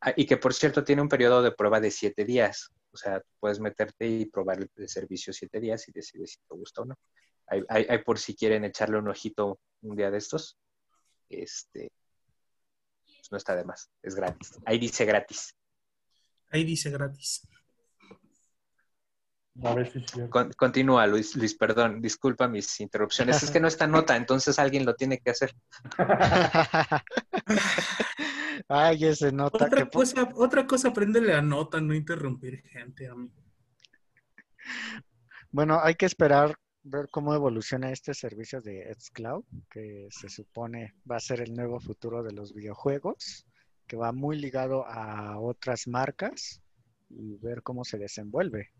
Ah, 0.00 0.12
y 0.16 0.26
que 0.26 0.36
por 0.36 0.52
cierto 0.52 0.82
tiene 0.82 1.02
un 1.02 1.08
periodo 1.08 1.42
de 1.42 1.52
prueba 1.52 1.80
de 1.80 1.90
7 1.90 2.24
días. 2.24 2.70
O 2.90 2.96
sea, 2.96 3.22
puedes 3.40 3.60
meterte 3.60 4.06
y 4.06 4.26
probar 4.26 4.58
el, 4.76 4.88
servicio 4.88 5.32
7 5.32 5.60
días 5.60 5.88
y 5.88 5.92
decides 5.92 6.32
si 6.32 6.38
te 6.38 6.54
gusta 6.54 6.82
o 6.82 6.84
no. 6.86 6.94
Hay, 7.46 7.98
por 8.04 8.18
si 8.18 8.34
quieren 8.34 8.64
echarle 8.64 8.98
un 8.98 9.08
ojito 9.08 9.58
un 9.82 9.96
día 9.96 10.10
de 10.10 10.18
estos. 10.18 10.56
Este, 11.28 11.90
pues 13.04 13.30
no 13.30 13.38
está 13.38 13.54
de 13.54 13.64
más, 13.64 13.90
es 14.02 14.14
gratis. 14.14 14.58
Ahí 14.64 14.78
dice 14.78 15.04
gratis. 15.04 15.54
Ahí 16.50 16.64
dice 16.64 16.90
gratis. 16.90 17.46
Continúa, 20.56 21.06
Luis, 21.06 21.36
Luis, 21.36 21.54
perdón, 21.54 22.00
disculpa 22.02 22.48
mis 22.48 22.80
interrupciones. 22.80 23.42
Es 23.42 23.50
que 23.50 23.60
no 23.60 23.68
está 23.68 23.86
nota, 23.86 24.16
entonces 24.16 24.58
alguien 24.58 24.84
lo 24.84 24.94
tiene 24.94 25.18
que 25.18 25.30
hacer. 25.30 25.54
Ay, 28.68 29.04
ese 29.04 29.30
nota. 29.30 29.64
Otra, 29.64 29.88
cosa, 29.88 30.28
otra 30.34 30.66
cosa, 30.66 30.92
a 30.92 31.42
nota, 31.42 31.80
no 31.80 31.94
interrumpir 31.94 32.62
gente, 32.62 33.08
amigo. 33.08 33.34
Bueno, 35.50 35.78
hay 35.80 35.94
que 35.94 36.06
esperar 36.06 36.56
ver 36.82 37.08
cómo 37.10 37.34
evoluciona 37.34 37.92
este 37.92 38.12
servicio 38.12 38.60
de 38.60 38.92
Xcloud, 38.98 39.44
que 39.70 40.08
se 40.10 40.28
supone 40.28 40.94
va 41.10 41.16
a 41.16 41.20
ser 41.20 41.40
el 41.40 41.54
nuevo 41.54 41.78
futuro 41.78 42.22
de 42.22 42.32
los 42.32 42.52
videojuegos, 42.54 43.46
que 43.86 43.96
va 43.96 44.12
muy 44.12 44.36
ligado 44.38 44.84
a 44.86 45.38
otras 45.38 45.86
marcas 45.86 46.60
y 47.08 47.36
ver 47.36 47.62
cómo 47.62 47.84
se 47.84 47.98
desenvuelve 47.98 48.70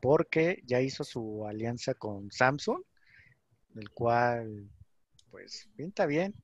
porque 0.00 0.62
ya 0.64 0.80
hizo 0.80 1.04
su 1.04 1.46
alianza 1.46 1.94
con 1.94 2.30
Samsung, 2.30 2.82
el 3.76 3.90
cual, 3.90 4.68
pues, 5.30 5.68
pinta 5.76 6.06
bien. 6.06 6.34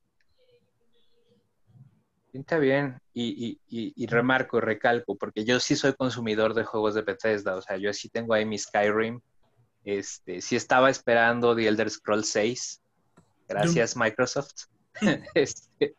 Pinta 2.33 2.59
bien 2.59 3.01
y, 3.13 3.59
y, 3.69 3.93
y, 3.97 4.07
remarco, 4.07 4.61
recalco, 4.61 5.17
porque 5.17 5.45
yo 5.45 5.59
sí 5.59 5.75
soy 5.75 5.95
consumidor 5.95 6.55
de 6.55 6.65
juegos 6.65 6.95
de 6.95 7.03
Bethesda, 7.03 7.57
o 7.57 7.63
sea, 7.63 7.77
yo 7.77 7.93
sí 7.93 8.09
tengo 8.09 8.35
ahí 8.35 8.47
mi 8.47 8.57
Skyrim, 8.57 9.21
este, 9.85 10.41
sí 10.41 10.55
estaba 10.55 10.91
esperando 10.91 11.57
The 11.57 11.67
Elder 11.67 11.91
Scrolls 11.91 12.29
6, 12.29 12.83
gracias 13.49 13.97
Microsoft. 13.97 14.67
este, 15.35 15.95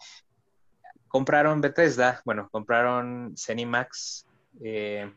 compraron 1.07 1.59
Bethesda, 1.59 2.21
bueno, 2.23 2.47
compraron 2.49 3.35
Cenimax, 3.37 4.25
eh, 4.63 5.11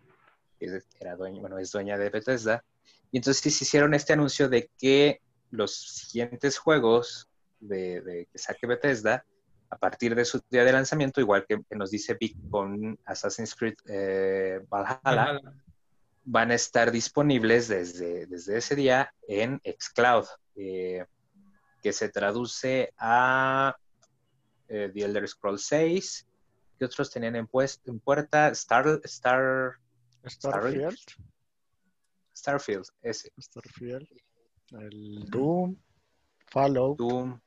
era 1.01 1.17
dueña, 1.17 1.41
bueno, 1.41 1.59
es 1.59 1.71
dueña 1.73 1.99
de 1.99 2.11
Bethesda. 2.11 2.65
Y 3.11 3.19
entonces 3.19 3.63
hicieron 3.63 3.95
este 3.95 4.13
anuncio 4.13 4.49
de 4.49 4.71
que 4.79 5.21
los 5.51 5.75
siguientes 5.75 6.59
juegos 6.59 7.29
de, 7.61 8.27
que 8.31 8.39
saque 8.39 8.67
Bethesda, 8.67 9.25
a 9.71 9.79
partir 9.79 10.15
de 10.15 10.25
su 10.25 10.41
día 10.51 10.65
de 10.65 10.73
lanzamiento, 10.73 11.21
igual 11.21 11.47
que, 11.47 11.61
nos 11.71 11.91
dice 11.91 12.15
Vic 12.15 12.37
con 12.51 12.99
Assassin's 13.05 13.55
Creed 13.55 13.75
eh, 13.87 14.61
Valhalla, 14.69 15.41
van 16.25 16.51
a 16.51 16.55
estar 16.55 16.91
disponibles 16.91 17.69
desde, 17.69 18.27
desde 18.27 18.59
ese 18.59 18.77
día 18.77 19.13
en 19.29 19.61
Xcloud, 19.65 20.27
eh, 20.57 21.05
que 21.83 21.93
se 21.93 22.09
traduce 22.09 22.93
a 22.99 23.77
eh, 24.69 24.91
The 24.93 25.05
Elder 25.05 25.29
Scrolls 25.29 25.67
6, 25.67 26.27
que 26.79 26.85
otros 26.85 27.11
tenían 27.11 27.37
en, 27.37 27.49
en 27.87 28.01
puerta, 28.01 28.49
Star, 28.49 29.01
Star 29.05 29.75
Starfield. 30.27 30.99
Starfield, 32.35 32.87
ese. 33.03 33.31
Starfield. 33.41 34.09
El 34.73 35.25
Doom. 35.31 35.77
Fallout. 36.47 36.99
Doom. 36.99 37.41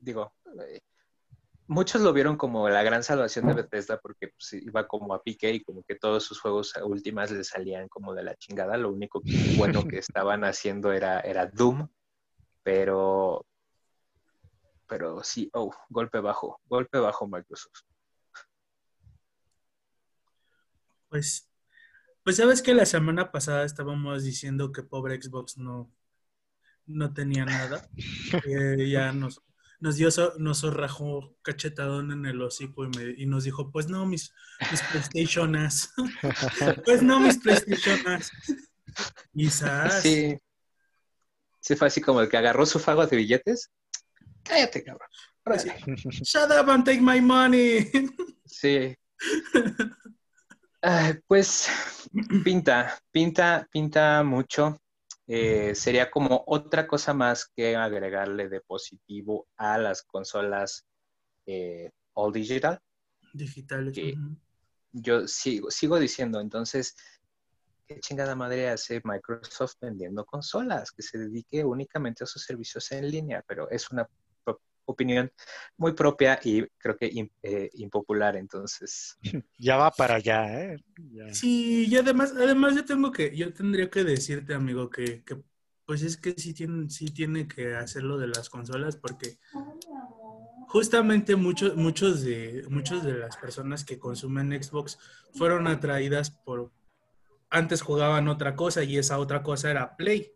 Digo, 0.00 0.32
eh, 0.68 0.80
muchos 1.66 2.00
lo 2.00 2.12
vieron 2.12 2.36
como 2.36 2.68
la 2.68 2.82
gran 2.82 3.02
salvación 3.02 3.46
de 3.46 3.54
Bethesda 3.54 3.98
porque 4.00 4.28
pues, 4.28 4.54
iba 4.54 4.86
como 4.86 5.14
a 5.14 5.22
pique 5.22 5.50
y 5.50 5.62
como 5.62 5.82
que 5.82 5.96
todos 5.96 6.24
sus 6.24 6.40
juegos 6.40 6.74
últimas 6.82 7.30
le 7.30 7.44
salían 7.44 7.88
como 7.88 8.14
de 8.14 8.24
la 8.24 8.34
chingada. 8.36 8.76
Lo 8.76 8.90
único 8.90 9.22
bueno 9.56 9.86
que 9.86 9.98
estaban 9.98 10.44
haciendo 10.44 10.92
era, 10.92 11.20
era 11.20 11.46
Doom, 11.46 11.88
pero, 12.62 13.44
pero 14.86 15.22
sí, 15.22 15.50
oh, 15.54 15.74
golpe 15.90 16.20
bajo, 16.20 16.60
golpe 16.66 16.98
bajo 16.98 17.26
Microsoft. 17.26 17.82
Pues, 21.08 21.50
pues 22.22 22.36
sabes 22.36 22.62
que 22.62 22.74
la 22.74 22.86
semana 22.86 23.32
pasada 23.32 23.64
estábamos 23.64 24.24
diciendo 24.24 24.72
que 24.72 24.82
pobre 24.82 25.20
Xbox 25.20 25.58
no, 25.58 25.92
no 26.86 27.12
tenía 27.14 27.44
nada. 27.44 27.88
ya 28.78 29.12
nos, 29.12 29.42
nos 29.80 29.96
dio, 29.96 30.08
nos 30.38 30.62
rajó 30.74 31.36
cachetadón 31.42 32.12
en 32.12 32.26
el 32.26 32.42
hocico 32.42 32.84
y, 33.16 33.26
nos 33.26 33.44
dijo, 33.44 33.70
pues 33.70 33.88
no, 33.88 34.06
mis, 34.06 34.32
mis 34.70 34.82
PlayStationas. 34.82 35.92
pues 36.84 37.02
no, 37.02 37.20
mis 37.20 37.38
PlayStationas. 37.38 38.30
Quizás. 39.32 40.02
Sí. 40.02 40.38
Sí, 41.60 41.76
fue 41.76 41.88
así 41.88 42.00
como 42.00 42.20
el 42.20 42.28
que 42.28 42.36
agarró 42.36 42.66
su 42.66 42.78
fago 42.78 43.06
de 43.06 43.16
billetes. 43.16 43.70
Cállate, 44.42 44.82
cabrón. 44.82 45.08
Shut 46.22 46.50
up 46.50 46.70
and 46.70 46.84
take 46.84 47.00
my 47.00 47.20
money. 47.20 47.90
Sí. 48.44 48.96
pues 51.26 51.68
pinta, 52.44 52.98
pinta, 53.10 53.66
pinta 53.70 54.22
mucho. 54.22 54.78
Eh, 55.26 55.74
sería 55.74 56.10
como 56.10 56.42
otra 56.46 56.86
cosa 56.86 57.12
más 57.12 57.46
que 57.54 57.76
agregarle 57.76 58.48
de 58.48 58.62
positivo 58.62 59.46
a 59.56 59.76
las 59.76 60.02
consolas 60.02 60.86
eh, 61.44 61.90
all 62.14 62.32
digital. 62.32 62.80
Digitales. 63.34 63.94
Yo 64.90 65.28
sigo, 65.28 65.70
sigo 65.70 65.98
diciendo, 65.98 66.40
entonces, 66.40 66.96
¿qué 67.86 68.00
chingada 68.00 68.34
madre 68.34 68.70
hace 68.70 69.02
Microsoft 69.04 69.74
vendiendo 69.82 70.24
consolas? 70.24 70.90
Que 70.92 71.02
se 71.02 71.18
dedique 71.18 71.62
únicamente 71.62 72.24
a 72.24 72.26
sus 72.26 72.42
servicios 72.42 72.90
en 72.92 73.10
línea, 73.10 73.44
pero 73.46 73.68
es 73.70 73.90
una 73.90 74.08
opinión 74.90 75.30
muy 75.76 75.92
propia 75.92 76.38
y 76.42 76.66
creo 76.78 76.96
que 76.96 77.30
eh, 77.42 77.70
impopular, 77.74 78.36
entonces. 78.36 79.18
Ya 79.58 79.76
va 79.76 79.90
para 79.90 80.16
allá, 80.16 80.62
¿eh? 80.62 80.76
Sí, 81.32 81.86
y 81.88 81.96
además, 81.96 82.32
además 82.36 82.74
yo 82.76 82.84
tengo 82.84 83.10
que, 83.10 83.36
yo 83.36 83.52
tendría 83.52 83.90
que 83.90 84.04
decirte, 84.04 84.54
amigo, 84.54 84.88
que, 84.88 85.22
pues 85.84 86.02
es 86.02 86.16
que 86.16 86.34
sí 86.36 86.54
tiene, 86.54 86.88
sí 86.90 87.06
tiene 87.06 87.48
que 87.48 87.74
hacerlo 87.74 88.18
de 88.18 88.28
las 88.28 88.48
consolas 88.48 88.96
porque 88.96 89.38
justamente 90.68 91.34
muchos, 91.34 91.76
muchos 91.76 92.22
de, 92.22 92.64
muchos 92.70 93.02
de 93.02 93.14
las 93.14 93.36
personas 93.36 93.84
que 93.84 93.98
consumen 93.98 94.62
Xbox 94.62 94.98
fueron 95.34 95.66
atraídas 95.66 96.30
por, 96.30 96.70
antes 97.50 97.82
jugaban 97.82 98.28
otra 98.28 98.54
cosa 98.54 98.84
y 98.84 98.98
esa 98.98 99.18
otra 99.18 99.42
cosa 99.42 99.70
era 99.70 99.96
Play. 99.96 100.32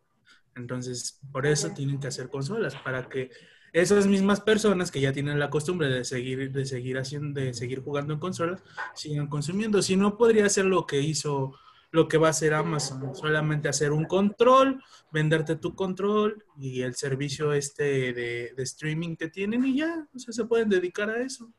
Entonces, 0.55 1.20
por 1.33 1.47
eso 1.47 1.70
tienen 1.70 1.99
que 1.99 2.09
hacer 2.09 2.29
consolas, 2.29 2.74
para 2.77 3.09
que 3.09 3.31
esas 3.73 4.07
mismas 4.07 4.40
personas 4.40 4.90
que 4.90 5.01
ya 5.01 5.12
tienen 5.12 5.39
la 5.39 5.51
costumbre 5.51 5.89
de 5.89 6.05
seguir, 6.05 6.53
de 6.53 6.66
seguir 6.66 6.99
haciendo, 6.99 7.40
de 7.40 7.55
seguir 7.55 7.82
jugando 7.82 8.12
en 8.12 8.20
consolas, 8.20 8.62
sigan 8.94 9.28
consumiendo. 9.28 9.81
Si 9.81 9.97
no, 9.97 10.19
podría 10.19 10.49
ser 10.51 10.66
lo 10.66 10.86
que 10.86 11.01
hizo, 11.01 11.55
lo 11.90 12.07
que 12.07 12.19
va 12.19 12.28
a 12.28 12.31
hacer 12.31 12.53
Amazon, 12.53 13.15
solamente 13.15 13.69
hacer 13.69 13.93
un 13.93 14.05
control, 14.05 14.82
venderte 15.11 15.57
tu 15.57 15.74
control 15.74 16.44
y 16.59 16.82
el 16.82 16.94
servicio 16.94 17.55
este 17.55 18.12
de, 18.12 18.55
streaming 18.59 19.16
que 19.16 19.28
tienen 19.28 19.65
y 19.65 19.78
ya, 19.78 20.07
o 20.15 20.19
sea, 20.19 20.32
se 20.32 20.44
pueden 20.44 20.69
dedicar 20.69 21.09
a 21.09 21.23
eso 21.23 21.51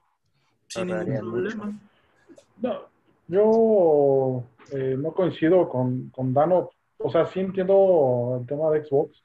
sin 0.68 0.88
ningún 0.88 1.32
problema. 1.32 1.80
No, 2.62 2.82
yo 3.28 4.44
eh, 4.72 4.96
no 4.98 5.14
coincido 5.14 5.68
con, 5.68 6.10
con 6.10 6.34
Dano, 6.34 6.70
o 6.98 7.12
sea, 7.12 7.26
sí 7.28 7.40
entiendo 7.40 8.38
el 8.40 8.48
tema 8.48 8.70
de 8.70 8.86
Xbox, 8.86 9.24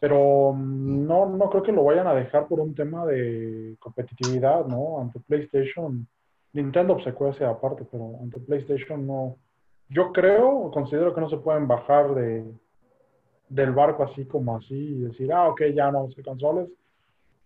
pero 0.00 0.52
mm, 0.52 1.06
no, 1.06 1.26
no 1.26 1.50
creo 1.50 1.62
que 1.62 1.72
lo 1.72 1.84
vayan 1.84 2.06
a 2.06 2.14
dejar 2.14 2.46
por 2.46 2.60
un 2.60 2.74
tema 2.74 3.04
de 3.06 3.76
competitividad, 3.78 4.66
¿no? 4.66 5.00
Ante 5.00 5.20
PlayStation, 5.20 6.06
Nintendo 6.52 6.94
pues, 6.94 7.04
se 7.04 7.12
cuece 7.12 7.44
aparte, 7.44 7.84
pero 7.90 8.18
ante 8.20 8.40
PlayStation 8.40 9.06
no. 9.06 9.36
Yo 9.88 10.12
creo, 10.12 10.70
considero 10.70 11.14
que 11.14 11.20
no 11.20 11.30
se 11.30 11.38
pueden 11.38 11.66
bajar 11.66 12.14
de, 12.14 12.44
del 13.48 13.72
barco 13.72 14.04
así 14.04 14.26
como 14.26 14.56
así 14.56 14.74
y 14.74 15.00
decir, 15.00 15.32
ah, 15.32 15.48
ok, 15.48 15.62
ya 15.74 15.90
no 15.90 16.10
se 16.10 16.22
consoles, 16.22 16.68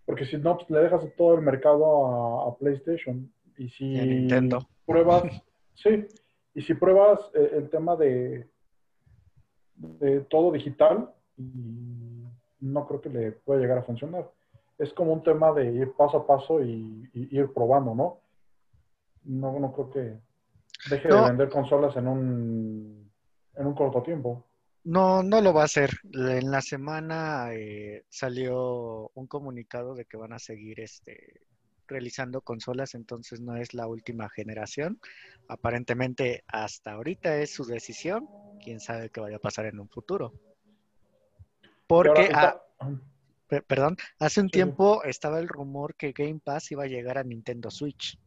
porque 0.05 0.27
si 0.27 0.37
no, 0.37 0.57
pues 0.57 0.69
le 0.71 0.81
dejas 0.81 1.05
todo 1.17 1.37
el 1.37 1.43
mercado 1.43 2.49
a, 2.49 2.57
PlayStation. 2.57 3.31
Y 3.57 3.69
si 3.69 3.85
Nintendo. 3.85 4.67
pruebas, 4.85 5.23
sí, 5.75 6.05
y 6.55 6.63
si 6.63 6.75
pruebas 6.75 7.21
eh, 7.35 7.51
el 7.55 7.71
tema 7.71 7.95
de, 7.97 8.49
de 9.77 10.21
todo 10.23 10.51
digital, 10.51 11.09
y 11.37 12.02
no 12.63 12.87
creo 12.87 13.01
que 13.01 13.11
le 13.11 13.33
pueda 13.33 13.61
llegar 13.61 13.79
a 13.79 13.83
funcionar. 13.83 14.31
Es 14.79 14.93
como 14.95 15.13
un 15.13 15.23
tema 15.23 15.53
de 15.53 15.67
ir 15.73 15.93
paso 15.93 16.19
a 16.19 16.27
paso 16.27 16.63
y, 16.63 17.11
ir 17.13 17.53
probando, 17.53 17.95
¿no? 17.95 18.21
No, 19.25 19.59
no 19.59 19.73
creo 19.73 19.91
que 19.91 20.91
deje 20.91 21.09
de 21.09 21.21
vender 21.21 21.49
consolas 21.51 21.97
en 21.97 22.09
un, 22.09 23.11
en 23.55 23.67
un 23.67 23.75
corto 23.75 24.03
tiempo. 24.03 24.45
No, 24.85 25.23
no 25.23 25.41
lo 25.41 25.53
va 25.53 25.63
a 25.63 25.67
hacer. 25.67 25.91
En 26.13 26.51
la 26.51 26.61
semana 26.61 27.53
eh, 27.53 28.05
salió 28.09 29.11
un 29.15 29.27
comunicado 29.27 29.95
de 29.95 30.07
que 30.07 30.17
van 30.17 30.33
a 30.33 30.41
seguir 30.41 30.81
este, 30.81 31.47
realizando 31.87 32.41
consolas, 32.41 32.95
entonces 32.95 33.41
no 33.41 33.57
es 33.57 33.75
la 33.75 33.87
última 33.87 34.29
generación. 34.29 35.01
Aparentemente 35.49 36.43
hasta 36.49 36.93
ahorita 36.93 37.37
es 37.39 37.53
su 37.53 37.65
decisión. 37.65 38.29
Quién 38.65 38.81
sabe 38.81 39.11
qué 39.11 39.21
vaya 39.21 39.37
a 39.37 39.41
pasar 39.41 39.67
en 39.67 39.79
un 39.79 39.89
futuro. 39.89 40.33
Porque, 41.93 42.33
perdón, 43.67 43.99
hace 44.19 44.41
un 44.41 44.49
tiempo 44.49 45.05
estaba 45.05 45.39
el 45.39 45.47
rumor 45.47 45.95
que 45.95 46.13
Game 46.13 46.41
Pass 46.43 46.73
iba 46.73 46.85
a 46.85 46.87
llegar 46.87 47.19
a 47.19 47.23
Nintendo 47.23 47.71
Switch, 47.71 48.19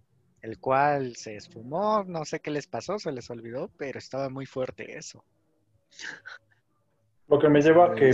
el 0.44 0.60
cual 0.60 1.16
se 1.16 1.36
esfumó, 1.36 2.04
no 2.04 2.26
sé 2.26 2.42
qué 2.42 2.52
les 2.52 2.68
pasó, 2.68 3.00
se 3.00 3.12
les 3.12 3.28
olvidó, 3.32 3.72
pero 3.76 3.98
estaba 3.98 4.30
muy 4.30 4.46
fuerte 4.46 4.96
eso. 4.96 5.24
Lo 7.28 7.40
que 7.40 7.50
me 7.50 7.60
lleva 7.60 7.92
a 7.92 7.96
que, 7.96 8.12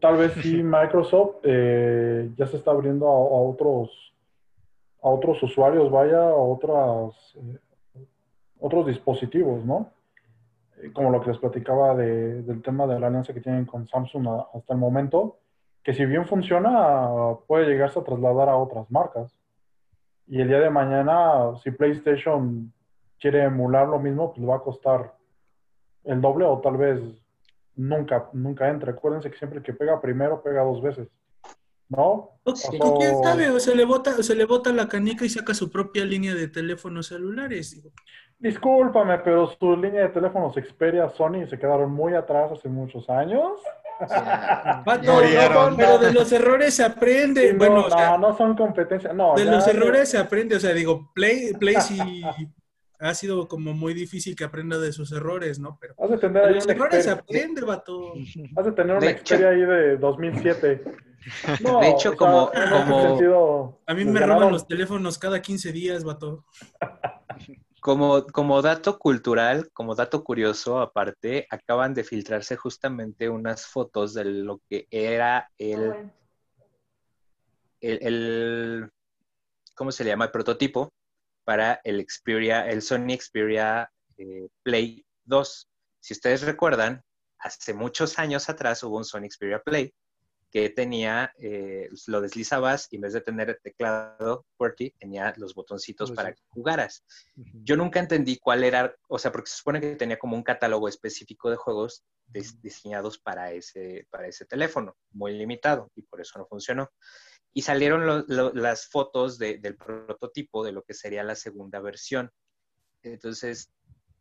tal 0.00 0.16
vez 0.16 0.32
sí 0.42 0.62
Microsoft 0.62 1.38
eh, 1.42 2.30
ya 2.36 2.46
se 2.46 2.58
está 2.58 2.70
abriendo 2.70 3.08
a, 3.08 3.18
otros 3.18 4.14
a 5.02 5.08
otros 5.08 5.42
usuarios, 5.42 5.90
vaya, 5.90 6.20
a 6.20 6.34
otras 6.34 7.34
eh, 7.34 7.58
otros 8.60 8.86
dispositivos, 8.86 9.64
¿no? 9.64 9.90
Como 10.92 11.10
lo 11.10 11.20
que 11.20 11.30
les 11.30 11.38
platicaba 11.38 11.94
del 11.94 12.62
tema 12.62 12.86
de 12.86 12.98
la 12.98 13.08
alianza 13.08 13.34
que 13.34 13.40
tienen 13.40 13.66
con 13.66 13.86
Samsung 13.86 14.28
hasta 14.54 14.72
el 14.72 14.78
momento, 14.78 15.38
que 15.82 15.94
si 15.94 16.04
bien 16.04 16.26
funciona, 16.26 17.08
puede 17.46 17.66
llegarse 17.66 17.98
a 17.98 18.04
trasladar 18.04 18.48
a 18.48 18.56
otras 18.56 18.90
marcas. 18.90 19.34
Y 20.26 20.40
el 20.40 20.48
día 20.48 20.60
de 20.60 20.70
mañana, 20.70 21.56
si 21.62 21.70
PlayStation 21.70 22.72
quiere 23.18 23.44
emular 23.44 23.88
lo 23.88 23.98
mismo, 23.98 24.32
pues 24.32 24.46
va 24.46 24.56
a 24.56 24.60
costar 24.60 25.14
el 26.04 26.20
doble 26.20 26.44
o 26.44 26.58
tal 26.60 26.76
vez 26.76 27.00
nunca, 27.74 28.28
nunca 28.32 28.68
entre. 28.68 28.90
Acuérdense 28.90 29.30
que 29.30 29.38
siempre 29.38 29.62
que 29.62 29.72
pega 29.72 30.00
primero, 30.00 30.42
pega 30.42 30.62
dos 30.62 30.82
veces. 30.82 31.08
¿No? 31.88 32.32
¿Quién 32.44 33.22
sabe? 33.22 33.48
O 33.48 33.58
se 33.58 33.74
le 33.74 33.86
bota, 33.86 34.22
se 34.22 34.34
le 34.34 34.44
bota 34.44 34.70
la 34.74 34.88
canica 34.88 35.24
y 35.24 35.30
saca 35.30 35.54
su 35.54 35.70
propia 35.70 36.04
línea 36.04 36.34
de 36.34 36.48
teléfonos 36.48 37.06
celulares. 37.06 37.82
Discúlpame, 38.40 39.18
pero 39.18 39.48
su 39.48 39.76
línea 39.76 40.02
de 40.02 40.08
teléfonos 40.10 40.54
Xperia 40.54 41.08
Sony 41.08 41.44
se 41.50 41.58
quedaron 41.58 41.90
muy 41.90 42.14
atrás 42.14 42.52
hace 42.52 42.68
muchos 42.68 43.10
años. 43.10 43.60
pero 45.76 45.98
de 45.98 46.12
los 46.12 46.30
errores 46.30 46.74
se 46.74 46.84
aprende. 46.84 47.52
no, 47.52 47.58
bueno, 47.58 48.18
no, 48.18 48.36
son 48.36 48.56
competencias. 48.56 49.12
No, 49.12 49.34
de 49.34 49.44
los 49.44 49.66
errores 49.66 50.10
se 50.10 50.18
aprende. 50.18 50.54
O 50.54 50.60
sea, 50.60 50.72
digo, 50.72 51.10
Play, 51.14 51.52
Play 51.54 51.76
sí 51.80 51.98
ha 53.00 53.14
sido 53.14 53.48
como 53.48 53.72
muy 53.72 53.92
difícil 53.92 54.36
que 54.36 54.44
aprenda 54.44 54.78
de 54.78 54.92
sus 54.92 55.10
errores, 55.10 55.58
¿no? 55.58 55.76
Pero 55.80 55.94
has 55.98 56.10
de 56.10 56.18
tener 56.18 56.46
de 56.46 56.54
los 56.54 56.68
errores 56.68 57.04
se 57.04 57.10
aprende, 57.10 57.62
vato. 57.62 58.12
Has 58.54 58.64
de 58.66 58.72
tener 58.72 58.96
una 58.96 59.18
Xperia 59.18 59.48
ahí 59.48 59.62
de 59.62 59.96
2007. 59.96 60.84
de 61.80 61.88
hecho, 61.88 62.16
como, 62.16 62.52
como... 62.52 63.80
A 63.84 63.94
mí 63.94 64.04
me 64.04 64.20
roban 64.20 64.52
los 64.52 64.64
teléfonos 64.68 65.18
cada 65.18 65.42
15 65.42 65.72
días, 65.72 66.04
vato. 66.04 66.44
Como, 67.80 68.26
como 68.26 68.60
dato 68.60 68.98
cultural, 68.98 69.70
como 69.72 69.94
dato 69.94 70.24
curioso, 70.24 70.80
aparte, 70.80 71.46
acaban 71.48 71.94
de 71.94 72.04
filtrarse 72.04 72.56
justamente 72.56 73.28
unas 73.28 73.66
fotos 73.66 74.14
de 74.14 74.24
lo 74.24 74.60
que 74.68 74.88
era 74.90 75.50
el, 75.58 76.10
el, 77.80 78.90
¿cómo 79.74 79.92
se 79.92 80.04
le 80.04 80.10
llama? 80.10 80.26
El 80.26 80.30
prototipo 80.32 80.92
para 81.44 81.80
el 81.84 82.04
Xperia, 82.08 82.68
el 82.68 82.82
Sony 82.82 83.16
Xperia 83.18 83.90
eh, 84.16 84.48
Play 84.62 85.04
2. 85.24 85.68
Si 86.00 86.14
ustedes 86.14 86.42
recuerdan, 86.42 87.02
hace 87.38 87.74
muchos 87.74 88.18
años 88.18 88.48
atrás 88.48 88.82
hubo 88.82 88.96
un 88.96 89.04
Sony 89.04 89.30
Xperia 89.30 89.62
Play 89.62 89.94
que 90.50 90.70
tenía, 90.70 91.32
eh, 91.38 91.88
lo 92.06 92.20
deslizabas 92.20 92.88
y 92.90 92.96
en 92.96 93.02
vez 93.02 93.12
de 93.12 93.20
tener 93.20 93.60
teclado 93.62 94.46
QWERTY, 94.56 94.90
tenía 94.98 95.34
los 95.36 95.54
botoncitos 95.54 96.10
para 96.12 96.32
que 96.32 96.42
jugaras. 96.48 97.04
Yo 97.36 97.76
nunca 97.76 98.00
entendí 98.00 98.38
cuál 98.38 98.64
era, 98.64 98.94
o 99.08 99.18
sea, 99.18 99.30
porque 99.30 99.50
se 99.50 99.58
supone 99.58 99.80
que 99.80 99.96
tenía 99.96 100.18
como 100.18 100.36
un 100.36 100.42
catálogo 100.42 100.88
específico 100.88 101.50
de 101.50 101.56
juegos 101.56 102.04
diseñados 102.26 103.18
para 103.18 103.52
ese, 103.52 104.06
para 104.10 104.26
ese 104.26 104.46
teléfono, 104.46 104.96
muy 105.10 105.32
limitado, 105.32 105.90
y 105.94 106.02
por 106.02 106.20
eso 106.20 106.38
no 106.38 106.46
funcionó. 106.46 106.90
Y 107.52 107.62
salieron 107.62 108.24
las 108.26 108.86
fotos 108.86 109.38
del 109.38 109.76
prototipo 109.76 110.64
de 110.64 110.72
lo 110.72 110.82
que 110.82 110.94
sería 110.94 111.24
la 111.24 111.34
segunda 111.34 111.80
versión. 111.80 112.30
Entonces, 113.02 113.70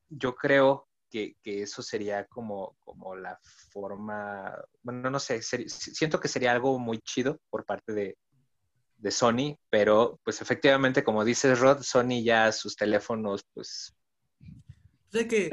yo 0.09 0.35
creo 0.35 0.87
que, 1.09 1.35
eso 1.43 1.81
sería 1.81 2.25
como, 2.25 2.75
como 2.83 3.15
la 3.15 3.37
forma, 3.71 4.53
bueno, 4.81 5.09
no 5.09 5.19
sé, 5.19 5.41
siento 5.41 6.19
que 6.19 6.27
sería 6.27 6.51
algo 6.51 6.77
muy 6.79 6.99
chido 6.99 7.39
por 7.49 7.65
parte 7.65 7.93
de, 7.93 8.15
Sony, 9.09 9.57
pero 9.69 10.19
pues 10.23 10.41
efectivamente, 10.41 11.01
como 11.01 11.23
dices 11.23 11.59
Rod, 11.59 11.81
Sony 11.81 12.23
ya 12.23 12.51
sus 12.51 12.75
teléfonos, 12.75 13.41
pues... 13.53 13.95
Sé 15.09 15.27
que, 15.29 15.49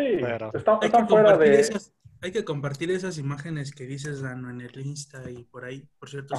hay, 0.80 0.90
que 0.90 1.06
fuera 1.06 1.36
de... 1.36 1.60
esas, 1.60 1.94
hay 2.20 2.32
que 2.32 2.44
compartir 2.44 2.90
esas 2.90 3.16
imágenes 3.16 3.72
que 3.72 3.84
dices, 3.84 4.22
Dano, 4.22 4.50
en 4.50 4.60
el 4.60 4.80
Insta 4.80 5.30
y 5.30 5.44
por 5.44 5.66
ahí, 5.66 5.86
por 6.00 6.08
cierto. 6.08 6.34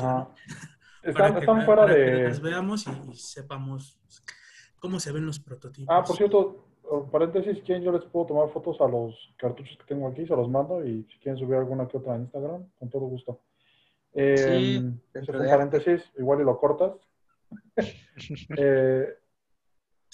Están, 1.04 1.64
fuera 1.64 1.86
de... 1.86 1.96
Que 1.96 2.24
las 2.24 2.42
veamos 2.42 2.86
y 2.88 3.16
sepamos 3.16 3.98
cómo 4.78 5.00
se 5.00 5.12
ven 5.12 5.26
los 5.26 5.40
prototipos. 5.40 5.96
Ah, 5.96 6.04
por 6.04 6.18
cierto, 6.18 6.68
paréntesis, 7.12 7.62
¿quién 7.66 7.84
yo 7.84 7.92
les 7.92 8.04
puedo 8.06 8.28
tomar 8.28 8.50
fotos 8.50 8.80
a 8.82 8.88
los 8.88 9.34
cartuchos 9.38 9.78
que 9.78 9.86
tengo 9.86 10.08
aquí? 10.08 10.26
Se 10.26 10.36
los 10.36 10.50
mando 10.50 10.86
y 10.86 11.04
si 11.04 11.20
quieren 11.20 11.38
subir 11.38 11.56
alguna 11.56 11.88
que 11.88 11.98
otra 11.98 12.16
en 12.16 12.22
Instagram, 12.22 12.66
con 12.80 12.90
todo 12.90 13.06
gusto. 13.06 13.42
Eh, 14.14 14.38
sí, 14.38 14.94
ese 15.14 15.32
fue 15.32 15.42
un 15.42 15.50
paréntesis, 15.50 16.12
igual 16.18 16.42
y 16.42 16.44
lo 16.44 16.58
cortas. 16.58 16.94
eh, 18.58 19.08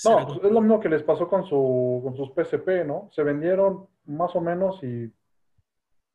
no, 0.03 0.27
pues 0.27 0.39
es 0.43 0.51
lo 0.51 0.61
mismo 0.61 0.79
que 0.79 0.89
les 0.89 1.03
pasó 1.03 1.27
con, 1.27 1.45
su, 1.45 2.01
con 2.03 2.15
sus 2.15 2.31
PSP, 2.31 2.85
¿no? 2.85 3.09
Se 3.11 3.23
vendieron 3.23 3.87
más 4.05 4.35
o 4.35 4.41
menos 4.41 4.83
y, 4.83 5.13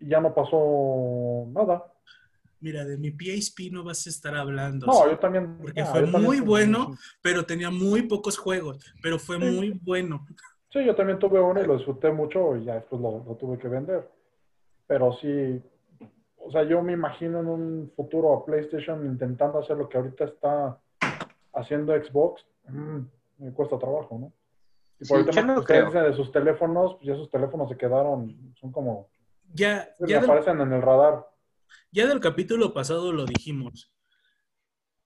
y 0.01 0.09
ya 0.09 0.21
no 0.21 0.35
pasó 0.35 1.47
nada. 1.49 1.93
Mira, 2.67 2.85
de 2.85 2.97
mi 2.97 3.13
PSP 3.13 3.71
no 3.71 3.85
vas 3.85 4.09
a 4.09 4.11
estar 4.11 4.35
hablando. 4.35 4.87
No, 4.87 5.09
yo 5.09 5.17
también. 5.21 5.57
Porque 5.59 5.85
fue 5.85 6.05
muy 6.05 6.41
bueno, 6.41 6.97
pero 7.23 7.47
tenía 7.47 7.71
muy 7.71 8.03
pocos 8.03 8.37
juegos, 8.37 8.85
pero 9.01 9.21
fue 9.21 9.39
muy 9.39 9.79
bueno. 9.85 10.27
Sí, 10.73 10.85
yo 10.85 10.97
también 10.97 11.21
tuve 11.21 11.39
uno 11.39 11.63
y 11.63 11.65
lo 11.65 11.77
disfruté 11.77 12.11
mucho 12.11 12.57
y 12.57 12.65
ya 12.65 12.75
después 12.75 13.01
lo, 13.01 13.21
tuve 13.39 13.57
que 13.57 13.69
vender. 13.69 14.11
Pero 14.89 15.13
sí, 15.13 15.63
o 16.39 16.51
sea, 16.51 16.65
yo 16.65 16.83
me 16.83 16.93
imagino 16.93 17.39
en 17.39 17.47
un 17.47 17.93
futuro 17.95 18.35
a 18.35 18.45
PlayStation 18.45 19.07
intentando 19.07 19.61
hacer 19.61 19.77
lo 19.77 19.89
que 19.89 19.99
ahorita 19.99 20.25
está 20.25 20.77
haciendo 21.55 21.95
Xbox. 21.95 22.45
Mm, 22.67 22.99
me 23.39 23.53
cuesta 23.53 23.79
trabajo, 23.79 24.19
¿no? 24.19 24.33
Y 24.99 25.07
por 25.07 25.21
el 25.21 25.31
tema 25.31 25.65
que 25.65 26.01
de 26.01 26.15
sus 26.15 26.33
teléfonos, 26.33 26.97
pues 26.97 27.07
ya 27.07 27.15
sus 27.15 27.31
teléfonos 27.31 27.69
se 27.69 27.77
quedaron, 27.77 28.53
son 28.61 28.73
como... 28.73 29.07
Ya, 29.55 29.89
ya 30.01 30.19
aparecen 30.19 30.61
en 30.61 30.73
el 30.73 30.83
radar 30.83 31.36
ya 31.91 32.07
del 32.07 32.21
capítulo 32.21 32.75
pasado 32.75 33.13
lo 33.13 33.27
dijimos. 33.27 33.93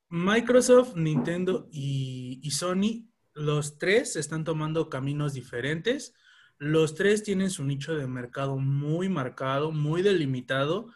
Microsoft, 0.08 0.96
Nintendo 0.96 1.68
y, 1.70 2.50
Sony, 2.50 3.08
los 3.32 3.78
tres 3.78 4.16
están 4.16 4.42
tomando 4.42 4.90
caminos 4.90 5.34
diferentes. 5.34 6.14
Los 6.58 6.96
tres 6.96 7.22
tienen 7.22 7.50
su 7.50 7.64
nicho 7.64 7.94
de 7.94 8.08
mercado 8.08 8.56
muy 8.58 9.08
marcado, 9.08 9.70
muy 9.70 10.02
delimitado. 10.02 10.88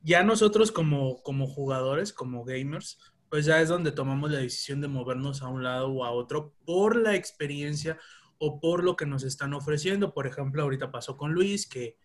Ya 0.00 0.22
nosotros 0.22 0.72
como, 0.72 1.22
como 1.22 1.46
jugadores, 1.46 2.14
como 2.14 2.44
gamers, 2.44 2.98
pues 3.28 3.44
ya 3.44 3.60
es 3.60 3.68
donde 3.68 3.92
tomamos 3.92 4.30
la 4.30 4.38
decisión 4.38 4.80
de 4.80 4.88
movernos 4.88 5.42
a 5.42 5.48
un 5.48 5.62
lado 5.62 5.88
o 5.88 6.04
a 6.04 6.10
otro 6.10 6.54
por 6.64 6.96
la 6.96 7.14
experiencia 7.14 7.98
o 8.38 8.58
por 8.58 8.84
lo 8.84 8.96
que 8.96 9.04
nos 9.04 9.22
están 9.22 9.52
ofreciendo. 9.52 10.14
Por 10.14 10.26
ejemplo, 10.26 10.62
ahorita 10.62 10.90
pasó 10.90 11.18
con 11.18 11.32
Luis, 11.32 11.68
que, 11.68 11.98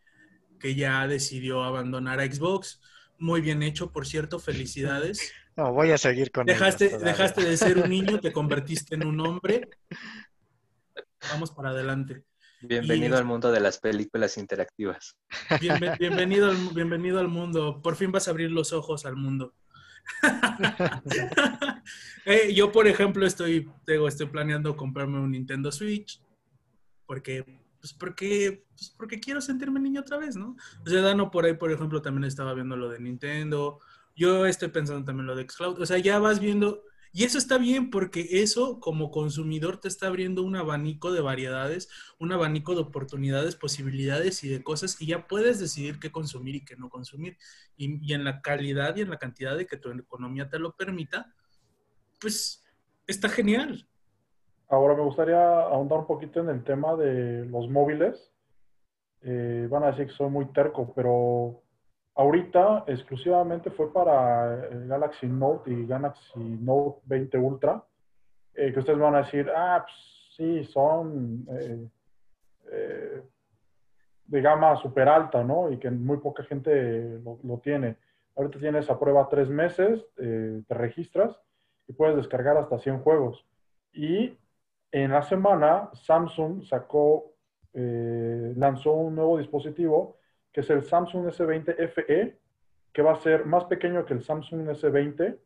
que 0.62 0.76
ya 0.76 1.08
decidió 1.08 1.64
abandonar 1.64 2.20
a 2.20 2.32
Xbox. 2.32 2.80
Muy 3.18 3.42
bien 3.42 3.64
hecho, 3.64 3.92
por 3.92 4.06
cierto, 4.06 4.40
felicidades. 4.40 5.34
No, 5.56 5.74
voy 5.74 5.92
a 5.92 5.98
seguir 5.98 6.32
con 6.32 6.46
dejaste, 6.46 6.98
dejaste 6.98 7.44
de 7.44 7.58
ser 7.58 7.78
un 7.78 7.90
niño, 7.90 8.20
te 8.20 8.32
convertiste 8.32 8.96
en 8.96 9.06
un 9.06 9.20
hombre. 9.20 9.70
Vamos 11.32 11.52
para 11.52 11.70
adelante. 11.70 12.24
Bienvenido 12.62 13.18
al 13.18 13.26
mundo 13.26 13.52
de 13.52 13.60
las 13.60 13.80
películas 13.80 14.38
interactivas. 14.38 15.18
bienvenido, 16.00 16.50
al, 16.50 16.58
bienvenido 16.74 17.20
al 17.20 17.28
mundo. 17.28 17.82
Por 17.82 17.96
fin 17.96 18.12
vas 18.12 18.28
a 18.28 18.32
abrir 18.32 18.52
los 18.52 18.72
ojos 18.72 19.06
al 19.06 19.16
mundo. 19.16 19.54
Eh, 22.24 22.54
yo, 22.54 22.72
por 22.72 22.88
ejemplo, 22.88 23.26
estoy, 23.26 23.68
estoy 23.88 24.28
planeando 24.28 24.78
comprarme 24.78 25.20
un 25.20 25.32
Nintendo 25.32 25.72
Switch 25.72 26.22
porque, 27.08 27.44
pues 27.82 27.94
porque, 27.94 28.66
pues 28.74 28.94
porque 28.98 29.20
quiero 29.20 29.42
sentirme 29.42 29.80
niño 29.80 30.02
otra 30.02 30.18
vez, 30.18 30.38
¿no? 30.38 30.56
O 30.86 30.90
sea, 30.90 31.02
Dano 31.02 31.32
por 31.32 31.46
ahí, 31.46 31.56
por 31.56 31.72
ejemplo, 31.72 32.02
también 32.02 32.24
estaba 32.24 32.54
viendo 32.54 32.78
lo 32.78 32.90
de 32.90 33.00
Nintendo. 33.00 33.80
Yo 34.16 34.46
estoy 34.46 34.70
pensando 34.70 35.04
también 35.04 35.28
lo 35.28 35.36
de 35.36 35.48
Xcloud. 35.50 35.82
O 35.82 35.86
sea, 35.86 35.98
ya 35.98 36.20
vas 36.20 36.40
viendo 36.40 36.84
y 37.14 37.26
eso 37.26 37.38
está 37.38 37.58
bien 37.58 37.90
porque 37.90 38.26
eso 38.42 38.80
como 38.80 39.12
consumidor 39.12 39.80
te 39.80 39.90
está 39.90 40.08
abriendo 40.08 40.44
un 40.44 40.56
abanico 40.56 41.12
de 41.12 41.20
variedades, 41.20 41.90
un 42.20 42.32
abanico 42.32 42.74
de 42.74 42.82
oportunidades, 42.82 43.58
posibilidades 43.58 44.44
y 44.46 44.50
de 44.50 44.64
cosas 44.64 45.02
y 45.02 45.08
ya 45.08 45.28
puedes 45.28 45.60
decidir 45.60 46.00
qué 46.00 46.12
consumir 46.12 46.56
y 46.56 46.66
qué 46.66 46.78
no 46.78 46.90
consumir. 46.90 47.38
Y, 47.76 48.14
en 48.14 48.24
la 48.24 48.42
calidad 48.42 48.96
y 48.96 49.02
en 49.02 49.10
la 49.10 49.18
cantidad 49.18 49.58
de 49.58 49.66
que 49.66 49.76
tu 49.78 49.92
economía 49.92 50.50
te 50.50 50.60
lo 50.60 50.76
permita, 50.78 51.34
pues 52.20 52.64
está 53.08 53.28
genial. 53.28 53.90
Ahora 54.72 54.96
me 54.96 55.04
gustaría 55.04 55.62
ahondar 55.62 56.00
un 56.00 56.08
poquito 56.08 56.40
en 56.40 56.50
el 56.50 56.64
tema 56.64 56.96
de 56.96 57.46
los 57.46 57.70
móviles. 57.70 58.34
Eh, 59.22 59.68
van 59.70 59.84
a 59.84 59.92
decir 59.92 60.08
que 60.08 60.14
soy 60.14 60.30
muy 60.32 60.46
terco, 60.46 60.92
pero 60.96 61.62
Ahorita 62.16 62.84
exclusivamente 62.88 63.72
fue 63.72 63.92
para 63.94 64.68
el 64.68 64.88
Galaxy 64.88 65.28
Note 65.28 65.72
y 65.72 65.86
Galaxy 65.88 66.40
Note 66.40 67.00
20 67.06 67.38
Ultra, 67.38 67.84
eh, 68.54 68.74
que 68.74 68.80
ustedes 68.80 69.00
van 69.00 69.16
a 69.16 69.20
decir, 69.20 69.50
ah, 69.56 69.84
pues, 69.84 69.96
sí, 70.36 70.64
son 70.66 71.46
eh, 71.50 71.88
eh, 72.70 73.24
de 74.26 74.42
gama 74.42 74.76
súper 74.76 75.08
alta, 75.08 75.42
¿no? 75.44 75.72
Y 75.72 75.78
que 75.78 75.90
muy 75.90 76.18
poca 76.18 76.44
gente 76.44 77.20
lo, 77.24 77.58
tiene. 77.60 77.96
Ahorita 78.36 78.60
tienes 78.60 78.90
a 78.90 79.00
prueba 79.00 79.30
tres 79.30 79.50
meses, 79.50 80.06
te 80.16 80.74
registras 80.74 81.36
y 81.88 81.94
puedes 81.94 82.16
descargar 82.16 82.58
hasta 82.58 82.78
100 82.78 83.02
juegos. 83.02 83.46
Y 83.94 84.38
en 84.92 85.12
la 85.12 85.22
semana, 85.22 85.90
Samsung 85.94 86.64
sacó, 86.64 87.34
lanzó 87.74 88.94
un 88.94 89.16
nuevo 89.16 89.38
dispositivo 89.38 90.18
que 90.52 90.62
es 90.62 90.70
el 90.70 90.84
Samsung 90.84 91.28
S20 91.28 91.88
FE, 91.90 92.38
que 92.92 93.02
va 93.02 93.14
a 93.14 93.22
ser 93.22 93.46
más 93.46 93.66
pequeño 93.66 94.06
que 94.06 94.14
el 94.14 94.22
Samsung 94.22 94.68
S20. 94.68 95.38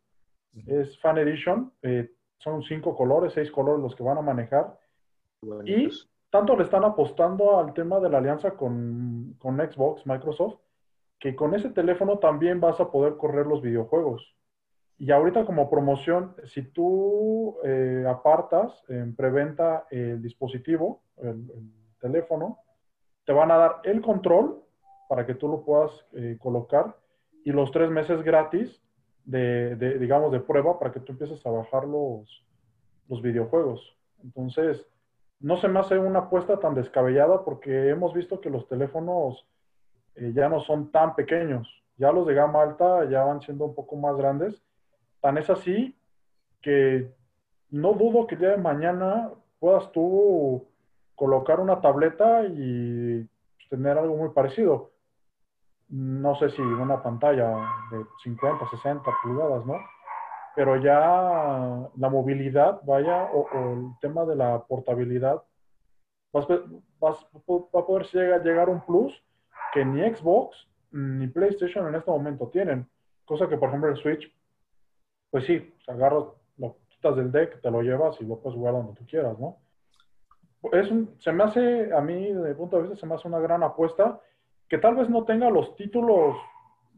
Es 0.68 1.00
Fan 1.00 1.18
Edition. 1.18 1.72
Eh, 1.82 2.12
son 2.38 2.64
cinco 2.64 2.96
colores, 2.96 3.34
seis 3.34 3.52
colores 3.52 3.82
los 3.82 3.96
que 3.96 4.04
van 4.04 4.18
a 4.18 4.22
manejar. 4.22 4.78
Y 5.66 5.90
tanto 6.30 6.56
le 6.56 6.64
están 6.64 6.84
apostando 6.84 7.60
al 7.60 7.74
tema 7.74 8.00
de 8.00 8.10
la 8.10 8.18
alianza 8.18 8.52
con, 8.52 9.38
Xbox, 9.40 10.06
Microsoft, 10.06 10.60
que 11.20 11.36
con 11.36 11.54
ese 11.54 11.70
teléfono 11.70 12.18
también 12.18 12.60
vas 12.60 12.80
a 12.80 12.90
poder 12.90 13.16
correr 13.18 13.46
los 13.46 13.62
videojuegos. 13.62 14.36
Y 14.98 15.12
ahorita 15.12 15.46
como 15.46 15.70
promoción, 15.70 16.36
si 16.46 16.62
tú 16.62 17.58
eh, 17.64 18.06
apartas 18.08 18.72
en 18.88 19.16
preventa 19.16 19.86
el 19.92 20.22
dispositivo, 20.22 21.02
el, 21.18 21.46
teléfono, 22.00 22.60
te 23.26 23.34
van 23.34 23.50
a 23.50 23.58
dar 23.58 23.80
el 23.84 24.02
control 24.02 24.62
para 25.10 25.26
que 25.26 25.34
tú 25.34 25.48
lo 25.48 25.64
puedas 25.64 25.92
eh, 26.14 26.38
colocar 26.40 26.96
y 27.44 27.52
los 27.52 27.72
tres 27.72 27.90
meses 27.90 28.22
gratis 28.22 28.80
de, 29.24 29.76
digamos, 29.98 30.32
de 30.32 30.40
prueba 30.40 30.78
para 30.78 30.92
que 30.92 31.00
tú 31.00 31.14
empieces 31.14 31.44
a 31.46 31.50
bajar 31.50 31.88
los, 31.88 32.46
los 33.08 33.22
videojuegos. 33.22 33.98
Entonces, 34.24 34.86
no 35.40 35.58
se 35.58 35.68
me 35.68 35.80
hace 35.80 35.98
una 35.98 36.20
apuesta 36.20 36.60
tan 36.60 36.76
descabellada 36.76 37.44
porque 37.44 37.90
hemos 37.90 38.14
visto 38.14 38.40
que 38.40 38.50
los 38.50 38.68
teléfonos 38.68 39.48
eh, 40.16 40.32
ya 40.34 40.50
no 40.50 40.60
son 40.62 40.92
tan 40.92 41.16
pequeños. 41.16 41.68
Ya 41.98 42.12
los 42.12 42.26
de 42.28 42.34
gama 42.34 42.62
alta 42.62 43.10
ya 43.10 43.24
van 43.24 43.42
siendo 43.42 43.66
un 43.66 43.76
poco 43.76 43.96
más 43.96 44.16
grandes. 44.18 44.62
Tan 45.26 45.40
es 45.40 45.50
así 45.50 45.98
que 46.62 47.12
no 47.72 47.94
dudo 47.94 48.28
que 48.28 48.36
el 48.36 48.42
día 48.42 48.52
de 48.52 48.58
mañana 48.58 49.32
puedas 49.58 49.92
tú 49.92 50.68
colocar 51.16 51.60
una 51.60 51.82
tableta 51.82 52.44
y 52.46 53.28
tener 53.68 53.98
algo 53.98 54.18
muy 54.18 54.30
parecido 54.30 54.92
no 55.90 56.36
sé 56.36 56.52
si 56.52 56.62
una 56.62 57.02
pantalla 57.02 57.58
de 57.90 58.06
50, 58.24 58.70
60 58.70 59.04
pulgadas, 59.24 59.66
¿no? 59.66 59.80
Pero 60.56 60.76
ya 60.78 61.90
la 61.96 62.10
movilidad, 62.10 62.82
vaya, 62.84 63.24
o, 63.34 63.48
el 63.74 64.00
tema 64.02 64.26
de 64.26 64.36
la 64.36 64.64
portabilidad, 64.64 65.42
vas, 66.32 66.48
va 66.48 67.80
a 67.80 67.86
poder 67.88 68.06
llegar, 68.14 68.44
llegar 68.44 68.70
un 68.70 68.82
plus 68.82 69.24
que 69.74 69.84
ni 69.84 70.02
Xbox 70.02 70.68
ni 70.92 71.26
PlayStation 71.28 71.88
en 71.88 71.96
este 71.96 72.12
momento 72.12 72.48
tienen. 72.50 72.88
Cosa 73.26 73.50
que, 73.50 73.58
por 73.58 73.70
ejemplo, 73.70 73.90
el 73.90 73.98
Switch, 73.98 74.32
pues 75.36 75.48
sí, 75.48 75.70
agarras, 75.88 76.24
lo 76.58 76.78
quitas 76.88 77.18
del 77.18 77.30
deck, 77.30 77.60
te 77.60 77.70
lo 77.70 77.82
llevas 77.82 78.16
y 78.22 78.26
lo 78.26 78.40
puedes 78.40 78.58
jugar 78.58 78.74
donde 78.74 78.94
tú 78.94 79.06
quieras, 79.06 79.38
¿no? 79.38 79.58
Es 80.72 80.88
se 81.20 81.34
me 81.34 81.44
hace, 81.44 81.94
a 81.94 82.00
mí, 82.00 82.32
desde 82.32 82.48
mi 82.48 82.56
punto 82.56 82.78
de 82.78 82.84
vista, 82.84 82.98
se 82.98 83.06
me 83.06 83.16
hace 83.16 83.28
una 83.28 83.40
gran 83.40 83.62
apuesta 83.62 84.22
que 84.70 84.78
tal 84.78 84.96
vez 84.96 85.10
no 85.10 85.26
tenga 85.26 85.50
los 85.50 85.76
títulos 85.76 86.38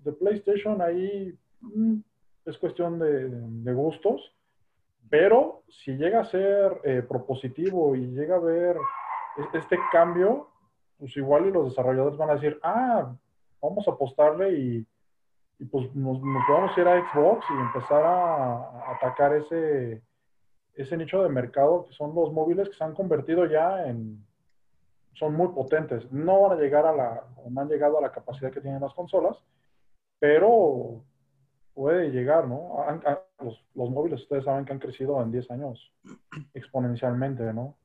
de 0.03 0.11
PlayStation 0.11 0.84
ahí, 0.84 1.35
mm, 1.61 1.95
es 2.45 2.59
cuestión 2.59 2.99
de, 2.99 3.73
gustos, 3.73 4.22
pero 5.09 5.64
si 5.68 5.93
llega 5.93 6.19
a 6.19 6.26
ser 6.26 6.80
eh, 6.84 7.01
propositivo 7.01 7.95
y 7.95 8.05
llega 8.05 8.35
a 8.35 8.39
ver 8.39 8.77
este 9.55 9.80
cambio, 9.91 10.49
pues 10.99 11.18
igual 11.18 11.47
y 11.47 11.51
los 11.51 11.69
desarrolladores 11.69 12.19
van 12.19 12.30
a 12.30 12.35
decir, 12.35 12.59
ah, 12.61 13.15
vamos 13.64 13.88
a 13.88 13.91
apostarle 13.93 14.59
y, 14.59 14.88
pues 15.65 15.93
nos, 15.95 16.21
nos, 16.21 16.45
podemos 16.47 16.77
ir 16.77 16.88
a 16.88 17.11
Xbox 17.11 17.45
y 17.49 17.53
empezar 17.53 18.03
a, 18.03 18.91
atacar 18.93 19.34
ese, 19.35 20.01
ese 20.73 20.97
nicho 20.97 21.23
de 21.23 21.29
mercado 21.29 21.85
que 21.85 21.93
son 21.93 22.13
los 22.13 22.31
móviles 22.31 22.69
que 22.69 22.75
se 22.75 22.84
han 22.84 22.93
convertido 22.93 23.45
ya 23.45 23.88
en, 23.88 24.23
son 25.17 25.34
muy 25.34 25.49
potentes. 25.49 26.11
No 26.11 26.41
van 26.41 26.57
a 26.57 26.61
llegar 26.61 26.85
a 26.85 26.95
la, 26.95 27.23
no 27.49 27.61
han 27.61 27.69
llegado 27.69 27.97
a 27.97 28.01
la 28.01 28.11
capacidad 28.11 28.51
que 28.51 28.61
tienen 28.61 28.81
las 28.81 28.93
consolas, 28.93 29.38
pero 30.19 31.03
puede 31.73 32.09
llegar, 32.09 32.47
¿no? 32.47 32.75
los, 33.39 33.89
móviles, 33.89 34.21
ustedes 34.21 34.45
saben 34.45 34.65
que 34.65 34.73
han 34.73 34.79
crecido 34.79 35.21
en 35.21 35.31
10 35.31 35.51
años 35.51 35.93
exponencialmente, 36.53 37.53
¿no? 37.53 37.77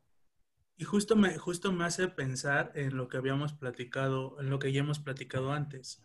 Y 0.76 0.84
justo 0.84 1.14
me, 1.14 1.36
justo 1.36 1.72
me 1.72 1.84
hace 1.84 2.08
pensar 2.08 2.72
en 2.74 2.96
lo 2.96 3.08
que 3.08 3.18
habíamos 3.18 3.52
platicado, 3.52 4.40
en 4.40 4.48
lo 4.48 4.58
que 4.58 4.72
ya 4.72 4.80
hemos 4.80 4.98
platicado 4.98 5.52
antes, 5.52 6.02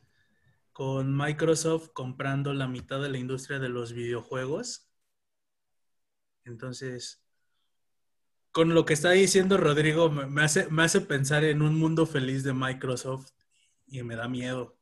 con 0.77 1.17
Microsoft 1.17 1.89
comprando 1.91 2.53
la 2.53 2.67
mitad 2.67 3.01
de 3.01 3.09
la 3.09 3.17
industria 3.17 3.57
de 3.57 3.67
los 3.67 3.93
videojuegos. 3.93 4.87
Entonces, 6.45 7.19
con 8.51 8.75
lo 8.75 8.85
que 8.85 8.93
está 8.93 9.09
diciendo 9.09 9.57
Rodrigo, 9.57 10.11
me 10.11 10.43
hace, 10.43 10.69
me 10.69 10.83
hace 10.83 11.01
pensar 11.01 11.43
en 11.45 11.63
un 11.63 11.73
mundo 11.73 12.05
feliz 12.05 12.43
de 12.43 12.53
Microsoft 12.53 13.31
y 13.87 14.03
me 14.03 14.15
da 14.15 14.27
miedo. 14.27 14.77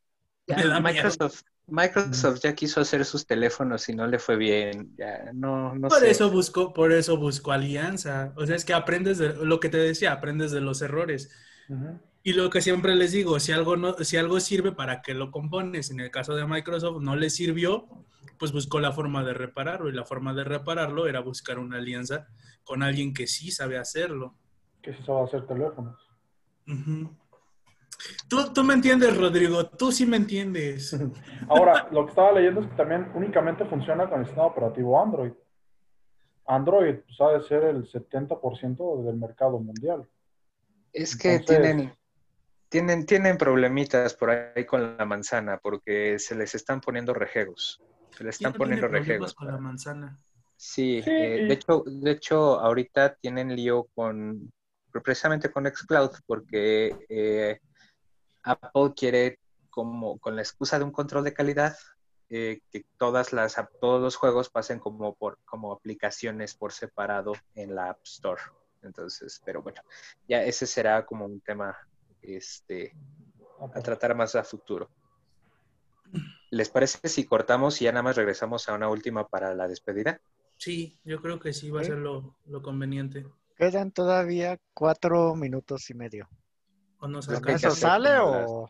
Microsoft, 0.81 1.43
Microsoft 1.65 2.41
ya 2.41 2.53
quiso 2.53 2.81
hacer 2.81 3.05
sus 3.05 3.26
teléfonos 3.26 3.88
y 3.88 3.95
no 3.95 4.05
le 4.05 4.19
fue 4.19 4.35
bien. 4.35 4.93
Ya, 4.97 5.31
no, 5.34 5.76
no 5.76 5.88
por 5.88 6.03
eso 6.03 6.30
buscó, 6.30 6.73
por 6.73 6.91
eso 6.91 7.15
buscó 7.15 7.53
alianza. 7.53 8.34
O 8.35 8.45
sea, 8.45 8.57
es 8.57 8.65
que 8.65 8.73
aprendes 8.73 9.17
de 9.17 9.34
lo 9.45 9.61
que 9.61 9.69
te 9.69 9.77
decía, 9.77 10.11
aprendes 10.11 10.51
de 10.51 10.59
los 10.59 10.81
errores. 10.81 11.31
Y 12.27 12.34
lo 12.34 12.49
que 12.49 12.60
siempre 12.60 12.95
les 12.95 13.11
digo, 13.11 13.39
si 13.39 13.52
algo 13.52 13.77
no, 13.77 13.93
si 13.99 14.18
algo 14.18 14.39
sirve, 14.39 14.72
¿para 14.72 15.03
que 15.03 15.14
lo 15.14 15.30
compones? 15.30 15.91
En 15.91 15.99
el 15.99 16.10
caso 16.10 16.34
de 16.34 16.47
Microsoft 16.47 16.99
no 17.03 17.15
le 17.15 17.30
sirvió, 17.30 17.88
pues 18.39 18.52
buscó 18.52 18.80
la 18.80 18.91
forma 18.91 19.23
de 19.23 19.35
repararlo. 19.35 19.89
Y 19.89 19.93
la 19.93 20.06
forma 20.06 20.34
de 20.34 20.43
repararlo 20.43 21.06
era 21.06 21.19
buscar 21.19 21.60
una 21.60 21.77
alianza 21.77 22.27
con 22.64 22.81
alguien 22.81 23.14
que 23.14 23.27
sí 23.27 23.52
sabe 23.52 23.77
hacerlo. 23.77 24.34
Que 24.81 24.91
sí 24.95 25.03
sabe 25.03 25.22
hacer 25.22 25.45
teléfonos. 25.45 26.02
Tú, 28.27 28.52
tú 28.56 28.64
me 28.64 28.73
entiendes, 28.73 29.15
Rodrigo, 29.15 29.68
tú 29.68 29.91
sí 29.91 30.07
me 30.07 30.18
entiendes. 30.18 30.99
Ahora, 31.47 31.88
lo 31.91 32.06
que 32.06 32.10
estaba 32.10 32.31
leyendo 32.31 32.61
es 32.61 32.68
que 32.69 32.76
también 32.76 33.11
únicamente 33.14 33.65
funciona 33.65 34.10
con 34.10 34.22
el 34.22 34.26
sistema 34.26 34.47
operativo 34.47 34.99
Android. 34.99 35.34
Android 36.47 36.95
pues, 37.06 37.22
ha 37.22 37.38
de 37.38 37.43
ser 37.43 37.65
el 37.65 37.88
70% 37.88 39.03
del 39.03 39.15
mercado 39.15 39.60
mundial. 39.60 40.07
Es 40.91 41.15
que 41.15 41.38
tienen, 41.39 41.93
tienen, 42.76 43.06
tienen 43.06 43.38
problemitas 43.38 44.15
por 44.15 44.31
ahí 44.31 44.65
con 44.65 44.97
la 44.97 45.06
manzana 45.06 45.57
porque 45.60 46.19
se 46.19 46.35
les 46.35 46.56
están 46.56 46.81
poniendo 46.81 47.14
rejegos. 47.14 47.81
Se 48.18 48.26
les 48.26 48.35
están 48.35 48.52
poniendo 48.52 48.89
rejegos. 48.89 49.34
con 49.34 49.47
la 49.47 49.57
manzana. 49.57 50.19
Sí, 50.57 51.02
eh, 51.06 51.45
de, 51.47 51.53
hecho, 51.53 51.85
de 51.85 52.11
hecho, 52.11 52.60
ahorita 52.60 53.15
tienen 53.15 53.56
lío 53.56 53.85
con, 53.95 54.52
precisamente 54.91 55.49
con 55.49 55.65
Xcloud, 55.65 56.11
porque 56.26 56.97
eh, 57.07 57.61
Apple 58.43 58.91
quiere, 58.93 59.39
como 59.69 60.19
con 60.19 60.35
la 60.35 60.41
excusa 60.41 60.77
de 60.77 60.84
un 60.84 60.91
control 60.91 61.23
de 61.23 61.34
calidad, 61.34 61.77
eh, 62.30 62.60
que 62.72 62.84
todas 62.97 63.31
las, 63.31 63.56
todos 63.80 64.02
los 64.02 64.18
juegos 64.18 64.49
pasen 64.49 64.80
como, 64.80 65.15
por, 65.15 65.38
como 65.45 65.72
aplicaciones 65.72 66.56
por 66.56 66.73
separado 66.73 67.35
en 67.53 67.73
la 67.73 67.91
App 67.91 67.99
Store. 68.03 68.41
Entonces, 68.81 69.41
pero 69.45 69.61
bueno, 69.61 69.81
ya 70.27 70.43
ese 70.43 70.68
será 70.68 71.06
como 71.06 71.23
un 71.23 71.39
tema 71.39 71.77
este, 72.30 72.93
a 73.73 73.81
tratar 73.81 74.15
más 74.15 74.35
a 74.35 74.43
futuro. 74.43 74.89
¿Les 76.52 76.69
parece 76.69 77.07
si 77.10 77.26
cortamos 77.26 77.81
y 77.81 77.85
ya 77.85 77.91
nada 77.91 78.03
más 78.03 78.15
regresamos 78.15 78.69
a 78.69 78.73
una 78.73 78.89
última 78.89 79.27
para 79.27 79.53
la 79.53 79.68
despedida? 79.68 80.22
Sí, 80.57 80.99
yo 81.03 81.22
creo 81.22 81.39
que 81.39 81.53
sí 81.53 81.69
va 81.69 81.81
a 81.81 81.84
ser 81.84 81.97
lo, 81.97 82.35
conveniente. 82.61 83.26
Quedan 83.57 83.91
todavía 83.91 84.60
cuatro 84.73 85.35
minutos 85.35 85.89
y 85.89 85.93
medio. 85.93 86.30
¿O 86.99 87.07
no 87.07 87.19
¿Eso 87.19 87.72
sale 87.72 88.18
o...? 88.19 88.69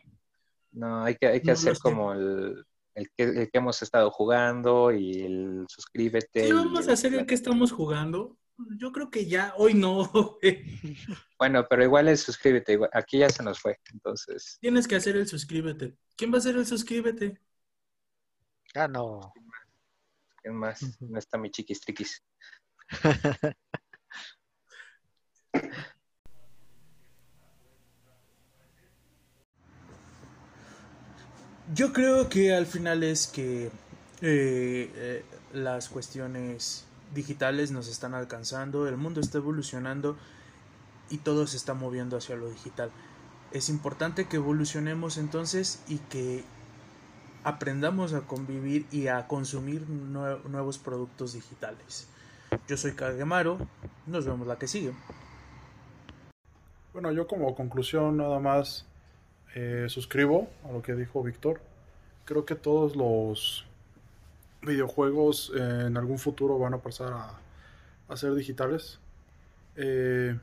No, 0.72 1.04
hay 1.04 1.14
que, 1.14 1.26
hay 1.26 1.40
que 1.40 1.52
hacer 1.52 1.78
como 1.78 2.12
el, 2.12 2.66
el 2.94 3.10
que, 3.16 3.48
hemos 3.52 3.80
estado 3.82 4.10
jugando 4.10 4.90
y 4.90 5.22
el 5.22 5.66
suscríbete. 5.68 6.46
¿Qué 6.46 6.52
vamos 6.52 6.88
a 6.88 6.92
hacer 6.92 7.14
el 7.14 7.24
que 7.24 7.34
estamos 7.34 7.72
jugando? 7.72 8.36
Yo 8.78 8.90
creo 8.90 9.10
que 9.10 9.26
ya, 9.26 9.52
hoy 9.56 9.74
no. 9.74 10.10
bueno, 11.38 11.66
pero 11.68 11.84
igual 11.84 12.08
el 12.08 12.16
suscríbete, 12.16 12.78
aquí 12.92 13.18
ya 13.18 13.28
se 13.28 13.42
nos 13.42 13.60
fue, 13.60 13.78
entonces. 13.92 14.58
Tienes 14.60 14.88
que 14.88 14.96
hacer 14.96 15.16
el 15.16 15.26
suscríbete. 15.26 15.96
¿Quién 16.16 16.32
va 16.32 16.36
a 16.36 16.38
hacer 16.38 16.56
el 16.56 16.64
suscríbete? 16.64 17.38
Ah, 18.74 18.88
no. 18.88 19.32
¿Quién 20.42 20.54
más? 20.54 21.00
No 21.00 21.18
está 21.18 21.36
mi 21.38 21.50
chiquis 21.50 21.80
triquis. 21.80 22.22
Yo 31.74 31.92
creo 31.92 32.28
que 32.28 32.54
al 32.54 32.66
final 32.66 33.02
es 33.02 33.26
que 33.26 33.66
eh, 33.66 33.70
eh, 34.22 35.24
las 35.52 35.88
cuestiones 35.88 36.86
digitales 37.14 37.70
nos 37.70 37.88
están 37.88 38.14
alcanzando, 38.14 38.88
el 38.88 38.96
mundo 38.96 39.20
está 39.20 39.38
evolucionando 39.38 40.16
y 41.10 41.18
todo 41.18 41.46
se 41.46 41.56
está 41.56 41.74
moviendo 41.74 42.16
hacia 42.16 42.36
lo 42.36 42.48
digital. 42.48 42.90
Es 43.52 43.68
importante 43.68 44.26
que 44.26 44.36
evolucionemos 44.36 45.18
entonces 45.18 45.82
y 45.88 45.98
que 45.98 46.44
aprendamos 47.44 48.12
a 48.12 48.22
convivir 48.22 48.86
y 48.90 49.06
a 49.06 49.28
consumir 49.28 49.88
nuevos 49.88 50.78
productos 50.78 51.34
digitales. 51.34 52.08
Yo 52.66 52.76
soy 52.76 52.92
Kagemaro, 52.92 53.58
nos 54.06 54.26
vemos 54.26 54.46
la 54.46 54.58
que 54.58 54.66
sigue. 54.66 54.92
Bueno, 56.92 57.12
yo 57.12 57.26
como 57.26 57.54
conclusión 57.54 58.16
nada 58.16 58.40
más 58.40 58.86
eh, 59.54 59.86
suscribo 59.88 60.48
a 60.64 60.72
lo 60.72 60.82
que 60.82 60.94
dijo 60.94 61.22
Víctor. 61.22 61.60
Creo 62.24 62.44
que 62.44 62.54
todos 62.54 62.96
los 62.96 63.65
videojuegos 64.62 65.52
eh, 65.54 65.86
en 65.86 65.96
algún 65.96 66.18
futuro 66.18 66.58
van 66.58 66.74
a 66.74 66.78
pasar 66.78 67.12
a, 67.12 68.16
ser 68.16 68.34
digitales. 68.34 68.98
Eh, 69.76 70.38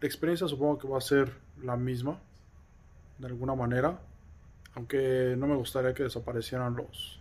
la 0.00 0.06
experiencia 0.06 0.48
supongo 0.48 0.78
que 0.78 0.88
va 0.88 0.98
a 0.98 1.02
ser 1.02 1.32
la 1.62 1.76
misma, 1.76 2.18
de 3.18 3.26
alguna 3.26 3.54
manera. 3.54 3.98
Aunque 4.74 5.34
no 5.36 5.46
me 5.46 5.56
gustaría 5.56 5.92
que 5.92 6.04
desaparecieran 6.04 6.76
los, 6.76 7.20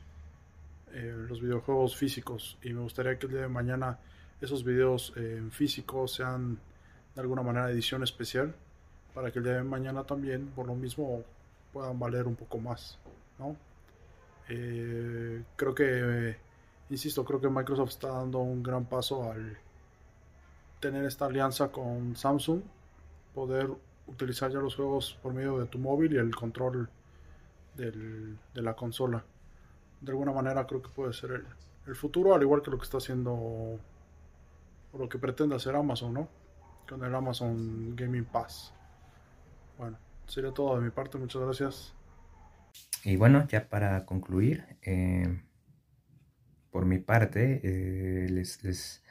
los 0.94 1.42
videojuegos 1.42 1.96
físicos. 1.98 2.58
Y 2.64 2.74
me 2.74 2.82
gustaría 2.82 3.18
que 3.18 3.26
el 3.26 3.34
día 3.34 3.42
de 3.42 3.48
mañana 3.48 4.00
esos 4.40 4.64
videos 4.64 5.14
en 5.18 5.52
físico 5.52 6.08
sean 6.08 6.60
de 7.16 7.22
alguna 7.22 7.42
manera 7.42 7.70
edición 7.70 8.04
especial 8.04 8.54
para 9.14 9.32
que 9.32 9.40
el 9.40 9.46
día 9.46 9.56
de 9.56 9.64
mañana 9.64 10.04
también, 10.04 10.48
por 10.56 10.68
lo 10.68 10.76
mismo, 10.76 11.24
puedan 11.74 12.00
valer 12.00 12.28
un 12.28 12.36
poco 12.36 12.58
más, 12.58 12.98
¿no? 13.38 13.56
Eh, 14.50 15.44
creo 15.56 15.76
que, 15.76 16.38
insisto, 16.90 17.24
creo 17.24 17.40
que 17.40 17.50
Microsoft 17.50 17.90
está 17.90 18.10
dando 18.10 18.40
un 18.40 18.64
gran 18.64 18.86
paso 18.86 19.32
al 19.32 19.58
tener 20.80 21.06
esta 21.06 21.26
alianza 21.26 21.72
con 21.72 22.16
Samsung, 22.16 22.62
poder 23.34 23.70
utilizar 24.08 24.52
ya 24.52 24.60
los 24.60 24.76
juegos 24.76 25.18
por 25.22 25.34
medio 25.34 25.60
de 25.60 25.68
tu 25.68 25.78
móvil 25.78 26.14
y 26.14 26.18
el 26.18 26.36
control 26.36 26.90
de 27.76 28.62
la 28.62 28.76
consola. 28.76 29.24
De 30.02 30.12
alguna 30.12 30.32
manera 30.32 30.66
creo 30.66 30.82
que 30.82 30.90
puede 30.90 31.14
ser 31.14 31.32
el, 31.32 31.46
el 31.88 31.96
futuro, 31.96 32.34
al 32.34 32.42
igual 32.42 32.62
que 32.62 32.72
lo 32.72 32.78
que 32.78 32.84
está 32.84 32.98
haciendo 32.98 33.34
o 33.34 34.98
lo 34.98 35.08
que 35.08 35.20
pretende 35.20 35.56
hacer 35.56 35.76
Amazon, 35.76 36.14
¿no? 36.14 36.28
Con 36.88 37.04
el 37.04 37.14
Amazon 37.14 37.96
Gaming 37.96 38.26
Pass. 38.26 38.74
Bueno, 39.78 39.98
sería 40.28 40.52
todo 40.52 40.76
de 40.76 40.82
mi 40.82 40.90
parte, 40.90 41.18
muchas 41.18 41.42
gracias. 41.42 41.94
Y 43.04 43.16
bueno, 43.16 43.48
ya 43.48 43.70
para 43.70 44.06
concluir, 44.06 44.66
eh, 44.82 45.42
por 46.72 46.86
mi 46.86 47.00
parte, 47.00 47.62
eh, 47.64 48.30
les, 48.30 48.64
les, 48.64 49.04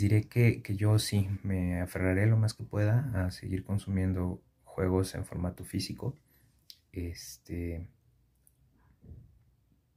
diré 0.00 0.28
que, 0.28 0.62
yo 0.76 0.98
sí 0.98 1.28
me 1.42 1.80
aferraré 1.80 2.26
lo 2.26 2.36
más 2.36 2.54
que 2.54 2.64
pueda 2.64 3.26
a 3.26 3.30
seguir 3.30 3.64
consumiendo 3.64 4.42
juegos 4.64 5.14
en 5.14 5.24
formato 5.24 5.64
físico. 5.64 6.14
Este. 6.92 7.88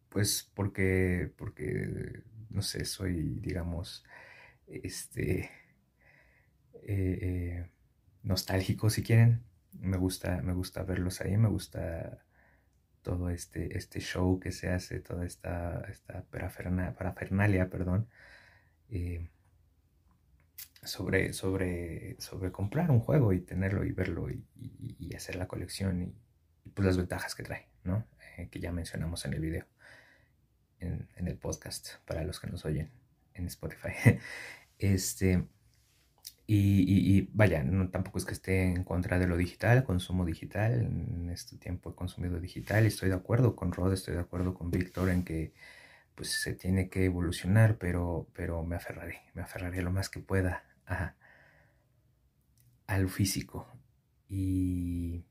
Pues 0.09 0.49
porque. 0.53 1.31
porque. 1.37 2.23
no 2.49 2.61
sé, 2.61 2.85
soy, 2.85 3.39
digamos. 3.41 4.05
Este. 4.67 5.49
Eh, 6.83 7.69
nostálgico 8.23 8.89
si 8.89 9.03
quieren 9.03 9.43
me 9.73 9.97
gusta, 9.97 10.41
me 10.41 10.53
gusta 10.53 10.83
verlos 10.83 11.21
ahí, 11.21 11.37
me 11.37 11.49
gusta 11.49 12.23
todo 13.01 13.29
este, 13.29 13.77
este 13.77 13.99
show 13.99 14.39
que 14.39 14.51
se 14.51 14.69
hace, 14.69 14.99
toda 14.99 15.25
esta, 15.25 15.81
esta 15.89 16.23
parafernalia, 16.25 17.69
perdón, 17.69 18.07
eh, 18.89 19.29
sobre, 20.83 21.33
sobre, 21.33 22.15
sobre 22.19 22.51
comprar 22.51 22.91
un 22.91 22.99
juego 22.99 23.33
y 23.33 23.41
tenerlo 23.41 23.83
y 23.85 23.91
verlo 23.91 24.29
y, 24.29 24.45
hacer 25.15 25.35
la 25.35 25.47
colección 25.47 26.01
y, 26.01 26.69
pues 26.73 26.85
las 26.85 26.97
ventajas 26.97 27.35
que 27.35 27.43
trae, 27.43 27.67
¿no? 27.83 28.05
Eh, 28.37 28.47
que 28.49 28.59
ya 28.59 28.71
mencionamos 28.71 29.25
en 29.25 29.33
el 29.33 29.41
video, 29.41 29.65
en, 30.79 31.09
en 31.15 31.27
el 31.27 31.37
podcast, 31.37 31.95
para 32.05 32.23
los 32.23 32.39
que 32.39 32.47
nos 32.47 32.63
oyen 32.63 32.89
en 33.33 33.47
Spotify. 33.47 34.19
este, 34.77 35.45
y, 36.51 37.29
vaya, 37.33 37.63
no, 37.63 37.89
tampoco 37.89 38.17
es 38.17 38.25
que 38.25 38.33
esté 38.33 38.63
en 38.63 38.83
contra 38.83 39.19
de 39.19 39.27
lo 39.27 39.37
digital, 39.37 39.83
consumo 39.83 40.25
digital. 40.25 40.81
En 40.81 41.29
este 41.29 41.57
tiempo 41.57 41.91
he 41.91 41.95
consumido 41.95 42.39
digital 42.39 42.85
y 42.85 42.87
estoy 42.87 43.09
de 43.09 43.15
acuerdo 43.15 43.55
con 43.55 43.71
Rod, 43.71 43.93
estoy 43.93 44.15
de 44.15 44.21
acuerdo 44.21 44.55
con 44.55 44.71
Víctor 44.71 45.09
en 45.09 45.23
que 45.23 45.53
pues 46.15 46.41
se 46.41 46.53
tiene 46.53 46.89
que 46.89 47.05
evolucionar, 47.05 47.77
pero, 47.77 48.27
pero 48.33 48.63
me 48.65 48.75
aferraré, 48.75 49.21
me 49.35 49.43
aferraré 49.43 49.81
lo 49.83 49.91
más 49.91 50.09
que 50.09 50.19
pueda 50.19 50.63
a, 50.87 51.15
lo 52.97 53.09
físico. 53.09 53.67
Y, 54.27 55.23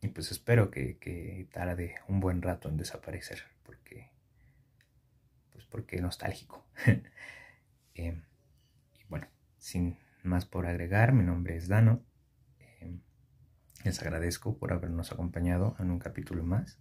y 0.00 0.08
pues 0.08 0.30
espero 0.30 0.70
que, 0.70 0.98
que 0.98 1.48
tarde 1.52 1.96
un 2.08 2.20
buen 2.20 2.42
rato 2.42 2.68
en 2.68 2.76
desaparecer, 2.76 3.42
porque, 3.64 4.10
pues 5.52 5.64
porque 5.66 6.00
nostálgico. 6.00 6.64
Em, 7.94 8.22
bueno, 9.12 9.28
sin 9.58 9.98
más 10.22 10.46
por 10.46 10.66
agregar, 10.66 11.12
mi 11.12 11.22
nombre 11.22 11.54
es 11.54 11.68
Dano. 11.68 12.02
Eh, 12.80 12.98
les 13.84 14.00
agradezco 14.00 14.56
por 14.56 14.72
habernos 14.72 15.12
acompañado 15.12 15.76
en 15.78 15.90
un 15.90 15.98
capítulo 15.98 16.44
más. 16.44 16.80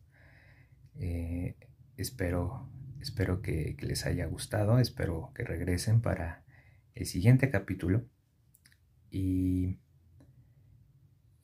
Eh, 0.96 1.58
espero 1.98 2.72
espero 3.02 3.42
que, 3.42 3.76
les 3.82 4.06
haya 4.06 4.26
gustado, 4.28 4.80
espero 4.80 5.34
que 5.36 5.44
regresen 5.44 6.00
para 6.00 6.46
el 6.96 7.06
siguiente 7.06 7.50
capítulo. 7.50 8.06
Y, 9.10 9.78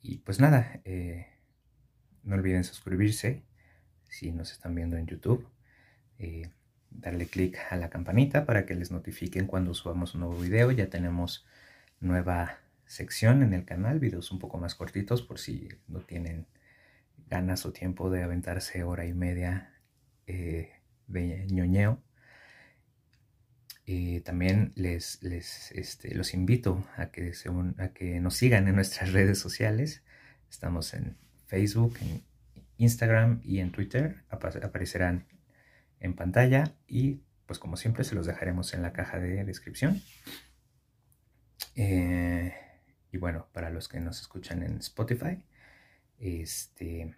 y 0.00 0.18
pues 0.20 0.40
nada, 0.40 0.80
eh, 0.86 1.26
no 2.22 2.34
olviden 2.34 2.64
suscribirse 2.64 3.44
si 4.08 4.32
nos 4.32 4.52
están 4.52 4.74
viendo 4.74 4.96
en 4.96 5.06
YouTube 5.06 5.46
darle 6.90 7.26
clic 7.26 7.58
a 7.70 7.76
la 7.76 7.90
campanita 7.90 8.46
para 8.46 8.66
que 8.66 8.74
les 8.74 8.90
notifiquen 8.90 9.46
cuando 9.46 9.74
subamos 9.74 10.14
un 10.14 10.20
nuevo 10.22 10.38
video. 10.38 10.70
Ya 10.70 10.88
tenemos 10.88 11.46
nueva 12.00 12.58
sección 12.86 13.42
en 13.42 13.52
el 13.52 13.64
canal, 13.64 14.00
videos 14.00 14.32
un 14.32 14.38
poco 14.38 14.58
más 14.58 14.74
cortitos 14.74 15.22
por 15.22 15.38
si 15.38 15.68
no 15.86 16.00
tienen 16.00 16.46
ganas 17.28 17.66
o 17.66 17.72
tiempo 17.72 18.10
de 18.10 18.22
aventarse 18.22 18.82
hora 18.82 19.04
y 19.04 19.12
media 19.12 19.74
eh, 20.26 20.70
de 21.06 21.46
ñoñeo. 21.50 22.02
Y 23.84 24.20
también 24.20 24.72
les, 24.74 25.22
este, 25.22 26.14
los 26.14 26.34
invito 26.34 26.86
a 26.96 27.06
que, 27.10 27.32
a 27.78 27.88
que 27.88 28.20
nos 28.20 28.34
sigan 28.34 28.68
en 28.68 28.74
nuestras 28.74 29.12
redes 29.14 29.38
sociales. 29.38 30.02
Estamos 30.50 30.92
en 30.94 31.16
Facebook, 31.46 31.96
en 32.00 32.22
Instagram 32.76 33.40
y 33.44 33.60
en 33.60 33.72
Twitter. 33.72 34.24
aparecerán 34.28 35.26
en 36.00 36.14
pantalla 36.14 36.74
y 36.86 37.22
pues 37.46 37.58
como 37.58 37.76
siempre 37.76 38.04
se 38.04 38.14
los 38.14 38.26
dejaremos 38.26 38.74
en 38.74 38.82
la 38.82 38.92
caja 38.92 39.18
de 39.18 39.44
descripción. 39.44 40.02
Eh, 41.74 42.54
y 43.10 43.16
bueno, 43.16 43.48
para 43.52 43.70
los 43.70 43.88
que 43.88 44.00
nos 44.00 44.20
escuchan 44.20 44.62
en 44.62 44.78
Spotify, 44.78 45.42
este, 46.18 47.16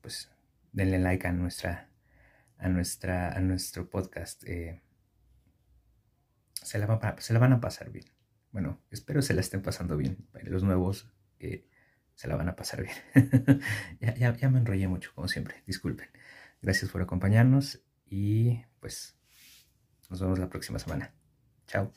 pues 0.00 0.30
denle 0.72 0.98
like 0.98 1.26
a 1.26 1.32
nuestra, 1.32 1.88
a 2.58 2.68
nuestra, 2.68 3.32
a 3.32 3.40
nuestro 3.40 3.90
podcast. 3.90 4.44
Eh, 4.44 4.80
se, 6.54 6.78
la 6.78 7.16
se, 7.18 7.32
la 7.32 7.38
van 7.40 7.52
a 7.52 7.60
pasar 7.60 7.90
bien. 7.90 8.06
Bueno, 8.52 8.80
espero 8.90 9.22
se 9.22 9.34
la 9.34 9.40
estén 9.40 9.62
pasando 9.62 9.96
bien. 9.96 10.28
Los 10.44 10.62
nuevos 10.62 11.10
eh, 11.40 11.66
se 12.14 12.28
la 12.28 12.36
van 12.36 12.48
a 12.48 12.54
pasar 12.54 12.84
bien. 12.84 13.60
ya, 14.00 14.36
ya 14.36 14.48
me 14.48 14.58
enrollé 14.58 14.86
mucho, 14.86 15.10
como 15.14 15.26
siempre. 15.26 15.62
Disculpen. 15.66 16.08
Gracias 16.62 16.90
por 16.90 17.02
acompañarnos 17.02 17.82
y 18.06 18.62
pues 18.80 19.16
nos 20.08 20.20
vemos 20.20 20.38
la 20.38 20.48
próxima 20.48 20.78
semana. 20.78 21.12
Chao. 21.66 21.90